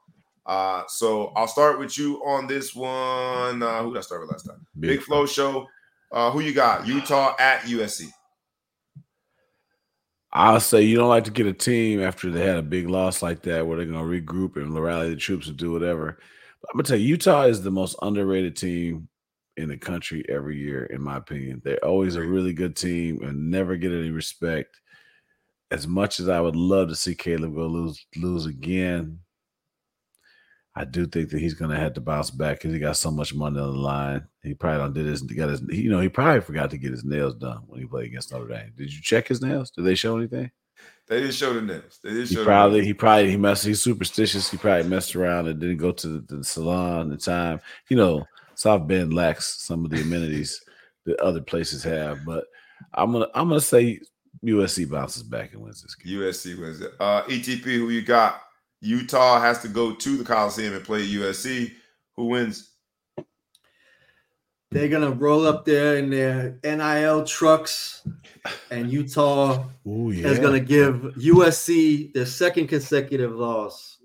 Uh, 0.45 0.83
so 0.89 1.33
I'll 1.37 1.47
start 1.47 1.79
with 1.79 1.97
you 1.97 2.17
on 2.25 2.49
this 2.49 2.75
one. 2.75 3.63
Uh, 3.63 3.83
who 3.83 3.93
did 3.93 3.99
I 3.99 4.03
start 4.03 4.23
with 4.23 4.33
last 4.33 4.47
time? 4.47 4.67
Big, 4.79 4.91
Big 4.91 5.03
Flow 5.03 5.25
Show. 5.25 5.69
Uh, 6.11 6.31
who 6.33 6.41
you 6.41 6.53
got? 6.53 6.87
Utah 6.87 7.35
at 7.39 7.61
USC. 7.61 8.09
I'll 10.35 10.59
say 10.61 10.83
you 10.83 10.97
don't 10.97 11.09
like 11.09 11.25
to 11.25 11.31
get 11.31 11.47
a 11.47 11.53
team 11.53 12.03
after 12.03 12.31
they 12.31 12.45
had 12.45 12.57
a 12.57 12.63
big 12.63 12.89
loss 12.89 13.23
like 13.23 13.43
that 13.43 13.67
where 13.67 13.77
they're 13.77 13.87
going 13.87 13.99
to 13.99 14.23
regroup 14.23 14.57
and 14.57 14.75
rally 14.75 15.11
the 15.11 15.17
troops 15.17 15.47
and 15.47 15.57
do 15.57 15.71
whatever. 15.71 16.19
But 16.61 16.71
I'm 16.71 16.79
going 16.79 16.85
to 16.85 16.89
tell 16.91 16.99
you, 16.99 17.07
Utah 17.07 17.43
is 17.45 17.63
the 17.63 17.71
most 17.71 17.97
underrated 18.03 18.57
team 18.57 19.09
in 19.57 19.69
the 19.69 19.77
country 19.77 20.25
every 20.29 20.59
year, 20.59 20.87
in 20.87 21.01
my 21.01 21.19
opinion. 21.19 21.63
They're 21.65 21.85
always 21.85 22.17
a 22.17 22.23
really 22.23 22.53
good 22.53 22.75
team 22.75 23.23
and 23.23 23.51
never 23.51 23.77
get 23.77 23.93
any 23.93 24.11
respect. 24.11 24.81
As 25.71 25.87
much 25.87 26.19
as 26.19 26.29
I 26.29 26.41
would 26.41 26.57
love 26.57 26.89
to 26.89 26.97
see 26.97 27.15
Caleb 27.15 27.55
go 27.55 27.67
lose 27.67 28.05
lose 28.17 28.47
again, 28.47 29.21
I 30.77 30.85
do 30.85 31.07
think 31.07 31.31
that 31.31 31.41
he's 31.41 31.55
going 31.55 31.71
to 31.71 31.77
have 31.77 31.95
to 31.95 32.01
bounce 32.01 32.31
back 32.31 32.59
because 32.59 32.73
he 32.73 32.81
got 32.81 32.97
so 32.97 33.11
much 33.11 33.33
money 33.33 33.61
on 33.61 33.73
the 33.73 33.79
line. 33.79 34.27
He 34.43 34.55
probably 34.55 34.79
don't 34.79 34.93
did 34.93 35.07
his, 35.07 35.23
got 35.23 35.51
his, 35.51 35.63
you 35.69 35.89
know, 35.89 36.01
he 36.01 36.09
probably 36.09 36.41
forgot 36.41 36.71
to 36.71 36.79
get 36.79 36.91
his 36.91 37.05
nails 37.05 37.37
done 37.37 37.63
when 37.67 37.81
he 37.81 37.87
played 37.87 38.07
against 38.07 38.33
Notre 38.33 38.49
Dame. 38.49 38.73
Did 38.77 38.93
you 38.93 39.01
check 39.01 39.29
his 39.29 39.41
nails? 39.41 39.71
Did 39.71 39.85
they 39.85 39.95
show 39.95 40.17
anything? 40.17 40.51
They 41.07 41.21
didn't 41.21 41.35
show 41.35 41.53
the 41.53 41.63
nails. 41.63 42.01
They 42.03 42.11
didn't 42.11 42.29
he 42.29 42.35
show. 42.35 42.45
Probably, 42.45 42.85
he 42.85 42.93
probably, 42.93 43.31
he 43.31 43.37
messed. 43.37 43.65
He's 43.65 43.83
superstitious. 43.83 44.51
He 44.51 44.57
probably 44.57 44.89
messed 44.89 45.15
around 45.15 45.47
and 45.47 45.61
didn't 45.61 45.77
go 45.77 45.93
to 45.93 46.09
the, 46.09 46.37
the 46.37 46.45
salon 46.45 47.13
in 47.13 47.19
time. 47.19 47.61
You 47.89 47.97
know, 47.97 48.27
South 48.57 48.87
Bend 48.89 49.15
lacks 49.15 49.63
some 49.63 49.85
of 49.85 49.91
the 49.91 50.01
amenities 50.01 50.61
that 51.05 51.21
other 51.21 51.41
places 51.41 51.85
have. 51.85 52.25
But 52.25 52.47
I'm 52.95 53.13
gonna, 53.13 53.29
I'm 53.35 53.49
gonna 53.49 53.61
say 53.61 54.01
USC 54.45 54.91
bounces 54.91 55.23
back 55.23 55.53
and 55.53 55.63
wins 55.63 55.83
this 55.83 55.95
game. 55.95 56.19
USC 56.19 56.59
wins 56.59 56.81
it. 56.81 56.93
Uh, 56.99 57.23
ETP, 57.25 57.65
who 57.65 57.91
you 57.91 58.03
got? 58.03 58.41
Utah 58.85 59.41
has 59.41 59.61
to 59.63 59.69
go 59.69 59.95
to 59.95 60.17
the 60.17 60.25
Coliseum 60.25 60.75
and 60.75 60.85
play 60.85 61.07
USC. 61.07 61.73
Who 62.17 62.27
wins? 62.27 62.71
They're 64.71 64.89
gonna 64.89 65.11
roll 65.11 65.47
up 65.47 65.65
there 65.65 65.97
in 65.97 66.11
their 66.11 66.59
NIL 66.65 67.25
trucks, 67.25 68.07
and 68.71 68.91
Utah 68.91 69.65
Ooh, 69.87 70.11
yeah. 70.11 70.29
is 70.29 70.39
gonna 70.41 70.61
give 70.61 70.97
USC 71.17 72.13
their 72.13 72.27
second 72.27 72.67
consecutive 72.67 73.33
loss. 73.35 73.99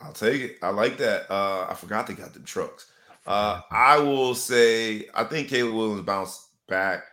I'll 0.00 0.12
take 0.12 0.42
it. 0.42 0.56
I 0.62 0.70
like 0.70 0.98
that. 0.98 1.30
Uh, 1.30 1.66
I 1.68 1.74
forgot 1.74 2.06
they 2.06 2.14
got 2.14 2.34
the 2.34 2.40
trucks. 2.40 2.86
Uh, 3.26 3.60
I 3.70 3.98
will 3.98 4.34
say 4.34 5.06
I 5.14 5.24
think 5.24 5.48
Caleb 5.48 5.74
Williams 5.74 6.02
bounced 6.02 6.48
back. 6.68 7.04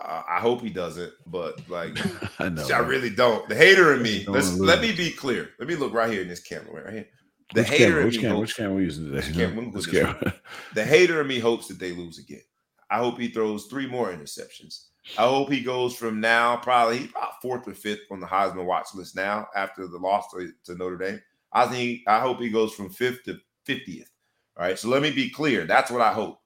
Uh, 0.00 0.22
I 0.28 0.40
hope 0.40 0.62
he 0.62 0.70
doesn't, 0.70 1.12
but 1.26 1.68
like 1.68 1.98
I 2.40 2.48
know 2.48 2.66
I 2.72 2.78
really 2.78 3.10
don't. 3.10 3.48
The 3.48 3.54
hater 3.54 3.94
in 3.94 4.02
me. 4.02 4.24
Let's 4.26 4.58
let 4.58 4.80
me 4.80 4.92
be 4.92 5.10
clear. 5.10 5.50
Let 5.58 5.68
me 5.68 5.76
look 5.76 5.92
right 5.92 6.10
here 6.10 6.22
in 6.22 6.28
this 6.28 6.40
camera 6.40 6.84
right 6.84 6.92
here. 6.92 7.08
The 7.54 7.62
which 7.62 7.68
hater 7.68 7.84
camera, 7.84 8.00
in 8.00 8.06
which 8.06 8.16
me. 8.16 8.22
Camera, 8.22 8.36
hopes, 8.36 8.48
which 8.48 8.56
camera 8.56 8.74
we 8.76 8.82
using 8.84 9.10
today? 9.10 9.32
Camera, 9.32 9.64
which 9.70 9.90
camera? 9.90 10.34
the 10.74 10.84
hater 10.84 11.20
in 11.20 11.26
me 11.26 11.38
hopes 11.38 11.68
that 11.68 11.78
they 11.78 11.92
lose 11.92 12.18
again. 12.18 12.42
I 12.90 12.98
hope 12.98 13.18
he 13.18 13.28
throws 13.28 13.66
three 13.66 13.86
more 13.86 14.12
interceptions. 14.12 14.86
I 15.18 15.22
hope 15.22 15.50
he 15.50 15.62
goes 15.62 15.96
from 15.96 16.20
now 16.20 16.56
probably 16.56 16.98
he's 16.98 17.10
about 17.10 17.40
fourth 17.40 17.66
or 17.66 17.74
fifth 17.74 18.00
on 18.10 18.20
the 18.20 18.26
Heisman 18.26 18.64
watch 18.64 18.88
list 18.94 19.16
now 19.16 19.48
after 19.56 19.86
the 19.86 19.98
loss 19.98 20.30
to, 20.32 20.52
to 20.64 20.74
Notre 20.74 20.96
Dame. 20.96 21.20
I 21.52 21.66
think 21.66 22.02
I 22.06 22.20
hope 22.20 22.40
he 22.40 22.48
goes 22.48 22.72
from 22.74 22.90
fifth 22.90 23.24
to 23.24 23.38
fiftieth. 23.64 24.10
All 24.56 24.64
right, 24.64 24.78
so 24.78 24.88
let 24.88 25.02
me 25.02 25.10
be 25.10 25.30
clear. 25.30 25.64
That's 25.64 25.90
what 25.90 26.02
I 26.02 26.12
hope. 26.12 26.40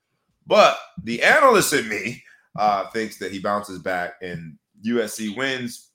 But 0.46 0.78
the 1.02 1.22
analyst 1.22 1.72
in 1.72 1.88
me 1.88 2.22
uh, 2.56 2.88
thinks 2.90 3.18
that 3.18 3.32
he 3.32 3.38
bounces 3.38 3.78
back 3.78 4.14
and 4.22 4.56
USC 4.84 5.36
wins 5.36 5.90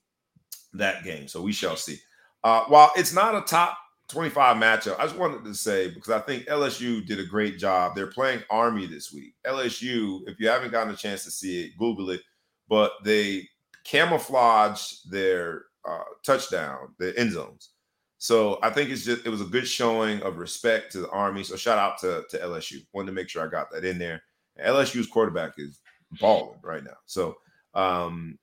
that 0.72 1.04
game. 1.04 1.28
So 1.28 1.42
we 1.42 1.52
shall 1.52 1.76
see. 1.76 1.98
Uh, 2.42 2.64
while 2.68 2.92
it's 2.96 3.12
not 3.12 3.34
a 3.34 3.42
top 3.42 3.76
25 4.08 4.56
matchup, 4.56 4.98
I 4.98 5.04
just 5.04 5.16
wanted 5.16 5.44
to 5.44 5.54
say 5.54 5.88
because 5.88 6.10
I 6.10 6.20
think 6.20 6.46
LSU 6.46 7.06
did 7.06 7.20
a 7.20 7.24
great 7.24 7.58
job. 7.58 7.94
They're 7.94 8.06
playing 8.06 8.42
Army 8.50 8.86
this 8.86 9.12
week. 9.12 9.34
LSU, 9.46 10.20
if 10.28 10.40
you 10.40 10.48
haven't 10.48 10.72
gotten 10.72 10.92
a 10.92 10.96
chance 10.96 11.24
to 11.24 11.30
see 11.30 11.64
it, 11.64 11.78
Google 11.78 12.10
it. 12.10 12.22
But 12.68 12.92
they 13.04 13.48
camouflage 13.84 15.00
their 15.10 15.64
uh, 15.88 16.04
touchdown, 16.24 16.94
the 16.98 17.18
end 17.18 17.32
zones. 17.32 17.70
So 18.18 18.58
I 18.62 18.70
think 18.70 18.90
it's 18.90 19.04
just 19.04 19.24
it 19.24 19.30
was 19.30 19.40
a 19.40 19.46
good 19.46 19.66
showing 19.66 20.22
of 20.22 20.36
respect 20.36 20.92
to 20.92 21.00
the 21.00 21.10
Army. 21.10 21.42
So 21.42 21.56
shout 21.56 21.78
out 21.78 21.98
to, 22.00 22.24
to 22.30 22.38
LSU. 22.38 22.84
Wanted 22.92 23.06
to 23.06 23.12
make 23.12 23.28
sure 23.28 23.44
I 23.44 23.50
got 23.50 23.70
that 23.70 23.84
in 23.84 23.98
there. 23.98 24.22
LSU's 24.62 25.06
quarterback 25.06 25.52
is 25.56 25.79
balling 26.18 26.58
right 26.62 26.82
now. 26.82 26.96
So 27.06 27.36
um, 27.74 28.38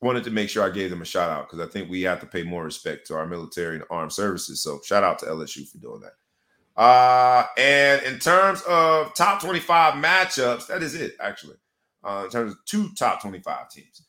wanted 0.00 0.24
to 0.24 0.30
make 0.30 0.48
sure 0.48 0.64
I 0.64 0.70
gave 0.70 0.90
them 0.90 1.02
a 1.02 1.06
shout 1.06 1.30
out 1.30 1.48
because 1.48 1.66
I 1.66 1.70
think 1.70 1.90
we 1.90 2.02
have 2.02 2.20
to 2.20 2.26
pay 2.26 2.42
more 2.42 2.64
respect 2.64 3.06
to 3.08 3.14
our 3.14 3.26
military 3.26 3.76
and 3.76 3.84
armed 3.90 4.12
services. 4.12 4.62
So 4.62 4.80
shout 4.84 5.04
out 5.04 5.18
to 5.20 5.26
LSU 5.26 5.68
for 5.68 5.78
doing 5.78 6.00
that. 6.00 6.80
Uh, 6.80 7.44
and 7.58 8.02
in 8.04 8.20
terms 8.20 8.62
of 8.62 9.12
top 9.14 9.42
25 9.42 9.94
matchups, 9.94 10.68
that 10.68 10.82
is 10.82 10.94
it 10.94 11.16
actually. 11.20 11.56
Uh, 12.04 12.22
in 12.24 12.30
terms 12.30 12.52
of 12.52 12.58
two 12.64 12.88
top 12.96 13.20
25 13.20 13.68
teams. 13.70 14.02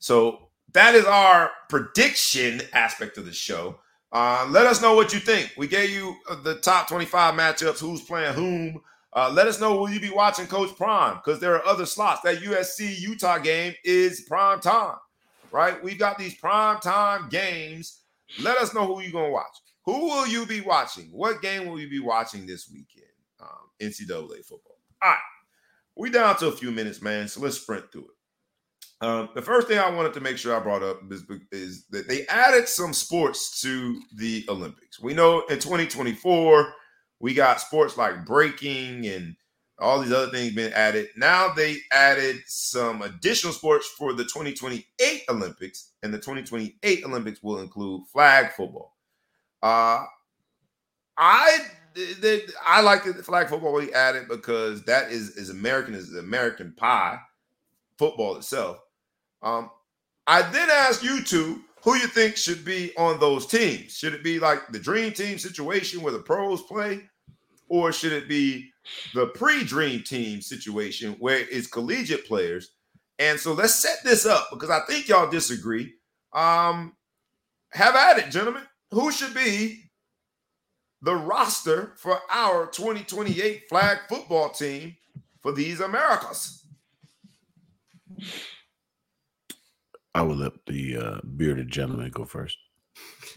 So 0.00 0.48
that 0.72 0.96
is 0.96 1.04
our 1.04 1.52
prediction 1.68 2.60
aspect 2.72 3.16
of 3.18 3.24
the 3.24 3.32
show. 3.32 3.78
Uh, 4.10 4.46
let 4.50 4.66
us 4.66 4.82
know 4.82 4.94
what 4.94 5.12
you 5.14 5.20
think. 5.20 5.52
We 5.56 5.68
gave 5.68 5.90
you 5.90 6.16
uh, 6.28 6.42
the 6.42 6.56
top 6.56 6.88
25 6.88 7.34
matchups, 7.34 7.78
who's 7.78 8.02
playing 8.02 8.34
whom. 8.34 8.82
Uh, 9.16 9.30
let 9.30 9.46
us 9.48 9.58
know 9.58 9.74
will 9.74 9.88
you 9.88 9.98
be 9.98 10.10
watching 10.10 10.46
Coach 10.46 10.76
Prime 10.76 11.14
because 11.16 11.40
there 11.40 11.54
are 11.54 11.64
other 11.64 11.86
slots. 11.86 12.20
That 12.20 12.42
USC 12.42 13.00
Utah 13.00 13.38
game 13.38 13.72
is 13.82 14.26
prime 14.28 14.60
time, 14.60 14.96
right? 15.50 15.82
We've 15.82 15.98
got 15.98 16.18
these 16.18 16.34
prime 16.34 16.80
time 16.80 17.30
games. 17.30 18.02
Let 18.42 18.58
us 18.58 18.74
know 18.74 18.86
who 18.86 19.00
you're 19.00 19.12
gonna 19.12 19.30
watch. 19.30 19.56
Who 19.86 20.04
will 20.04 20.26
you 20.26 20.44
be 20.44 20.60
watching? 20.60 21.06
What 21.12 21.40
game 21.40 21.66
will 21.66 21.80
you 21.80 21.88
be 21.88 21.98
watching 21.98 22.46
this 22.46 22.68
weekend? 22.70 23.06
Um, 23.40 23.70
NCAA 23.80 24.44
football. 24.44 24.76
All 25.02 25.10
right, 25.10 25.18
we 25.96 26.10
down 26.10 26.36
to 26.36 26.48
a 26.48 26.52
few 26.52 26.70
minutes, 26.70 27.00
man. 27.00 27.26
So 27.26 27.40
let's 27.40 27.58
sprint 27.58 27.90
through 27.90 28.02
it. 28.02 29.06
Um, 29.06 29.30
the 29.34 29.42
first 29.42 29.66
thing 29.66 29.78
I 29.78 29.88
wanted 29.88 30.12
to 30.14 30.20
make 30.20 30.36
sure 30.36 30.54
I 30.54 30.60
brought 30.60 30.82
up 30.82 31.00
is, 31.10 31.24
is, 31.52 31.86
that 31.90 32.08
they 32.08 32.26
added 32.28 32.66
some 32.66 32.94
sports 32.94 33.60
to 33.60 34.00
the 34.16 34.44
Olympics. 34.48 35.00
We 35.00 35.12
know 35.12 35.40
in 35.48 35.58
2024 35.58 36.72
we 37.20 37.34
got 37.34 37.60
sports 37.60 37.96
like 37.96 38.24
breaking 38.24 39.06
and 39.06 39.36
all 39.78 40.00
these 40.00 40.12
other 40.12 40.30
things 40.30 40.54
been 40.54 40.72
added. 40.72 41.08
Now 41.16 41.52
they 41.52 41.76
added 41.92 42.40
some 42.46 43.02
additional 43.02 43.52
sports 43.52 43.86
for 43.98 44.12
the 44.12 44.24
2028 44.24 45.22
Olympics, 45.28 45.92
and 46.02 46.12
the 46.12 46.18
2028 46.18 47.04
Olympics 47.04 47.42
will 47.42 47.60
include 47.60 48.02
flag 48.12 48.52
football. 48.52 48.96
Uh, 49.62 50.04
I 51.18 51.58
they, 52.20 52.42
I 52.64 52.82
like 52.82 53.04
the 53.04 53.22
flag 53.22 53.48
football 53.48 53.72
we 53.72 53.92
added 53.92 54.28
because 54.28 54.84
that 54.84 55.10
is 55.10 55.30
is 55.36 55.50
American 55.50 55.94
is 55.94 56.14
American 56.14 56.74
pie 56.76 57.18
football 57.98 58.36
itself. 58.36 58.78
Um, 59.42 59.70
I 60.26 60.42
then 60.42 60.68
asked 60.70 61.02
you 61.02 61.22
two 61.22 61.60
who 61.86 61.94
you 61.94 62.08
think 62.08 62.36
should 62.36 62.64
be 62.64 62.92
on 62.98 63.20
those 63.20 63.46
teams. 63.46 63.96
Should 63.96 64.12
it 64.12 64.24
be 64.24 64.40
like 64.40 64.72
the 64.72 64.78
dream 64.78 65.12
team 65.12 65.38
situation 65.38 66.02
where 66.02 66.12
the 66.12 66.18
pros 66.18 66.60
play, 66.62 67.08
or 67.68 67.92
should 67.92 68.12
it 68.12 68.28
be 68.28 68.72
the 69.14 69.28
pre-dream 69.28 70.02
team 70.02 70.42
situation 70.42 71.14
where 71.20 71.46
it's 71.48 71.68
collegiate 71.68 72.26
players? 72.26 72.72
And 73.20 73.38
so 73.38 73.52
let's 73.52 73.76
set 73.76 73.98
this 74.02 74.26
up 74.26 74.48
because 74.50 74.68
I 74.68 74.80
think 74.88 75.06
y'all 75.06 75.30
disagree. 75.30 75.94
Um, 76.32 76.96
have 77.70 77.94
at 77.94 78.18
it, 78.18 78.32
gentlemen. 78.32 78.64
Who 78.90 79.12
should 79.12 79.32
be 79.32 79.84
the 81.02 81.14
roster 81.14 81.94
for 81.98 82.18
our 82.28 82.66
2028 82.66 83.68
flag 83.68 83.98
football 84.08 84.50
team 84.50 84.96
for 85.40 85.52
these 85.52 85.78
Americas? 85.78 86.64
I 90.16 90.22
will 90.22 90.36
let 90.36 90.54
the 90.64 90.96
uh, 90.96 91.20
bearded 91.36 91.70
gentleman 91.70 92.10
go 92.10 92.24
first. 92.24 92.56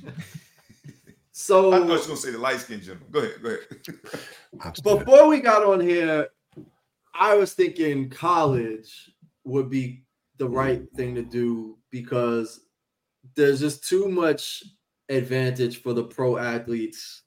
so 1.33 1.73
I 1.73 1.79
thought 1.79 1.87
you 1.87 1.91
were 1.91 1.99
gonna 1.99 2.15
say 2.15 2.31
the 2.31 2.37
light 2.37 2.61
skinned 2.61 2.83
gentleman. 2.83 3.11
Go 3.11 3.19
ahead, 3.19 3.43
go 3.43 3.49
ahead. 3.49 4.75
Before 4.83 5.27
we 5.27 5.41
got 5.41 5.65
on 5.65 5.81
here, 5.81 6.29
I 7.13 7.35
was 7.35 7.51
thinking 7.51 8.09
college 8.09 9.11
would 9.43 9.69
be 9.69 10.05
the 10.37 10.47
right 10.47 10.89
thing 10.95 11.15
to 11.15 11.21
do 11.21 11.77
because 11.91 12.61
there's 13.35 13.59
just 13.59 13.85
too 13.85 14.07
much 14.07 14.63
advantage 15.09 15.81
for 15.81 15.91
the 15.91 16.05
pro 16.05 16.37
athletes. 16.37 17.23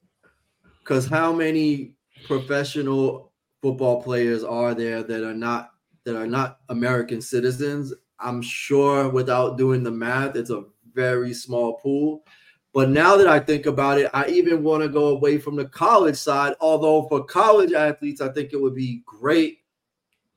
Because 0.79 1.07
how 1.07 1.31
many 1.31 1.93
professional 2.25 3.33
football 3.61 4.03
players 4.03 4.45
are 4.45 4.73
there 4.75 5.03
that 5.03 5.23
are 5.23 5.35
not 5.35 5.73
that 6.05 6.17
are 6.17 6.27
not 6.27 6.61
American 6.71 7.21
citizens 7.21 7.93
I'm 8.23 8.43
sure 8.43 9.09
without 9.09 9.59
doing 9.59 9.83
the 9.83 9.91
math, 9.91 10.37
it's 10.37 10.51
a 10.51 10.65
very 10.95 11.35
small 11.35 11.75
pool. 11.75 12.25
But 12.73 12.89
now 12.89 13.17
that 13.17 13.27
I 13.27 13.39
think 13.39 13.67
about 13.67 13.99
it, 13.99 14.11
I 14.15 14.29
even 14.29 14.63
want 14.63 14.83
to 14.83 14.89
go 14.89 15.09
away 15.09 15.39
from 15.39 15.57
the 15.57 15.67
college 15.67 16.17
side. 16.17 16.55
Although 16.61 17.07
for 17.09 17.25
college 17.25 17.73
athletes, 17.73 18.21
I 18.21 18.29
think 18.29 18.53
it 18.53 18.61
would 18.61 18.75
be 18.75 19.03
great 19.05 19.59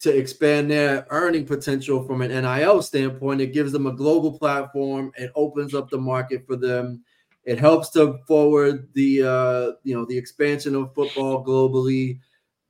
to 0.01 0.15
expand 0.15 0.69
their 0.69 1.07
earning 1.09 1.45
potential 1.45 2.05
from 2.05 2.21
an 2.21 2.29
NIL 2.29 2.81
standpoint. 2.81 3.41
It 3.41 3.53
gives 3.53 3.71
them 3.71 3.87
a 3.87 3.93
global 3.93 4.37
platform. 4.37 5.11
It 5.17 5.31
opens 5.35 5.73
up 5.73 5.89
the 5.89 5.97
market 5.97 6.45
for 6.45 6.57
them. 6.57 7.03
It 7.45 7.59
helps 7.59 7.89
to 7.91 8.19
forward 8.27 8.89
the 8.93 9.23
uh, 9.23 9.71
you 9.83 9.95
know 9.95 10.05
the 10.05 10.17
expansion 10.17 10.75
of 10.75 10.93
football 10.95 11.45
globally, 11.45 12.19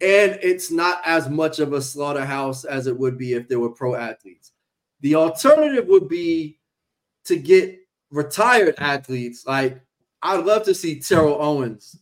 and 0.01 0.37
it's 0.43 0.69
not 0.69 1.01
as 1.05 1.29
much 1.29 1.59
of 1.59 1.71
a 1.73 1.81
slaughterhouse 1.81 2.65
as 2.65 2.85
it 2.85 2.97
would 2.97 3.17
be 3.17 3.33
if 3.33 3.47
there 3.47 3.59
were 3.59 3.69
pro 3.69 3.95
athletes. 3.95 4.51
The 5.05 5.13
alternative 5.13 5.85
would 5.85 6.09
be 6.09 6.57
to 7.25 7.35
get 7.35 7.77
retired 8.09 8.73
athletes. 8.79 9.45
Like 9.45 9.79
I'd 10.23 10.43
love 10.43 10.63
to 10.63 10.73
see 10.73 10.99
Terrell 10.99 11.37
Owens 11.39 11.95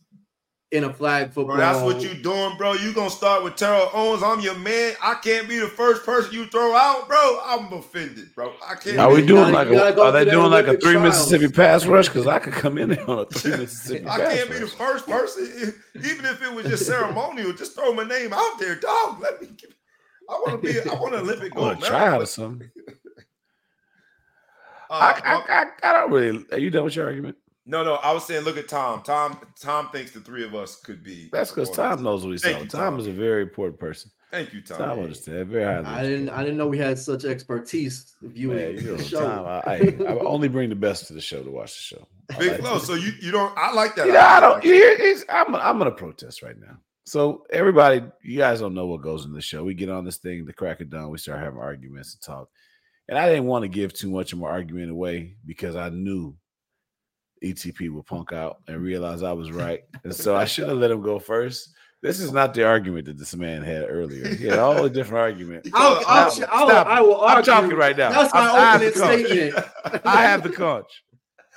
in 0.70 0.84
a 0.84 0.92
flag 0.94 1.26
football. 1.26 1.56
Bro, 1.56 1.56
that's 1.56 1.82
what 1.82 2.00
you're 2.00 2.14
doing, 2.14 2.56
bro. 2.56 2.72
You 2.72 2.94
gonna 2.94 3.10
start 3.10 3.44
with 3.44 3.56
Terrell 3.56 3.90
Owens? 3.92 4.22
I'm 4.22 4.40
your 4.40 4.56
man. 4.56 4.94
I 5.02 5.16
can't 5.16 5.46
be 5.46 5.58
the 5.58 5.66
first 5.66 6.06
person 6.06 6.32
you 6.32 6.46
throw 6.46 6.74
out, 6.74 7.06
bro. 7.06 7.40
I'm 7.44 7.70
offended, 7.74 8.34
bro. 8.34 8.54
I 8.66 8.74
can't. 8.74 8.96
Are 8.96 9.12
we 9.12 9.20
doing 9.26 9.52
like 9.52 9.68
a? 9.68 9.92
go 9.92 10.06
Are 10.06 10.10
they 10.10 10.24
doing 10.24 10.50
like 10.50 10.66
a 10.66 10.78
three 10.78 10.94
trials. 10.94 11.02
Mississippi 11.02 11.52
pass 11.52 11.84
rush? 11.84 12.08
Because 12.08 12.26
I 12.26 12.38
could 12.38 12.54
come 12.54 12.78
in 12.78 12.88
there 12.88 13.10
on 13.10 13.18
a 13.18 13.26
three 13.26 13.50
Mississippi 13.58 14.08
I 14.08 14.16
can't 14.16 14.50
be 14.50 14.60
the 14.60 14.66
first 14.66 15.06
person, 15.06 15.44
even 15.96 16.24
if 16.24 16.42
it 16.42 16.54
was 16.54 16.64
just 16.64 16.86
ceremonial. 16.86 17.52
Just 17.52 17.74
throw 17.74 17.92
my 17.92 18.04
name 18.04 18.32
out 18.32 18.58
there, 18.58 18.76
dog. 18.76 19.20
Let 19.20 19.42
me. 19.42 19.48
Get, 19.48 19.74
I 20.28 20.32
want 20.34 20.62
to 20.62 20.72
be. 20.82 20.90
I 20.90 20.94
want 20.94 21.14
an 21.14 21.20
Olympic 21.20 21.52
I 21.52 21.56
gold 21.56 21.66
want 21.66 21.78
to 21.80 21.84
medal. 21.84 21.98
try 21.98 22.08
out 22.08 22.22
or 22.22 22.26
something. 22.26 22.70
Uh, 24.90 25.14
I, 25.24 25.32
I, 25.34 25.62
I, 25.62 25.66
I 25.82 25.92
don't 25.92 26.12
really. 26.12 26.44
Are 26.52 26.58
you 26.58 26.70
done 26.70 26.84
with 26.84 26.94
your 26.94 27.06
argument? 27.06 27.36
no, 27.64 27.82
no. 27.82 27.94
I 27.94 28.12
was 28.12 28.26
saying, 28.26 28.44
look 28.44 28.58
at 28.58 28.68
Tom. 28.68 29.02
Tom. 29.02 29.40
Tom 29.58 29.88
thinks 29.90 30.10
the 30.10 30.20
three 30.20 30.44
of 30.44 30.54
us 30.54 30.76
could 30.76 31.02
be. 31.02 31.30
That's 31.32 31.50
because 31.50 31.70
Tom 31.70 32.02
knows 32.02 32.22
what 32.22 32.32
he's 32.32 32.42
Thank 32.42 32.56
saying. 32.56 32.64
you, 32.64 32.70
Tom 32.70 32.80
Tom. 32.92 33.00
is 33.00 33.06
a 33.06 33.12
very 33.12 33.42
important 33.42 33.80
person. 33.80 34.10
Thank 34.30 34.52
you, 34.52 34.60
Tom. 34.60 34.78
Tom 34.78 34.98
understands 34.98 35.50
very 35.50 35.64
highly. 35.64 35.86
I 35.86 36.02
didn't 36.02 36.28
I 36.28 36.42
didn't 36.42 36.58
know 36.58 36.66
we 36.68 36.76
had 36.78 36.98
such 36.98 37.24
expertise 37.24 38.14
viewing 38.22 38.58
Man, 38.58 38.74
you 38.74 38.82
know, 38.90 38.96
the 38.96 39.04
show. 39.04 39.20
Tom, 39.26 39.46
I, 39.46 39.60
I, 39.66 39.96
I 40.06 40.18
only 40.20 40.48
bring 40.48 40.68
the 40.68 40.76
best 40.76 41.06
to 41.06 41.14
the 41.14 41.20
show 41.20 41.42
to 41.42 41.50
watch 41.50 41.72
the 41.74 41.96
show. 41.96 42.06
I 42.30 42.38
Big 42.38 42.50
like 42.52 42.60
Flo. 42.60 42.78
So 42.78 42.94
you 42.94 43.12
you 43.20 43.30
don't. 43.30 43.56
I 43.56 43.72
like 43.72 43.94
that. 43.94 44.06
You 44.06 44.12
know, 44.12 44.20
I 44.20 44.40
don't. 44.40 44.62
You 44.62 44.74
hear, 44.74 45.16
I'm, 45.30 45.54
I'm 45.56 45.78
going 45.78 45.90
to 45.90 45.96
protest 45.96 46.42
right 46.42 46.58
now. 46.60 46.76
So 47.04 47.44
everybody, 47.50 48.02
you 48.22 48.38
guys 48.38 48.60
don't 48.60 48.74
know 48.74 48.86
what 48.86 49.02
goes 49.02 49.26
in 49.26 49.32
the 49.32 49.40
show. 49.40 49.62
We 49.62 49.74
get 49.74 49.90
on 49.90 50.04
this 50.04 50.16
thing, 50.16 50.46
the 50.46 50.52
crack 50.52 50.80
of 50.80 50.90
dawn. 50.90 51.10
We 51.10 51.18
start 51.18 51.40
having 51.40 51.60
arguments 51.60 52.14
and 52.14 52.22
talk. 52.22 52.48
And 53.08 53.18
I 53.18 53.28
didn't 53.28 53.44
want 53.44 53.62
to 53.64 53.68
give 53.68 53.92
too 53.92 54.10
much 54.10 54.32
of 54.32 54.38
my 54.38 54.48
argument 54.48 54.90
away 54.90 55.34
because 55.44 55.76
I 55.76 55.90
knew 55.90 56.34
ETP 57.44 57.90
would 57.90 58.06
punk 58.06 58.32
out 58.32 58.60
and 58.66 58.82
realize 58.82 59.22
I 59.22 59.32
was 59.32 59.52
right. 59.52 59.84
And 60.02 60.14
so 60.14 60.34
I 60.34 60.46
should 60.46 60.68
have 60.68 60.78
let 60.78 60.90
him 60.90 61.02
go 61.02 61.18
first. 61.18 61.74
This 62.00 62.20
is 62.20 62.32
not 62.32 62.52
the 62.52 62.66
argument 62.66 63.06
that 63.06 63.18
this 63.18 63.34
man 63.34 63.62
had 63.62 63.84
earlier. 63.88 64.28
He 64.28 64.46
had 64.46 64.58
all 64.58 64.82
the 64.82 64.90
different 64.90 65.22
argument. 65.22 65.68
I'll, 65.72 66.02
I'll. 66.06 66.44
I'll. 66.50 66.86
I 66.86 67.00
will 67.00 67.20
I'm 67.22 67.42
talking 67.42 67.70
right 67.76 67.96
now. 67.96 68.10
That's 68.10 68.34
my 68.34 68.40
I 68.40 68.74
opening 68.74 68.92
coach. 68.92 69.26
statement. 69.26 69.66
I 70.04 70.22
have 70.22 70.42
the 70.42 70.50
conch. 70.50 71.02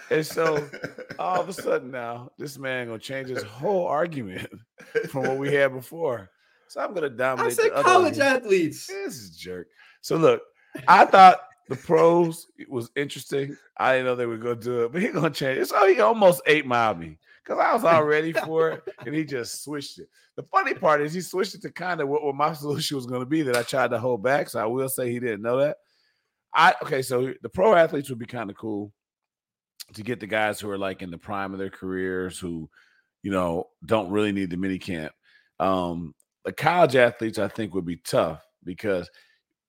And 0.09 0.25
so 0.25 0.67
all 1.19 1.41
of 1.41 1.49
a 1.49 1.53
sudden 1.53 1.91
now, 1.91 2.31
this 2.37 2.57
man 2.57 2.87
gonna 2.87 2.99
change 2.99 3.29
his 3.29 3.43
whole 3.43 3.87
argument 3.87 4.47
from 5.09 5.23
what 5.23 5.37
we 5.37 5.53
had 5.53 5.73
before. 5.73 6.29
So 6.67 6.81
I'm 6.81 6.93
gonna 6.93 7.07
I 7.07 7.09
dominate. 7.09 7.53
said 7.53 7.69
the 7.71 7.75
other 7.75 7.83
college 7.83 8.19
athletes. 8.19 8.87
This 8.87 9.15
is 9.15 9.35
a 9.35 9.39
jerk. 9.39 9.67
So 10.01 10.17
look, 10.17 10.41
I 10.87 11.05
thought 11.05 11.39
the 11.69 11.75
pros 11.75 12.47
was 12.69 12.89
interesting. 12.95 13.57
I 13.77 13.93
didn't 13.93 14.05
know 14.05 14.15
they 14.15 14.25
were 14.25 14.37
gonna 14.37 14.55
do 14.55 14.85
it, 14.85 14.91
but 14.91 15.01
he 15.01 15.09
gonna 15.09 15.29
change 15.29 15.59
it. 15.59 15.67
So 15.67 15.87
he 15.87 15.99
almost 15.99 16.41
ate 16.45 16.65
my 16.65 16.93
me 16.93 17.17
because 17.43 17.59
I 17.59 17.73
was 17.73 17.83
all 17.85 18.03
ready 18.03 18.33
for 18.33 18.71
it, 18.71 18.83
and 19.05 19.15
he 19.15 19.23
just 19.23 19.63
switched 19.63 19.99
it. 19.99 20.09
The 20.35 20.43
funny 20.43 20.73
part 20.73 21.01
is 21.01 21.13
he 21.13 21.21
switched 21.21 21.55
it 21.55 21.61
to 21.63 21.71
kind 21.71 21.99
of 21.99 22.07
what, 22.07 22.23
what 22.23 22.35
my 22.35 22.53
solution 22.53 22.95
was 22.95 23.05
gonna 23.05 23.25
be 23.25 23.41
that 23.43 23.57
I 23.57 23.63
tried 23.63 23.91
to 23.91 23.99
hold 23.99 24.23
back. 24.23 24.49
So 24.49 24.59
I 24.59 24.65
will 24.65 24.89
say 24.89 25.11
he 25.11 25.19
didn't 25.19 25.41
know 25.41 25.57
that. 25.59 25.77
I 26.53 26.73
okay, 26.81 27.01
so 27.01 27.33
the 27.41 27.49
pro 27.49 27.73
athletes 27.75 28.09
would 28.09 28.19
be 28.19 28.25
kind 28.25 28.49
of 28.49 28.57
cool 28.57 28.91
to 29.93 30.03
get 30.03 30.19
the 30.19 30.27
guys 30.27 30.59
who 30.59 30.69
are 30.69 30.77
like 30.77 31.01
in 31.01 31.11
the 31.11 31.17
prime 31.17 31.53
of 31.53 31.59
their 31.59 31.69
careers 31.69 32.39
who, 32.39 32.69
you 33.23 33.31
know, 33.31 33.67
don't 33.85 34.11
really 34.11 34.31
need 34.31 34.49
the 34.49 34.57
mini 34.57 34.79
camp. 34.79 35.13
Um, 35.59 36.13
the 36.45 36.51
college 36.51 36.95
athletes 36.95 37.39
I 37.39 37.47
think 37.47 37.73
would 37.73 37.85
be 37.85 37.97
tough 37.97 38.45
because, 38.63 39.09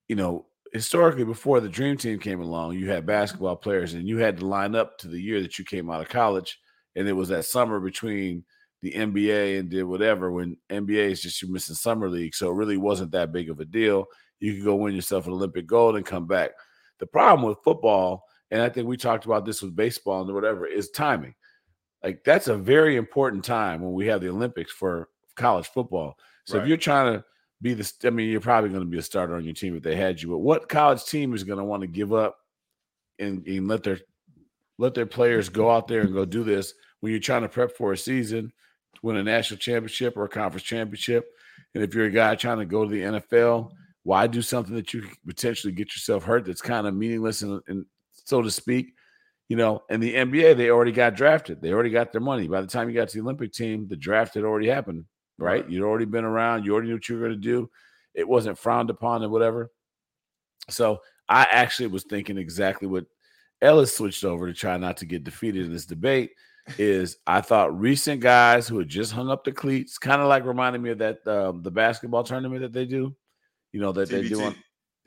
you 0.09 0.17
know, 0.17 0.47
historically 0.73 1.25
before 1.25 1.61
the 1.61 1.69
dream 1.69 1.97
team 1.97 2.19
came 2.19 2.41
along, 2.41 2.75
you 2.75 2.91
had 2.91 3.07
basketball 3.07 3.57
players 3.57 3.95
and 3.95 4.09
you 4.09 4.19
had 4.19 4.39
to 4.39 4.47
line 4.47 4.75
up 4.75 4.99
to 4.99 5.09
the 5.09 5.21
year 5.21 5.41
that 5.41 5.59
you 5.59 5.65
came 5.65 5.91
out 5.91 6.01
of 6.01 6.09
college, 6.09 6.59
and 6.97 7.09
it 7.09 7.13
was 7.13 7.29
that 7.29 7.45
summer 7.45 7.81
between 7.81 8.45
the 8.83 8.93
NBA 8.93 9.59
and 9.59 9.69
did 9.69 9.85
whatever. 9.85 10.31
When 10.31 10.57
NBA 10.71 11.11
is 11.11 11.23
just 11.23 11.43
you're 11.43 11.51
missing 11.51 11.75
summer 11.75 12.09
league, 12.09 12.35
so 12.35 12.51
it 12.51 12.55
really 12.55 12.77
wasn't 12.77 13.13
that 13.13 13.33
big 13.33 13.51
of 13.51 13.61
a 13.61 13.65
deal. 13.65 14.07
You 14.41 14.55
could 14.55 14.65
go 14.65 14.77
win 14.77 14.95
yourself 14.95 15.27
an 15.27 15.33
Olympic 15.33 15.67
gold 15.67 15.97
and 15.97 16.07
come 16.07 16.27
back. 16.27 16.51
The 16.99 17.07
problem 17.07 17.49
with 17.49 17.59
football, 17.65 18.25
and 18.51 18.63
I 18.63 18.69
think 18.69 18.87
we 18.87 18.97
talked 18.97 19.25
about 19.25 19.45
this 19.45 19.63
with 19.63 19.77
baseball 19.77 20.23
and 20.23 20.35
whatever, 20.35 20.67
is 20.67 20.91
timing. 20.91 21.35
Like 22.03 22.23
that's 22.25 22.49
a 22.49 22.57
very 22.57 22.97
important 22.97 23.45
time 23.45 23.83
when 23.83 23.93
we 23.93 24.07
have 24.07 24.21
the 24.21 24.29
Olympics 24.29 24.73
for 24.73 25.09
college 25.37 25.67
football. 25.69 26.17
So 26.45 26.57
Right. 26.57 26.63
if 26.63 26.69
you're 26.69 26.77
trying 26.77 27.15
to 27.15 27.25
be 27.61 27.75
the, 27.75 27.91
I 28.05 28.11
mean, 28.11 28.31
you're 28.31 28.41
probably 28.41 28.71
going 28.71 28.83
to 28.83 28.89
be 28.89 28.99
a 28.99 29.03
starter 29.03 29.35
on 29.35 29.45
your 29.45 29.55
team 29.55 29.77
if 29.77 29.83
they 29.83 29.97
had 29.97 30.23
you. 30.23 30.29
But 30.29 30.39
what 30.39 30.69
college 30.69 31.05
team 31.05 31.35
is 31.35 31.45
going 31.45 31.59
to 31.59 31.65
want 31.65 31.83
to 31.83 31.89
give 31.89 32.13
up 32.13 32.39
and, 33.19 33.47
and 33.47 33.69
let 33.69 33.83
their 33.83 33.99
let 34.79 34.95
their 34.95 35.07
players 35.07 35.49
go 35.49 35.71
out 35.71 35.89
there 35.89 36.03
and 36.03 36.13
go 36.15 36.25
do 36.25 36.45
this 36.45 36.73
when 37.01 37.11
you're 37.11 37.21
trying 37.21 37.43
to 37.43 37.49
prep 37.49 37.77
for 37.77 37.93
a 37.93 37.99
season, 37.99 38.53
win 39.03 39.17
a 39.17 39.23
national 39.25 39.59
championship 39.59 40.17
or 40.17 40.25
a 40.25 40.29
conference 40.29 40.63
championship? 40.63 41.29
And 41.75 41.83
if 41.83 41.95
you're 41.95 42.05
a 42.07 42.11
guy 42.11 42.37
trying 42.37 42.59
to 42.61 42.65
go 42.65 42.85
to 42.85 42.91
the 42.91 43.03
NFL, 43.03 43.73
why 44.05 44.29
do 44.29 44.41
something 44.41 44.77
that 44.77 44.95
you 44.95 45.03
could 45.03 45.19
potentially 45.27 45.73
get 45.73 45.95
yourself 45.95 46.23
hurt 46.23 46.45
that's 46.45 46.63
kind 46.63 46.87
of 46.87 46.95
meaningless 46.95 47.43
and, 47.43 47.61
and 47.67 47.85
so 48.29 48.43
to 48.43 48.51
speak? 48.51 48.95
You 49.49 49.57
know, 49.57 49.83
in 49.89 50.01
the 50.01 50.15
NBA, 50.15 50.57
they 50.57 50.71
already 50.71 50.93
got 50.93 51.15
drafted. 51.15 51.63
They 51.63 51.73
already 51.73 51.91
got 51.91 52.13
their 52.13 52.21
money. 52.21 52.49
By 52.49 52.61
the 52.61 52.67
time 52.67 52.89
you 52.89 52.95
got 52.95 53.09
to 53.09 53.15
the 53.15 53.23
Olympic 53.23 53.53
team, 53.53 53.89
the 53.89 53.97
draft 53.97 54.35
had 54.35 54.45
already 54.45 54.69
happened, 54.69 55.07
right? 55.39 55.69
You'd 55.69 55.85
already 55.85 56.05
been 56.05 56.27
around. 56.27 56.65
You 56.65 56.73
already 56.75 56.89
knew 56.89 56.97
what 56.97 57.09
you 57.09 57.17
were 57.17 57.27
going 57.27 57.41
to 57.41 57.49
do. 57.49 57.71
It 58.15 58.29
wasn't 58.29 58.59
frowned 58.59 58.91
upon 58.91 59.23
and 59.23 59.33
whatever. 59.33 59.71
So 60.69 61.01
I 61.29 61.47
actually 61.51 61.87
was 61.89 62.05
thinking 62.05 62.37
exactly 62.37 62.89
what 62.89 63.07
Ellis 63.63 63.97
switched 63.97 64.25
over 64.25 64.47
to 64.47 64.53
try 64.53 64.77
not 64.77 64.99
to 64.99 65.07
get 65.07 65.25
defeated 65.25 65.65
in 65.65 65.73
this 65.73 65.87
debate. 65.87 66.33
Is 66.77 67.17
I 67.27 67.41
thought 67.41 67.79
recent 67.81 68.21
guys 68.21 68.69
who 68.69 68.79
had 68.79 68.91
just 68.91 69.13
hung 69.13 69.31
up 69.31 69.43
the 69.43 69.53
cleats, 69.53 69.97
kind 69.97 70.21
of 70.21 70.29
like 70.29 70.45
reminded 70.45 70.83
me 70.83 70.91
of 70.91 70.99
that 70.99 71.27
um, 71.27 71.63
the 71.63 71.71
basketball 71.71 72.25
tournament 72.25 72.61
that 72.61 72.75
they 72.75 72.85
do, 72.85 73.17
you 73.73 73.81
know 73.81 73.93
that 73.93 74.11
they 74.11 74.29
do 74.29 74.43
on, 74.43 74.55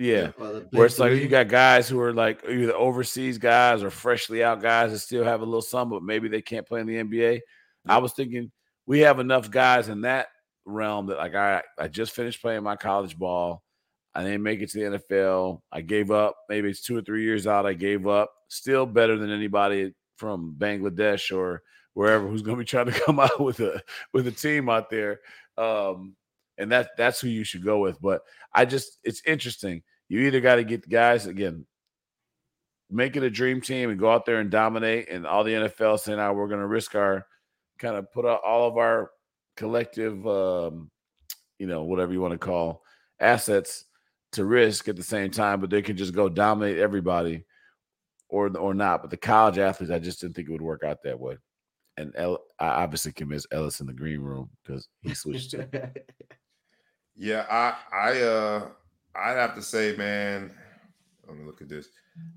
yeah, 0.02 0.32
where 0.72 0.88
it's 0.88 0.98
like 0.98 1.14
you 1.14 1.28
got 1.28 1.48
guys 1.48 1.88
who 1.88 2.00
are 2.00 2.12
like 2.12 2.44
either 2.50 2.74
overseas 2.74 3.38
guys 3.38 3.84
or 3.84 3.92
freshly 3.92 4.44
out 4.44 4.62
guys 4.62 4.92
that 4.92 5.00
still 5.00 5.24
have 5.24 5.42
a 5.42 5.46
little 5.46 5.62
sum, 5.62 5.92
but 5.92 6.02
maybe 6.02 6.28
they 6.28 6.42
can't 6.42 6.68
play 6.68 6.82
in 6.82 6.88
the 6.88 6.96
NBA. 6.96 7.42
I 7.88 8.00
was 8.00 8.14
thinking 8.14 8.52
we 8.88 9.02
have 9.02 9.20
enough 9.20 9.52
guys 9.52 9.90
in 9.90 10.02
that 10.02 10.30
realm 10.66 11.06
that 11.08 11.18
like 11.18 11.36
I 11.36 11.62
I 11.78 11.88
just 11.88 12.14
finished 12.14 12.42
playing 12.42 12.64
my 12.64 12.76
college 12.76 13.18
ball. 13.18 13.64
I 14.16 14.24
didn't 14.24 14.42
make 14.44 14.62
it 14.62 14.72
to 14.72 14.80
the 14.80 14.98
NFL. 14.98 15.62
I 15.72 15.82
gave 15.82 16.10
up. 16.10 16.36
Maybe 16.50 16.70
it's 16.70 16.82
two 16.82 16.98
or 16.98 17.02
three 17.02 17.24
years 17.24 17.46
out. 17.46 17.68
I 17.68 17.74
gave 17.74 18.08
up. 18.08 18.32
Still 18.48 18.88
better 18.88 19.18
than 19.18 19.30
anybody 19.30 19.94
from 20.18 20.56
Bangladesh 20.58 21.36
or 21.36 21.62
wherever 21.94 22.28
who's 22.28 22.42
going 22.42 22.58
to 22.58 22.62
be 22.62 22.66
trying 22.66 22.88
to 22.88 23.00
come 23.06 23.20
out 23.20 23.40
with 23.40 23.60
a 23.60 23.84
with 24.14 24.26
a 24.26 24.32
team 24.32 24.68
out 24.68 24.90
there. 24.90 25.20
Um, 25.58 26.16
and 26.58 26.72
that 26.72 26.90
that's 26.98 27.22
who 27.22 27.28
you 27.28 27.44
should 27.44 27.64
go 27.64 27.80
with. 27.80 28.02
But 28.02 28.22
I 28.54 28.66
just 28.66 29.00
it's 29.04 29.22
interesting. 29.26 29.84
You 30.12 30.20
either 30.28 30.42
got 30.42 30.56
to 30.56 30.66
get 30.66 30.90
guys 30.90 31.26
again, 31.26 31.66
make 32.90 33.16
it 33.16 33.24
a 33.24 33.30
dream 33.30 33.62
team 33.62 33.90
and 33.90 33.98
go 33.98 34.12
out 34.12 34.26
there 34.26 34.42
and 34.42 34.52
dominate. 34.52 35.08
And 35.10 35.26
all 35.26 35.46
the 35.46 35.54
NFL 35.54 36.02
saying, 36.02 36.18
"Now 36.18 36.34
we're 36.34 36.50
going 36.50 36.60
to 36.60 36.68
risk 36.68 36.96
our 36.96 37.26
kind 37.80 37.96
of 37.96 38.12
put 38.12 38.26
all 38.26 38.68
of 38.68 38.76
our 38.76 39.12
collective, 39.56 40.28
um, 40.28 40.92
you 41.60 41.66
know, 41.66 41.86
whatever 41.86 42.12
you 42.12 42.20
want 42.20 42.34
to 42.34 42.38
call 42.38 42.84
assets 43.22 43.86
to 44.34 44.44
risk 44.44 44.90
at 44.90 44.98
the 44.98 45.04
same 45.04 45.32
time, 45.32 45.62
but 45.62 45.70
they 45.70 45.82
can 45.82 45.96
just 45.96 46.14
go 46.14 46.28
dominate 46.28 46.78
everybody." 46.78 47.46
Or, 48.28 48.48
or 48.58 48.74
not, 48.74 49.02
but 49.02 49.12
the 49.12 49.18
college 49.18 49.58
athletes, 49.58 49.92
I 49.92 50.00
just 50.00 50.22
didn't 50.22 50.38
think 50.38 50.48
it 50.48 50.54
would 50.54 50.62
work 50.62 50.86
out 50.86 51.04
that 51.04 51.20
way. 51.20 51.38
And 51.98 52.14
El, 52.16 52.40
I 52.60 52.68
obviously 52.68 53.12
convinced 53.12 53.48
Ellis 53.52 53.82
in 53.82 53.88
the 53.88 53.94
green 53.94 54.22
room 54.22 54.50
because 54.64 54.88
he 55.02 55.14
switched 55.14 55.52
to 55.52 55.92
Yeah, 57.18 57.46
I 57.50 57.76
I 57.94 58.22
uh 58.22 58.68
I'd 59.16 59.38
have 59.38 59.56
to 59.56 59.62
say, 59.62 59.96
man, 59.98 60.52
let 61.28 61.38
me 61.38 61.46
look 61.46 61.62
at 61.62 61.70
this. 61.70 61.88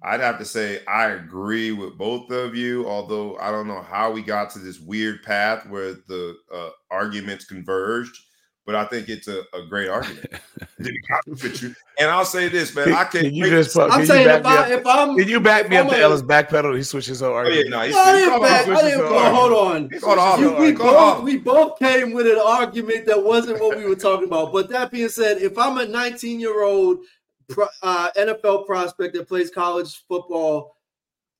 I'd 0.02 0.20
have 0.20 0.38
to 0.38 0.44
say 0.44 0.84
I 0.86 1.10
agree 1.10 1.72
with 1.72 1.98
both 1.98 2.30
of 2.30 2.54
you, 2.54 2.88
although 2.88 3.36
I 3.38 3.50
don't 3.50 3.66
know 3.66 3.82
how 3.82 4.10
we 4.10 4.22
got 4.22 4.50
to 4.50 4.58
this 4.58 4.78
weird 4.78 5.22
path 5.22 5.68
where 5.68 5.94
the 5.94 6.36
uh, 6.52 6.70
arguments 6.90 7.44
converged, 7.44 8.16
but 8.66 8.74
I 8.74 8.84
think 8.86 9.08
it's 9.08 9.28
a, 9.28 9.42
a 9.52 9.62
great 9.68 9.88
argument. 9.88 10.26
To 10.78 10.82
be 10.84 10.98
honest 11.26 11.62
you. 11.62 11.74
and 11.98 12.10
I'll 12.10 12.24
say 12.24 12.48
this, 12.48 12.74
man, 12.74 12.92
I 12.92 13.04
can't 13.04 13.24
Can 13.26 13.34
you 13.34 13.48
just 13.48 13.72
to- 13.72 13.80
put- 13.80 13.90
I'm 13.92 13.98
can 14.00 14.06
saying 14.06 14.28
you 14.28 14.34
if 14.34 14.46
I, 14.46 14.72
if 14.72 14.86
I'm, 14.86 15.16
Can 15.16 15.28
you 15.28 15.40
back 15.40 15.68
me 15.68 15.76
I'm 15.78 15.86
up 15.86 15.92
to 15.92 15.98
Ellis 15.98 16.22
backpedal? 16.22 16.76
He 16.76 16.82
switched 16.82 17.08
his 17.08 17.20
whole 17.20 17.30
Oh, 17.30 17.34
argument. 17.34 17.66
yeah, 17.66 17.70
no, 17.70 17.82
he's, 17.84 17.94
No, 17.94 18.02
I 18.02 18.16
he's 18.16 18.24
didn't 18.26 18.42
back. 18.42 18.68
I 18.68 18.82
didn't. 18.82 18.98
Switches 19.08 19.10
hold 19.36 19.52
on. 19.52 19.88
He's 19.90 20.00
called 20.02 20.18
off. 20.18 20.40
You- 20.40 20.56
we 20.56 20.66
He 20.66 20.72
both 20.72 21.22
we 21.22 21.36
both 21.38 21.78
came 21.78 22.12
with 22.12 22.26
an 22.26 22.38
argument 22.44 23.06
that 23.06 23.22
wasn't 23.22 23.60
what 23.60 23.76
we 23.76 23.86
were 23.86 23.94
talking 23.96 24.26
about. 24.26 24.52
But 24.52 24.68
that 24.70 24.90
being 24.90 25.08
said, 25.08 25.38
if 25.38 25.56
I'm 25.58 25.78
a 25.78 25.86
19 25.86 26.40
year 26.40 26.62
old 26.62 26.98
uh, 27.82 28.10
NFL 28.16 28.66
prospect 28.66 29.14
that 29.14 29.28
plays 29.28 29.50
college 29.50 30.02
football, 30.08 30.73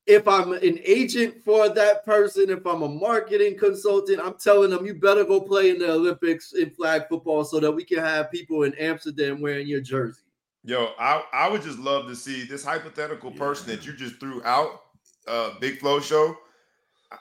if 0.07 0.29
I'm 0.29 0.53
an 0.53 0.79
agent 0.85 1.43
for 1.45 1.69
that 1.71 2.05
person, 2.05 2.51
if 2.51 2.67
I'm 2.67 2.83
a 2.83 2.89
marketing 2.89 3.57
consultant, 3.59 4.21
I'm 4.23 4.35
telling 4.35 4.71
them 4.71 4.85
you 4.85 4.95
better 4.95 5.25
go 5.25 5.41
play 5.41 5.71
in 5.71 5.79
the 5.79 5.93
Olympics 5.93 6.53
in 6.53 6.71
flag 6.71 7.05
football 7.09 7.45
so 7.45 7.59
that 7.61 7.73
we 7.73 7.85
can 7.85 7.99
have 7.99 8.31
people 8.31 8.65
in 8.65 8.75
Amsterdam 8.75 9.41
wearing 9.41 9.67
your 9.67 9.81
jersey. 9.81 10.21
Yo, 10.63 10.93
I, 10.99 11.23
I 11.33 11.49
would 11.49 11.63
just 11.63 11.79
love 11.79 12.07
to 12.09 12.17
see 12.17 12.45
this 12.45 12.65
hypothetical 12.65 13.31
person 13.31 13.69
that 13.69 13.87
you 13.87 13.95
just 13.95 14.21
threw 14.21 14.43
out, 14.45 14.83
uh, 15.27 15.53
Big 15.61 15.79
Flow 15.79 16.01
Show. 16.01 16.37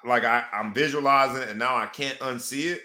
Like 0.06 0.26
I, 0.26 0.46
I'm 0.52 0.74
visualizing 0.74 1.44
it 1.44 1.50
and 1.50 1.60
now 1.60 1.76
I 1.76 1.86
can't 1.86 2.18
unsee 2.20 2.72
it. 2.72 2.82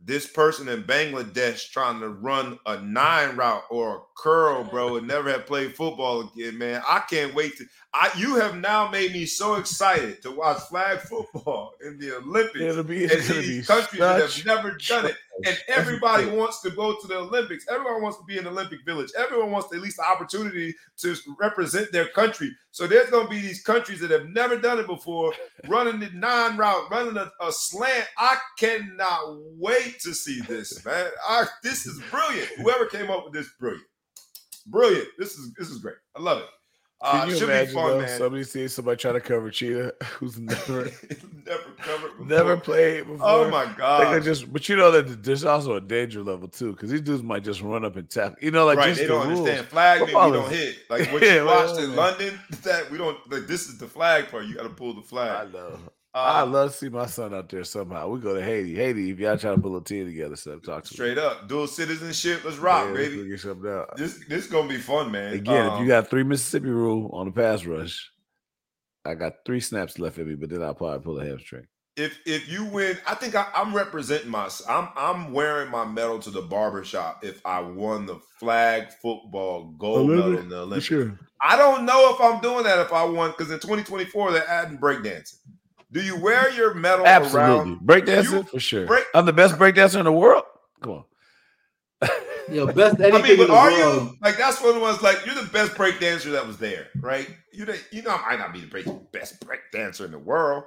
This 0.00 0.26
person 0.26 0.68
in 0.68 0.84
Bangladesh 0.84 1.70
trying 1.70 2.00
to 2.00 2.08
run 2.08 2.58
a 2.66 2.80
nine 2.80 3.36
route 3.36 3.64
or 3.70 3.96
a 3.96 4.00
curl, 4.18 4.64
bro, 4.70 4.96
and 4.96 5.06
never 5.06 5.30
have 5.30 5.46
played 5.46 5.74
football 5.74 6.20
again, 6.20 6.58
man. 6.58 6.82
I 6.86 7.00
can't 7.08 7.34
wait 7.34 7.56
to. 7.58 7.64
I 7.94 8.10
you 8.16 8.36
have 8.36 8.56
now 8.56 8.90
made 8.90 9.12
me 9.12 9.24
so 9.26 9.54
excited 9.54 10.22
to 10.22 10.30
watch 10.30 10.58
flag 10.68 11.00
football 11.00 11.72
in 11.86 11.98
the 11.98 12.16
Olympics. 12.16 12.60
It'll 12.60 12.84
be, 12.84 13.04
and 13.04 13.12
it's 13.12 13.28
gonna 13.28 13.40
be 13.40 13.46
these 13.46 13.66
countries 13.66 14.00
that 14.00 14.20
have 14.20 14.46
never 14.46 14.76
done 14.76 15.06
it 15.06 15.16
and 15.44 15.58
everybody 15.68 16.26
wants 16.26 16.60
to 16.62 16.70
go 16.70 16.96
to 17.00 17.06
the 17.06 17.16
Olympics. 17.16 17.66
Everyone 17.68 18.02
wants 18.02 18.18
to 18.18 18.24
be 18.24 18.38
in 18.38 18.44
the 18.44 18.50
Olympic 18.50 18.84
Village. 18.84 19.10
Everyone 19.16 19.50
wants 19.50 19.72
at 19.72 19.80
least 19.80 19.96
the 19.98 20.04
opportunity 20.04 20.74
to 20.98 21.16
represent 21.38 21.92
their 21.92 22.08
country. 22.08 22.50
So 22.70 22.86
there's 22.86 23.10
going 23.10 23.26
to 23.26 23.30
be 23.30 23.40
these 23.40 23.62
countries 23.62 24.00
that 24.00 24.10
have 24.10 24.28
never 24.28 24.58
done 24.58 24.78
it 24.78 24.86
before, 24.86 25.32
running 25.68 26.00
the 26.00 26.10
nine 26.10 26.56
route, 26.56 26.90
running 26.90 27.16
a, 27.16 27.30
a 27.40 27.52
slant. 27.52 28.06
I 28.16 28.36
cannot 28.58 29.38
wait 29.56 30.00
to 30.00 30.14
see 30.14 30.40
this, 30.42 30.84
man. 30.84 31.10
I, 31.28 31.46
this 31.62 31.86
is 31.86 32.00
brilliant. 32.10 32.48
Whoever 32.58 32.86
came 32.86 33.10
up 33.10 33.24
with 33.24 33.34
this, 33.34 33.48
brilliant, 33.58 33.84
brilliant. 34.70 35.08
This 35.18 35.34
is 35.34 35.52
this 35.58 35.68
is 35.70 35.78
great. 35.78 35.96
I 36.16 36.22
love 36.22 36.38
it. 36.38 36.44
Uh, 37.00 37.20
Can 37.26 37.36
you 37.36 37.44
imagine 37.44 37.74
fun, 37.74 37.90
though, 37.92 37.98
man. 38.00 38.18
somebody 38.18 38.42
seeing 38.42 38.66
somebody 38.66 38.96
trying 38.96 39.14
to 39.14 39.20
cover 39.20 39.50
Cheetah 39.52 39.94
who's 40.18 40.36
never 40.40 40.90
never 41.46 41.62
covered. 41.78 42.10
Before. 42.18 42.26
never 42.26 42.56
played 42.56 43.06
before? 43.06 43.18
Oh 43.22 43.48
my 43.50 43.72
god! 43.76 44.12
they 44.20 44.24
just, 44.24 44.52
but 44.52 44.68
you 44.68 44.74
know 44.74 44.90
that 44.90 45.22
there's 45.22 45.44
also 45.44 45.76
a 45.76 45.80
danger 45.80 46.24
level 46.24 46.48
too, 46.48 46.72
because 46.72 46.90
these 46.90 47.00
dudes 47.02 47.22
might 47.22 47.44
just 47.44 47.62
run 47.62 47.84
up 47.84 47.94
and 47.94 48.10
tackle. 48.10 48.34
You 48.40 48.50
know, 48.50 48.66
like 48.66 48.78
right, 48.78 48.88
just 48.88 49.00
they 49.00 49.06
the 49.06 49.12
don't 49.12 49.28
rules. 49.28 49.38
understand 49.40 49.68
flag. 49.68 50.00
Maybe 50.00 50.12
we 50.14 50.32
don't 50.32 50.50
hit 50.50 50.76
like 50.90 51.12
what 51.12 51.22
Yeah, 51.22 51.34
you 51.34 51.44
watched 51.46 51.74
well, 51.74 51.78
in 51.84 51.86
man. 51.90 51.96
London. 51.96 52.40
That 52.64 52.90
we 52.90 52.98
don't 52.98 53.16
like. 53.30 53.46
This 53.46 53.68
is 53.68 53.78
the 53.78 53.86
flag 53.86 54.28
part. 54.28 54.46
You 54.46 54.56
got 54.56 54.64
to 54.64 54.70
pull 54.70 54.92
the 54.94 55.02
flag. 55.02 55.46
I 55.46 55.52
know. 55.52 55.78
Uh, 56.18 56.32
I 56.32 56.42
love 56.42 56.72
to 56.72 56.76
see 56.76 56.88
my 56.88 57.06
son 57.06 57.32
out 57.32 57.48
there 57.48 57.62
somehow. 57.62 58.08
We 58.08 58.18
go 58.18 58.34
to 58.34 58.42
Haiti. 58.42 58.74
Haiti, 58.74 59.10
if 59.10 59.20
y'all 59.20 59.38
trying 59.38 59.54
to 59.56 59.62
pull 59.62 59.76
a 59.76 59.84
team 59.84 60.06
together, 60.06 60.34
so 60.34 60.58
talk 60.58 60.82
to 60.84 60.92
me. 60.92 60.96
straight 60.96 61.16
up 61.18 61.48
dual 61.48 61.68
citizenship. 61.68 62.42
Let's 62.44 62.56
rock, 62.56 62.86
Yeah, 62.86 62.92
let's 62.92 63.08
baby. 63.08 63.38
Something 63.38 63.70
out. 63.70 63.96
This 63.96 64.24
this 64.28 64.46
gonna 64.48 64.68
be 64.68 64.78
fun, 64.78 65.12
man. 65.12 65.34
Again, 65.34 65.66
if 65.66 65.72
Um, 65.74 65.82
you 65.82 65.88
got 65.88 66.08
three 66.10 66.24
Mississippi 66.24 66.70
rule 66.70 67.08
on 67.12 67.26
the 67.26 67.32
pass 67.32 67.64
rush, 67.64 68.10
I 69.04 69.14
got 69.14 69.34
three 69.46 69.60
snaps 69.60 69.98
left 70.00 70.18
in 70.18 70.28
me, 70.28 70.34
but 70.34 70.50
then 70.50 70.60
I'll 70.62 70.74
probably 70.74 70.98
pull 71.04 71.20
a 71.20 71.24
hamstring. 71.24 71.66
if 71.96 72.18
if 72.26 72.48
you 72.48 72.64
win, 72.64 72.98
I 73.06 73.14
think 73.14 73.36
I, 73.36 73.46
I'm 73.54 73.72
representing 73.74 74.30
my. 74.30 74.48
I'm 74.68 74.88
I'm 74.96 75.32
wearing 75.32 75.70
my 75.70 75.84
medal 75.84 76.18
to 76.20 76.30
the 76.30 76.42
barber 76.42 76.82
shop 76.82 77.20
if 77.22 77.40
I 77.46 77.60
won 77.60 78.06
the 78.06 78.18
flag 78.40 78.90
football 79.00 79.74
gold 79.78 80.10
medal 80.10 80.38
in 80.38 80.48
the 80.48 80.58
Olympics. 80.62 80.86
Sure. 80.86 81.16
I 81.40 81.56
don't 81.56 81.84
know 81.84 82.12
if 82.12 82.20
I'm 82.20 82.40
doing 82.40 82.64
that 82.64 82.80
if 82.80 82.92
I 82.92 83.04
won 83.04 83.30
because 83.30 83.52
in 83.52 83.60
2024 83.60 84.32
they're 84.32 84.48
adding 84.48 84.78
breakdancing. 84.78 85.36
Do 85.90 86.02
you 86.02 86.16
wear 86.20 86.50
your 86.50 86.74
medal 86.74 87.06
Absolutely. 87.06 87.40
around? 87.40 87.80
Breakdancing 87.80 88.48
for 88.48 88.60
sure. 88.60 88.86
break- 88.86 89.04
I'm 89.14 89.24
the 89.26 89.32
best 89.32 89.54
breakdancer 89.56 89.98
in 89.98 90.04
the 90.04 90.12
world. 90.12 90.44
Come 90.82 90.92
on. 90.92 91.04
Yo, 92.50 92.66
best 92.66 93.00
anything 93.00 93.14
I 93.14 93.22
mean, 93.22 93.32
in 93.32 93.36
but 93.38 93.46
the 93.48 93.52
are 93.54 93.70
world. 93.70 94.02
you 94.10 94.16
like 94.22 94.36
that's 94.38 94.60
one 94.60 94.70
of 94.70 94.74
the 94.76 94.80
ones 94.80 95.02
like 95.02 95.24
you're 95.26 95.34
the 95.34 95.48
best 95.50 95.74
break 95.76 95.98
dancer 96.00 96.30
that 96.30 96.46
was 96.46 96.56
there, 96.58 96.86
right? 97.00 97.28
You 97.52 97.66
know, 97.66 97.74
you 97.90 98.02
know, 98.02 98.10
I 98.10 98.30
might 98.30 98.38
not 98.38 98.52
be 98.54 98.60
the 98.60 98.66
break, 98.68 98.86
best 99.12 99.40
break 99.46 99.60
dancer 99.72 100.04
in 100.04 100.12
the 100.12 100.18
world. 100.18 100.64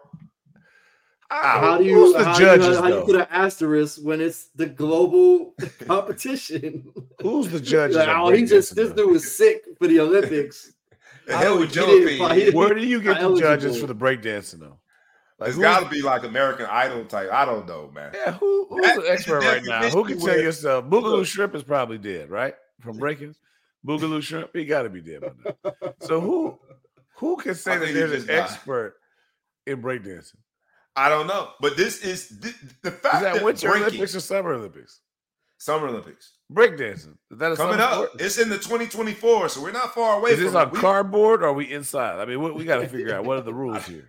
How 1.30 1.78
do 1.78 1.86
you 1.86 1.96
Who's 1.96 2.14
the 2.16 2.26
how 2.26 2.38
judges, 2.38 2.68
you, 2.68 2.82
how 2.82 2.88
you 2.90 3.02
put 3.06 3.16
an 3.16 3.28
asterisk 3.30 4.00
when 4.04 4.20
it's 4.20 4.48
the 4.56 4.66
global 4.66 5.54
competition? 5.88 6.92
Who's 7.22 7.48
the 7.48 7.60
judges? 7.62 7.96
Like, 7.96 8.10
oh, 8.10 8.32
he 8.32 8.46
just 8.46 8.76
this 8.76 8.92
dude 8.92 9.10
was 9.10 9.36
sick 9.38 9.64
for 9.80 9.88
the 9.88 10.02
Olympics. 10.02 10.74
The 11.28 11.38
hell 11.38 11.52
don't 11.52 11.60
with 11.62 11.74
get 11.74 11.86
Joe 11.86 11.92
it, 11.94 12.08
P. 12.08 12.18
but 12.20 12.38
he- 12.38 12.50
Where 12.52 12.74
do 12.74 12.86
you 12.86 13.02
get 13.02 13.16
the 13.16 13.22
Eligible. 13.22 13.40
judges 13.40 13.80
for 13.80 13.88
the 13.88 13.96
breakdancing 13.96 14.60
though? 14.60 14.78
Like 15.42 15.50
It's 15.50 15.58
got 15.58 15.80
to 15.84 15.90
be 15.90 16.04
like 16.04 16.24
American 16.24 16.68
Idol 16.68 17.04
type. 17.06 17.32
I 17.34 17.46
don't 17.46 17.68
know, 17.68 17.90
man. 17.96 18.12
Yeah, 18.14 18.34
who, 18.34 18.68
who's 18.70 18.86
That 18.86 19.02
the 19.02 19.12
expert 19.12 19.40
right 19.40 19.64
now? 19.66 19.90
Who 19.90 20.04
can 20.06 20.20
tell 20.20 20.40
you 20.40 20.52
stuff? 20.52 20.86
Boogaloo. 20.86 21.26
Shrimp 21.26 21.56
is 21.56 21.64
probably 21.64 21.98
dead, 21.98 22.30
right? 22.30 22.54
From 22.80 22.98
breaking. 22.98 23.34
Boogaloo 23.86 24.22
Shrimp, 24.22 24.52
he 24.54 24.66
got 24.66 24.84
to 24.84 24.90
be 24.90 25.02
dead 25.02 25.22
by 25.22 25.72
now. 25.82 25.94
So 26.02 26.22
who 26.22 26.60
who 27.16 27.38
can 27.38 27.56
say 27.56 27.76
that 27.80 27.92
there's 27.92 28.22
an 28.22 28.28
died. 28.28 28.38
expert 28.38 28.98
in 29.66 29.82
breakdancing? 29.82 30.36
I 30.96 31.10
don't 31.10 31.26
know, 31.26 31.50
but 31.60 31.76
this 31.76 32.04
is 32.04 32.30
the, 32.30 32.54
the 32.84 32.92
fact 32.92 33.16
Is 33.16 33.22
that 33.22 33.34
that 33.36 33.44
Winter 33.44 33.70
breaking, 33.70 33.88
Olympics 33.88 34.16
or 34.16 34.20
Summer 34.20 34.54
Olympics? 34.54 35.00
Summer 35.58 35.88
Olympics 35.88 36.34
Breakdancing. 36.54 37.16
Is 37.32 37.38
that 37.40 37.54
a 37.54 37.56
coming 37.56 37.80
up. 37.80 37.94
sport? 37.94 38.10
It's 38.20 38.38
in 38.38 38.50
the 38.50 38.58
2024, 38.58 39.50
so 39.50 39.62
we're 39.62 39.72
not 39.72 39.96
far 39.96 40.20
away 40.20 40.32
Is 40.32 40.40
this 40.40 40.54
on. 40.54 40.70
We- 40.70 40.80
cardboard 40.80 41.42
or 41.42 41.48
are 41.48 41.54
we 41.54 41.72
inside? 41.72 42.20
I 42.20 42.26
mean, 42.26 42.42
we, 42.44 42.52
we 42.52 42.66
got 42.66 42.78
to 42.82 42.88
figure 42.88 43.16
out 43.16 43.24
what 43.26 43.38
are 43.38 43.42
the 43.42 43.54
rules 43.54 43.84
here. 43.88 44.06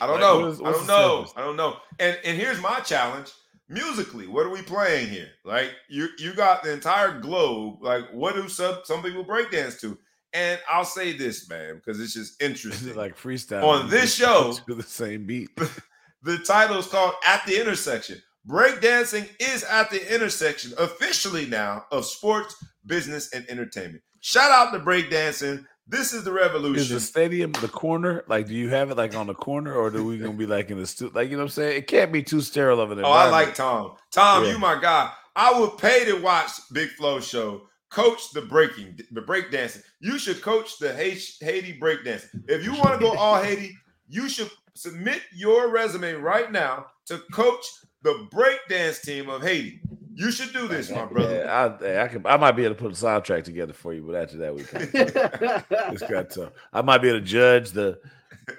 I 0.00 0.06
don't 0.06 0.20
Like, 0.20 0.20
know. 0.20 0.40
what 0.40 0.48
is- 0.50 0.60
I 0.60 0.72
don't 0.72 0.86
know. 0.86 1.32
I 1.36 1.40
don't 1.42 1.56
know. 1.56 1.76
And 1.98 2.18
and 2.24 2.36
here's 2.38 2.60
my 2.60 2.80
challenge. 2.80 3.30
Musically, 3.70 4.26
what 4.26 4.46
are 4.46 4.50
we 4.50 4.62
playing 4.62 5.08
here? 5.08 5.28
Like 5.44 5.72
you 5.90 6.08
you 6.18 6.32
got 6.34 6.62
the 6.62 6.72
entire 6.72 7.18
globe. 7.20 7.82
Like 7.82 8.10
what 8.12 8.34
do 8.34 8.48
some 8.48 8.78
some 8.84 9.02
people 9.02 9.24
breakdance 9.24 9.78
to? 9.80 9.98
And 10.32 10.60
I'll 10.70 10.84
say 10.84 11.12
this, 11.16 11.48
man, 11.48 11.76
because 11.76 12.00
it's 12.00 12.14
just 12.14 12.40
interesting. 12.48 12.94
like 12.94 13.16
freestyle 13.16 13.64
On 13.64 13.88
this 13.90 14.14
show- 14.14 14.54
to 14.66 14.74
the 14.74 14.82
same 14.82 15.26
beat? 15.26 15.50
the 16.22 16.38
title 16.38 16.78
is 16.78 16.86
called 16.86 17.14
At 17.26 17.44
the 17.46 17.60
Intersection. 17.60 18.20
Breakdancing 18.48 19.28
is 19.40 19.62
at 19.64 19.90
the 19.90 20.14
intersection 20.14 20.72
officially 20.78 21.44
now 21.46 21.84
of 21.92 22.06
sports, 22.06 22.56
business, 22.86 23.30
and 23.34 23.44
entertainment. 23.50 24.02
Shout 24.20 24.50
out 24.50 24.72
to 24.72 24.80
breakdancing. 24.80 25.64
This 25.90 26.12
is 26.12 26.22
the 26.24 26.32
revolution. 26.32 26.82
Is 26.82 26.88
the 26.90 27.00
stadium 27.00 27.52
the 27.52 27.68
corner? 27.68 28.22
Like, 28.28 28.46
do 28.46 28.54
you 28.54 28.68
have 28.68 28.90
it 28.90 28.96
like 28.96 29.14
on 29.16 29.26
the 29.26 29.34
corner, 29.34 29.74
or 29.74 29.90
do 29.90 30.04
we 30.04 30.18
gonna 30.18 30.32
be 30.34 30.46
like 30.46 30.70
in 30.70 30.78
the 30.78 30.86
stu- 30.86 31.10
Like, 31.14 31.30
you 31.30 31.36
know 31.36 31.44
what 31.44 31.46
I'm 31.46 31.50
saying? 31.50 31.78
It 31.78 31.86
can't 31.86 32.12
be 32.12 32.22
too 32.22 32.40
sterile 32.42 32.80
of 32.80 32.90
an 32.90 33.00
Oh, 33.02 33.10
I 33.10 33.28
like 33.30 33.54
Tom. 33.54 33.94
Tom, 34.12 34.44
Yeah. 34.44 34.52
you 34.52 34.58
my 34.58 34.78
guy. 34.80 35.10
I 35.34 35.58
would 35.58 35.78
pay 35.78 36.04
to 36.04 36.14
watch 36.20 36.50
Big 36.72 36.90
Flow 36.90 37.20
show. 37.20 37.62
Coach 37.90 38.32
the 38.34 38.42
breaking, 38.42 38.98
the 39.12 39.22
breakdancing. 39.22 39.82
You 40.00 40.18
should 40.18 40.42
coach 40.42 40.78
the 40.78 40.92
Haiti, 40.92 41.22
Haiti 41.40 41.78
breakdancing. 41.80 42.42
If 42.46 42.62
you 42.62 42.72
want 42.74 42.92
to 42.92 42.98
go 42.98 43.16
all 43.16 43.42
Haiti, 43.42 43.74
you 44.08 44.28
should 44.28 44.50
submit 44.74 45.22
your 45.34 45.68
resume 45.70 46.12
right 46.14 46.52
now 46.52 46.86
to 47.06 47.18
coach 47.32 47.64
the 48.02 48.28
breakdance 48.30 49.00
team 49.00 49.30
of 49.30 49.42
Haiti. 49.42 49.80
You 50.18 50.32
should 50.32 50.52
do 50.52 50.66
this, 50.66 50.90
my 50.90 51.04
brother. 51.04 51.42
Yeah, 51.44 51.76
I, 51.80 52.02
I, 52.04 52.08
can, 52.08 52.26
I 52.26 52.36
might 52.36 52.52
be 52.52 52.64
able 52.64 52.74
to 52.74 52.80
put 52.80 52.90
a 52.90 52.94
soundtrack 52.94 53.44
together 53.44 53.72
for 53.72 53.94
you, 53.94 54.02
but 54.02 54.16
after 54.16 54.36
that, 54.38 54.52
we 54.54 54.64
can. 54.64 54.80
It's 55.92 56.02
got 56.02 56.30
tough. 56.30 56.52
I 56.72 56.82
might 56.82 56.98
be 56.98 57.08
able 57.08 57.20
to 57.20 57.24
judge 57.24 57.70
the 57.70 58.00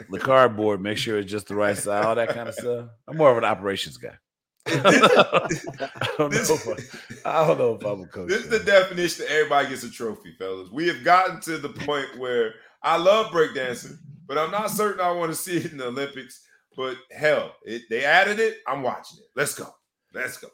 the 0.09 0.19
cardboard, 0.19 0.81
make 0.81 0.97
sure 0.97 1.17
it's 1.19 1.29
just 1.29 1.47
the 1.47 1.55
right 1.55 1.77
size, 1.77 2.05
all 2.05 2.15
that 2.15 2.29
kind 2.29 2.47
of 2.47 2.55
stuff. 2.55 2.89
I'm 3.09 3.17
more 3.17 3.29
of 3.31 3.37
an 3.37 3.43
operations 3.43 3.97
guy. 3.97 4.17
I 4.67 6.07
don't 6.17 6.19
know. 6.19 6.27
This- 6.29 6.49
If 6.49 7.25
I, 7.25 7.43
I 7.43 7.47
don't 7.47 7.57
know 7.57 7.75
if 7.75 7.85
I'm 7.85 8.01
a 8.03 8.07
coach. 8.07 8.29
This 8.29 8.43
is 8.45 8.49
the 8.49 8.59
definition 8.59 9.25
that 9.25 9.31
everybody 9.33 9.69
gets 9.69 9.83
a 9.83 9.91
trophy, 9.91 10.33
fellas. 10.39 10.69
We 10.71 10.87
have 10.87 11.03
gotten 11.03 11.41
to 11.41 11.57
the 11.57 11.69
point 11.69 12.17
where 12.17 12.53
I 12.83 12.97
love 12.97 13.33
breakdancing, 13.33 13.97
but 14.27 14.37
I'm 14.37 14.51
not 14.51 14.69
certain 14.71 15.01
I 15.01 15.11
want 15.11 15.31
to 15.31 15.35
see 15.35 15.57
it 15.57 15.71
in 15.71 15.77
the 15.77 15.87
Olympics. 15.87 16.41
But 16.77 16.95
hell, 17.11 17.55
it, 17.65 17.81
they 17.89 18.05
added 18.05 18.39
it. 18.39 18.59
I'm 18.67 18.81
watching 18.83 19.19
it. 19.19 19.25
Let's 19.35 19.55
go. 19.55 19.67
Let's 20.13 20.37
go. 20.37 20.47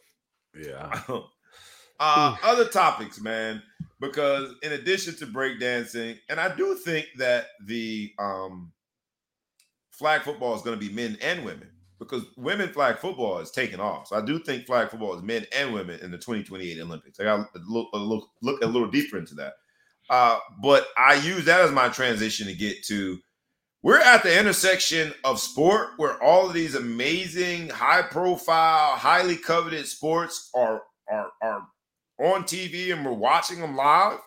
Yeah. 0.57 1.01
uh, 1.99 2.35
other 2.43 2.65
topics, 2.65 3.19
man, 3.19 3.61
because 3.99 4.53
in 4.63 4.73
addition 4.73 5.15
to 5.17 5.27
breakdancing, 5.27 6.17
and 6.29 6.39
I 6.39 6.55
do 6.55 6.75
think 6.75 7.07
that 7.17 7.47
the 7.65 8.13
um, 8.19 8.71
flag 9.91 10.21
football 10.21 10.55
is 10.55 10.61
going 10.61 10.79
to 10.79 10.85
be 10.85 10.93
men 10.93 11.17
and 11.21 11.45
women 11.45 11.69
because 11.99 12.23
women 12.37 12.69
flag 12.69 12.97
football 12.97 13.39
is 13.39 13.51
taking 13.51 13.79
off. 13.79 14.07
So 14.07 14.17
I 14.17 14.21
do 14.21 14.39
think 14.39 14.65
flag 14.65 14.89
football 14.89 15.15
is 15.15 15.23
men 15.23 15.45
and 15.55 15.73
women 15.73 15.99
in 16.01 16.11
the 16.11 16.17
2028 16.17 16.79
Olympics. 16.81 17.19
I 17.19 17.23
got 17.23 17.53
to 17.53 17.61
look, 17.67 17.89
a 17.93 17.97
look, 17.97 18.27
look 18.41 18.61
a 18.61 18.67
little 18.67 18.89
deeper 18.89 19.17
into 19.17 19.35
that. 19.35 19.53
Uh, 20.09 20.37
but 20.61 20.87
I 20.97 21.15
use 21.15 21.45
that 21.45 21.61
as 21.61 21.71
my 21.71 21.89
transition 21.89 22.47
to 22.47 22.53
get 22.53 22.83
to 22.85 23.19
we're 23.85 23.99
at 23.99 24.23
the 24.23 24.39
intersection 24.39 25.13
of 25.23 25.39
sport 25.39 25.89
where 25.97 26.19
all 26.23 26.47
of 26.47 26.55
these 26.55 26.73
amazing, 26.73 27.69
high 27.69 28.01
profile, 28.01 28.95
highly 28.95 29.37
coveted 29.37 29.85
sports 29.85 30.49
are 30.55 30.81
are 31.07 31.29
are 31.39 31.67
on 32.19 32.45
TV 32.45 32.91
and 32.91 33.05
we're 33.05 33.13
watching 33.13 33.61
them 33.61 33.75
live. 33.75 34.17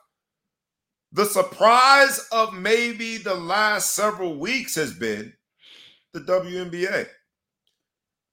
The 1.10 1.24
surprise 1.24 2.24
of 2.30 2.54
maybe 2.54 3.16
the 3.16 3.34
last 3.34 3.96
several 3.96 4.38
weeks 4.38 4.76
has 4.76 4.94
been 4.94 5.32
the 6.12 6.20
WNBA. 6.20 7.08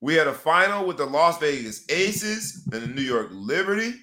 We 0.00 0.14
had 0.14 0.28
a 0.28 0.32
final 0.32 0.86
with 0.86 0.96
the 0.96 1.06
Las 1.06 1.40
Vegas 1.40 1.84
Aces 1.90 2.68
and 2.72 2.82
the 2.82 2.86
New 2.86 3.02
York 3.02 3.30
Liberty. 3.32 3.94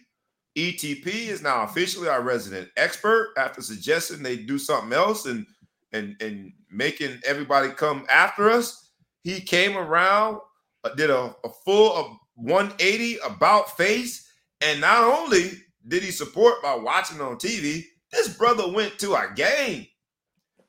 ETP 0.57 1.07
is 1.07 1.41
now 1.41 1.63
officially 1.63 2.09
our 2.09 2.21
resident 2.21 2.67
expert 2.75 3.33
after 3.37 3.61
suggesting 3.61 4.21
they 4.21 4.35
do 4.35 4.59
something 4.59 4.91
else 4.91 5.25
and 5.25 5.45
and 5.93 6.15
and 6.21 6.51
making 6.71 7.19
everybody 7.25 7.69
come 7.69 8.05
after 8.09 8.49
us. 8.49 8.89
He 9.23 9.39
came 9.39 9.77
around, 9.77 10.39
uh, 10.83 10.89
did 10.95 11.09
a, 11.09 11.33
a 11.45 11.49
full 11.63 11.95
of 11.95 12.17
180 12.35 13.19
about 13.25 13.77
face, 13.77 14.29
and 14.61 14.81
not 14.81 15.03
only 15.03 15.51
did 15.87 16.03
he 16.03 16.11
support 16.11 16.61
by 16.61 16.75
watching 16.75 17.21
on 17.21 17.37
TV, 17.37 17.85
this 18.11 18.35
brother 18.35 18.69
went 18.69 18.99
to 18.99 19.13
a 19.13 19.31
game 19.35 19.87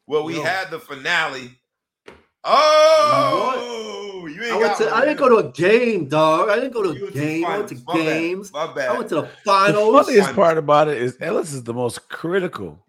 where 0.07 0.23
we 0.23 0.37
Yo. 0.37 0.43
had 0.43 0.71
the 0.71 0.79
finale. 0.79 1.51
Oh, 2.45 4.27
you 4.27 4.43
ain't 4.43 4.53
I, 4.53 4.57
went 4.57 4.79
got 4.79 4.79
to, 4.79 4.95
I 4.95 5.01
didn't 5.07 5.17
go 5.17 5.29
to 5.31 5.49
a 5.49 5.53
game, 5.53 6.09
dog. 6.09 6.51
I 6.51 6.57
didn't 6.57 6.73
go 6.75 6.83
to 6.83 6.99
You 6.99 7.09
a 7.09 7.11
game. 7.11 7.45
I 7.47 7.57
went 7.57 7.69
to 7.71 7.77
finals. 7.77 7.87
My 7.87 7.95
bad. 7.95 8.05
games. 8.05 8.53
My 8.53 8.75
bad. 8.75 8.89
I 8.91 8.99
went 8.99 9.09
to 9.09 9.15
the 9.15 9.29
finals. 9.45 9.93
The 9.93 10.05
funniest 10.05 10.29
Finals. 10.29 10.37
part 10.37 10.59
about 10.59 10.89
it 10.89 10.99
is 11.01 11.17
Ellis 11.21 11.55
is 11.55 11.65
the 11.65 11.73
most 11.73 12.09
critical 12.11 12.84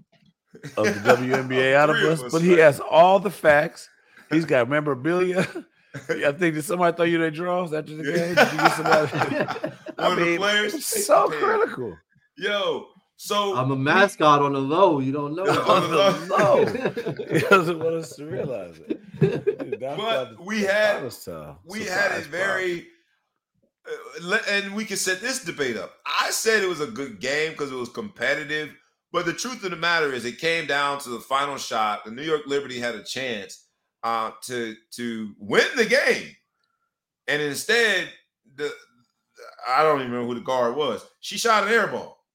of 0.77 0.85
the 1.03 1.15
WNBA 1.15 1.75
out 1.75 1.89
of 1.89 1.97
Three 1.97 2.09
us, 2.09 2.23
but 2.31 2.41
he 2.41 2.53
has 2.53 2.79
all 2.79 3.19
the 3.19 3.29
facts. 3.31 3.89
He's 4.31 4.45
got 4.45 4.69
memorabilia. 4.69 5.47
I 6.09 6.31
think 6.33 6.55
did 6.55 6.63
somebody 6.65 6.95
throw 6.95 7.05
you 7.05 7.17
their 7.19 7.31
drawers 7.31 7.71
after 7.71 7.95
the 7.95 8.03
game? 8.03 8.35
Did 8.35 8.51
you 8.51 8.57
get 8.57 8.73
somebody? 8.75 9.11
One 9.97 10.11
of 10.11 10.19
the 10.27 10.37
players 10.37 10.73
it's 10.73 11.05
so 11.05 11.27
Man. 11.29 11.39
critical. 11.39 11.97
Yo, 12.37 12.87
so 13.15 13.55
I'm 13.55 13.71
a 13.71 13.75
mascot 13.77 14.41
on 14.41 14.51
the 14.53 14.59
low. 14.59 14.99
You 14.99 15.13
don't 15.13 15.35
know. 15.35 15.43
On 15.45 15.89
the 15.89 16.35
low. 16.37 17.25
He 17.33 17.39
doesn't 17.47 17.79
want 17.79 17.95
us 17.95 18.13
to 18.17 18.25
realize 18.25 18.77
it. 18.79 18.99
Dude, 19.21 19.79
But 19.79 20.43
we 20.45 20.63
had- 20.63 20.95
finals 20.95 21.23
time. 21.23 21.55
we 21.63 21.85
had 21.85 22.11
a 22.11 22.21
very 22.25 22.87
uh, 24.21 24.37
and 24.49 24.75
we 24.75 24.83
can 24.83 24.97
set 24.97 25.21
this 25.21 25.43
debate 25.45 25.77
up. 25.77 25.93
I 26.05 26.31
said 26.31 26.61
it 26.63 26.67
was 26.67 26.81
a 26.81 26.87
good 26.87 27.19
game 27.21 27.51
because 27.51 27.71
it 27.71 27.75
was 27.75 27.87
competitive, 27.89 28.69
but 29.15 29.25
the 29.25 29.31
truth 29.31 29.63
of 29.63 29.71
the 29.71 29.77
matter 29.77 30.11
is 30.11 30.25
it 30.25 30.39
came 30.39 30.67
down 30.67 30.99
to 30.99 31.07
the 31.07 31.21
final 31.21 31.55
shot. 31.55 32.03
The 32.03 32.11
New 32.11 32.21
York 32.21 32.41
Liberty 32.47 32.81
had 32.81 32.95
a 32.95 33.01
chance 33.01 33.65
uh, 34.03 34.31
to 34.43 34.75
to 34.95 35.33
win 35.39 35.65
the 35.77 35.85
game, 35.85 36.35
and 37.25 37.41
instead, 37.41 38.09
the 38.57 38.69
I 39.65 39.83
don't 39.83 40.01
even 40.01 40.11
remember 40.11 40.33
who 40.33 40.39
the 40.39 40.45
guard 40.45 40.75
was. 40.75 41.01
She 41.21 41.37
shot 41.37 41.63
an 41.63 41.69
air 41.69 41.87
ball. 41.87 42.25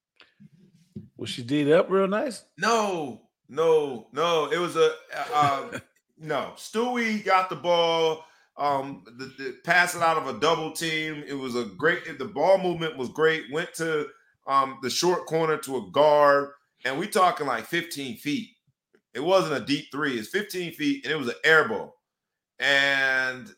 Was 1.19 1.29
she 1.29 1.43
D'd 1.43 1.71
up 1.71 1.91
real 1.91 2.09
nice? 2.09 2.45
No, 2.57 3.21
no, 3.47 4.07
no. 4.15 4.51
It 4.51 4.59
was 4.59 4.77
a 4.77 4.95
uh, 5.35 5.79
no. 6.19 6.53
Stewie 6.57 7.23
got 7.23 7.51
the 7.51 7.57
ball. 7.57 8.25
Um, 8.57 9.05
the, 9.19 9.27
the 9.37 9.57
pass 9.67 9.95
it 9.95 10.01
out 10.01 10.17
of 10.17 10.35
a 10.35 10.41
double 10.41 10.73
team. 10.73 11.25
It 11.29 11.35
was 11.35 11.57
a 11.57 11.67
great. 11.77 12.19
The 12.19 12.25
ball 12.25 12.57
movement 12.57 12.97
was 12.97 13.11
great. 13.11 13.53
Went 13.53 13.75
to 13.75 14.09
um 14.47 14.79
the 14.83 14.89
short 14.89 15.27
corner 15.27 15.59
to 15.59 15.77
a 15.77 15.91
guard, 15.91 16.53
and 16.85 16.99
we 16.99 17.07
talking 17.07 17.47
like 17.47 17.65
15 17.67 18.17
feet. 18.17 18.49
It 19.15 19.21
wasn't 19.21 19.63
a 19.63 19.67
deep 19.67 19.87
three. 19.91 20.19
It's 20.19 20.29
15 20.29 20.73
feet, 20.73 21.05
and 21.05 21.13
it 21.13 21.17
was 21.17 21.29
an 21.29 21.35
air 21.45 21.67
ball. 21.69 21.97
And 22.59 23.53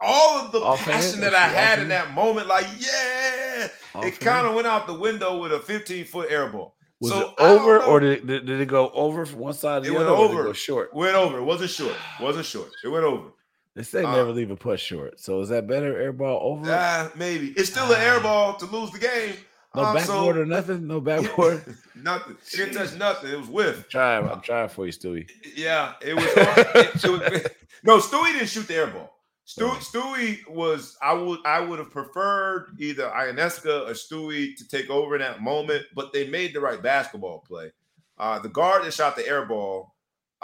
all 0.00 0.38
of 0.38 0.52
the 0.52 0.60
passion 0.60 1.20
that 1.20 1.34
I 1.34 1.48
had 1.48 1.78
in 1.80 1.88
that 1.88 2.12
moment, 2.12 2.46
like 2.46 2.66
yeah, 2.78 3.68
it 4.02 4.20
kind 4.20 4.46
of 4.46 4.54
went 4.54 4.66
out 4.66 4.86
the 4.86 4.94
window 4.94 5.38
with 5.38 5.52
a 5.52 5.58
15 5.60 6.04
foot 6.04 6.30
air 6.30 6.48
ball. 6.48 6.76
was 7.00 7.12
so 7.12 7.30
it 7.30 7.34
over 7.38 7.82
or 7.82 8.00
did 8.00 8.30
it, 8.30 8.46
did, 8.46 8.60
it 8.60 8.68
go 8.68 8.90
over 8.90 9.24
from 9.26 9.38
one 9.40 9.54
side 9.54 9.82
to 9.82 9.88
It 9.88 9.92
the 9.92 9.96
went 9.98 10.08
other? 10.08 10.16
Or 10.16 10.28
did 10.28 10.30
it 10.34 10.34
over. 10.34 10.44
go 10.44 10.52
short. 10.52 10.94
Went 10.94 11.14
over. 11.16 11.38
It 11.38 11.44
wasn't 11.44 11.70
short. 11.70 11.96
Wasn't 12.20 12.44
short. 12.46 12.68
It 12.84 12.88
went 12.88 13.04
over. 13.04 13.30
They 13.74 13.82
say 13.82 14.04
Uh, 14.04 14.14
never 14.14 14.32
leave 14.32 14.50
a 14.50 14.56
push 14.56 14.82
short. 14.82 15.18
So 15.18 15.40
is 15.40 15.48
that 15.48 15.66
better? 15.66 15.98
Air 16.00 16.12
ball 16.12 16.40
over? 16.42 16.70
Ah, 16.72 17.10
maybe 17.16 17.48
it's 17.56 17.70
still 17.70 17.90
an 17.92 18.00
air 18.00 18.20
ball 18.20 18.56
to 18.58 18.66
lose 18.66 18.90
the 18.90 18.98
game. 18.98 19.34
No 19.76 19.84
um, 19.84 19.98
so- 20.00 20.12
backboard 20.12 20.36
or 20.38 20.46
nothing. 20.46 20.86
No 20.86 21.00
backboard. 21.00 21.76
nothing. 21.94 22.36
It 22.52 22.56
didn't 22.56 22.74
touch 22.74 22.96
nothing. 22.96 23.32
It 23.32 23.38
was 23.38 23.48
whiff. 23.48 23.88
trying. 23.88 24.28
I'm 24.28 24.40
trying 24.40 24.68
for 24.68 24.86
you, 24.86 24.92
Stewie. 24.92 25.30
Yeah, 25.54 25.92
it 26.00 26.14
was. 26.14 26.24
it, 26.26 27.04
it 27.04 27.10
was 27.10 27.50
no, 27.82 27.98
Stewie 27.98 28.32
didn't 28.32 28.48
shoot 28.48 28.66
the 28.66 28.74
air 28.74 28.86
ball. 28.88 29.12
Stewie, 29.46 29.76
Stewie 29.78 30.48
was 30.48 30.96
I 31.00 31.12
would 31.12 31.38
I 31.46 31.60
would 31.60 31.78
have 31.78 31.90
preferred 31.90 32.76
either 32.80 33.08
Ionescu 33.08 33.88
or 33.88 33.92
Stewie 33.92 34.56
to 34.56 34.66
take 34.66 34.90
over 34.90 35.14
in 35.14 35.20
that 35.20 35.40
moment, 35.40 35.84
but 35.94 36.12
they 36.12 36.26
made 36.26 36.52
the 36.52 36.60
right 36.60 36.82
basketball 36.82 37.44
play. 37.46 37.70
Uh, 38.18 38.40
the 38.40 38.48
guard 38.48 38.84
that 38.84 38.92
shot 38.92 39.14
the 39.14 39.26
air 39.26 39.44
ball. 39.44 39.94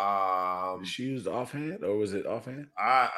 Um, 0.03 0.85
she 0.85 1.05
used 1.05 1.29
offhand, 1.29 1.85
or 1.85 1.97
was 1.97 2.13
it 2.13 2.27
offhand? 2.27 2.67
I, 2.77 3.09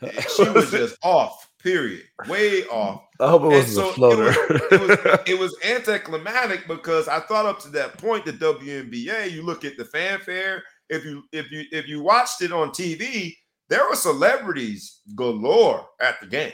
I 0.00 0.20
she 0.36 0.48
was 0.48 0.70
just 0.70 0.96
off. 1.02 1.50
Period. 1.62 2.02
Way 2.26 2.64
off. 2.64 3.02
I 3.20 3.28
hope 3.28 3.42
it 3.42 3.48
wasn't 3.48 3.74
so 3.74 3.90
a 3.90 3.92
floater. 3.92 4.30
It 4.30 4.50
was, 4.80 4.90
it, 4.90 5.04
was, 5.04 5.18
it 5.26 5.38
was 5.38 5.56
anticlimactic 5.64 6.66
because 6.66 7.06
I 7.06 7.20
thought 7.20 7.46
up 7.46 7.60
to 7.60 7.68
that 7.70 7.98
point 7.98 8.24
the 8.24 8.32
WNBA. 8.32 9.30
You 9.30 9.42
look 9.42 9.64
at 9.64 9.76
the 9.76 9.84
fanfare. 9.84 10.62
If 10.88 11.04
you 11.04 11.22
if 11.32 11.50
you 11.50 11.64
if 11.70 11.86
you 11.86 12.02
watched 12.02 12.42
it 12.42 12.52
on 12.52 12.70
TV, 12.70 13.34
there 13.68 13.88
were 13.88 13.96
celebrities 13.96 15.00
galore 15.14 15.86
at 16.00 16.20
the 16.20 16.26
game. 16.26 16.52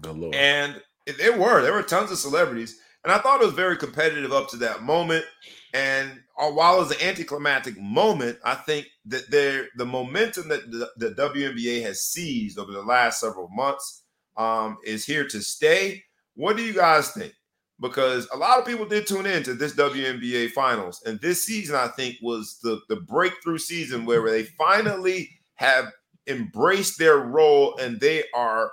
Galore. 0.00 0.34
And 0.34 0.80
there 1.18 1.38
were. 1.38 1.62
There 1.62 1.72
were 1.72 1.82
tons 1.82 2.10
of 2.10 2.18
celebrities. 2.18 2.78
And 3.04 3.12
I 3.12 3.18
thought 3.18 3.40
it 3.40 3.46
was 3.46 3.54
very 3.54 3.76
competitive 3.76 4.32
up 4.32 4.48
to 4.50 4.56
that 4.58 4.82
moment. 4.82 5.24
And 5.72 6.20
uh, 6.38 6.50
while 6.50 6.76
it 6.76 6.80
was 6.80 6.90
an 6.90 7.02
anticlimactic 7.02 7.80
moment, 7.80 8.38
I 8.44 8.54
think 8.54 8.86
that 9.06 9.30
there 9.30 9.68
the 9.76 9.86
momentum 9.86 10.48
that 10.48 10.70
the, 10.70 10.90
the 10.96 11.10
WNBA 11.10 11.82
has 11.82 12.02
seized 12.02 12.58
over 12.58 12.72
the 12.72 12.82
last 12.82 13.20
several 13.20 13.48
months 13.48 14.02
um, 14.36 14.78
is 14.84 15.04
here 15.04 15.26
to 15.28 15.40
stay. 15.40 16.02
What 16.34 16.56
do 16.56 16.62
you 16.62 16.74
guys 16.74 17.12
think? 17.12 17.34
Because 17.80 18.28
a 18.32 18.36
lot 18.36 18.58
of 18.58 18.66
people 18.66 18.84
did 18.84 19.06
tune 19.06 19.26
in 19.26 19.42
to 19.44 19.54
this 19.54 19.74
WNBA 19.74 20.50
finals. 20.50 21.02
And 21.06 21.18
this 21.20 21.44
season, 21.44 21.76
I 21.76 21.88
think, 21.88 22.16
was 22.20 22.58
the, 22.62 22.80
the 22.88 22.96
breakthrough 22.96 23.58
season 23.58 24.04
where 24.04 24.28
they 24.28 24.44
finally 24.44 25.30
have 25.54 25.86
embraced 26.26 26.98
their 26.98 27.18
role 27.18 27.76
and 27.78 27.98
they 27.98 28.24
are 28.34 28.70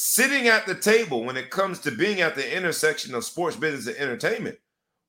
sitting 0.00 0.46
at 0.46 0.64
the 0.64 0.76
table 0.76 1.24
when 1.24 1.36
it 1.36 1.50
comes 1.50 1.80
to 1.80 1.90
being 1.90 2.20
at 2.20 2.36
the 2.36 2.56
intersection 2.56 3.16
of 3.16 3.24
sports 3.24 3.56
business 3.56 3.88
and 3.88 3.96
entertainment. 3.96 4.56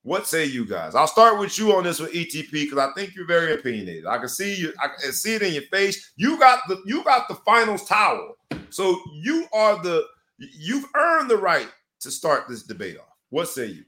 What 0.01 0.25
say 0.25 0.45
you 0.45 0.65
guys? 0.65 0.95
I'll 0.95 1.05
start 1.05 1.37
with 1.37 1.59
you 1.59 1.75
on 1.75 1.83
this 1.83 1.99
with 1.99 2.11
ETP 2.11 2.51
because 2.51 2.79
I 2.79 2.91
think 2.95 3.13
you're 3.13 3.27
very 3.27 3.53
opinionated. 3.53 4.07
I 4.07 4.17
can 4.17 4.29
see 4.29 4.55
you, 4.55 4.73
I 4.81 4.87
can 4.87 5.11
see 5.11 5.35
it 5.35 5.43
in 5.43 5.53
your 5.53 5.63
face. 5.63 6.11
You 6.15 6.39
got 6.39 6.61
the 6.67 6.81
you 6.87 7.03
got 7.03 7.27
the 7.27 7.35
finals 7.35 7.85
towel. 7.85 8.35
So 8.71 8.99
you 9.13 9.45
are 9.53 9.79
the 9.83 10.07
you've 10.39 10.85
earned 10.95 11.29
the 11.29 11.37
right 11.37 11.69
to 11.99 12.09
start 12.09 12.47
this 12.49 12.63
debate 12.63 12.97
off. 12.97 13.15
What 13.29 13.47
say 13.47 13.67
you? 13.67 13.85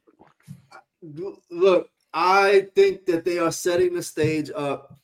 Look, 1.50 1.90
I 2.14 2.68
think 2.76 3.08
that 3.08 3.26
they 3.26 3.40
are 3.40 3.52
setting 3.52 3.96
the 3.96 4.04
stage 4.04 4.52
up 4.56 5.01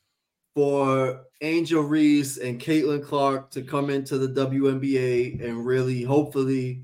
for 0.57 1.21
Angel 1.41 1.83
Reese 1.83 2.37
and 2.37 2.59
Caitlin 2.59 3.05
Clark 3.05 3.51
to 3.51 3.61
come 3.61 3.91
into 3.91 4.17
the 4.17 4.27
WNBA 4.27 5.39
and 5.45 5.63
really 5.63 6.01
hopefully 6.01 6.83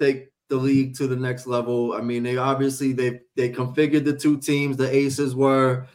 take 0.00 0.32
the 0.48 0.56
league 0.56 0.96
to 0.96 1.06
the 1.06 1.14
next 1.14 1.46
level. 1.46 1.92
I 1.92 2.00
mean, 2.00 2.24
they 2.24 2.38
obviously 2.38 2.92
they 2.92 3.20
they 3.36 3.50
configured 3.52 4.04
the 4.04 4.16
two 4.16 4.36
teams. 4.36 4.76
The 4.76 4.92
Aces 4.92 5.36
were 5.36 5.86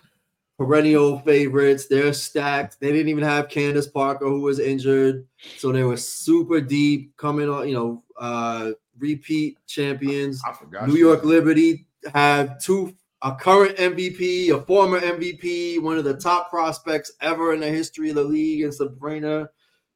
perennial 0.58 1.20
favorites. 1.20 1.88
They're 1.88 2.14
stacked. 2.14 2.80
They 2.80 2.94
didn't 2.94 3.10
even 3.10 3.26
have 3.26 3.50
Candace 3.50 3.88
Parker 3.88 4.26
who 4.26 4.40
was 4.40 4.60
injured, 4.60 5.28
so 5.58 5.74
they 5.74 5.84
were 5.84 5.98
super 5.98 6.62
deep 6.62 7.18
coming 7.18 7.50
on. 7.50 7.68
You 7.68 7.76
know, 7.76 8.04
uh, 8.18 8.72
repeat 8.98 9.58
champions. 9.68 10.42
I 10.48 10.54
forgot. 10.54 10.88
New 10.88 10.96
York 10.96 11.26
Liberty 11.26 11.86
had 12.14 12.62
two 12.62 12.96
a 13.24 13.34
current 13.34 13.78
MVP, 13.78 14.50
a 14.50 14.62
former 14.62 15.00
MVP, 15.00 15.82
one 15.82 15.98
of 15.98 16.04
the 16.04 16.16
top 16.16 16.50
prospects 16.50 17.14
ever 17.22 17.54
in 17.54 17.62
the 17.62 17.70
history 17.70 18.10
of 18.10 18.16
the 18.16 18.24
league, 18.24 18.64
and 18.64 18.74
Sabrina 18.74 19.50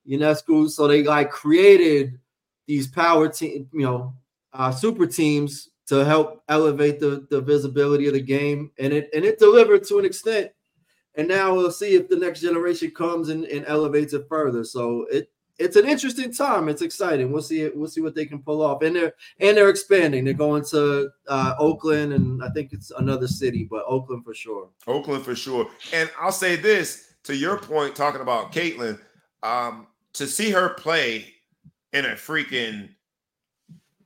Ionescu. 0.10 0.70
So 0.70 0.88
they 0.88 1.04
like 1.04 1.30
created 1.30 2.20
these 2.68 2.88
power 2.88 3.28
team, 3.28 3.70
you 3.74 3.82
know, 3.82 4.14
uh, 4.54 4.72
super 4.72 5.06
teams 5.06 5.70
to 5.88 6.06
help 6.06 6.42
elevate 6.48 7.00
the, 7.00 7.28
the 7.30 7.42
visibility 7.42 8.08
of 8.08 8.14
the 8.14 8.22
game, 8.22 8.72
and 8.80 8.94
it 8.94 9.10
and 9.14 9.26
it 9.26 9.40
delivered 9.40 9.84
to 9.86 10.00
an 10.00 10.06
extent. 10.06 10.52
And 11.16 11.28
now 11.28 11.54
we'll 11.54 11.72
see 11.72 11.96
if 11.96 12.08
the 12.08 12.16
next 12.16 12.42
generation 12.42 12.92
comes 12.92 13.30
and, 13.30 13.44
and 13.46 13.66
elevates 13.66 14.14
it 14.14 14.28
further. 14.30 14.64
So 14.64 15.06
it 15.12 15.30
it's 15.60 15.76
an 15.76 15.88
interesting 15.88 16.34
time. 16.34 16.70
It's 16.70 16.82
exciting. 16.82 17.32
We'll 17.32 17.42
see. 17.42 17.70
We'll 17.70 17.90
see 17.90 18.02
what 18.02 18.16
they 18.16 18.26
can 18.26 18.40
pull 18.42 18.62
off. 18.62 18.82
And 18.82 18.96
they're 18.96 19.14
and 19.40 19.58
they're 19.58 19.70
expanding. 19.70 20.26
They're 20.26 20.34
going 20.34 20.64
to 20.66 21.10
uh, 21.28 21.56
Oakland, 21.60 22.14
and 22.14 22.44
I 22.44 22.50
think 22.50 22.74
it's 22.74 22.92
another 22.92 23.28
city, 23.28 23.68
but 23.70 23.84
Oakland 23.88 24.24
for 24.24 24.34
sure. 24.34 24.70
Oakland 24.88 25.24
for 25.24 25.36
sure. 25.36 25.68
And 25.94 26.10
I'll 26.20 26.32
say 26.32 26.56
this 26.56 27.14
to 27.24 27.36
your 27.36 27.58
point, 27.58 27.96
talking 27.96 28.22
about 28.22 28.52
Caitlin, 28.52 29.00
um, 29.44 29.88
to 30.14 30.28
see 30.28 30.52
her 30.52 30.70
play 30.70 31.34
in 31.94 32.06
a 32.06 32.10
freaking 32.10 32.90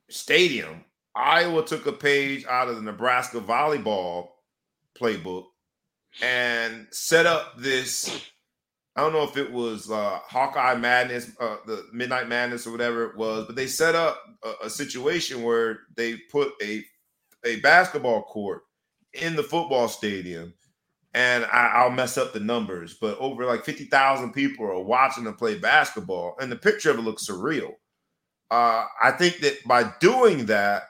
stadium. 0.10 0.86
Iowa 1.16 1.66
took 1.66 1.86
a 1.88 1.92
page 1.92 2.46
out 2.46 2.70
of 2.70 2.78
the 2.78 2.82
Nebraska 2.82 3.40
volleyball 3.40 4.30
playbook 4.98 5.46
and 6.22 6.88
set 6.92 7.26
up 7.26 7.58
this 7.58 8.32
I 8.96 9.02
don't 9.02 9.14
know 9.14 9.24
if 9.24 9.38
it 9.38 9.52
was 9.52 9.90
uh, 9.90 10.20
Hawkeye 10.26 10.76
Madness, 10.76 11.32
uh, 11.40 11.58
the 11.66 11.86
Midnight 11.94 12.28
Madness, 12.28 12.68
or 12.68 12.72
whatever 12.72 13.06
it 13.06 13.16
was, 13.16 13.46
but 13.46 13.56
they 13.56 13.68
set 13.68 13.96
up 13.96 14.22
a, 14.44 14.66
a 14.66 14.70
situation 14.70 15.44
where 15.44 15.80
they 15.96 16.18
put 16.32 16.52
a 16.62 16.84
a 17.46 17.56
basketball 17.62 18.24
court 18.24 18.64
in 19.14 19.36
the 19.36 19.44
football 19.44 19.88
stadium, 19.88 20.54
and 21.14 21.46
I, 21.46 21.84
will 21.86 21.92
mess 21.92 22.18
up 22.18 22.34
the 22.34 22.40
numbers, 22.40 22.98
but 23.00 23.18
over 23.18 23.46
like 23.46 23.64
fifty 23.64 23.86
thousand 23.86 24.34
people 24.34 24.66
are 24.66 24.84
watching 24.84 25.24
them 25.24 25.36
play 25.36 25.58
basketball, 25.58 26.36
and 26.42 26.52
the 26.52 26.58
picture 26.58 26.92
of 26.92 27.00
it 27.00 27.04
looks 27.04 27.28
surreal. 27.28 27.72
Uh, 28.50 28.86
I 29.02 29.12
think 29.12 29.40
that 29.40 29.64
by 29.66 29.92
doing 30.02 30.48
that, 30.48 30.84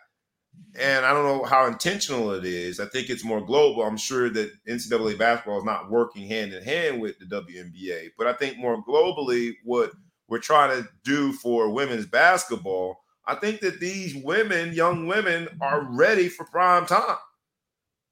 and 0.79 1.05
I 1.05 1.13
don't 1.13 1.25
know 1.25 1.43
how 1.43 1.67
intentional 1.67 2.31
it 2.31 2.45
is. 2.45 2.79
I 2.79 2.85
think 2.85 3.09
it's 3.09 3.25
more 3.25 3.41
global. 3.41 3.83
I'm 3.83 3.97
sure 3.97 4.29
that 4.29 4.51
NCAA 4.67 5.17
basketball 5.17 5.59
is 5.59 5.65
not 5.65 5.89
working 5.89 6.27
hand 6.27 6.53
in 6.53 6.63
hand 6.63 7.01
with 7.01 7.19
the 7.19 7.25
WNBA, 7.25 8.09
but 8.17 8.27
I 8.27 8.33
think 8.33 8.57
more 8.57 8.83
globally, 8.83 9.53
what 9.63 9.91
we're 10.27 10.39
trying 10.39 10.81
to 10.81 10.89
do 11.03 11.33
for 11.33 11.69
women's 11.69 12.05
basketball, 12.05 13.01
I 13.25 13.35
think 13.35 13.59
that 13.61 13.79
these 13.79 14.15
women, 14.15 14.73
young 14.73 15.07
women, 15.07 15.49
are 15.61 15.87
ready 15.91 16.29
for 16.29 16.45
prime 16.45 16.85
time, 16.85 17.17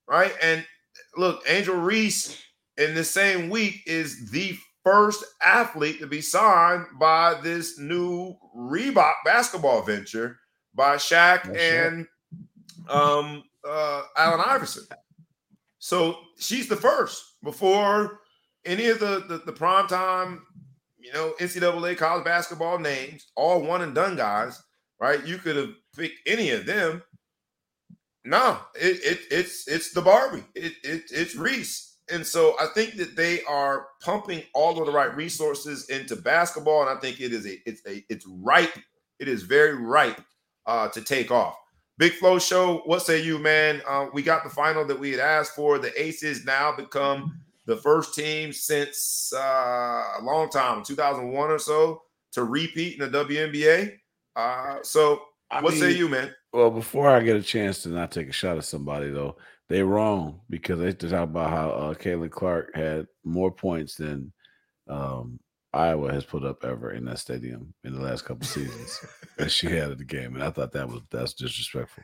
right? 0.07 0.33
And 0.41 0.65
look, 1.17 1.41
Angel 1.47 1.75
Reese 1.75 2.41
in 2.77 2.93
the 2.93 3.03
same 3.03 3.49
week 3.49 3.81
is 3.85 4.31
the 4.31 4.57
first 4.83 5.23
athlete 5.41 5.99
to 5.99 6.07
be 6.07 6.21
signed 6.21 6.85
by 6.99 7.39
this 7.41 7.79
new 7.79 8.35
Reebok 8.55 9.13
basketball 9.25 9.81
venture 9.81 10.39
by 10.73 10.95
Shaq 10.95 11.43
That's 11.43 11.57
and 11.57 12.07
um, 12.89 13.43
uh, 13.67 14.03
Allen 14.17 14.41
Iverson. 14.45 14.85
So 15.79 16.17
she's 16.37 16.67
the 16.67 16.75
first 16.75 17.41
before 17.43 18.19
any 18.65 18.87
of 18.87 18.99
the, 18.99 19.23
the, 19.27 19.41
the 19.45 19.51
prime 19.53 19.87
time, 19.87 20.45
you 20.97 21.13
know, 21.13 21.33
NCAA 21.39 21.97
college 21.97 22.25
basketball 22.25 22.77
names, 22.77 23.27
all 23.35 23.61
one 23.61 23.81
and 23.81 23.95
done 23.95 24.15
guys, 24.15 24.61
right? 24.99 25.25
You 25.25 25.37
could 25.37 25.55
have 25.55 25.69
picked 25.95 26.27
any 26.27 26.51
of 26.51 26.65
them. 26.65 27.01
No, 28.25 28.59
it, 28.75 28.99
it 29.03 29.19
it's 29.31 29.67
it's 29.67 29.93
the 29.93 30.01
Barbie. 30.01 30.43
It, 30.53 30.73
it 30.83 31.03
it's 31.11 31.35
Reese. 31.35 31.97
And 32.11 32.25
so 32.25 32.55
I 32.59 32.67
think 32.73 32.95
that 32.95 33.15
they 33.15 33.43
are 33.43 33.87
pumping 34.01 34.43
all 34.53 34.79
of 34.79 34.85
the 34.85 34.91
right 34.91 35.15
resources 35.15 35.89
into 35.89 36.15
basketball, 36.15 36.81
and 36.81 36.89
I 36.89 36.99
think 36.99 37.21
it 37.21 37.31
is 37.33 37.45
a 37.45 37.57
it's 37.65 37.81
a 37.87 38.03
it's 38.09 38.25
ripe. 38.27 38.77
It 39.19 39.27
is 39.27 39.43
very 39.43 39.75
ripe 39.75 40.21
uh, 40.65 40.89
to 40.89 41.01
take 41.01 41.31
off. 41.31 41.55
Big 41.99 42.13
Flow 42.13 42.39
Show, 42.39 42.77
what 42.85 43.01
say 43.01 43.21
you, 43.21 43.37
man? 43.39 43.81
Uh, 43.85 44.05
we 44.13 44.23
got 44.23 44.45
the 44.45 44.49
final 44.49 44.85
that 44.85 44.97
we 44.97 45.11
had 45.11 45.19
asked 45.19 45.53
for. 45.53 45.77
The 45.77 46.01
Aces 46.01 46.45
now 46.45 46.73
become 46.73 47.41
the 47.65 47.75
first 47.75 48.15
team 48.15 48.53
since 48.53 49.33
uh, 49.35 50.03
a 50.17 50.21
long 50.23 50.49
time, 50.49 50.81
2001 50.81 51.51
or 51.51 51.59
so, 51.59 52.01
to 52.31 52.45
repeat 52.45 52.97
in 52.97 53.11
the 53.11 53.25
WNBA. 53.25 53.97
Uh, 54.33 54.77
so, 54.81 55.23
I 55.51 55.61
what 55.61 55.73
mean, 55.73 55.81
say 55.81 55.91
you, 55.91 56.07
man? 56.07 56.33
Well, 56.53 56.71
before 56.71 57.09
I 57.09 57.19
get 57.21 57.35
a 57.35 57.43
chance 57.43 57.83
to 57.83 57.89
not 57.89 58.11
take 58.11 58.29
a 58.29 58.31
shot 58.31 58.57
at 58.57 58.63
somebody, 58.63 59.09
though, 59.09 59.35
they 59.67 59.83
wrong 59.83 60.39
because 60.49 60.79
they 60.79 60.93
talk 60.93 61.25
about 61.25 61.49
how 61.49 61.69
uh, 61.71 61.93
Caitlin 61.95 62.31
Clark 62.31 62.73
had 62.75 63.07
more 63.25 63.51
points 63.51 63.95
than 63.95 64.31
um, 64.87 65.37
Iowa 65.73 66.11
has 66.11 66.25
put 66.25 66.43
up 66.43 66.63
ever 66.63 66.91
in 66.91 67.05
that 67.05 67.19
stadium 67.19 67.73
in 67.83 67.93
the 67.93 68.01
last 68.01 68.25
couple 68.25 68.45
seasons 68.45 68.99
that 69.37 69.51
she 69.51 69.67
had 69.67 69.91
at 69.91 69.99
the 69.99 70.03
game, 70.03 70.33
and 70.33 70.43
I 70.43 70.49
thought 70.49 70.71
that 70.71 70.87
was 70.87 71.01
that's 71.11 71.33
disrespectful. 71.33 72.03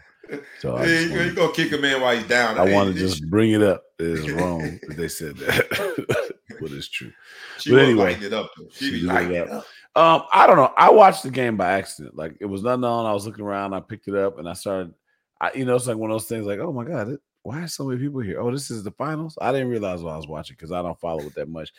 So 0.59 0.75
I 0.75 0.85
you, 0.85 1.09
wanted, 1.09 1.25
you 1.25 1.33
gonna 1.33 1.53
kick 1.53 1.71
a 1.71 1.77
man 1.77 2.01
while 2.01 2.15
he's 2.15 2.27
down. 2.27 2.59
I 2.59 2.71
want 2.71 2.93
to 2.93 2.99
just 2.99 3.27
bring 3.29 3.51
it 3.51 3.63
up. 3.63 3.83
It 3.99 4.05
is 4.05 4.31
wrong 4.31 4.79
that 4.87 4.97
they 4.97 5.07
said 5.07 5.37
that, 5.37 6.35
but 6.61 6.71
it's 6.71 6.89
true. 6.89 7.11
She 7.59 7.71
but 7.71 7.79
anyway, 7.79 8.15
it 8.21 8.33
up. 8.33 8.51
She, 8.71 8.99
she 8.99 9.07
it 9.07 9.49
up. 9.49 9.65
Um, 9.95 10.23
I 10.31 10.45
don't 10.45 10.57
know. 10.57 10.73
I 10.77 10.91
watched 10.91 11.23
the 11.23 11.31
game 11.31 11.57
by 11.57 11.73
accident. 11.73 12.15
Like 12.15 12.35
it 12.39 12.45
was 12.45 12.63
nothing 12.63 12.83
on. 12.83 13.05
I 13.05 13.13
was 13.13 13.25
looking 13.25 13.45
around. 13.45 13.73
I 13.73 13.79
picked 13.79 14.07
it 14.07 14.15
up 14.15 14.37
and 14.37 14.47
I 14.47 14.53
started. 14.53 14.93
I, 15.41 15.51
you 15.53 15.65
know, 15.65 15.75
it's 15.75 15.87
like 15.87 15.97
one 15.97 16.11
of 16.11 16.15
those 16.15 16.27
things. 16.27 16.45
Like, 16.45 16.59
oh 16.59 16.71
my 16.71 16.85
god, 16.85 17.09
it, 17.09 17.19
why 17.45 17.61
are 17.61 17.67
so 17.67 17.85
many 17.85 17.99
people 17.99 18.21
here? 18.21 18.41
Oh, 18.41 18.51
this 18.51 18.71
is 18.71 18.83
the 18.83 18.91
finals. 18.91 19.37
I 19.39 19.51
didn't 19.51 19.69
realize 19.69 20.01
what 20.01 20.13
I 20.13 20.17
was 20.17 20.27
watching 20.27 20.55
because 20.55 20.71
I 20.71 20.81
don't 20.81 20.99
follow 20.99 21.21
it 21.21 21.35
that 21.35 21.47
much. 21.47 21.71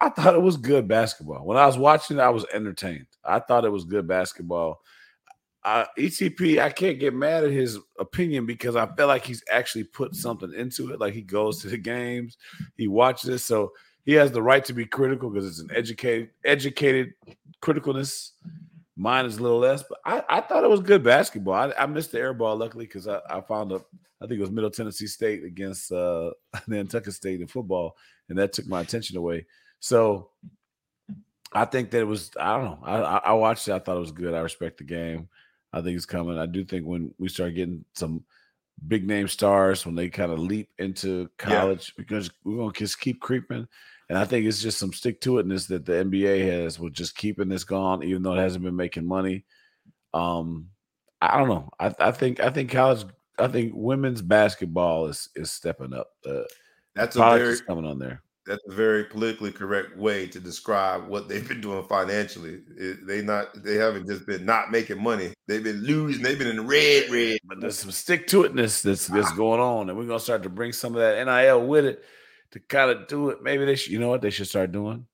I 0.00 0.10
thought 0.10 0.34
it 0.34 0.42
was 0.42 0.56
good 0.56 0.86
basketball. 0.86 1.44
When 1.44 1.56
I 1.56 1.66
was 1.66 1.78
watching 1.78 2.20
I 2.20 2.30
was 2.30 2.46
entertained. 2.52 3.06
I 3.24 3.40
thought 3.40 3.64
it 3.64 3.72
was 3.72 3.84
good 3.84 4.06
basketball. 4.06 4.80
Uh, 5.64 5.84
ETP, 5.98 6.60
I 6.60 6.70
can't 6.70 7.00
get 7.00 7.14
mad 7.14 7.44
at 7.44 7.50
his 7.50 7.78
opinion 7.98 8.46
because 8.46 8.76
I 8.76 8.86
feel 8.94 9.08
like 9.08 9.24
he's 9.24 9.42
actually 9.50 9.84
put 9.84 10.14
something 10.14 10.52
into 10.54 10.92
it. 10.92 11.00
Like 11.00 11.14
he 11.14 11.22
goes 11.22 11.60
to 11.62 11.68
the 11.68 11.76
games, 11.76 12.38
he 12.76 12.86
watches 12.86 13.28
it, 13.28 13.38
so 13.38 13.72
he 14.04 14.12
has 14.14 14.30
the 14.30 14.40
right 14.40 14.64
to 14.64 14.72
be 14.72 14.86
critical 14.86 15.28
because 15.28 15.46
it's 15.46 15.58
an 15.58 15.70
educated, 15.76 16.30
educated 16.44 17.12
criticalness. 17.60 18.30
Mine 18.96 19.26
is 19.26 19.38
a 19.38 19.42
little 19.42 19.58
less, 19.58 19.82
but 19.82 19.98
I, 20.04 20.22
I 20.28 20.40
thought 20.40 20.64
it 20.64 20.70
was 20.70 20.80
good 20.80 21.02
basketball. 21.02 21.54
I, 21.54 21.72
I 21.82 21.86
missed 21.86 22.12
the 22.12 22.18
air 22.18 22.34
ball 22.34 22.56
luckily 22.56 22.86
because 22.86 23.06
I, 23.06 23.20
I 23.28 23.40
found 23.40 23.72
a 23.72 23.80
I 24.20 24.26
think 24.26 24.38
it 24.38 24.42
was 24.42 24.50
Middle 24.50 24.70
Tennessee 24.70 25.06
State 25.06 25.44
against 25.44 25.92
uh, 25.92 26.30
Nantucket 26.66 27.14
State 27.14 27.40
in 27.40 27.46
football, 27.46 27.96
and 28.28 28.38
that 28.38 28.52
took 28.52 28.66
my 28.66 28.80
attention 28.80 29.16
away. 29.16 29.46
So 29.80 30.30
I 31.52 31.64
think 31.64 31.90
that 31.90 32.00
it 32.00 32.06
was. 32.06 32.30
I 32.38 32.56
don't 32.56 32.64
know. 32.64 32.78
I, 32.84 33.18
I 33.18 33.32
watched 33.32 33.68
it. 33.68 33.72
I 33.72 33.78
thought 33.78 33.96
it 33.96 34.00
was 34.00 34.12
good. 34.12 34.34
I 34.34 34.40
respect 34.40 34.78
the 34.78 34.84
game. 34.84 35.28
I 35.72 35.80
think 35.80 35.96
it's 35.96 36.06
coming. 36.06 36.38
I 36.38 36.46
do 36.46 36.64
think 36.64 36.86
when 36.86 37.14
we 37.18 37.28
start 37.28 37.54
getting 37.54 37.84
some 37.94 38.24
big 38.86 39.06
name 39.06 39.28
stars, 39.28 39.84
when 39.84 39.94
they 39.94 40.08
kind 40.08 40.32
of 40.32 40.38
leap 40.38 40.70
into 40.78 41.28
college, 41.38 41.92
yeah. 41.96 42.02
because 42.02 42.30
we're 42.44 42.56
gonna 42.56 42.72
just 42.72 43.00
keep 43.00 43.20
creeping. 43.20 43.66
And 44.08 44.16
I 44.16 44.24
think 44.24 44.46
it's 44.46 44.62
just 44.62 44.78
some 44.78 44.92
stick 44.92 45.20
to 45.22 45.32
itness 45.32 45.68
that 45.68 45.84
the 45.84 45.92
NBA 45.92 46.50
has 46.50 46.78
with 46.78 46.94
just 46.94 47.16
keeping 47.16 47.48
this 47.48 47.64
going, 47.64 48.02
even 48.02 48.22
though 48.22 48.32
it 48.34 48.38
hasn't 48.38 48.64
been 48.64 48.76
making 48.76 49.06
money. 49.06 49.44
Um, 50.14 50.68
I 51.20 51.36
don't 51.36 51.48
know. 51.48 51.68
I, 51.78 51.94
I 51.98 52.10
think 52.12 52.40
I 52.40 52.50
think 52.50 52.70
college 52.70 53.04
I 53.38 53.48
think 53.48 53.72
women's 53.74 54.22
basketball 54.22 55.06
is 55.06 55.28
is 55.34 55.50
stepping 55.50 55.92
up. 55.92 56.10
Uh, 56.26 56.42
that's 56.94 57.16
a 57.16 57.18
very 57.20 57.60
coming 57.60 57.84
on 57.84 57.98
there. 57.98 58.22
That's 58.48 58.64
a 58.66 58.74
very 58.74 59.04
politically 59.04 59.52
correct 59.52 59.94
way 59.98 60.26
to 60.28 60.40
describe 60.40 61.06
what 61.06 61.28
they've 61.28 61.46
been 61.46 61.60
doing 61.60 61.84
financially. 61.84 62.60
It, 62.78 63.06
they 63.06 63.20
not 63.20 63.62
they 63.62 63.74
haven't 63.74 64.06
just 64.06 64.26
been 64.26 64.46
not 64.46 64.70
making 64.70 65.02
money. 65.02 65.34
They've 65.46 65.62
been 65.62 65.82
losing. 65.82 66.22
They've 66.22 66.38
been 66.38 66.48
in 66.48 66.56
the 66.56 66.62
red, 66.62 67.10
red. 67.10 67.40
But 67.44 67.60
there's 67.60 67.78
some 67.78 67.90
stick 67.90 68.26
to 68.28 68.44
itness 68.44 68.80
that's 68.82 69.06
that's 69.06 69.32
ah. 69.32 69.36
going 69.36 69.60
on, 69.60 69.90
and 69.90 69.98
we're 69.98 70.06
gonna 70.06 70.18
start 70.18 70.42
to 70.44 70.48
bring 70.48 70.72
some 70.72 70.94
of 70.94 71.00
that 71.02 71.22
nil 71.26 71.66
with 71.66 71.84
it 71.84 72.02
to 72.52 72.60
kind 72.60 72.90
of 72.90 73.06
do 73.06 73.28
it. 73.28 73.42
Maybe 73.42 73.66
they 73.66 73.76
should. 73.76 73.92
You 73.92 73.98
know 73.98 74.08
what 74.08 74.22
they 74.22 74.30
should 74.30 74.48
start 74.48 74.72
doing? 74.72 75.06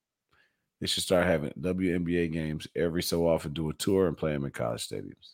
They 0.80 0.86
should 0.86 1.02
start 1.02 1.26
having 1.26 1.50
WNBA 1.60 2.32
games 2.32 2.68
every 2.76 3.02
so 3.02 3.26
often. 3.26 3.52
Do 3.52 3.68
a 3.68 3.74
tour 3.74 4.06
and 4.06 4.16
play 4.16 4.32
them 4.32 4.44
in 4.44 4.52
college 4.52 4.88
stadiums. 4.88 5.32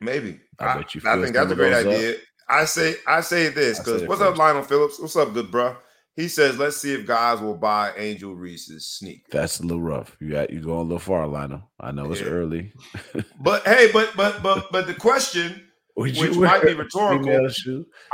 Maybe. 0.00 0.40
I, 0.58 0.66
I 0.66 0.76
bet 0.78 0.94
you. 0.94 1.02
I 1.04 1.20
think 1.20 1.34
that's 1.34 1.52
a 1.52 1.54
great 1.54 1.74
idea. 1.74 2.12
Up. 2.12 2.16
I 2.48 2.64
say 2.64 2.94
I 3.06 3.20
say 3.20 3.48
this 3.50 3.78
because 3.80 4.04
what's 4.04 4.22
up, 4.22 4.38
Lionel 4.38 4.62
Phillips? 4.62 4.98
What's 4.98 5.16
up, 5.16 5.34
good 5.34 5.50
bro? 5.50 5.76
He 6.16 6.28
says, 6.28 6.58
let's 6.58 6.76
see 6.76 6.94
if 6.94 7.06
guys 7.06 7.40
will 7.40 7.56
buy 7.56 7.92
Angel 7.96 8.34
Reese's 8.34 8.86
sneak. 8.86 9.28
That's 9.30 9.58
a 9.58 9.64
little 9.64 9.82
rough. 9.82 10.16
You 10.20 10.30
got 10.30 10.50
you 10.50 10.60
going 10.60 10.78
a 10.78 10.82
little 10.82 10.98
far, 11.00 11.26
Lionel. 11.26 11.68
I 11.80 11.90
know 11.90 12.12
it's 12.12 12.20
yeah. 12.20 12.28
early. 12.28 12.72
but 13.40 13.66
hey, 13.66 13.90
but 13.92 14.12
but 14.16 14.40
but 14.42 14.70
but 14.70 14.86
the 14.86 14.94
question, 14.94 15.68
which 15.94 16.20
might 16.36 16.62
be 16.62 16.74
rhetorical, 16.74 17.48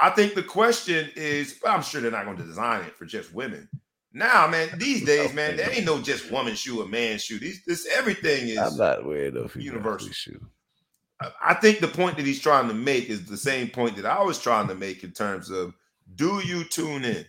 I 0.00 0.10
think 0.10 0.34
the 0.34 0.42
question 0.42 1.10
is, 1.14 1.60
I'm 1.66 1.82
sure 1.82 2.00
they're 2.00 2.10
not 2.10 2.24
going 2.24 2.38
to 2.38 2.42
design 2.42 2.84
it 2.84 2.96
for 2.96 3.04
just 3.04 3.34
women. 3.34 3.68
Now, 4.14 4.46
man, 4.46 4.70
these 4.76 5.04
days, 5.06 5.34
man, 5.34 5.56
there 5.56 5.70
ain't 5.70 5.84
no 5.84 6.00
just 6.00 6.30
woman 6.30 6.54
shoe 6.54 6.82
or 6.82 6.88
man 6.88 7.18
shoe. 7.18 7.38
These 7.38 7.64
this 7.66 7.86
everything 7.94 8.48
is 8.48 8.58
I'm 8.58 8.78
not 8.78 9.04
weird 9.04 9.34
though. 9.34 9.50
Universal 9.54 10.12
shoe. 10.12 10.40
I 11.42 11.52
think 11.52 11.80
the 11.80 11.88
point 11.88 12.16
that 12.16 12.24
he's 12.24 12.40
trying 12.40 12.68
to 12.68 12.74
make 12.74 13.10
is 13.10 13.26
the 13.26 13.36
same 13.36 13.68
point 13.68 13.96
that 13.96 14.06
I 14.06 14.22
was 14.22 14.40
trying 14.40 14.68
to 14.68 14.74
make 14.74 15.04
in 15.04 15.12
terms 15.12 15.50
of 15.50 15.74
do 16.14 16.40
you 16.44 16.64
tune 16.64 17.04
in? 17.04 17.26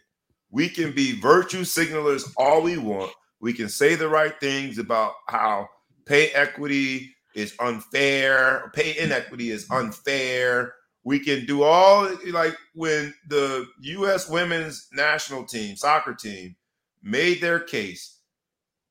We 0.52 0.70
can 0.70 0.92
be 0.92 1.20
virtue 1.20 1.62
signalers 1.62 2.32
all 2.38 2.62
we 2.62 2.78
want. 2.78 3.12
We 3.40 3.54
can 3.54 3.70
say 3.70 3.96
the 3.96 4.10
right 4.10 4.38
things 4.40 4.78
about 4.78 5.14
how 5.28 5.70
pay 6.06 6.30
equity 6.30 7.16
is 7.36 7.56
unfair, 7.60 8.72
pay 8.74 8.98
inequity 9.00 9.50
is 9.50 9.70
unfair. 9.72 10.74
We 11.04 11.20
can 11.20 11.46
do 11.46 11.64
all 11.64 12.10
like 12.28 12.56
when 12.76 13.14
the 13.28 13.66
US 13.80 14.30
women's 14.30 14.88
national 14.94 15.46
team, 15.46 15.76
soccer 15.76 16.14
team, 16.14 16.56
made 17.02 17.42
their 17.42 17.60
case. 17.60 18.20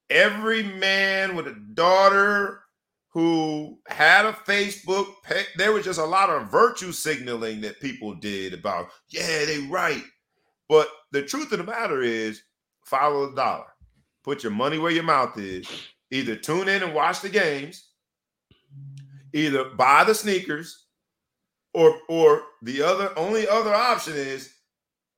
Every 0.09 0.65
man 0.65 1.37
with 1.37 1.47
a 1.47 1.55
daughter 1.75 2.63
who 3.13 3.79
had 3.89 4.25
a 4.25 4.33
Facebook. 4.33 5.07
There 5.57 5.73
was 5.73 5.85
just 5.85 5.99
a 5.99 6.05
lot 6.05 6.31
of 6.31 6.51
virtue 6.51 6.93
signaling 6.93 7.61
that 7.63 7.81
people 7.81 8.15
did 8.15 8.55
about, 8.55 8.89
yeah, 9.09 9.45
they 9.45 9.67
right. 9.69 10.03
But 10.71 10.89
the 11.11 11.23
truth 11.23 11.51
of 11.51 11.59
the 11.59 11.65
matter 11.65 12.01
is, 12.01 12.43
follow 12.85 13.29
the 13.29 13.35
dollar. 13.35 13.67
Put 14.23 14.45
your 14.45 14.53
money 14.53 14.79
where 14.79 14.93
your 14.93 15.03
mouth 15.03 15.37
is. 15.37 15.69
Either 16.13 16.37
tune 16.37 16.69
in 16.69 16.85
and 16.85 16.95
watch 16.95 17.23
the 17.23 17.29
games, 17.29 17.89
either 19.35 19.65
buy 19.65 20.05
the 20.05 20.15
sneakers, 20.15 20.87
or 21.75 21.99
or 22.09 22.43
the 22.63 22.83
other 22.83 23.13
only 23.19 23.49
other 23.49 23.75
option 23.75 24.15
is 24.15 24.53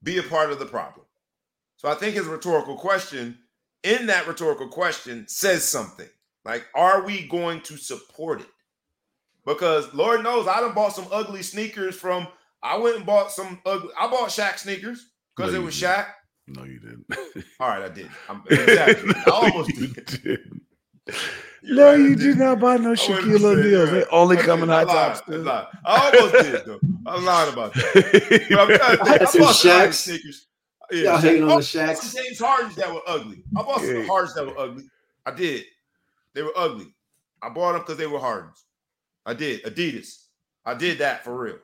be 0.02 0.16
a 0.16 0.22
part 0.22 0.50
of 0.50 0.58
the 0.58 0.64
problem. 0.64 1.04
So 1.76 1.88
I 1.88 1.94
think 1.96 2.14
his 2.14 2.26
rhetorical 2.26 2.76
question 2.76 3.38
in 3.82 4.06
that 4.06 4.26
rhetorical 4.26 4.68
question 4.68 5.26
says 5.28 5.68
something. 5.68 6.08
Like, 6.46 6.66
are 6.74 7.04
we 7.04 7.26
going 7.28 7.60
to 7.62 7.76
support 7.76 8.40
it? 8.40 8.48
Because 9.44 9.92
Lord 9.92 10.22
knows 10.22 10.48
I 10.48 10.60
done 10.60 10.74
bought 10.74 10.94
some 10.94 11.08
ugly 11.12 11.42
sneakers 11.42 11.94
from. 11.94 12.26
I 12.62 12.78
went 12.78 12.96
and 12.96 13.06
bought 13.06 13.32
some 13.32 13.60
ugly. 13.66 13.90
I 13.98 14.08
bought 14.08 14.30
Shaq 14.30 14.58
sneakers 14.58 15.11
because 15.36 15.52
no, 15.52 15.60
it 15.60 15.64
was 15.64 15.78
didn't. 15.78 15.94
Shaq. 15.94 16.06
No, 16.48 16.64
you 16.64 16.80
didn't. 16.80 17.06
All 17.60 17.68
right, 17.68 17.82
I 17.82 17.88
did. 17.88 18.10
I'm, 18.28 18.42
exactly. 18.50 19.14
I 19.26 19.30
almost 19.30 19.70
did. 19.74 20.22
did. 20.22 20.40
No, 21.64 21.90
right, 21.90 21.98
you 21.98 22.16
did 22.16 22.38
not 22.38 22.59
buy 22.59 22.76
no 22.76 22.90
Shaquille 22.90 23.44
O'Neal. 23.44 23.86
They 23.86 24.04
only 24.06 24.36
come 24.36 24.62
in 24.62 24.68
high 24.68 24.84
tops. 24.84 25.22
I 25.28 25.66
almost 25.86 26.44
did 26.44 26.64
though. 26.66 26.80
I'm 27.06 27.24
lying 27.24 27.52
about 27.52 27.74
that. 27.74 28.46
But 28.50 28.60
I'm 28.60 28.70
I, 29.09 29.14
I 29.14 29.38
bought 29.38 29.54
some 29.54 29.92
sneakers. 29.92 30.46
Yeah, 30.90 31.12
Y'all 31.12 31.18
hating 31.18 31.42
on 31.44 31.48
the 31.48 31.54
Shaqs. 31.56 31.96
Some 31.96 32.22
James 32.22 32.38
Hardens 32.38 32.74
that 32.76 32.92
were 32.92 33.00
ugly. 33.06 33.44
I 33.56 33.62
bought 33.62 33.80
some 33.80 33.96
yeah. 33.96 34.06
Hardens 34.06 34.34
that 34.34 34.46
were 34.46 34.59
ugly. 34.59 34.84
I 35.24 35.30
did. 35.30 35.64
They 36.34 36.42
were 36.42 36.52
ugly. 36.56 36.92
I 37.42 37.48
bought 37.48 37.72
them 37.72 37.82
because 37.82 37.96
they 37.96 38.06
were 38.06 38.18
Hardens. 38.18 38.64
I 39.24 39.34
did. 39.34 39.62
Adidas. 39.62 40.24
I 40.64 40.74
did 40.74 40.98
that 40.98 41.24
for 41.24 41.36
real. 41.36 41.59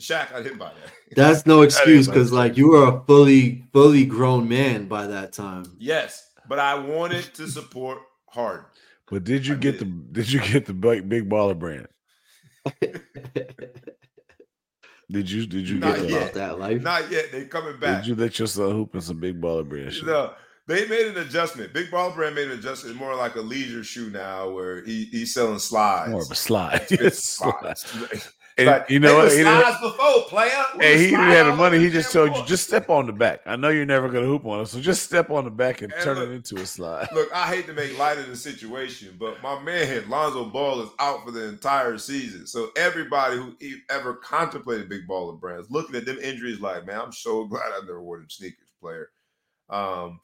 Shaq, 0.00 0.32
I 0.32 0.42
didn't 0.42 0.58
buy 0.58 0.72
that. 0.72 0.92
That's 1.16 1.46
no 1.46 1.62
excuse 1.62 2.06
because 2.06 2.32
like 2.32 2.56
you 2.56 2.68
were 2.70 2.88
a 2.88 3.04
fully, 3.04 3.64
fully 3.72 4.04
grown 4.06 4.48
man 4.48 4.86
by 4.86 5.06
that 5.06 5.32
time. 5.32 5.64
Yes, 5.78 6.30
but 6.48 6.58
I 6.58 6.74
wanted 6.74 7.32
to 7.34 7.46
support 7.48 7.98
Harden. 8.28 8.64
But 9.10 9.24
did 9.24 9.46
you 9.46 9.54
I 9.54 9.58
get 9.58 9.78
did. 9.78 9.80
the 9.80 10.22
did 10.22 10.32
you 10.32 10.40
get 10.40 10.66
the 10.66 10.74
big, 10.74 11.08
big 11.08 11.28
baller 11.28 11.58
brand? 11.58 11.88
did 15.10 15.30
you 15.30 15.46
did 15.46 15.68
you 15.68 15.78
Not 15.78 15.96
get 15.96 16.08
yet. 16.10 16.34
that 16.34 16.58
life? 16.58 16.80
Not 16.80 17.10
yet. 17.10 17.30
They 17.30 17.44
coming 17.44 17.78
back. 17.78 18.02
Did 18.02 18.08
you 18.08 18.14
let 18.14 18.38
yourself 18.38 18.72
hoop 18.72 18.94
in 18.94 19.02
some 19.02 19.20
big 19.20 19.40
baller 19.40 19.68
brand? 19.68 19.94
No, 20.06 20.32
they 20.66 20.86
made 20.86 21.08
an 21.08 21.18
adjustment. 21.18 21.72
Big 21.72 21.90
Baller 21.90 22.14
Brand 22.14 22.34
made 22.34 22.48
an 22.50 22.58
adjustment. 22.58 22.96
more 22.96 23.14
like 23.16 23.34
a 23.34 23.40
leisure 23.40 23.82
shoe 23.82 24.10
now, 24.10 24.48
where 24.50 24.84
he, 24.84 25.06
he's 25.06 25.34
selling 25.34 25.58
slides. 25.58 26.10
More 26.10 26.22
of 26.22 26.30
a 26.30 26.34
slide. 26.34 26.86
slides. 27.12 28.32
And 28.62 28.78
like, 28.78 28.90
you 28.90 29.00
know 29.00 29.16
what? 29.16 29.32
He 29.32 29.42
slides 29.42 29.80
before 29.80 30.22
player. 30.28 30.50
And 30.74 31.00
he 31.00 31.10
didn't 31.10 31.30
have 31.30 31.46
the 31.46 31.56
money. 31.56 31.78
He 31.78 31.90
just 31.90 32.12
told 32.12 32.34
you 32.36 32.44
just 32.44 32.66
step 32.66 32.88
on 32.90 33.06
the 33.06 33.12
back. 33.12 33.40
I 33.46 33.56
know 33.56 33.68
you're 33.68 33.86
never 33.86 34.08
gonna 34.08 34.26
hoop 34.26 34.44
on 34.46 34.60
it, 34.60 34.66
so 34.66 34.80
just 34.80 35.02
step 35.02 35.30
on 35.30 35.44
the 35.44 35.50
back 35.50 35.82
and, 35.82 35.92
and 35.92 36.02
turn 36.02 36.18
look, 36.18 36.28
it 36.28 36.32
into 36.32 36.56
a 36.56 36.66
slide. 36.66 37.08
Look, 37.12 37.34
I 37.34 37.46
hate 37.46 37.66
to 37.66 37.72
make 37.72 37.98
light 37.98 38.18
of 38.18 38.26
the 38.26 38.36
situation, 38.36 39.16
but 39.18 39.42
my 39.42 39.60
man 39.60 40.08
Lonzo 40.08 40.46
Ball 40.46 40.82
is 40.82 40.90
out 40.98 41.24
for 41.24 41.30
the 41.30 41.48
entire 41.48 41.98
season. 41.98 42.46
So 42.46 42.70
everybody 42.76 43.36
who 43.36 43.54
ever 43.90 44.14
contemplated 44.14 44.88
Big 44.88 45.06
Baller 45.06 45.38
Brands 45.38 45.70
looking 45.70 45.96
at 45.96 46.04
them 46.04 46.18
injuries, 46.18 46.60
like, 46.60 46.86
man, 46.86 47.00
I'm 47.00 47.12
so 47.12 47.44
glad 47.46 47.72
I 47.72 47.80
never 47.80 48.02
wore 48.02 48.18
them 48.18 48.30
sneakers, 48.30 48.70
player. 48.80 49.10
Um, 49.70 50.20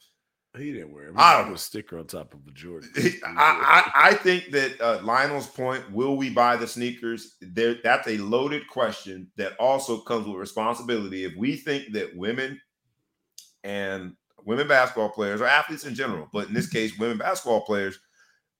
he 0.57 0.73
didn't 0.73 0.91
wear. 0.91 1.11
I 1.15 1.41
don't 1.41 1.53
a 1.53 1.57
sticker 1.57 1.99
on 1.99 2.07
top 2.07 2.33
of 2.33 2.43
the 2.43 2.51
Jordan. 2.51 2.89
I, 2.97 3.91
I, 3.95 4.09
I 4.09 4.13
think 4.15 4.51
that 4.51 4.81
uh, 4.81 4.99
Lionel's 5.03 5.47
point: 5.47 5.89
Will 5.91 6.17
we 6.17 6.29
buy 6.29 6.55
the 6.55 6.67
sneakers? 6.67 7.35
There, 7.41 7.75
that's 7.83 8.07
a 8.07 8.17
loaded 8.17 8.67
question 8.67 9.31
that 9.37 9.55
also 9.57 9.99
comes 9.99 10.27
with 10.27 10.37
responsibility. 10.37 11.23
If 11.23 11.35
we 11.37 11.55
think 11.55 11.93
that 11.93 12.15
women 12.15 12.59
and 13.63 14.13
women 14.43 14.67
basketball 14.67 15.09
players 15.09 15.41
or 15.41 15.45
athletes 15.45 15.85
in 15.85 15.93
general, 15.93 16.27
but 16.33 16.47
in 16.47 16.53
this 16.53 16.69
case, 16.69 16.97
women 16.97 17.17
basketball 17.17 17.61
players 17.61 17.99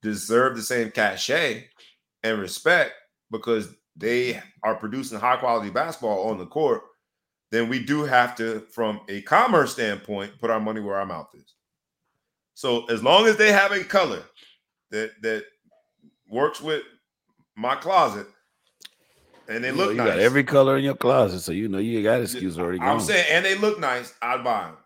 deserve 0.02 0.56
the 0.56 0.62
same 0.62 0.92
cachet 0.92 1.68
and 2.24 2.40
respect 2.40 2.94
because 3.32 3.74
they 3.96 4.42
are 4.64 4.76
producing 4.76 5.20
high 5.20 5.38
quality 5.38 5.70
basketball 5.70 6.30
on 6.30 6.38
the 6.38 6.46
court, 6.46 6.82
then 7.52 7.68
we 7.68 7.84
do 7.84 8.04
have 8.04 8.36
to, 8.36 8.62
from 8.72 9.02
a 9.10 9.22
commerce 9.24 9.74
standpoint, 9.74 10.40
put 10.40 10.50
our 10.50 10.60
money 10.60 10.82
where 10.82 10.96
our 10.96 11.06
mouth 11.06 11.30
is. 11.34 11.56
So 12.60 12.84
as 12.88 13.02
long 13.02 13.26
as 13.26 13.38
they 13.38 13.54
have 13.54 13.72
a 13.72 13.86
color 13.86 14.22
that 14.92 15.12
that 15.22 15.46
works 16.28 16.60
with 16.60 16.84
my 17.56 17.76
closet, 17.76 18.28
and 19.48 19.64
they 19.64 19.70
you 19.70 19.76
look 19.76 19.86
know, 19.86 19.92
you 19.92 19.98
nice. 20.00 20.08
got 20.10 20.20
every 20.20 20.44
color 20.44 20.78
in 20.78 20.84
your 20.84 20.98
closet, 20.98 21.40
so 21.40 21.54
you 21.54 21.70
know 21.70 21.78
you 21.78 22.04
got 22.04 22.20
excuse 22.20 22.60
already. 22.60 22.82
I'm 22.82 23.00
saying, 23.00 23.28
and 23.30 23.46
they 23.46 23.56
look 23.56 23.80
nice. 23.80 24.14
I'd 24.22 24.44
buy 24.44 24.64
them. 24.64 24.78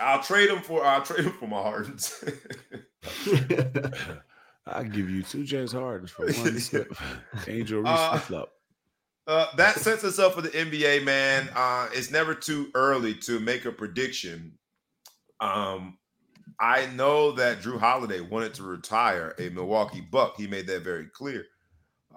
I'll 0.00 0.22
trade 0.22 0.48
them 0.48 0.62
for 0.62 0.86
I'll 0.86 1.02
trade 1.02 1.26
them 1.26 1.34
for 1.34 1.46
my 1.46 1.60
Hardens. 1.60 2.24
I'll 4.66 4.84
give 4.84 5.10
you 5.10 5.22
two 5.22 5.44
James 5.44 5.72
Hardens 5.72 6.12
for 6.12 6.24
one 6.24 6.58
slip. 6.58 6.96
Angel 7.46 7.80
Reese 7.82 7.90
Uh, 7.90 8.18
flip. 8.20 8.48
Uh, 9.26 9.54
that 9.56 9.76
sets 9.76 10.02
us 10.02 10.18
up 10.18 10.32
for 10.32 10.40
the 10.40 10.48
NBA, 10.48 11.04
man. 11.04 11.50
Uh, 11.54 11.90
it's 11.92 12.10
never 12.10 12.34
too 12.34 12.70
early 12.74 13.12
to 13.16 13.38
make 13.38 13.66
a 13.66 13.70
prediction. 13.70 14.56
Um, 15.40 15.98
I 16.58 16.86
know 16.94 17.32
that 17.32 17.60
Jrue 17.60 17.78
Holiday 17.78 18.20
wanted 18.20 18.54
to 18.54 18.62
retire 18.62 19.34
a 19.38 19.50
Milwaukee 19.50 20.00
Buck. 20.00 20.36
He 20.36 20.46
made 20.46 20.66
that 20.68 20.82
very 20.82 21.06
clear. 21.06 21.44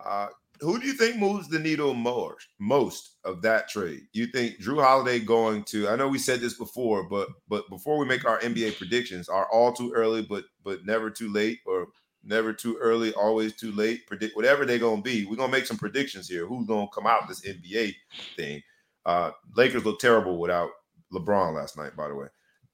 Uh, 0.03 0.27
who 0.61 0.79
do 0.79 0.87
you 0.87 0.93
think 0.93 1.17
moves 1.17 1.47
the 1.47 1.59
needle 1.59 1.93
more, 1.93 2.37
most 2.59 3.15
of 3.23 3.41
that 3.41 3.69
trade? 3.69 4.01
You 4.13 4.27
think 4.27 4.61
Jrue 4.61 4.83
Holiday 4.83 5.19
going 5.19 5.63
to? 5.65 5.87
I 5.87 5.95
know 5.95 6.07
we 6.07 6.19
said 6.19 6.41
this 6.41 6.57
before, 6.57 7.03
but 7.03 7.29
but 7.47 7.69
before 7.69 7.97
we 7.97 8.05
make 8.05 8.25
our 8.25 8.39
NBA 8.39 8.77
predictions, 8.77 9.29
are 9.29 9.47
all 9.51 9.73
too 9.73 9.93
early, 9.93 10.21
but 10.21 10.45
but 10.63 10.85
never 10.85 11.09
too 11.09 11.31
late, 11.31 11.59
or 11.65 11.87
never 12.23 12.51
too 12.53 12.77
early, 12.81 13.13
always 13.13 13.55
too 13.55 13.71
late. 13.71 14.05
Predict 14.07 14.35
whatever 14.35 14.65
they're 14.65 14.79
gonna 14.79 15.01
be. 15.01 15.25
We're 15.25 15.37
gonna 15.37 15.51
make 15.51 15.65
some 15.65 15.77
predictions 15.77 16.27
here. 16.27 16.45
Who's 16.45 16.67
gonna 16.67 16.87
come 16.93 17.07
out 17.07 17.27
this 17.27 17.45
NBA 17.45 17.93
thing? 18.35 18.61
Uh, 19.05 19.31
Lakers 19.55 19.85
look 19.85 19.99
terrible 19.99 20.39
without 20.39 20.71
LeBron 21.13 21.55
last 21.55 21.77
night, 21.77 21.95
by 21.95 22.09
the 22.09 22.15
way. 22.15 22.27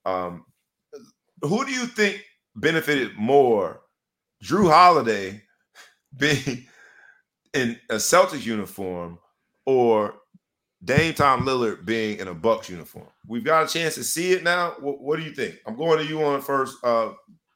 Um, 0.06 0.46
who 1.41 1.66
do 1.66 1.72
you 1.72 1.86
think 1.86 2.24
benefited 2.56 3.16
more, 3.18 3.82
Jrue 4.44 4.70
Holiday 4.70 5.41
being 6.18 6.66
in 7.53 7.80
a 7.90 7.95
Celtics 7.95 8.45
uniform 8.45 9.20
or 9.66 10.16
Dame 10.84 11.14
Tom 11.14 11.45
Lillard 11.45 11.86
being 11.86 12.20
in 12.20 12.28
a 12.28 12.34
Bucks 12.34 12.70
uniform? 12.70 13.07
We've 13.28 13.44
got 13.44 13.70
a 13.70 13.74
chance 13.74 13.95
to 13.95 14.03
see 14.03 14.32
it 14.32 14.44
now. 14.44 14.76
What, 14.80 15.02
what 15.02 15.18
do 15.18 15.24
you 15.24 15.32
think? 15.32 15.56
I'm 15.66 15.76
going 15.76 15.99
to 15.99 16.06
you 16.06 16.24
on 16.24 16.41
first, 16.41 16.78
uh, 16.84 17.14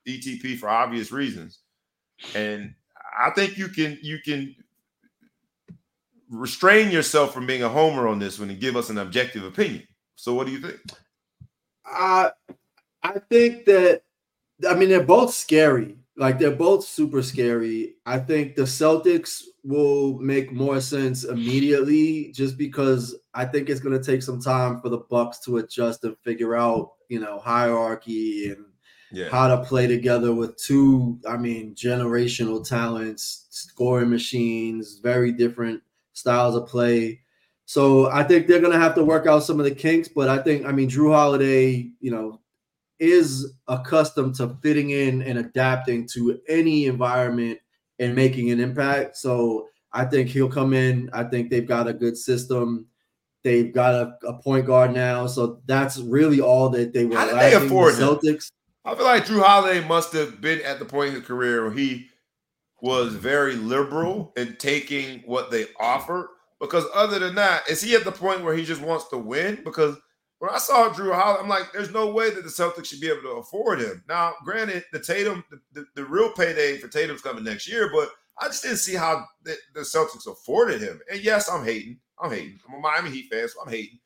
ETP 0.07 0.57
for 0.57 0.69
obvious 0.69 1.11
reasons, 1.11 1.60
and 2.34 2.73
I 3.19 3.30
think 3.31 3.57
you 3.57 3.68
can 3.68 3.99
you 4.01 4.19
can 4.26 4.56
restrain 6.30 6.91
yourself 6.91 7.34
from 7.34 7.45
being 7.45 7.64
a 7.64 7.69
homer 7.69 8.07
on 8.07 8.19
this 8.19 8.39
one 8.39 8.49
and 8.49 8.60
give 8.60 8.76
us 8.76 8.89
an 8.89 8.97
objective 8.97 9.43
opinion. 9.43 9.84
So, 10.15 10.34
what 10.34 10.47
do 10.47 10.53
you 10.53 10.60
think? 10.60 10.80
I 11.85 12.31
I 13.03 13.19
think 13.19 13.65
that 13.65 14.03
I 14.67 14.76
mean 14.76 14.89
they're 14.89 15.03
both 15.03 15.34
scary. 15.34 15.97
Like 16.17 16.39
they're 16.39 16.55
both 16.55 16.84
super 16.85 17.21
scary. 17.23 17.95
I 18.05 18.19
think 18.19 18.55
the 18.55 18.63
Celtics 18.63 19.43
will 19.63 20.19
make 20.19 20.51
more 20.51 20.81
sense 20.81 21.23
immediately 21.23 22.31
just 22.34 22.57
because 22.57 23.15
I 23.34 23.45
think 23.45 23.69
it's 23.69 23.80
going 23.80 23.97
to 23.97 24.03
take 24.05 24.21
some 24.23 24.41
time 24.41 24.81
for 24.81 24.89
the 24.89 24.97
Bucks 24.97 25.39
to 25.41 25.57
adjust 25.57 26.03
and 26.03 26.17
figure 26.19 26.55
out, 26.57 26.93
you 27.07 27.19
know, 27.21 27.39
hierarchy 27.39 28.51
and 28.51 28.65
Yeah, 29.11 29.31
how 29.31 29.47
to 29.47 29.63
play 29.63 29.88
together 29.88 30.34
with 30.34 30.57
two, 30.57 31.19
I 31.27 31.38
mean, 31.38 31.76
generational 31.76 32.67
talents, 32.67 33.47
scoring 33.51 34.09
machines, 34.09 34.99
very 34.99 35.31
different 35.31 35.84
styles 36.13 36.55
of 36.55 36.67
play. 36.67 37.21
So 37.65 38.09
I 38.09 38.23
think 38.23 38.47
they're 38.47 38.61
gonna 38.61 38.80
have 38.80 38.95
to 38.95 39.05
work 39.05 39.27
out 39.27 39.43
some 39.43 39.59
of 39.59 39.65
the 39.65 39.76
kinks, 39.76 40.07
but 40.09 40.27
I 40.30 40.39
think 40.39 40.65
I 40.65 40.71
mean 40.71 40.89
Jrue 40.89 41.13
Holiday, 41.13 41.91
you 41.99 42.11
know, 42.11 42.41
is 42.99 43.53
accustomed 43.67 44.35
to 44.35 44.57
fitting 44.61 44.89
in 44.91 45.21
and 45.21 45.39
adapting 45.39 46.07
to 46.13 46.39
any 46.47 46.85
environment 46.85 47.59
and 47.99 48.15
making 48.15 48.51
an 48.51 48.59
impact. 48.59 49.17
So 49.17 49.67
I 49.91 50.05
think 50.05 50.30
he'll 50.30 50.49
come 50.49 50.73
in. 50.73 51.09
I 51.13 51.23
think 51.23 51.49
they've 51.49 51.67
got 51.67 51.88
a 51.88 51.93
good 51.93 52.17
system. 52.17 52.88
They've 53.43 53.73
got 53.73 53.93
a, 53.93 54.17
a 54.27 54.34
point 54.34 54.65
guard 54.65 54.93
now, 54.93 55.26
so 55.26 55.61
that's 55.65 55.97
really 55.97 56.41
all 56.41 56.67
that 56.69 56.91
they 56.93 57.05
were 57.05 57.15
How 57.15 57.26
did 57.26 57.35
they 57.35 57.53
afford 57.53 57.95
the? 57.95 58.01
Celtics. 58.03 58.51
I 58.84 58.95
feel 58.95 59.05
like 59.05 59.26
Jrue 59.26 59.41
Holiday 59.41 59.85
must 59.88 60.11
have 60.13 60.41
been 60.41 60.61
at 60.61 60.80
the 60.80 60.85
point 60.85 61.09
in 61.09 61.15
his 61.15 61.26
career 61.26 61.63
where 61.63 61.71
he 61.71 62.07
was 62.81 63.13
very 63.13 63.55
liberal 63.55 64.34
in 64.35 64.55
taking 64.57 65.19
what 65.26 65.51
they 65.51 65.67
offered. 65.80 66.27
Because 66.59 66.85
other 66.93 67.19
than 67.19 67.35
that, 67.35 67.69
is 67.69 67.81
he 67.81 67.95
at 67.95 68.03
the 68.03 68.11
point 68.11 68.43
where 68.43 68.55
he 68.55 68.65
just 68.65 68.81
wants 68.81 69.07
to 69.09 69.17
win? 69.17 69.61
Because 69.63 69.95
when 70.40 70.52
I 70.52 70.57
saw 70.57 70.90
Jrue 70.90 71.14
Holiday, 71.14 71.41
I'm 71.41 71.49
like, 71.49 71.72
there's 71.74 71.91
no 71.91 72.11
way 72.11 72.30
that 72.30 72.44
the 72.44 72.49
Celtics 72.49 72.86
should 72.86 73.02
be 73.02 73.10
able 73.10 73.22
to 73.24 73.40
afford 73.40 73.82
him. 73.82 74.03
Now, 74.07 74.34
granted, 74.44 74.86
the 74.94 74.99
Tatum, 74.99 75.44
the, 75.52 75.60
the, 75.74 75.86
the 75.95 76.06
real 76.06 76.32
payday 76.32 76.78
for 76.78 76.88
Tatum's 76.88 77.22
coming 77.22 77.44
next 77.44 77.68
year, 77.68 77.90
but 77.94 78.10
I 78.40 78.48
just 78.48 78.64
didn't 78.64 78.78
see 78.78 78.95
how 78.95 79.26
the, 79.44 79.57
the 79.74 79.82
Celtics 79.82 80.28
afforded 80.28 80.82
him. 80.82 81.02
And 81.11 81.22
yes, 81.22 81.49
I'm 81.49 81.66
hating. 81.66 81.99
I'm 82.22 82.32
hating. 82.32 82.57
I'm 82.68 82.76
a 82.76 82.80
Miami 82.80 83.10
Heat 83.10 83.30
fan, 83.30 83.49
so 83.49 83.61
I'm 83.61 83.72
hating. 83.72 83.99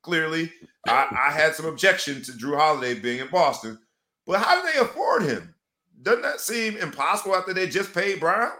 Clearly, 0.00 0.50
I, 0.88 1.08
I 1.10 1.30
had 1.30 1.54
some 1.54 1.66
objection 1.66 2.22
to 2.22 2.32
Jrue 2.32 2.56
Holiday 2.56 2.98
being 2.98 3.20
in 3.20 3.28
Boston. 3.28 3.78
But 4.26 4.40
how 4.40 4.60
do 4.60 4.72
they 4.72 4.78
afford 4.78 5.24
him? 5.24 5.54
Doesn't 6.02 6.22
that 6.22 6.40
seem 6.40 6.76
impossible 6.78 7.36
after 7.36 7.52
they 7.52 7.66
just 7.66 7.92
paid 7.92 8.20
Brown? 8.20 8.52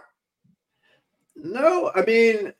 No, 1.35 1.91
I 1.95 2.03
mean, 2.03 2.53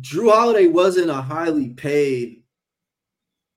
Jrue 0.00 0.32
Holiday 0.32 0.66
wasn't 0.68 1.10
a 1.10 1.14
highly 1.14 1.70
paid 1.70 2.42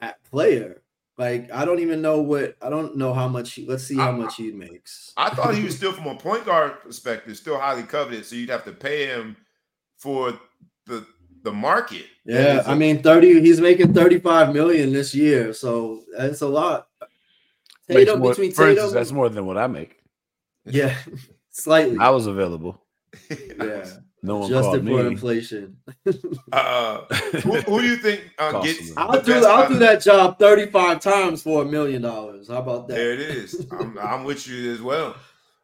at 0.02 0.24
player. 0.26 0.82
Like, 1.18 1.52
I 1.52 1.66
don't 1.66 1.80
even 1.80 2.02
know 2.02 2.22
what 2.22 2.56
I 2.62 2.70
don't 2.70 2.96
know 2.96 3.14
how 3.14 3.28
much. 3.28 3.52
He, 3.54 3.66
let's 3.68 3.84
see 3.84 3.98
how 3.98 4.10
I- 4.10 4.16
much 4.16 4.38
he 4.38 4.52
makes. 4.52 5.12
I 5.18 5.30
thought 5.30 5.54
he 5.54 5.64
was 5.64 5.76
still, 5.76 5.92
from 5.92 6.08
a 6.08 6.16
point 6.16 6.46
guard 6.46 6.82
perspective, 6.82 7.36
still 7.38 7.58
highly 7.60 7.84
coveted. 7.84 8.26
So 8.26 8.36
you'd 8.36 8.50
have 8.50 8.64
to 8.66 8.72
pay 8.72 9.08
him 9.08 9.36
for 9.98 10.40
the 10.86 11.06
the 11.44 11.52
market. 11.52 12.06
Yeah, 12.26 12.64
I 12.66 12.76
mean, 12.76 13.02
thirty. 13.04 13.40
He's 13.42 13.60
making 13.60 13.94
thirty-five 13.94 14.54
million 14.54 14.94
this 14.94 15.14
year, 15.14 15.52
so 15.54 16.04
that's 16.18 16.42
a 16.42 16.48
lot. 16.48 16.88
Tatum 17.90 18.20
more- 18.20 18.30
between 18.32 18.52
Tatum, 18.52 18.70
instance, 18.70 18.94
that's 18.94 19.12
more 19.12 19.30
than 19.30 19.46
what 19.46 19.58
I 19.58 19.68
make. 19.68 19.98
yeah, 20.66 20.96
slightly. 21.50 21.98
I 22.00 22.10
was 22.12 22.28
available. 22.28 22.82
yeah, 23.30 23.90
No 24.22 24.38
one 24.40 24.52
adjusted 24.52 24.86
called 24.86 24.88
for 24.88 25.04
me. 25.04 25.08
inflation. 25.08 25.78
uh, 26.52 27.02
who, 27.42 27.62
who 27.62 27.82
do 27.82 27.88
you 27.88 27.96
think 27.98 28.22
uh, 28.38 28.62
gets? 28.62 28.92
I'll 28.98 29.22
do. 29.22 29.34
I'll 29.46 29.70
do 29.70 29.80
that 29.80 30.02
job 30.02 30.38
thirty-five 30.40 31.00
times 31.00 31.42
for 31.42 31.62
a 31.62 31.66
million 31.66 32.02
dollars. 32.02 32.50
How 32.50 32.58
about 32.58 32.88
that? 32.88 32.96
There 32.96 33.14
it 33.14 33.22
is. 33.22 33.66
I'm, 33.72 33.98
I'm 33.98 34.24
with 34.26 34.48
you 34.48 34.74
as 34.74 34.82
well 34.82 35.16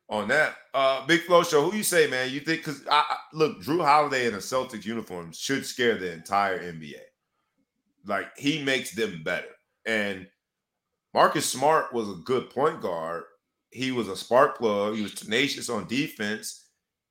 on 0.09 0.27
that. 0.29 0.55
Uh, 0.73 1.05
Big 1.05 1.21
Flow 1.21 1.43
Show. 1.43 1.69
Who 1.69 1.75
you 1.75 1.83
say, 1.83 2.07
man? 2.07 2.31
You 2.31 2.39
think? 2.39 2.63
Because 2.63 2.85
I, 2.89 3.03
I 3.09 3.17
look, 3.33 3.61
Jrue 3.61 3.83
Holiday 3.83 4.27
in 4.27 4.33
a 4.33 4.37
Celtics 4.37 4.85
uniform 4.85 5.31
should 5.33 5.65
scare 5.65 5.97
the 5.97 6.13
entire 6.13 6.59
NBA. 6.59 7.01
Like 8.05 8.37
he 8.37 8.63
makes 8.63 8.93
them 8.93 9.21
better. 9.23 9.47
And 9.85 10.27
Marcus 11.13 11.45
Smart 11.45 11.93
was 11.93 12.09
a 12.09 12.21
good 12.23 12.49
point 12.49 12.81
guard. 12.81 13.23
He 13.71 13.91
was 13.91 14.07
a 14.07 14.15
spark 14.15 14.57
plug. 14.57 14.95
He 14.95 15.01
was 15.01 15.13
tenacious 15.13 15.69
on 15.69 15.87
defense. 15.87 16.64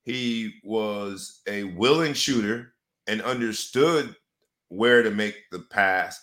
He 0.04 0.60
was 0.62 1.40
a 1.48 1.64
willing 1.64 2.12
shooter 2.12 2.74
and 3.06 3.22
understood 3.22 4.14
where 4.68 5.02
to 5.02 5.10
make 5.10 5.36
the 5.50 5.60
pass. 5.60 6.20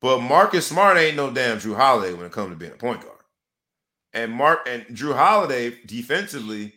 But 0.00 0.20
Marcus 0.20 0.66
Smart 0.66 0.96
ain't 0.96 1.16
no 1.16 1.30
damn 1.30 1.58
Jrue 1.58 1.76
Holiday 1.76 2.12
when 2.12 2.26
it 2.26 2.32
comes 2.32 2.50
to 2.50 2.56
being 2.56 2.72
a 2.72 2.76
point 2.76 3.00
guard. 3.00 3.14
And 4.12 4.32
Mark 4.32 4.68
and 4.68 4.84
Jrue 4.86 5.14
Holiday 5.14 5.78
defensively, 5.86 6.74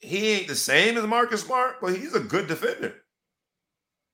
he 0.00 0.32
ain't 0.32 0.48
the 0.48 0.54
same 0.54 0.96
as 0.96 1.06
Marcus 1.06 1.42
Smart, 1.42 1.76
but 1.80 1.96
he's 1.96 2.14
a 2.14 2.20
good 2.20 2.48
defender. 2.48 2.94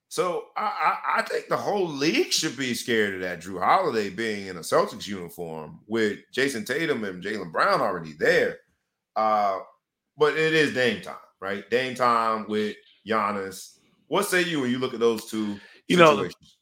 So 0.08 0.46
I, 0.56 0.64
I, 0.64 1.18
I 1.18 1.22
think 1.22 1.48
the 1.48 1.56
whole 1.56 1.86
league 1.86 2.32
should 2.32 2.56
be 2.56 2.74
scared 2.74 3.14
of 3.14 3.20
that 3.20 3.40
Jrue 3.40 3.62
Holiday 3.62 4.10
being 4.10 4.48
in 4.48 4.56
a 4.56 4.60
Celtics 4.60 5.06
uniform 5.06 5.80
with 5.86 6.18
Jayson 6.32 6.64
Tatum 6.64 7.04
and 7.04 7.22
Jaylen 7.22 7.52
Brown 7.52 7.80
already 7.80 8.14
there. 8.18 8.58
Uh, 9.14 9.60
but 10.20 10.36
it 10.36 10.52
is 10.52 10.74
Dame 10.74 11.00
time, 11.00 11.16
right? 11.40 11.68
Dame 11.70 11.94
time 11.94 12.44
with 12.46 12.76
Giannis. 13.08 13.78
What 14.06 14.26
say 14.26 14.42
you 14.42 14.60
when 14.60 14.70
you 14.70 14.78
look 14.78 14.92
at 14.92 15.00
those 15.00 15.24
two? 15.24 15.58
You 15.88 15.96
know, 15.96 16.10
situations? 16.10 16.58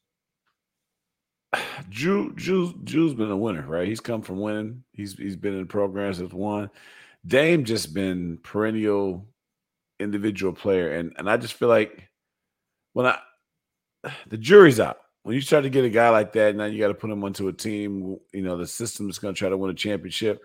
Jrue, 1.91 2.35
Jrue, 2.35 2.85
Jrue's 2.85 3.15
been 3.15 3.33
a 3.33 3.37
winner, 3.37 3.67
right? 3.67 3.89
He's 3.89 4.01
come 4.01 4.23
from 4.23 4.39
winning. 4.41 4.85
He's 4.93 5.15
he's 5.15 5.35
been 5.35 5.55
in 5.55 5.67
programs 5.67 6.19
that's 6.19 6.33
won. 6.33 6.71
Dame 7.27 7.65
just 7.65 7.93
been 7.93 8.39
perennial 8.45 9.27
individual 9.99 10.53
player, 10.53 10.93
and 10.93 11.13
and 11.19 11.29
I 11.29 11.37
just 11.37 11.55
feel 11.55 11.69
like 11.69 12.09
when 12.93 13.07
I 13.07 13.19
the 14.29 14.39
jury's 14.39 14.79
out. 14.79 14.99
When 15.25 15.35
you 15.35 15.41
start 15.41 15.65
to 15.65 15.71
get 15.71 15.85
a 15.85 15.91
guy 15.91 16.11
like 16.11 16.33
that, 16.35 16.55
now 16.55 16.67
you 16.67 16.79
got 16.79 16.89
to 16.89 16.95
put 16.95 17.11
him 17.11 17.25
onto 17.25 17.49
a 17.49 17.53
team. 17.53 18.19
You 18.33 18.43
know, 18.43 18.57
the 18.57 18.69
system 18.69 19.11
is 19.11 19.19
going 19.19 19.35
to 19.35 19.39
try 19.39 19.49
to 19.49 19.57
win 19.57 19.71
a 19.71 19.75
championship. 19.75 20.43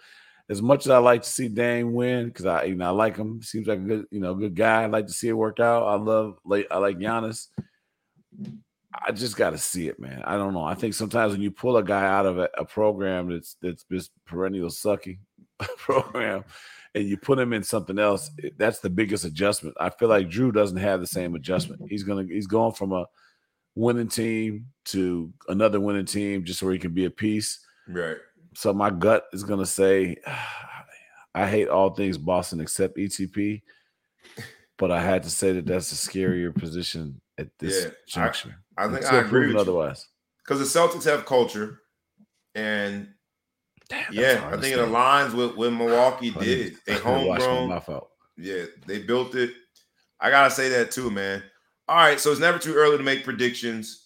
As 0.50 0.62
much 0.62 0.86
as 0.86 0.90
I 0.90 0.98
like 0.98 1.24
to 1.24 1.30
see 1.30 1.48
Dame 1.48 1.94
win, 1.94 2.28
because 2.28 2.46
I 2.46 2.64
you 2.66 2.76
know 2.76 2.88
I 2.88 2.90
like 2.90 3.16
him, 3.16 3.42
seems 3.42 3.68
like 3.68 3.80
a 3.80 3.84
good 3.84 4.06
you 4.12 4.20
know 4.20 4.36
good 4.36 4.56
guy. 4.56 4.84
I 4.84 4.88
like 4.88 5.08
to 5.08 5.14
see 5.14 5.30
it 5.30 5.34
work 5.34 5.60
out. 5.60 5.88
I 5.88 5.96
love 5.96 6.38
like 6.46 6.68
I 6.70 6.78
like 6.78 6.98
Giannis. 6.98 7.48
I 9.06 9.12
just 9.12 9.38
got 9.38 9.52
to 9.52 9.58
see 9.58 9.88
it, 9.88 10.00
man. 10.00 10.22
I 10.26 10.38
don't 10.38 10.54
know. 10.54 10.64
I 10.64 10.76
think 10.76 10.94
sometimes 10.94 11.34
when 11.34 11.42
you 11.42 11.52
pull 11.52 11.78
a 11.78 11.84
guy 11.84 12.06
out 12.06 12.26
of 12.26 12.38
a, 12.38 12.50
a 12.58 12.66
program 12.66 13.30
that's 13.32 13.56
that's 13.62 13.86
just 13.92 14.12
perennial 14.26 14.70
sucky 14.70 15.20
program, 15.78 16.44
and 16.94 17.08
you 17.08 17.18
put 17.18 17.40
him 17.40 17.54
in 17.54 17.64
something 17.64 17.98
else, 17.98 18.30
eh, 18.44 18.50
that's 18.58 18.80
the 18.80 18.90
biggest 18.90 19.26
adjustment. 19.26 19.76
I 19.80 19.90
feel 19.90 20.10
like 20.10 20.30
Jrue 20.30 20.54
doesn't 20.54 20.78
have 20.78 21.00
the 21.00 21.08
same 21.08 21.36
adjustment. 21.36 21.82
He's 21.90 22.04
gonna 22.04 22.26
he's 22.26 22.48
going 22.48 22.74
from 22.74 22.92
a 22.92 23.06
winning 23.76 24.08
team 24.08 24.68
to 24.86 25.34
another 25.48 25.80
winning 25.80 26.06
team 26.06 26.44
just 26.44 26.62
where 26.62 26.74
he 26.74 26.80
can 26.80 26.94
be 26.94 27.06
a 27.06 27.10
piece. 27.10 27.60
Right. 27.88 28.18
So 28.56 28.74
my 28.74 28.90
gut 28.90 29.26
is 29.34 29.44
gonna 29.44 29.66
say 29.66 30.18
I 31.36 31.48
hate 31.48 31.68
all 31.68 31.90
things 31.92 32.18
Boston 32.18 32.60
except 32.60 32.98
ETP, 32.98 33.64
but 34.78 34.92
I 34.92 35.02
had 35.02 35.24
to 35.24 35.30
say 35.30 35.54
that 35.54 35.66
that's 35.66 35.92
a 35.92 35.96
scarier 35.96 36.54
position 36.54 37.20
at 37.38 37.50
this 37.58 37.86
Yeah, 37.86 37.92
juncture. 38.08 38.56
I 38.78 38.86
think 38.86 38.98
Until 38.98 39.16
I 39.16 39.22
agree 39.22 39.56
otherwise. 39.56 40.08
Because 40.44 40.60
the 40.60 40.80
Celtics 40.80 41.06
have 41.06 41.26
culture. 41.26 41.80
And 42.56 43.08
Damn, 43.90 44.14
yeah, 44.14 44.50
I 44.52 44.58
think 44.58 44.76
it 44.76 44.80
aligns 44.80 45.34
with 45.34 45.56
what 45.56 45.74
Milwaukee 45.74 46.34
I 46.36 46.44
did. 46.44 46.76
They 46.86 46.96
I 46.96 47.26
wash 47.26 47.40
my 47.40 47.46
homegrown. 47.46 48.02
Yeah, 48.38 48.66
they 48.88 49.00
built 49.00 49.36
it. 49.36 49.52
I 50.20 50.30
gotta 50.30 50.52
say 50.52 50.70
that 50.70 50.92
too, 50.92 51.12
man. 51.12 51.44
All 51.88 51.98
right, 51.98 52.20
so 52.20 52.32
it's 52.32 52.40
never 52.40 52.58
too 52.58 52.76
early 52.76 52.98
to 52.98 53.04
make 53.04 53.24
predictions. 53.24 54.03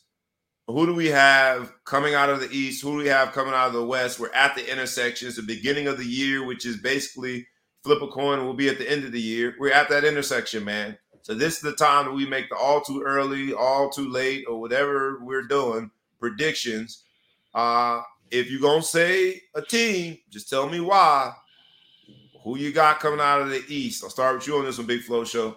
Who 0.68 0.85
do 0.85 0.94
we 0.94 1.07
have 1.07 1.72
coming 1.85 2.14
out 2.14 2.30
of 2.30 2.41
the 2.41 2.52
East? 2.52 2.84
Who 2.84 2.91
do 2.91 2.98
we 2.98 3.07
have 3.07 3.31
coming 3.31 3.53
out 3.53 3.68
of 3.68 3.73
the 3.73 3.85
West? 3.85 4.19
We're 4.19 4.34
at 4.34 4.53
the 4.53 4.69
intersection. 4.69 5.30
It's 5.30 5.38
the 5.38 5.44
beginning 5.44 5.88
of 5.88 5.98
the 5.98 6.06
year, 6.06 6.45
which 6.45 6.65
is 6.65 6.77
basically 6.77 7.48
flip 7.84 8.02
a 8.02 8.07
coin. 8.07 8.44
We'll 8.44 8.53
be 8.53 8.68
at 8.68 8.77
the 8.77 8.89
end 8.89 9.06
of 9.06 9.14
the 9.14 9.22
year. 9.22 9.56
We're 9.57 9.72
at 9.72 9.88
that 9.89 10.03
intersection, 10.03 10.65
man. 10.65 10.98
So 11.22 11.34
this 11.34 11.56
is 11.56 11.61
the 11.61 11.73
time 11.73 12.06
that 12.06 12.14
we 12.14 12.26
make 12.26 12.49
the 12.49 12.57
all 12.57 12.81
too 12.81 13.02
early, 13.02 13.53
all 13.53 13.89
too 13.89 14.10
late, 14.10 14.44
or 14.48 14.60
whatever 14.60 15.19
we're 15.22 15.44
doing 15.44 15.89
predictions. 16.19 17.03
Uh, 17.53 18.02
if 18.30 18.52
you're 18.52 18.61
gonna 18.61 18.84
say 18.84 19.41
a 19.56 19.61
team, 19.61 20.18
just 20.30 20.49
tell 20.49 20.68
me 20.69 20.81
why. 20.81 21.34
Who 22.44 22.57
you 22.57 22.73
got 22.73 22.99
coming 22.99 23.19
out 23.22 23.41
of 23.41 23.49
the 23.49 23.64
East? 23.69 24.03
I'll 24.03 24.10
start 24.10 24.35
with 24.35 24.48
you 24.48 24.57
on 24.57 24.65
this 24.65 24.77
one, 24.77 24.88
Big 24.88 25.03
Flow 25.03 25.23
Show. 25.23 25.56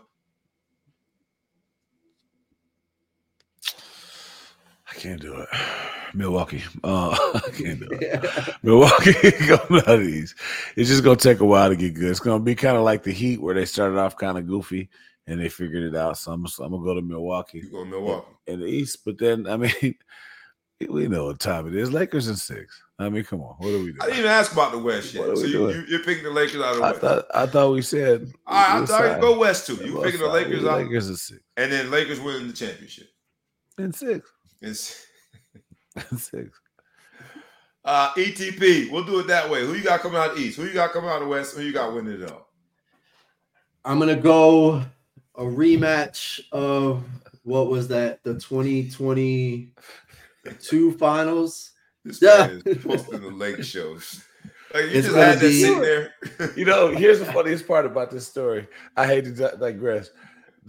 Can't 5.00 5.20
do 5.20 5.34
it. 5.36 5.48
Milwaukee. 6.14 6.62
Uh, 6.84 7.10
I 7.34 7.50
can't 7.52 7.80
do 7.80 7.88
it. 7.90 8.54
Milwaukee 8.62 9.12
going 9.46 9.82
out 9.82 9.88
of 9.88 10.00
these. 10.00 10.34
It's 10.76 10.88
just 10.90 11.04
gonna 11.04 11.16
take 11.16 11.40
a 11.40 11.44
while 11.46 11.68
to 11.70 11.76
get 11.76 11.94
good. 11.94 12.10
It's 12.10 12.20
gonna 12.20 12.42
be 12.42 12.54
kind 12.54 12.76
of 12.76 12.82
like 12.82 13.02
the 13.02 13.12
Heat, 13.12 13.40
where 13.40 13.54
they 13.54 13.64
started 13.64 13.98
off 13.98 14.16
kind 14.16 14.36
of 14.38 14.46
goofy 14.46 14.88
and 15.26 15.40
they 15.40 15.48
figured 15.48 15.82
it 15.84 15.96
out. 15.96 16.18
So 16.18 16.32
I'm, 16.32 16.46
so 16.46 16.64
I'm 16.64 16.72
gonna 16.72 16.84
go 16.84 16.94
to 16.94 17.02
Milwaukee 17.02 17.58
You 17.58 17.70
go 17.70 17.84
Milwaukee. 17.84 18.26
in 18.46 18.60
the 18.60 18.66
East. 18.66 19.04
But 19.04 19.18
then, 19.18 19.46
I 19.46 19.56
mean, 19.56 19.94
we 20.88 21.08
know 21.08 21.26
what 21.26 21.38
time 21.40 21.68
it 21.68 21.74
is. 21.76 21.92
Lakers 21.92 22.28
in 22.28 22.36
six. 22.36 22.82
I 22.98 23.08
mean, 23.08 23.24
come 23.24 23.40
on. 23.40 23.54
What 23.58 23.68
are 23.68 23.78
we 23.78 23.84
doing? 23.92 23.96
I 24.02 24.06
didn't 24.06 24.18
even 24.20 24.30
ask 24.30 24.52
about 24.52 24.72
the 24.72 24.78
West 24.78 25.14
yet. 25.14 25.24
So 25.36 25.44
you, 25.44 25.52
doing? 25.52 25.76
you, 25.76 25.84
you're 25.88 26.02
picking 26.04 26.24
the 26.24 26.30
Lakers 26.30 26.60
out 26.60 26.72
of 26.74 26.78
the 26.78 26.84
I 26.84 26.90
West. 26.90 27.00
thought 27.00 27.24
I 27.34 27.46
thought 27.46 27.72
we 27.72 27.82
said. 27.82 28.32
All 28.46 28.54
right, 28.54 28.82
I 28.82 28.86
thought 28.86 29.14
you 29.16 29.20
go 29.22 29.38
West 29.38 29.66
too. 29.66 29.76
You 29.76 29.94
Both 29.94 30.04
picking 30.04 30.20
the. 30.20 30.26
Lakers 30.28 30.64
out, 30.66 30.78
Lakers 30.78 31.08
in 31.08 31.16
six. 31.16 31.40
and 31.56 31.70
then 31.72 31.90
Lakers 31.90 32.20
winning 32.20 32.48
the 32.48 32.52
championship. 32.52 33.06
In 33.78 33.92
six. 33.92 34.28
It's 34.60 35.06
six. 36.18 36.60
uh, 37.84 38.12
ETP. 38.14 38.90
We'll 38.90 39.04
do 39.04 39.20
it 39.20 39.26
that 39.28 39.48
way. 39.50 39.64
Who 39.64 39.72
you 39.74 39.82
got 39.82 40.00
coming 40.00 40.18
out 40.18 40.36
East? 40.38 40.56
Who 40.58 40.64
you 40.66 40.74
got 40.74 40.92
coming 40.92 41.08
out 41.10 41.22
of 41.22 41.28
West? 41.28 41.56
Who 41.56 41.62
you 41.62 41.72
got 41.72 41.94
winning 41.94 42.20
it 42.22 42.30
all? 42.30 42.48
I'm 43.84 43.98
gonna 43.98 44.16
go 44.16 44.82
a 45.36 45.42
rematch 45.42 46.40
of 46.52 47.02
what 47.44 47.70
was 47.70 47.88
that? 47.88 48.22
The 48.22 48.34
2022 48.34 50.92
finals. 50.98 51.70
This 52.04 52.20
Yeah. 52.20 52.46
man 52.48 52.62
is 52.66 52.78
posting 52.84 53.20
the 53.22 53.30
lake 53.30 53.62
shows. 53.64 54.22
Like 54.74 54.84
you 54.84 54.90
It's 54.90 55.06
just 55.06 55.10
gonna 55.10 55.24
had 55.26 55.38
that 55.38 55.40
be- 55.40 55.62
sitting 55.62 55.80
there. 55.80 56.14
You 56.56 56.64
know, 56.66 56.88
here's 56.88 57.18
the 57.18 57.24
funniest 57.26 57.66
part 57.66 57.86
about 57.86 58.10
this 58.10 58.26
story. 58.26 58.68
I 58.96 59.06
hate 59.06 59.24
to 59.24 59.56
digress. 59.58 60.10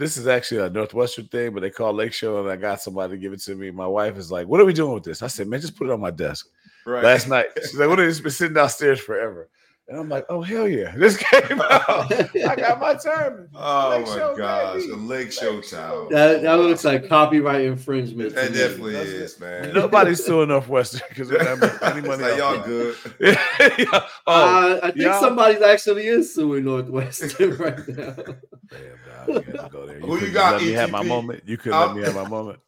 This 0.01 0.17
is 0.17 0.25
actually 0.25 0.61
a 0.61 0.69
Northwestern 0.71 1.27
thing, 1.27 1.53
but 1.53 1.59
they 1.59 1.69
call 1.69 1.93
Lake 1.93 2.11
Show, 2.11 2.39
and 2.39 2.49
I 2.49 2.55
got 2.55 2.81
somebody 2.81 3.13
to 3.13 3.17
give 3.19 3.33
it 3.33 3.41
to 3.41 3.53
me. 3.53 3.69
My 3.69 3.85
wife 3.85 4.17
is 4.17 4.31
like, 4.31 4.47
"What 4.47 4.59
are 4.59 4.65
we 4.65 4.73
doing 4.73 4.95
with 4.95 5.03
this?" 5.03 5.21
I 5.21 5.27
said, 5.27 5.47
"Man, 5.47 5.61
just 5.61 5.75
put 5.75 5.87
it 5.87 5.93
on 5.93 5.99
my 5.99 6.09
desk." 6.09 6.47
right. 6.87 7.03
Last 7.03 7.27
night, 7.27 7.45
she's 7.57 7.75
like, 7.75 7.87
"What? 7.87 7.99
It's 7.99 8.19
been 8.19 8.31
sitting 8.31 8.55
downstairs 8.55 8.99
forever." 8.99 9.47
And 9.91 9.99
I'm 9.99 10.07
like, 10.07 10.25
"Oh 10.29 10.41
hell 10.41 10.69
yeah, 10.69 10.93
this 10.95 11.17
came 11.31 11.59
out. 11.61 12.09
I 12.13 12.55
got 12.55 12.79
my 12.79 12.95
turn." 12.95 13.49
Oh 13.55 13.89
Lake 13.89 14.07
my 14.07 14.15
Show, 14.15 14.35
gosh, 14.37 14.81
baby. 14.83 14.93
a 14.93 14.95
lake 14.95 15.31
show 15.33 15.51
Lake 15.51 15.69
town. 15.69 16.07
That, 16.11 16.41
that 16.43 16.53
looks 16.53 16.85
like 16.85 17.09
copyright 17.09 17.65
infringement. 17.65 18.29
to 18.29 18.35
That 18.35 18.51
me. 18.51 18.57
definitely 18.57 18.93
That's 18.93 19.09
is, 19.09 19.39
man. 19.41 19.73
Nobody's 19.73 20.23
suing 20.23 20.47
Northwestern 20.47 21.01
because 21.09 21.27
they're 21.27 21.43
not 21.43 21.59
making 21.59 21.77
any 21.83 21.99
It's 21.99 22.07
money. 22.07 22.23
like 22.23 22.37
y'all 22.37 22.63
good. 22.63 22.95
yeah. 23.19 23.35
Oh, 23.91 24.07
Uh, 24.27 24.79
I 24.81 24.87
think 24.91 25.01
yeah. 25.01 25.19
somebody 25.19 25.61
actually 25.63 26.07
is 26.07 26.33
suing 26.33 26.63
Northwestern 26.63 27.57
right 27.57 27.77
now. 27.89 28.15
damn, 28.15 29.35
dog, 29.35 29.45
you 29.45 29.53
to 29.53 29.69
go 29.69 29.85
there. 29.87 29.99
Who 29.99 30.17
you 30.19 30.31
got, 30.31 30.53
Let 30.53 30.61
me 30.61 30.71
have 30.71 30.89
my 30.89 31.03
moment. 31.03 31.43
You 31.45 31.57
couldn't 31.57 31.77
let 31.79 31.95
me 31.97 32.01
have 32.03 32.15
my 32.15 32.27
moment. 32.29 32.59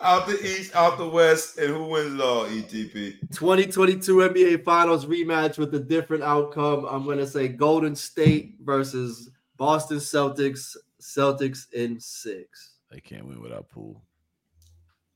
Out 0.00 0.26
the 0.26 0.42
East, 0.42 0.74
out 0.74 0.96
the 0.96 1.08
West, 1.08 1.58
and 1.58 1.68
who 1.68 1.84
wins 1.84 2.14
it 2.14 2.20
all? 2.20 2.46
ETP. 2.46 3.20
2022 3.34 4.16
NBA 4.16 4.64
Finals 4.64 5.04
rematch 5.04 5.58
with 5.58 5.74
a 5.74 5.78
different 5.78 6.22
outcome. 6.22 6.86
I'm 6.88 7.04
going 7.04 7.18
to 7.18 7.26
say 7.26 7.48
Golden 7.48 7.94
State 7.94 8.56
versus 8.62 9.30
Boston 9.56 9.98
Celtics. 9.98 10.76
Celtics 11.00 11.70
in 11.72 12.00
six. 12.00 12.76
They 12.90 13.00
can't 13.00 13.26
win 13.26 13.40
without 13.40 13.68
Poole. 13.68 14.02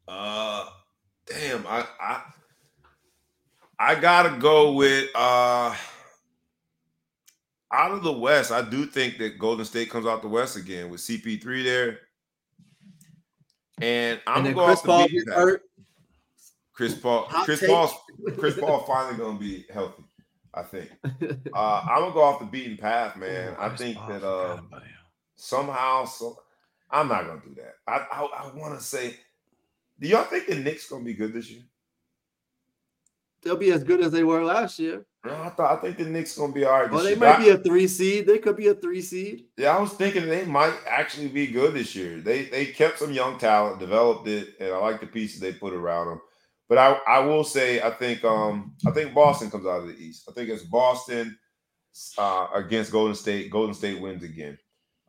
Uh, 0.06 0.68
damn, 1.26 1.66
I 1.66 1.86
I 2.00 2.22
I 3.78 3.94
gotta 3.96 4.38
go 4.38 4.72
with 4.72 5.10
uh 5.14 5.74
out 7.72 7.90
of 7.90 8.02
the 8.02 8.12
West. 8.12 8.52
I 8.52 8.62
do 8.62 8.86
think 8.86 9.18
that 9.18 9.38
Golden 9.38 9.64
State 9.64 9.90
comes 9.90 10.06
out 10.06 10.22
the 10.22 10.28
West 10.28 10.56
again 10.56 10.90
with 10.90 11.00
CP3 11.00 11.64
there, 11.64 12.00
and 13.80 14.20
I'm 14.26 14.44
and 14.44 14.44
gonna 14.44 14.44
then 14.44 14.54
go 14.54 14.64
Chris 14.66 14.78
off 14.78 14.84
Paul 14.84 15.02
the 15.02 15.08
beat. 15.08 15.24
gets 15.24 15.32
hurt. 15.36 15.62
Chris 16.72 16.94
Paul, 16.94 17.24
Hot 17.24 17.44
Chris 17.44 17.60
take. 17.60 17.68
Paul, 17.70 18.04
Chris 18.38 18.56
Paul 18.60 18.80
finally 18.84 19.16
gonna 19.16 19.38
be 19.38 19.64
healthy. 19.72 20.04
I 20.52 20.62
think. 20.62 20.90
Uh, 21.52 21.86
I'm 21.88 22.00
gonna 22.02 22.12
go 22.12 22.22
off 22.22 22.38
the 22.40 22.46
beaten 22.46 22.76
path, 22.76 23.16
man. 23.16 23.56
I 23.58 23.68
think 23.70 23.96
Paul, 23.96 24.08
that 24.08 24.24
uh, 24.24 24.60
somehow, 25.34 26.04
so 26.04 26.38
I'm 26.90 27.08
not 27.08 27.26
gonna 27.26 27.42
do 27.44 27.54
that. 27.56 27.74
I 27.86 28.06
I, 28.12 28.24
I 28.24 28.54
want 28.54 28.78
to 28.78 28.84
say, 28.84 29.16
do 30.00 30.08
y'all 30.08 30.24
think 30.24 30.46
the 30.46 30.54
Knicks 30.56 30.88
gonna 30.88 31.04
be 31.04 31.14
good 31.14 31.32
this 31.32 31.50
year? 31.50 31.62
They'll 33.42 33.56
be 33.56 33.72
as 33.72 33.84
good 33.84 34.00
as 34.00 34.12
they 34.12 34.24
were 34.24 34.44
last 34.44 34.78
year. 34.78 35.04
No, 35.24 35.34
I 35.42 35.48
thought 35.50 35.78
I 35.78 35.80
think 35.80 35.96
the 35.96 36.04
Knicks 36.04 36.36
gonna 36.36 36.52
be 36.52 36.64
all 36.64 36.72
right. 36.72 36.84
This 36.90 36.94
Well, 36.94 37.04
they 37.04 37.10
year. 37.10 37.18
might 37.18 37.38
be 37.38 37.48
a 37.48 37.56
three 37.58 37.88
seed. 37.88 38.26
They 38.26 38.38
could 38.38 38.56
be 38.56 38.66
a 38.68 38.74
three 38.74 39.00
seed. 39.00 39.46
yeah, 39.56 39.76
I 39.76 39.80
was 39.80 39.92
thinking 39.92 40.26
they 40.28 40.44
might 40.44 40.74
actually 40.86 41.28
be 41.28 41.46
good 41.46 41.72
this 41.74 41.94
year. 41.94 42.20
They 42.20 42.44
they 42.44 42.66
kept 42.66 42.98
some 42.98 43.12
young 43.12 43.38
talent, 43.38 43.80
developed 43.80 44.28
it, 44.28 44.54
and 44.60 44.72
I 44.72 44.76
like 44.78 45.00
the 45.00 45.06
pieces 45.06 45.40
they 45.40 45.52
put 45.52 45.72
around 45.72 46.08
them. 46.08 46.20
But 46.68 46.78
I, 46.78 46.98
I 47.06 47.18
will 47.20 47.44
say 47.44 47.80
I 47.80 47.90
think 47.90 48.22
um 48.24 48.74
I 48.86 48.90
think 48.90 49.14
Boston 49.14 49.50
comes 49.50 49.66
out 49.66 49.80
of 49.80 49.88
the 49.88 49.96
East. 49.96 50.24
I 50.28 50.32
think 50.32 50.50
it's 50.50 50.62
Boston 50.64 51.38
uh, 52.18 52.48
against 52.54 52.92
Golden 52.92 53.14
State. 53.14 53.50
Golden 53.50 53.74
State 53.74 54.00
wins 54.00 54.22
again. 54.24 54.58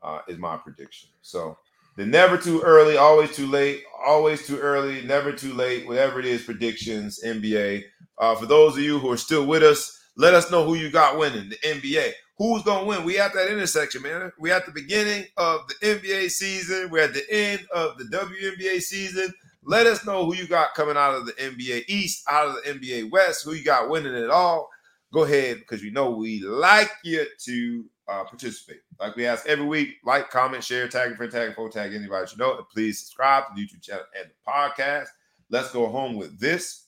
Uh, 0.02 0.20
is 0.28 0.38
my 0.38 0.56
prediction. 0.56 1.10
So 1.22 1.58
the 1.98 2.06
never 2.06 2.38
too 2.38 2.62
early, 2.62 2.96
always 2.96 3.36
too 3.36 3.48
late, 3.48 3.84
always 4.06 4.46
too 4.46 4.60
early, 4.60 5.02
never 5.02 5.32
too 5.32 5.54
late. 5.54 5.88
Whatever 5.88 6.20
it 6.20 6.26
is, 6.26 6.44
predictions 6.44 7.22
NBA. 7.26 7.84
Uh, 8.20 8.36
for 8.36 8.46
those 8.46 8.78
of 8.78 8.84
you 8.84 9.00
who 9.00 9.10
are 9.12 9.18
still 9.18 9.46
with 9.46 9.64
us, 9.64 9.95
let 10.18 10.34
us 10.34 10.52
know 10.52 10.64
who 10.64 10.76
you 10.76 10.90
got 10.90 11.18
winning 11.18 11.50
the 11.50 11.58
NBA. 11.58 12.12
Who's 12.38 12.64
gonna 12.64 12.86
win? 12.86 13.06
We 13.06 13.18
at 13.20 13.34
that 13.34 13.52
intersection, 13.52 14.02
man. 14.02 14.32
We 14.40 14.52
at 14.52 14.66
the 14.66 14.72
beginning 14.72 15.26
of 15.38 15.68
the 15.68 15.76
NBA 15.86 16.30
season. 16.32 16.90
We're 16.90 17.04
at 17.04 17.14
the 17.14 17.26
end 17.30 17.66
of 17.74 17.98
the 17.98 18.06
WNBA 18.06 18.82
season. 18.82 19.34
Let 19.64 19.88
us 19.88 20.06
know 20.06 20.26
who 20.26 20.36
you 20.36 20.48
got 20.48 20.76
coming 20.76 20.98
out 20.98 21.16
of 21.16 21.26
the 21.26 21.34
NBA 21.34 21.86
East, 21.88 22.24
out 22.30 22.48
of 22.48 22.56
the 22.56 22.74
NBA 22.74 23.10
West. 23.12 23.44
Who 23.44 23.54
you 23.54 23.64
got 23.64 23.90
winning 23.90 24.14
it 24.14 24.30
all? 24.30 24.70
Go 25.14 25.24
ahead 25.24 25.60
because 25.60 25.82
we 25.82 25.92
know 25.92 26.12
we 26.12 26.42
like 26.42 26.92
you 27.04 27.26
to 27.46 27.86
uh, 28.08 28.24
participate. 28.26 28.82
Like 29.00 29.16
we 29.16 29.26
ask 29.26 29.48
every 29.48 29.66
week, 29.66 29.96
like, 30.04 30.30
comment, 30.30 30.64
share, 30.64 30.88
tag 30.88 31.14
a 31.14 31.16
friend, 31.16 31.32
tag 31.32 31.52
a 31.52 31.54
phone, 31.54 31.72
tag 31.72 31.94
anybody 31.94 32.30
you 32.32 32.38
know. 32.38 32.58
And 32.58 32.70
please 32.70 33.00
subscribe 33.00 33.46
to 33.48 33.54
the 33.56 33.62
YouTube 33.62 33.82
channel 33.82 34.04
and 34.20 34.30
the 34.30 34.52
podcast. 34.52 35.08
Let's 35.50 35.72
go 35.72 35.88
home 35.88 36.16
with 36.16 36.40
this. 36.40 36.88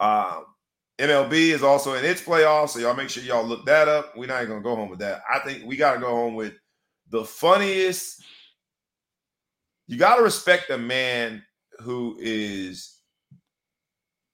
Um, 0.00 0.46
MLB 0.98 1.32
is 1.32 1.62
also 1.62 1.94
in 1.94 2.04
its 2.04 2.22
playoffs, 2.22 2.70
so 2.70 2.78
y'all 2.78 2.94
make 2.94 3.08
sure 3.08 3.22
y'all 3.22 3.44
look 3.44 3.64
that 3.66 3.88
up. 3.88 4.16
We're 4.16 4.26
not 4.26 4.42
even 4.42 4.48
gonna 4.48 4.62
go 4.62 4.76
home 4.76 4.90
with 4.90 5.00
that. 5.00 5.22
I 5.30 5.38
think 5.40 5.64
we 5.64 5.76
gotta 5.76 5.98
go 6.00 6.08
home 6.08 6.34
with 6.34 6.54
the 7.10 7.24
funniest. 7.24 8.22
You 9.86 9.96
gotta 9.96 10.22
respect 10.22 10.70
a 10.70 10.78
man 10.78 11.42
who 11.80 12.16
is 12.20 12.98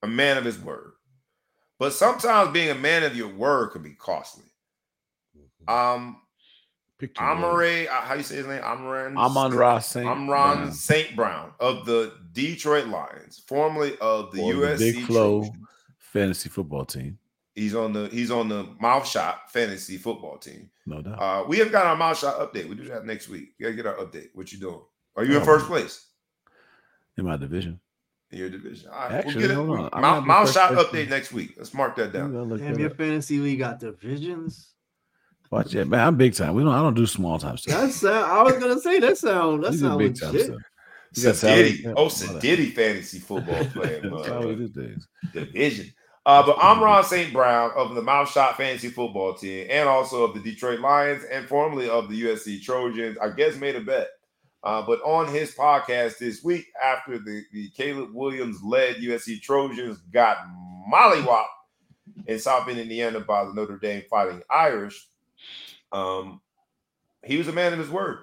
a 0.03 0.07
man 0.07 0.37
of 0.37 0.45
his 0.45 0.59
word, 0.59 0.93
but 1.79 1.93
sometimes 1.93 2.53
being 2.53 2.71
a 2.71 2.75
man 2.75 3.05
of 3.05 3.17
your 3.17 3.29
word 3.29 3.71
could 3.71 3.83
be 3.83 3.95
costly. 3.95 4.45
Um, 5.69 6.21
Pick 6.99 7.19
your 7.19 7.29
word. 7.37 7.39
Amare, 7.39 7.89
uh, 7.89 8.01
how 8.01 8.15
you 8.15 8.25
say 8.25 8.37
his 8.37 8.47
name? 8.47 8.61
Amran. 8.65 9.17
Amon 9.17 9.53
Ross 9.55 9.87
Saint. 9.87 10.07
Amron 10.07 10.27
Brown. 10.27 10.73
St. 10.73 11.15
Brown 11.15 11.53
of 11.61 11.87
the 11.87 12.15
Detroit 12.33 12.89
Lions, 12.89 13.43
formerly 13.47 13.97
of 14.01 14.33
the 14.33 14.43
Or 14.43 14.55
the 14.55 14.67
USC 14.67 14.79
Big 14.79 15.05
Flow. 15.05 15.49
Trojans. 16.13 16.37
fantasy 16.39 16.49
football 16.49 16.85
team. 16.85 17.19
He's 17.55 17.75
on 17.75 17.93
the 17.93 18.09
he's 18.09 18.31
on 18.31 18.49
the 18.49 18.69
mouth 18.81 19.07
shot 19.07 19.51
fantasy 19.51 19.97
football 19.97 20.39
team. 20.39 20.71
No 20.87 21.03
doubt. 21.03 21.21
Uh, 21.21 21.45
we 21.49 21.59
haven't 21.59 21.73
got 21.73 21.87
our 21.87 21.97
mouth 21.97 22.19
shot 22.19 22.39
update. 22.39 22.69
We 22.69 22.77
do 22.77 22.85
that 22.85 23.05
next 23.05 23.29
week. 23.29 23.55
We 23.59 23.65
gotta 23.65 23.75
get 23.77 23.87
our 23.87 23.97
update. 23.97 24.29
What 24.35 24.53
you 24.53 24.59
doing? 24.59 24.81
Are 25.17 25.25
you 25.25 25.37
in 25.37 25.43
Oh. 25.43 25.45
first 25.45 25.67
place? 25.67 26.05
in 27.17 27.25
my 27.25 27.37
division. 27.37 27.81
in 28.31 28.39
your 28.39 28.49
division. 28.51 28.89
All 28.91 28.99
right, 29.01 29.11
Actually, 29.13 29.35
we'll 29.37 29.49
get 29.49 29.57
hold 29.57 29.71
it. 29.71 29.83
on. 29.83 29.91
I'm 29.93 30.03
Mount, 30.03 30.03
not 30.03 30.21
the 30.21 30.27
Mount 30.27 30.47
first 30.47 30.55
shot 30.55 30.71
person- 30.73 30.85
update 30.85 31.09
next 31.09 31.33
week. 31.33 31.55
Let's 31.57 31.75
mark 31.75 31.97
that 31.97 32.13
down. 32.13 32.33
gonna 32.33 32.59
Damn, 32.59 32.79
your 32.79 32.91
up. 32.91 32.97
fantasy 32.97 33.39
league 33.41 33.59
got 33.59 33.81
divisions. 33.81 34.69
Watch 35.51 35.73
that, 35.73 35.89
man. 35.89 36.01
I'm 36.07 36.17
big 36.17 36.35
time. 36.35 36.55
We 36.55 36.63
don't. 36.63 36.73
I 36.75 36.81
don't 36.83 36.95
do 36.95 37.07
small 37.07 37.39
time 37.41 37.57
stuff. 37.57 37.75
That's 37.81 38.05
uh, 38.05 38.13
I 38.13 38.43
was 38.43 38.53
gonna 38.59 38.79
say 38.79 39.01
that 39.01 39.17
sound 39.19 39.65
that 39.65 39.71
We 39.73 39.77
do 39.79 39.83
sound 39.83 39.99
big 39.99 40.21
time 40.21 40.39
stuff. 40.39 40.57
You 41.15 41.23
got 41.25 41.37
salary 41.37 41.73
Sadiddy. 41.73 41.95
Oh. 41.97 42.07
Sadiddy 42.07 42.73
fantasy 42.73 43.19
football 43.19 43.65
player. 43.67 44.01
That's 44.03 44.29
how 44.29 44.47
we 44.47 44.71
division. 45.33 45.93
Uh, 46.27 46.45
but 46.45 46.59
Amon-Ra 46.59 47.01
St. 47.01 47.33
Brown 47.33 47.71
of 47.75 47.95
the 47.95 48.03
Mouth 48.03 48.31
Shot 48.31 48.59
Fantasy 48.59 48.89
Football 48.89 49.33
Team 49.33 49.67
and 49.71 49.89
also 49.89 50.25
of 50.25 50.35
the 50.35 50.41
Detroit 50.41 50.81
Lions 50.81 51.25
and 51.25 51.49
formerly 51.49 51.89
of 51.89 52.11
the 52.11 52.23
USC 52.25 52.63
Trojans. 52.63 53.17
I 53.17 53.31
guess 53.31 53.57
made 53.57 53.77
a 53.77 53.81
bet. 53.81 54.09
Uh, 54.63 54.83
but 54.83 55.01
on 55.03 55.33
his 55.33 55.55
podcast 55.55 56.19
this 56.19 56.43
week, 56.43 56.67
after 56.85 57.19
the, 57.19 57.45
the 57.53 57.71
Caleb 57.71 58.11
Williams 58.13 58.63
led 58.63 58.97
USC 58.97 59.41
Trojans 59.41 59.99
got 60.13 60.39
mollywopped 60.93 61.47
in 62.27 62.39
South 62.39 62.67
Bend, 62.67 62.79
Indiana 62.79 63.21
by 63.21 63.45
the 63.45 63.55
Notre 63.55 63.79
Dame 63.79 64.03
Fighting 64.11 64.43
Irish, 64.51 65.09
um, 65.93 66.41
he 67.25 67.39
was 67.39 67.49
a 67.49 67.53
man 67.53 67.73
of 67.73 67.79
his 67.79 67.89
word. 67.89 68.19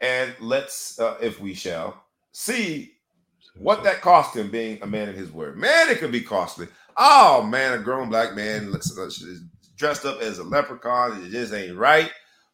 And 0.00 0.34
let's, 0.40 0.98
uh, 1.00 1.16
if 1.20 1.40
we 1.40 1.54
shall, 1.54 2.04
see 2.32 2.92
what 3.58 3.82
that 3.84 4.02
cost 4.02 4.36
him 4.36 4.50
being 4.50 4.78
a 4.82 4.86
man 4.86 5.08
of 5.08 5.16
his 5.16 5.32
word. 5.32 5.56
Man, 5.56 5.88
it 5.88 5.98
could 5.98 6.12
be 6.12 6.20
costly. 6.20 6.68
Oh 6.96 7.42
man, 7.42 7.72
a 7.72 7.78
grown 7.78 8.08
black 8.08 8.34
man 8.34 8.70
let's- 8.72 8.96
let's- 8.96 9.24
dressed 9.76 10.04
up 10.06 10.20
as 10.20 10.38
a 10.38 10.44
leprechaun. 10.44 11.22
It 11.24 11.30
just 11.30 11.52
ain't 11.52 11.76
right. 11.76 12.10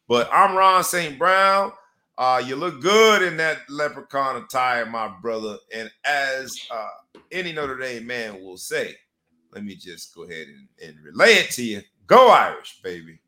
But 0.07 0.29
Amon-Ra 0.31 0.81
St. 0.81 1.17
Brown. 1.17 1.71
Uh, 2.17 2.43
you 2.45 2.55
look 2.55 2.79
good 2.81 3.23
in 3.23 3.37
that 3.37 3.59
leprechaun 3.69 4.35
attire, 4.43 4.85
my 4.85 5.07
brother. 5.21 5.57
And 5.73 5.89
as 6.05 6.55
uh, 6.69 6.89
any 7.31 7.53
Notre 7.53 7.77
Dame 7.79 8.05
man 8.05 8.43
will 8.43 8.57
say, 8.57 8.95
let 9.51 9.63
me 9.63 9.75
just 9.75 10.13
go 10.13 10.23
ahead 10.23 10.47
and, 10.47 10.67
and 10.89 10.99
relay 11.03 11.33
it 11.33 11.49
to 11.51 11.63
you. 11.63 11.81
Go 12.05 12.29
Irish, 12.29 12.79
baby. 12.83 13.19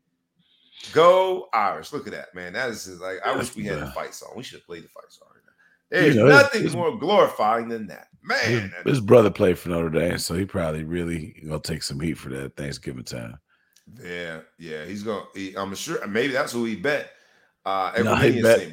Go 0.92 1.48
Irish. 1.52 1.92
Look 1.92 2.06
at 2.06 2.12
that, 2.12 2.34
man. 2.34 2.52
That 2.54 2.70
is 2.70 2.84
just 2.86 3.00
like 3.00 3.18
I 3.24 3.36
wish 3.36 3.54
we 3.56 3.64
had 3.64 3.80
the 3.80 3.86
fight 3.90 4.14
song. 4.14 4.32
We 4.36 4.42
should 4.42 4.58
have 4.58 4.66
played 4.66 4.84
the 4.84 4.88
fight 4.88 5.10
song. 5.10 5.28
There's 5.88 6.16
You 6.16 6.22
know, 6.24 6.28
nothing 6.30 6.62
it's- 6.62 6.74
more 6.74 6.98
glorifying 6.98 7.68
than 7.68 7.86
that. 7.86 8.08
His, 8.42 8.60
Man, 8.60 8.72
that- 8.76 8.90
his 8.90 9.00
brother 9.00 9.30
played 9.30 9.56
for 9.56 9.68
Notre 9.68 9.88
Dame, 9.88 10.18
so 10.18 10.34
he 10.34 10.44
probably 10.44 10.82
really 10.82 11.40
gonna 11.46 11.60
take 11.60 11.84
some 11.84 12.00
heat 12.00 12.14
for 12.14 12.28
that 12.30 12.56
Thanksgiving 12.56 13.04
time. 13.04 13.38
yeah, 14.02 14.40
yeah. 14.58 14.84
He's 14.84 15.04
gonna 15.04 15.22
he, 15.32 15.54
I'm 15.56 15.72
sure 15.76 16.04
maybe 16.08 16.32
that's 16.32 16.52
who 16.52 16.64
he 16.64 16.74
bet. 16.74 17.10
Uh 17.64 17.92
No, 18.02 18.16
he 18.16 18.42
bet-. 18.42 18.72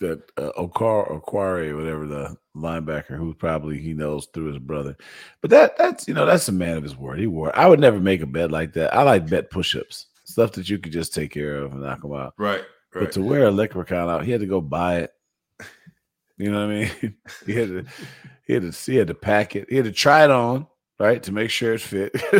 That 0.00 0.22
uh, 0.38 0.50
Okar 0.56 1.08
Okware, 1.10 1.76
whatever 1.76 2.06
the 2.06 2.34
linebacker, 2.56 3.16
who 3.18 3.34
probably 3.34 3.78
he 3.78 3.92
knows 3.92 4.26
through 4.32 4.46
his 4.46 4.58
brother. 4.58 4.96
But 5.42 5.50
that 5.50 5.76
that's 5.76 6.08
you 6.08 6.14
know 6.14 6.24
that's 6.26 6.48
a 6.48 6.52
man 6.52 6.78
of 6.78 6.82
his 6.82 6.96
word. 6.96 7.18
He 7.20 7.26
wore. 7.28 7.56
I 7.56 7.66
would 7.68 7.78
never 7.80 8.00
make 8.00 8.22
a 8.22 8.26
bet 8.26 8.50
like 8.50 8.72
that. 8.72 8.92
I 8.94 9.02
like 9.02 9.28
bet 9.28 9.50
push-ups, 9.50 10.06
stuff 10.40 10.52
that 10.52 10.70
you 10.70 10.78
could 10.78 10.92
just 10.92 11.12
take 11.14 11.30
care 11.32 11.56
of 11.56 11.72
and 11.72 11.82
knock 11.82 12.00
them 12.02 12.14
out. 12.14 12.32
Right, 12.38 12.62
But 12.92 13.12
to 13.12 13.20
wear 13.22 13.46
a 13.46 13.50
leprechaun 13.50 14.08
out, 14.08 14.24
he 14.24 14.30
had 14.32 14.40
to 14.40 14.46
go 14.46 14.60
buy 14.60 15.00
it. 15.00 15.12
You 16.38 16.50
know 16.50 16.66
what 16.66 16.74
I 16.74 16.78
mean? 17.02 17.16
he 17.46 17.52
had 17.54 17.68
to, 17.68 17.84
he 18.46 18.54
had 18.54 18.62
to, 18.62 18.90
he 18.90 18.96
had 18.96 19.08
to 19.08 19.14
pack 19.14 19.54
it. 19.56 19.68
He 19.68 19.76
had 19.76 19.84
to 19.84 19.92
try 19.92 20.24
it 20.24 20.30
on, 20.30 20.66
right, 20.98 21.22
to 21.24 21.32
make 21.32 21.50
sure 21.50 21.74
it 21.74 21.82
fit. 21.82 22.14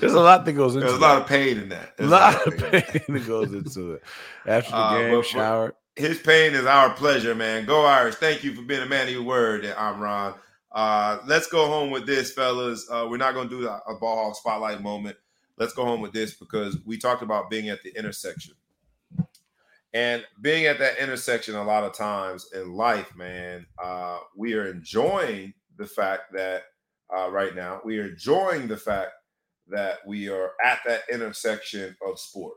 There's 0.00 0.14
a 0.14 0.20
lot 0.20 0.46
that 0.46 0.54
goes 0.54 0.74
into 0.74 0.86
There's 0.86 0.96
a 0.96 1.00
that. 1.00 1.06
lot 1.06 1.20
of 1.20 1.28
pain 1.28 1.58
in 1.58 1.68
that. 1.68 1.98
There's 1.98 2.08
a 2.10 2.14
lot 2.14 2.46
of 2.46 2.56
pain. 2.56 3.02
that 3.08 3.26
goes 3.26 3.52
into 3.52 3.92
it. 3.92 4.02
After 4.46 4.70
the 4.70 4.76
Uh, 4.78 4.98
game, 4.98 5.22
shower. 5.22 5.74
His 5.96 6.18
pain 6.18 6.54
is 6.54 6.64
our 6.64 6.94
pleasure, 6.94 7.34
man. 7.34 7.66
Go 7.66 7.84
Irish. 7.84 8.14
Thank 8.14 8.42
you 8.42 8.54
for 8.54 8.62
being 8.62 8.80
a 8.80 8.86
man 8.86 9.08
of 9.08 9.12
your 9.12 9.22
word, 9.24 9.66
I'm 9.76 10.00
Ron. 10.00 10.34
Uh, 10.72 11.18
let's 11.26 11.46
go 11.48 11.66
home 11.66 11.90
with 11.90 12.06
this, 12.06 12.32
fellas. 12.32 12.88
Uh, 12.90 13.06
we're 13.10 13.18
not 13.18 13.34
going 13.34 13.50
to 13.50 13.60
do 13.60 13.68
a, 13.68 13.82
a 13.86 13.96
ball 13.98 14.16
hog 14.16 14.34
spotlight 14.34 14.80
moment. 14.80 15.18
Let's 15.60 15.74
go 15.74 15.84
home 15.84 16.00
with 16.00 16.14
this 16.14 16.34
because 16.34 16.78
we 16.86 16.96
talked 16.96 17.22
about 17.22 17.50
being 17.50 17.68
at 17.68 17.82
the 17.82 17.94
intersection. 17.96 18.54
And 19.92 20.24
being 20.40 20.64
at 20.64 20.78
that 20.78 20.98
intersection 20.98 21.54
a 21.54 21.62
lot 21.62 21.84
of 21.84 21.92
times 21.92 22.48
in 22.54 22.72
life, 22.72 23.14
man, 23.14 23.66
uh, 23.82 24.20
we 24.34 24.54
are 24.54 24.70
enjoying 24.70 25.52
the 25.76 25.86
fact 25.86 26.32
that 26.32 26.62
uh, 27.14 27.30
right 27.30 27.54
now, 27.54 27.82
we 27.84 27.98
are 27.98 28.06
enjoying 28.06 28.68
the 28.68 28.76
fact 28.76 29.10
that 29.68 29.98
we 30.06 30.30
are 30.30 30.52
at 30.64 30.78
that 30.86 31.02
intersection 31.12 31.94
of 32.06 32.18
sport 32.18 32.54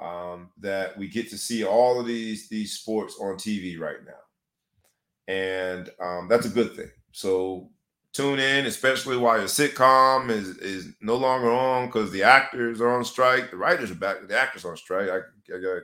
um, 0.00 0.50
that 0.58 0.98
we 0.98 1.08
get 1.08 1.30
to 1.30 1.38
see 1.38 1.64
all 1.64 2.00
of 2.00 2.06
these 2.06 2.48
these 2.48 2.72
sports 2.72 3.16
on 3.20 3.34
TV 3.34 3.78
right 3.78 4.02
now, 4.06 5.32
and 5.32 5.90
um, 6.00 6.26
that's 6.28 6.46
a 6.46 6.50
good 6.50 6.74
thing. 6.74 6.90
So 7.12 7.70
tune 8.12 8.38
in, 8.38 8.66
especially 8.66 9.16
while 9.16 9.38
your 9.38 9.48
sitcom 9.48 10.30
is 10.30 10.56
is 10.58 10.92
no 11.00 11.16
longer 11.16 11.50
on 11.50 11.86
because 11.86 12.10
the 12.10 12.22
actors 12.22 12.80
are 12.80 12.90
on 12.90 13.04
strike, 13.04 13.50
the 13.50 13.56
writers 13.56 13.90
are 13.90 13.96
back, 13.96 14.26
the 14.26 14.38
actors 14.38 14.64
on 14.64 14.76
strike. 14.76 15.08
I, 15.08 15.18
I 15.18 15.60
gotta 15.60 15.82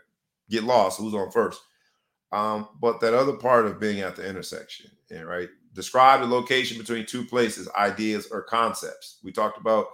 get 0.51 0.65
lost. 0.65 0.99
Who's 0.99 1.15
on 1.15 1.31
first? 1.31 1.61
Um, 2.33 2.69
but 2.81 3.01
that 3.01 3.15
other 3.15 3.35
part 3.35 3.67
of 3.67 3.81
being 3.81 4.01
at 4.01 4.17
the 4.17 4.29
intersection, 4.29 4.91
yeah, 5.11 5.21
right? 5.23 5.49
Describe 5.73 6.21
the 6.21 6.27
location 6.27 6.79
between 6.79 7.07
two 7.07 7.25
places, 7.25 7.69
ideas, 7.77 8.29
or 8.31 8.43
concepts. 8.43 9.19
We 9.23 9.31
talked 9.31 9.59
about 9.59 9.87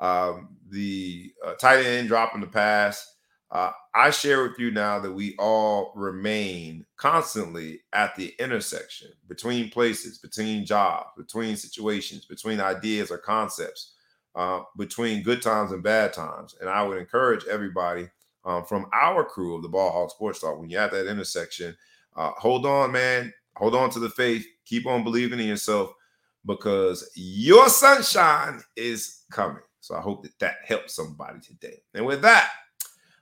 um, 0.00 0.56
the 0.70 1.32
uh, 1.44 1.54
tight 1.54 1.84
end 1.84 2.08
dropping 2.08 2.40
the 2.40 2.46
pass. 2.46 3.13
Uh, 3.50 3.70
I 3.94 4.10
share 4.10 4.42
with 4.42 4.58
you 4.58 4.70
now 4.70 4.98
that 4.98 5.12
we 5.12 5.36
all 5.38 5.92
remain 5.94 6.84
constantly 6.96 7.82
at 7.92 8.16
the 8.16 8.34
intersection 8.38 9.08
between 9.28 9.70
places, 9.70 10.18
between 10.18 10.66
jobs, 10.66 11.10
between 11.16 11.56
situations, 11.56 12.24
between 12.24 12.60
ideas 12.60 13.10
or 13.10 13.18
concepts, 13.18 13.94
uh, 14.34 14.60
between 14.76 15.22
good 15.22 15.40
times 15.40 15.70
and 15.70 15.82
bad 15.82 16.12
times. 16.12 16.56
And 16.60 16.68
I 16.68 16.82
would 16.82 16.98
encourage 16.98 17.44
everybody 17.46 18.08
um, 18.44 18.64
from 18.64 18.86
our 18.92 19.24
crew 19.24 19.54
of 19.54 19.62
the 19.62 19.68
Ball 19.68 19.92
Hog 19.92 20.10
Sports 20.10 20.40
Talk 20.40 20.58
when 20.58 20.68
you're 20.68 20.80
at 20.80 20.90
that 20.90 21.08
intersection, 21.08 21.76
uh, 22.16 22.32
hold 22.36 22.66
on, 22.66 22.92
man. 22.92 23.32
Hold 23.56 23.74
on 23.74 23.90
to 23.90 24.00
the 24.00 24.10
faith. 24.10 24.46
Keep 24.66 24.86
on 24.86 25.04
believing 25.04 25.38
in 25.38 25.46
yourself 25.46 25.92
because 26.44 27.08
your 27.14 27.68
sunshine 27.68 28.60
is 28.76 29.22
coming. 29.30 29.62
So 29.80 29.94
I 29.94 30.00
hope 30.00 30.22
that 30.22 30.38
that 30.40 30.56
helps 30.64 30.94
somebody 30.94 31.40
today. 31.40 31.82
And 31.94 32.04
with 32.06 32.22
that, 32.22 32.50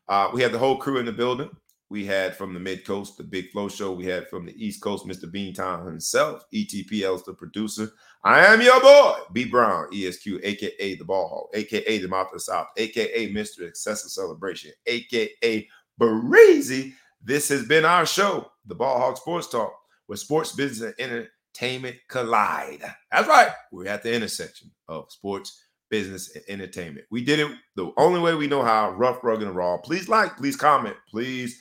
uh, 0.09 0.31
we 0.33 0.43
had 0.43 0.53
the 0.53 0.59
whole 0.59 0.77
crew 0.77 0.99
in 0.99 1.07
the 1.07 1.13
building. 1.13 1.51
We 1.89 2.07
had 2.07 2.35
from 2.35 2.55
the 2.55 2.61
mid 2.61 2.87
coast, 2.87 3.19
the 3.19 3.23
Big 3.23 3.51
Flow 3.51 3.69
Show. 3.69 3.93
We 3.93 4.07
had 4.07 4.27
from 4.29 4.47
the 4.47 4.55
East 4.57 4.81
Coast, 4.81 5.07
Mr. 5.07 5.31
Bean 5.31 5.55
Beantown 5.55 5.85
himself, 5.85 6.43
ETPL's 6.55 7.25
the 7.25 7.35
producer. 7.35 7.91
I 8.25 8.47
am 8.47 8.63
your 8.63 8.81
boy, 8.81 9.19
B 9.33 9.45
Brown, 9.45 9.89
ESQ, 9.93 10.41
aka 10.43 10.95
the 10.95 11.05
Ball 11.05 11.29
Hog, 11.29 11.61
aka 11.61 11.99
the 11.99 12.09
Mouth 12.09 12.29
of 12.29 12.35
the 12.35 12.41
South, 12.41 12.69
aka 12.79 13.33
Mr. 13.33 13.69
Excessive 13.69 14.11
Celebration, 14.11 14.71
aka 14.87 15.69
Breezy. 15.99 16.95
This 17.23 17.49
has 17.51 17.67
been 17.67 17.85
our 17.85 18.07
show, 18.07 18.51
the 18.65 18.75
Ball 18.75 18.99
Hog 18.99 19.19
Sports 19.19 19.49
Talk, 19.49 19.75
where 20.07 20.17
sports, 20.17 20.53
business, 20.53 20.95
and 20.99 21.29
entertainment 21.55 21.97
collide. 22.09 22.83
That's 23.11 23.29
right. 23.29 23.51
We're 23.71 23.89
at 23.89 24.03
the 24.03 24.15
intersection 24.15 24.71
of 24.89 25.11
sports, 25.11 25.63
business, 25.93 26.35
and 26.35 26.43
entertainment. 26.49 27.07
We 27.11 27.23
did 27.23 27.39
it 27.39 27.53
the 27.77 27.93
only 27.99 28.19
way 28.19 28.35
we 28.35 28.47
know 28.47 28.63
how 28.63 28.93
rough, 28.93 29.23
rugged, 29.23 29.47
and 29.47 29.55
raw. 29.55 29.77
Please 29.77 30.09
like, 30.09 30.39
please 30.39 30.57
comment, 30.57 30.97
please 31.07 31.61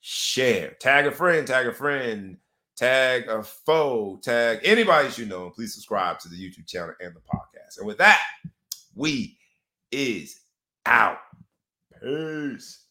share. 0.00 0.72
Tag 0.80 1.06
a 1.06 1.12
friend, 1.12 1.46
tag 1.46 1.68
a 1.68 1.72
friend, 1.72 2.36
tag 2.76 3.28
a 3.28 3.44
foe, 3.44 4.18
tag 4.24 4.58
anybody 4.64 5.08
you 5.16 5.26
know. 5.26 5.44
And 5.44 5.54
please 5.54 5.72
subscribe 5.72 6.18
to 6.18 6.28
the 6.28 6.36
YouTube 6.36 6.66
channel 6.66 6.94
and 7.00 7.14
the 7.14 7.20
podcast. 7.20 7.78
And 7.78 7.86
with 7.86 7.98
that, 7.98 8.20
we 8.96 9.38
is 9.92 10.40
out. 10.84 11.18
Peace. 12.02 12.86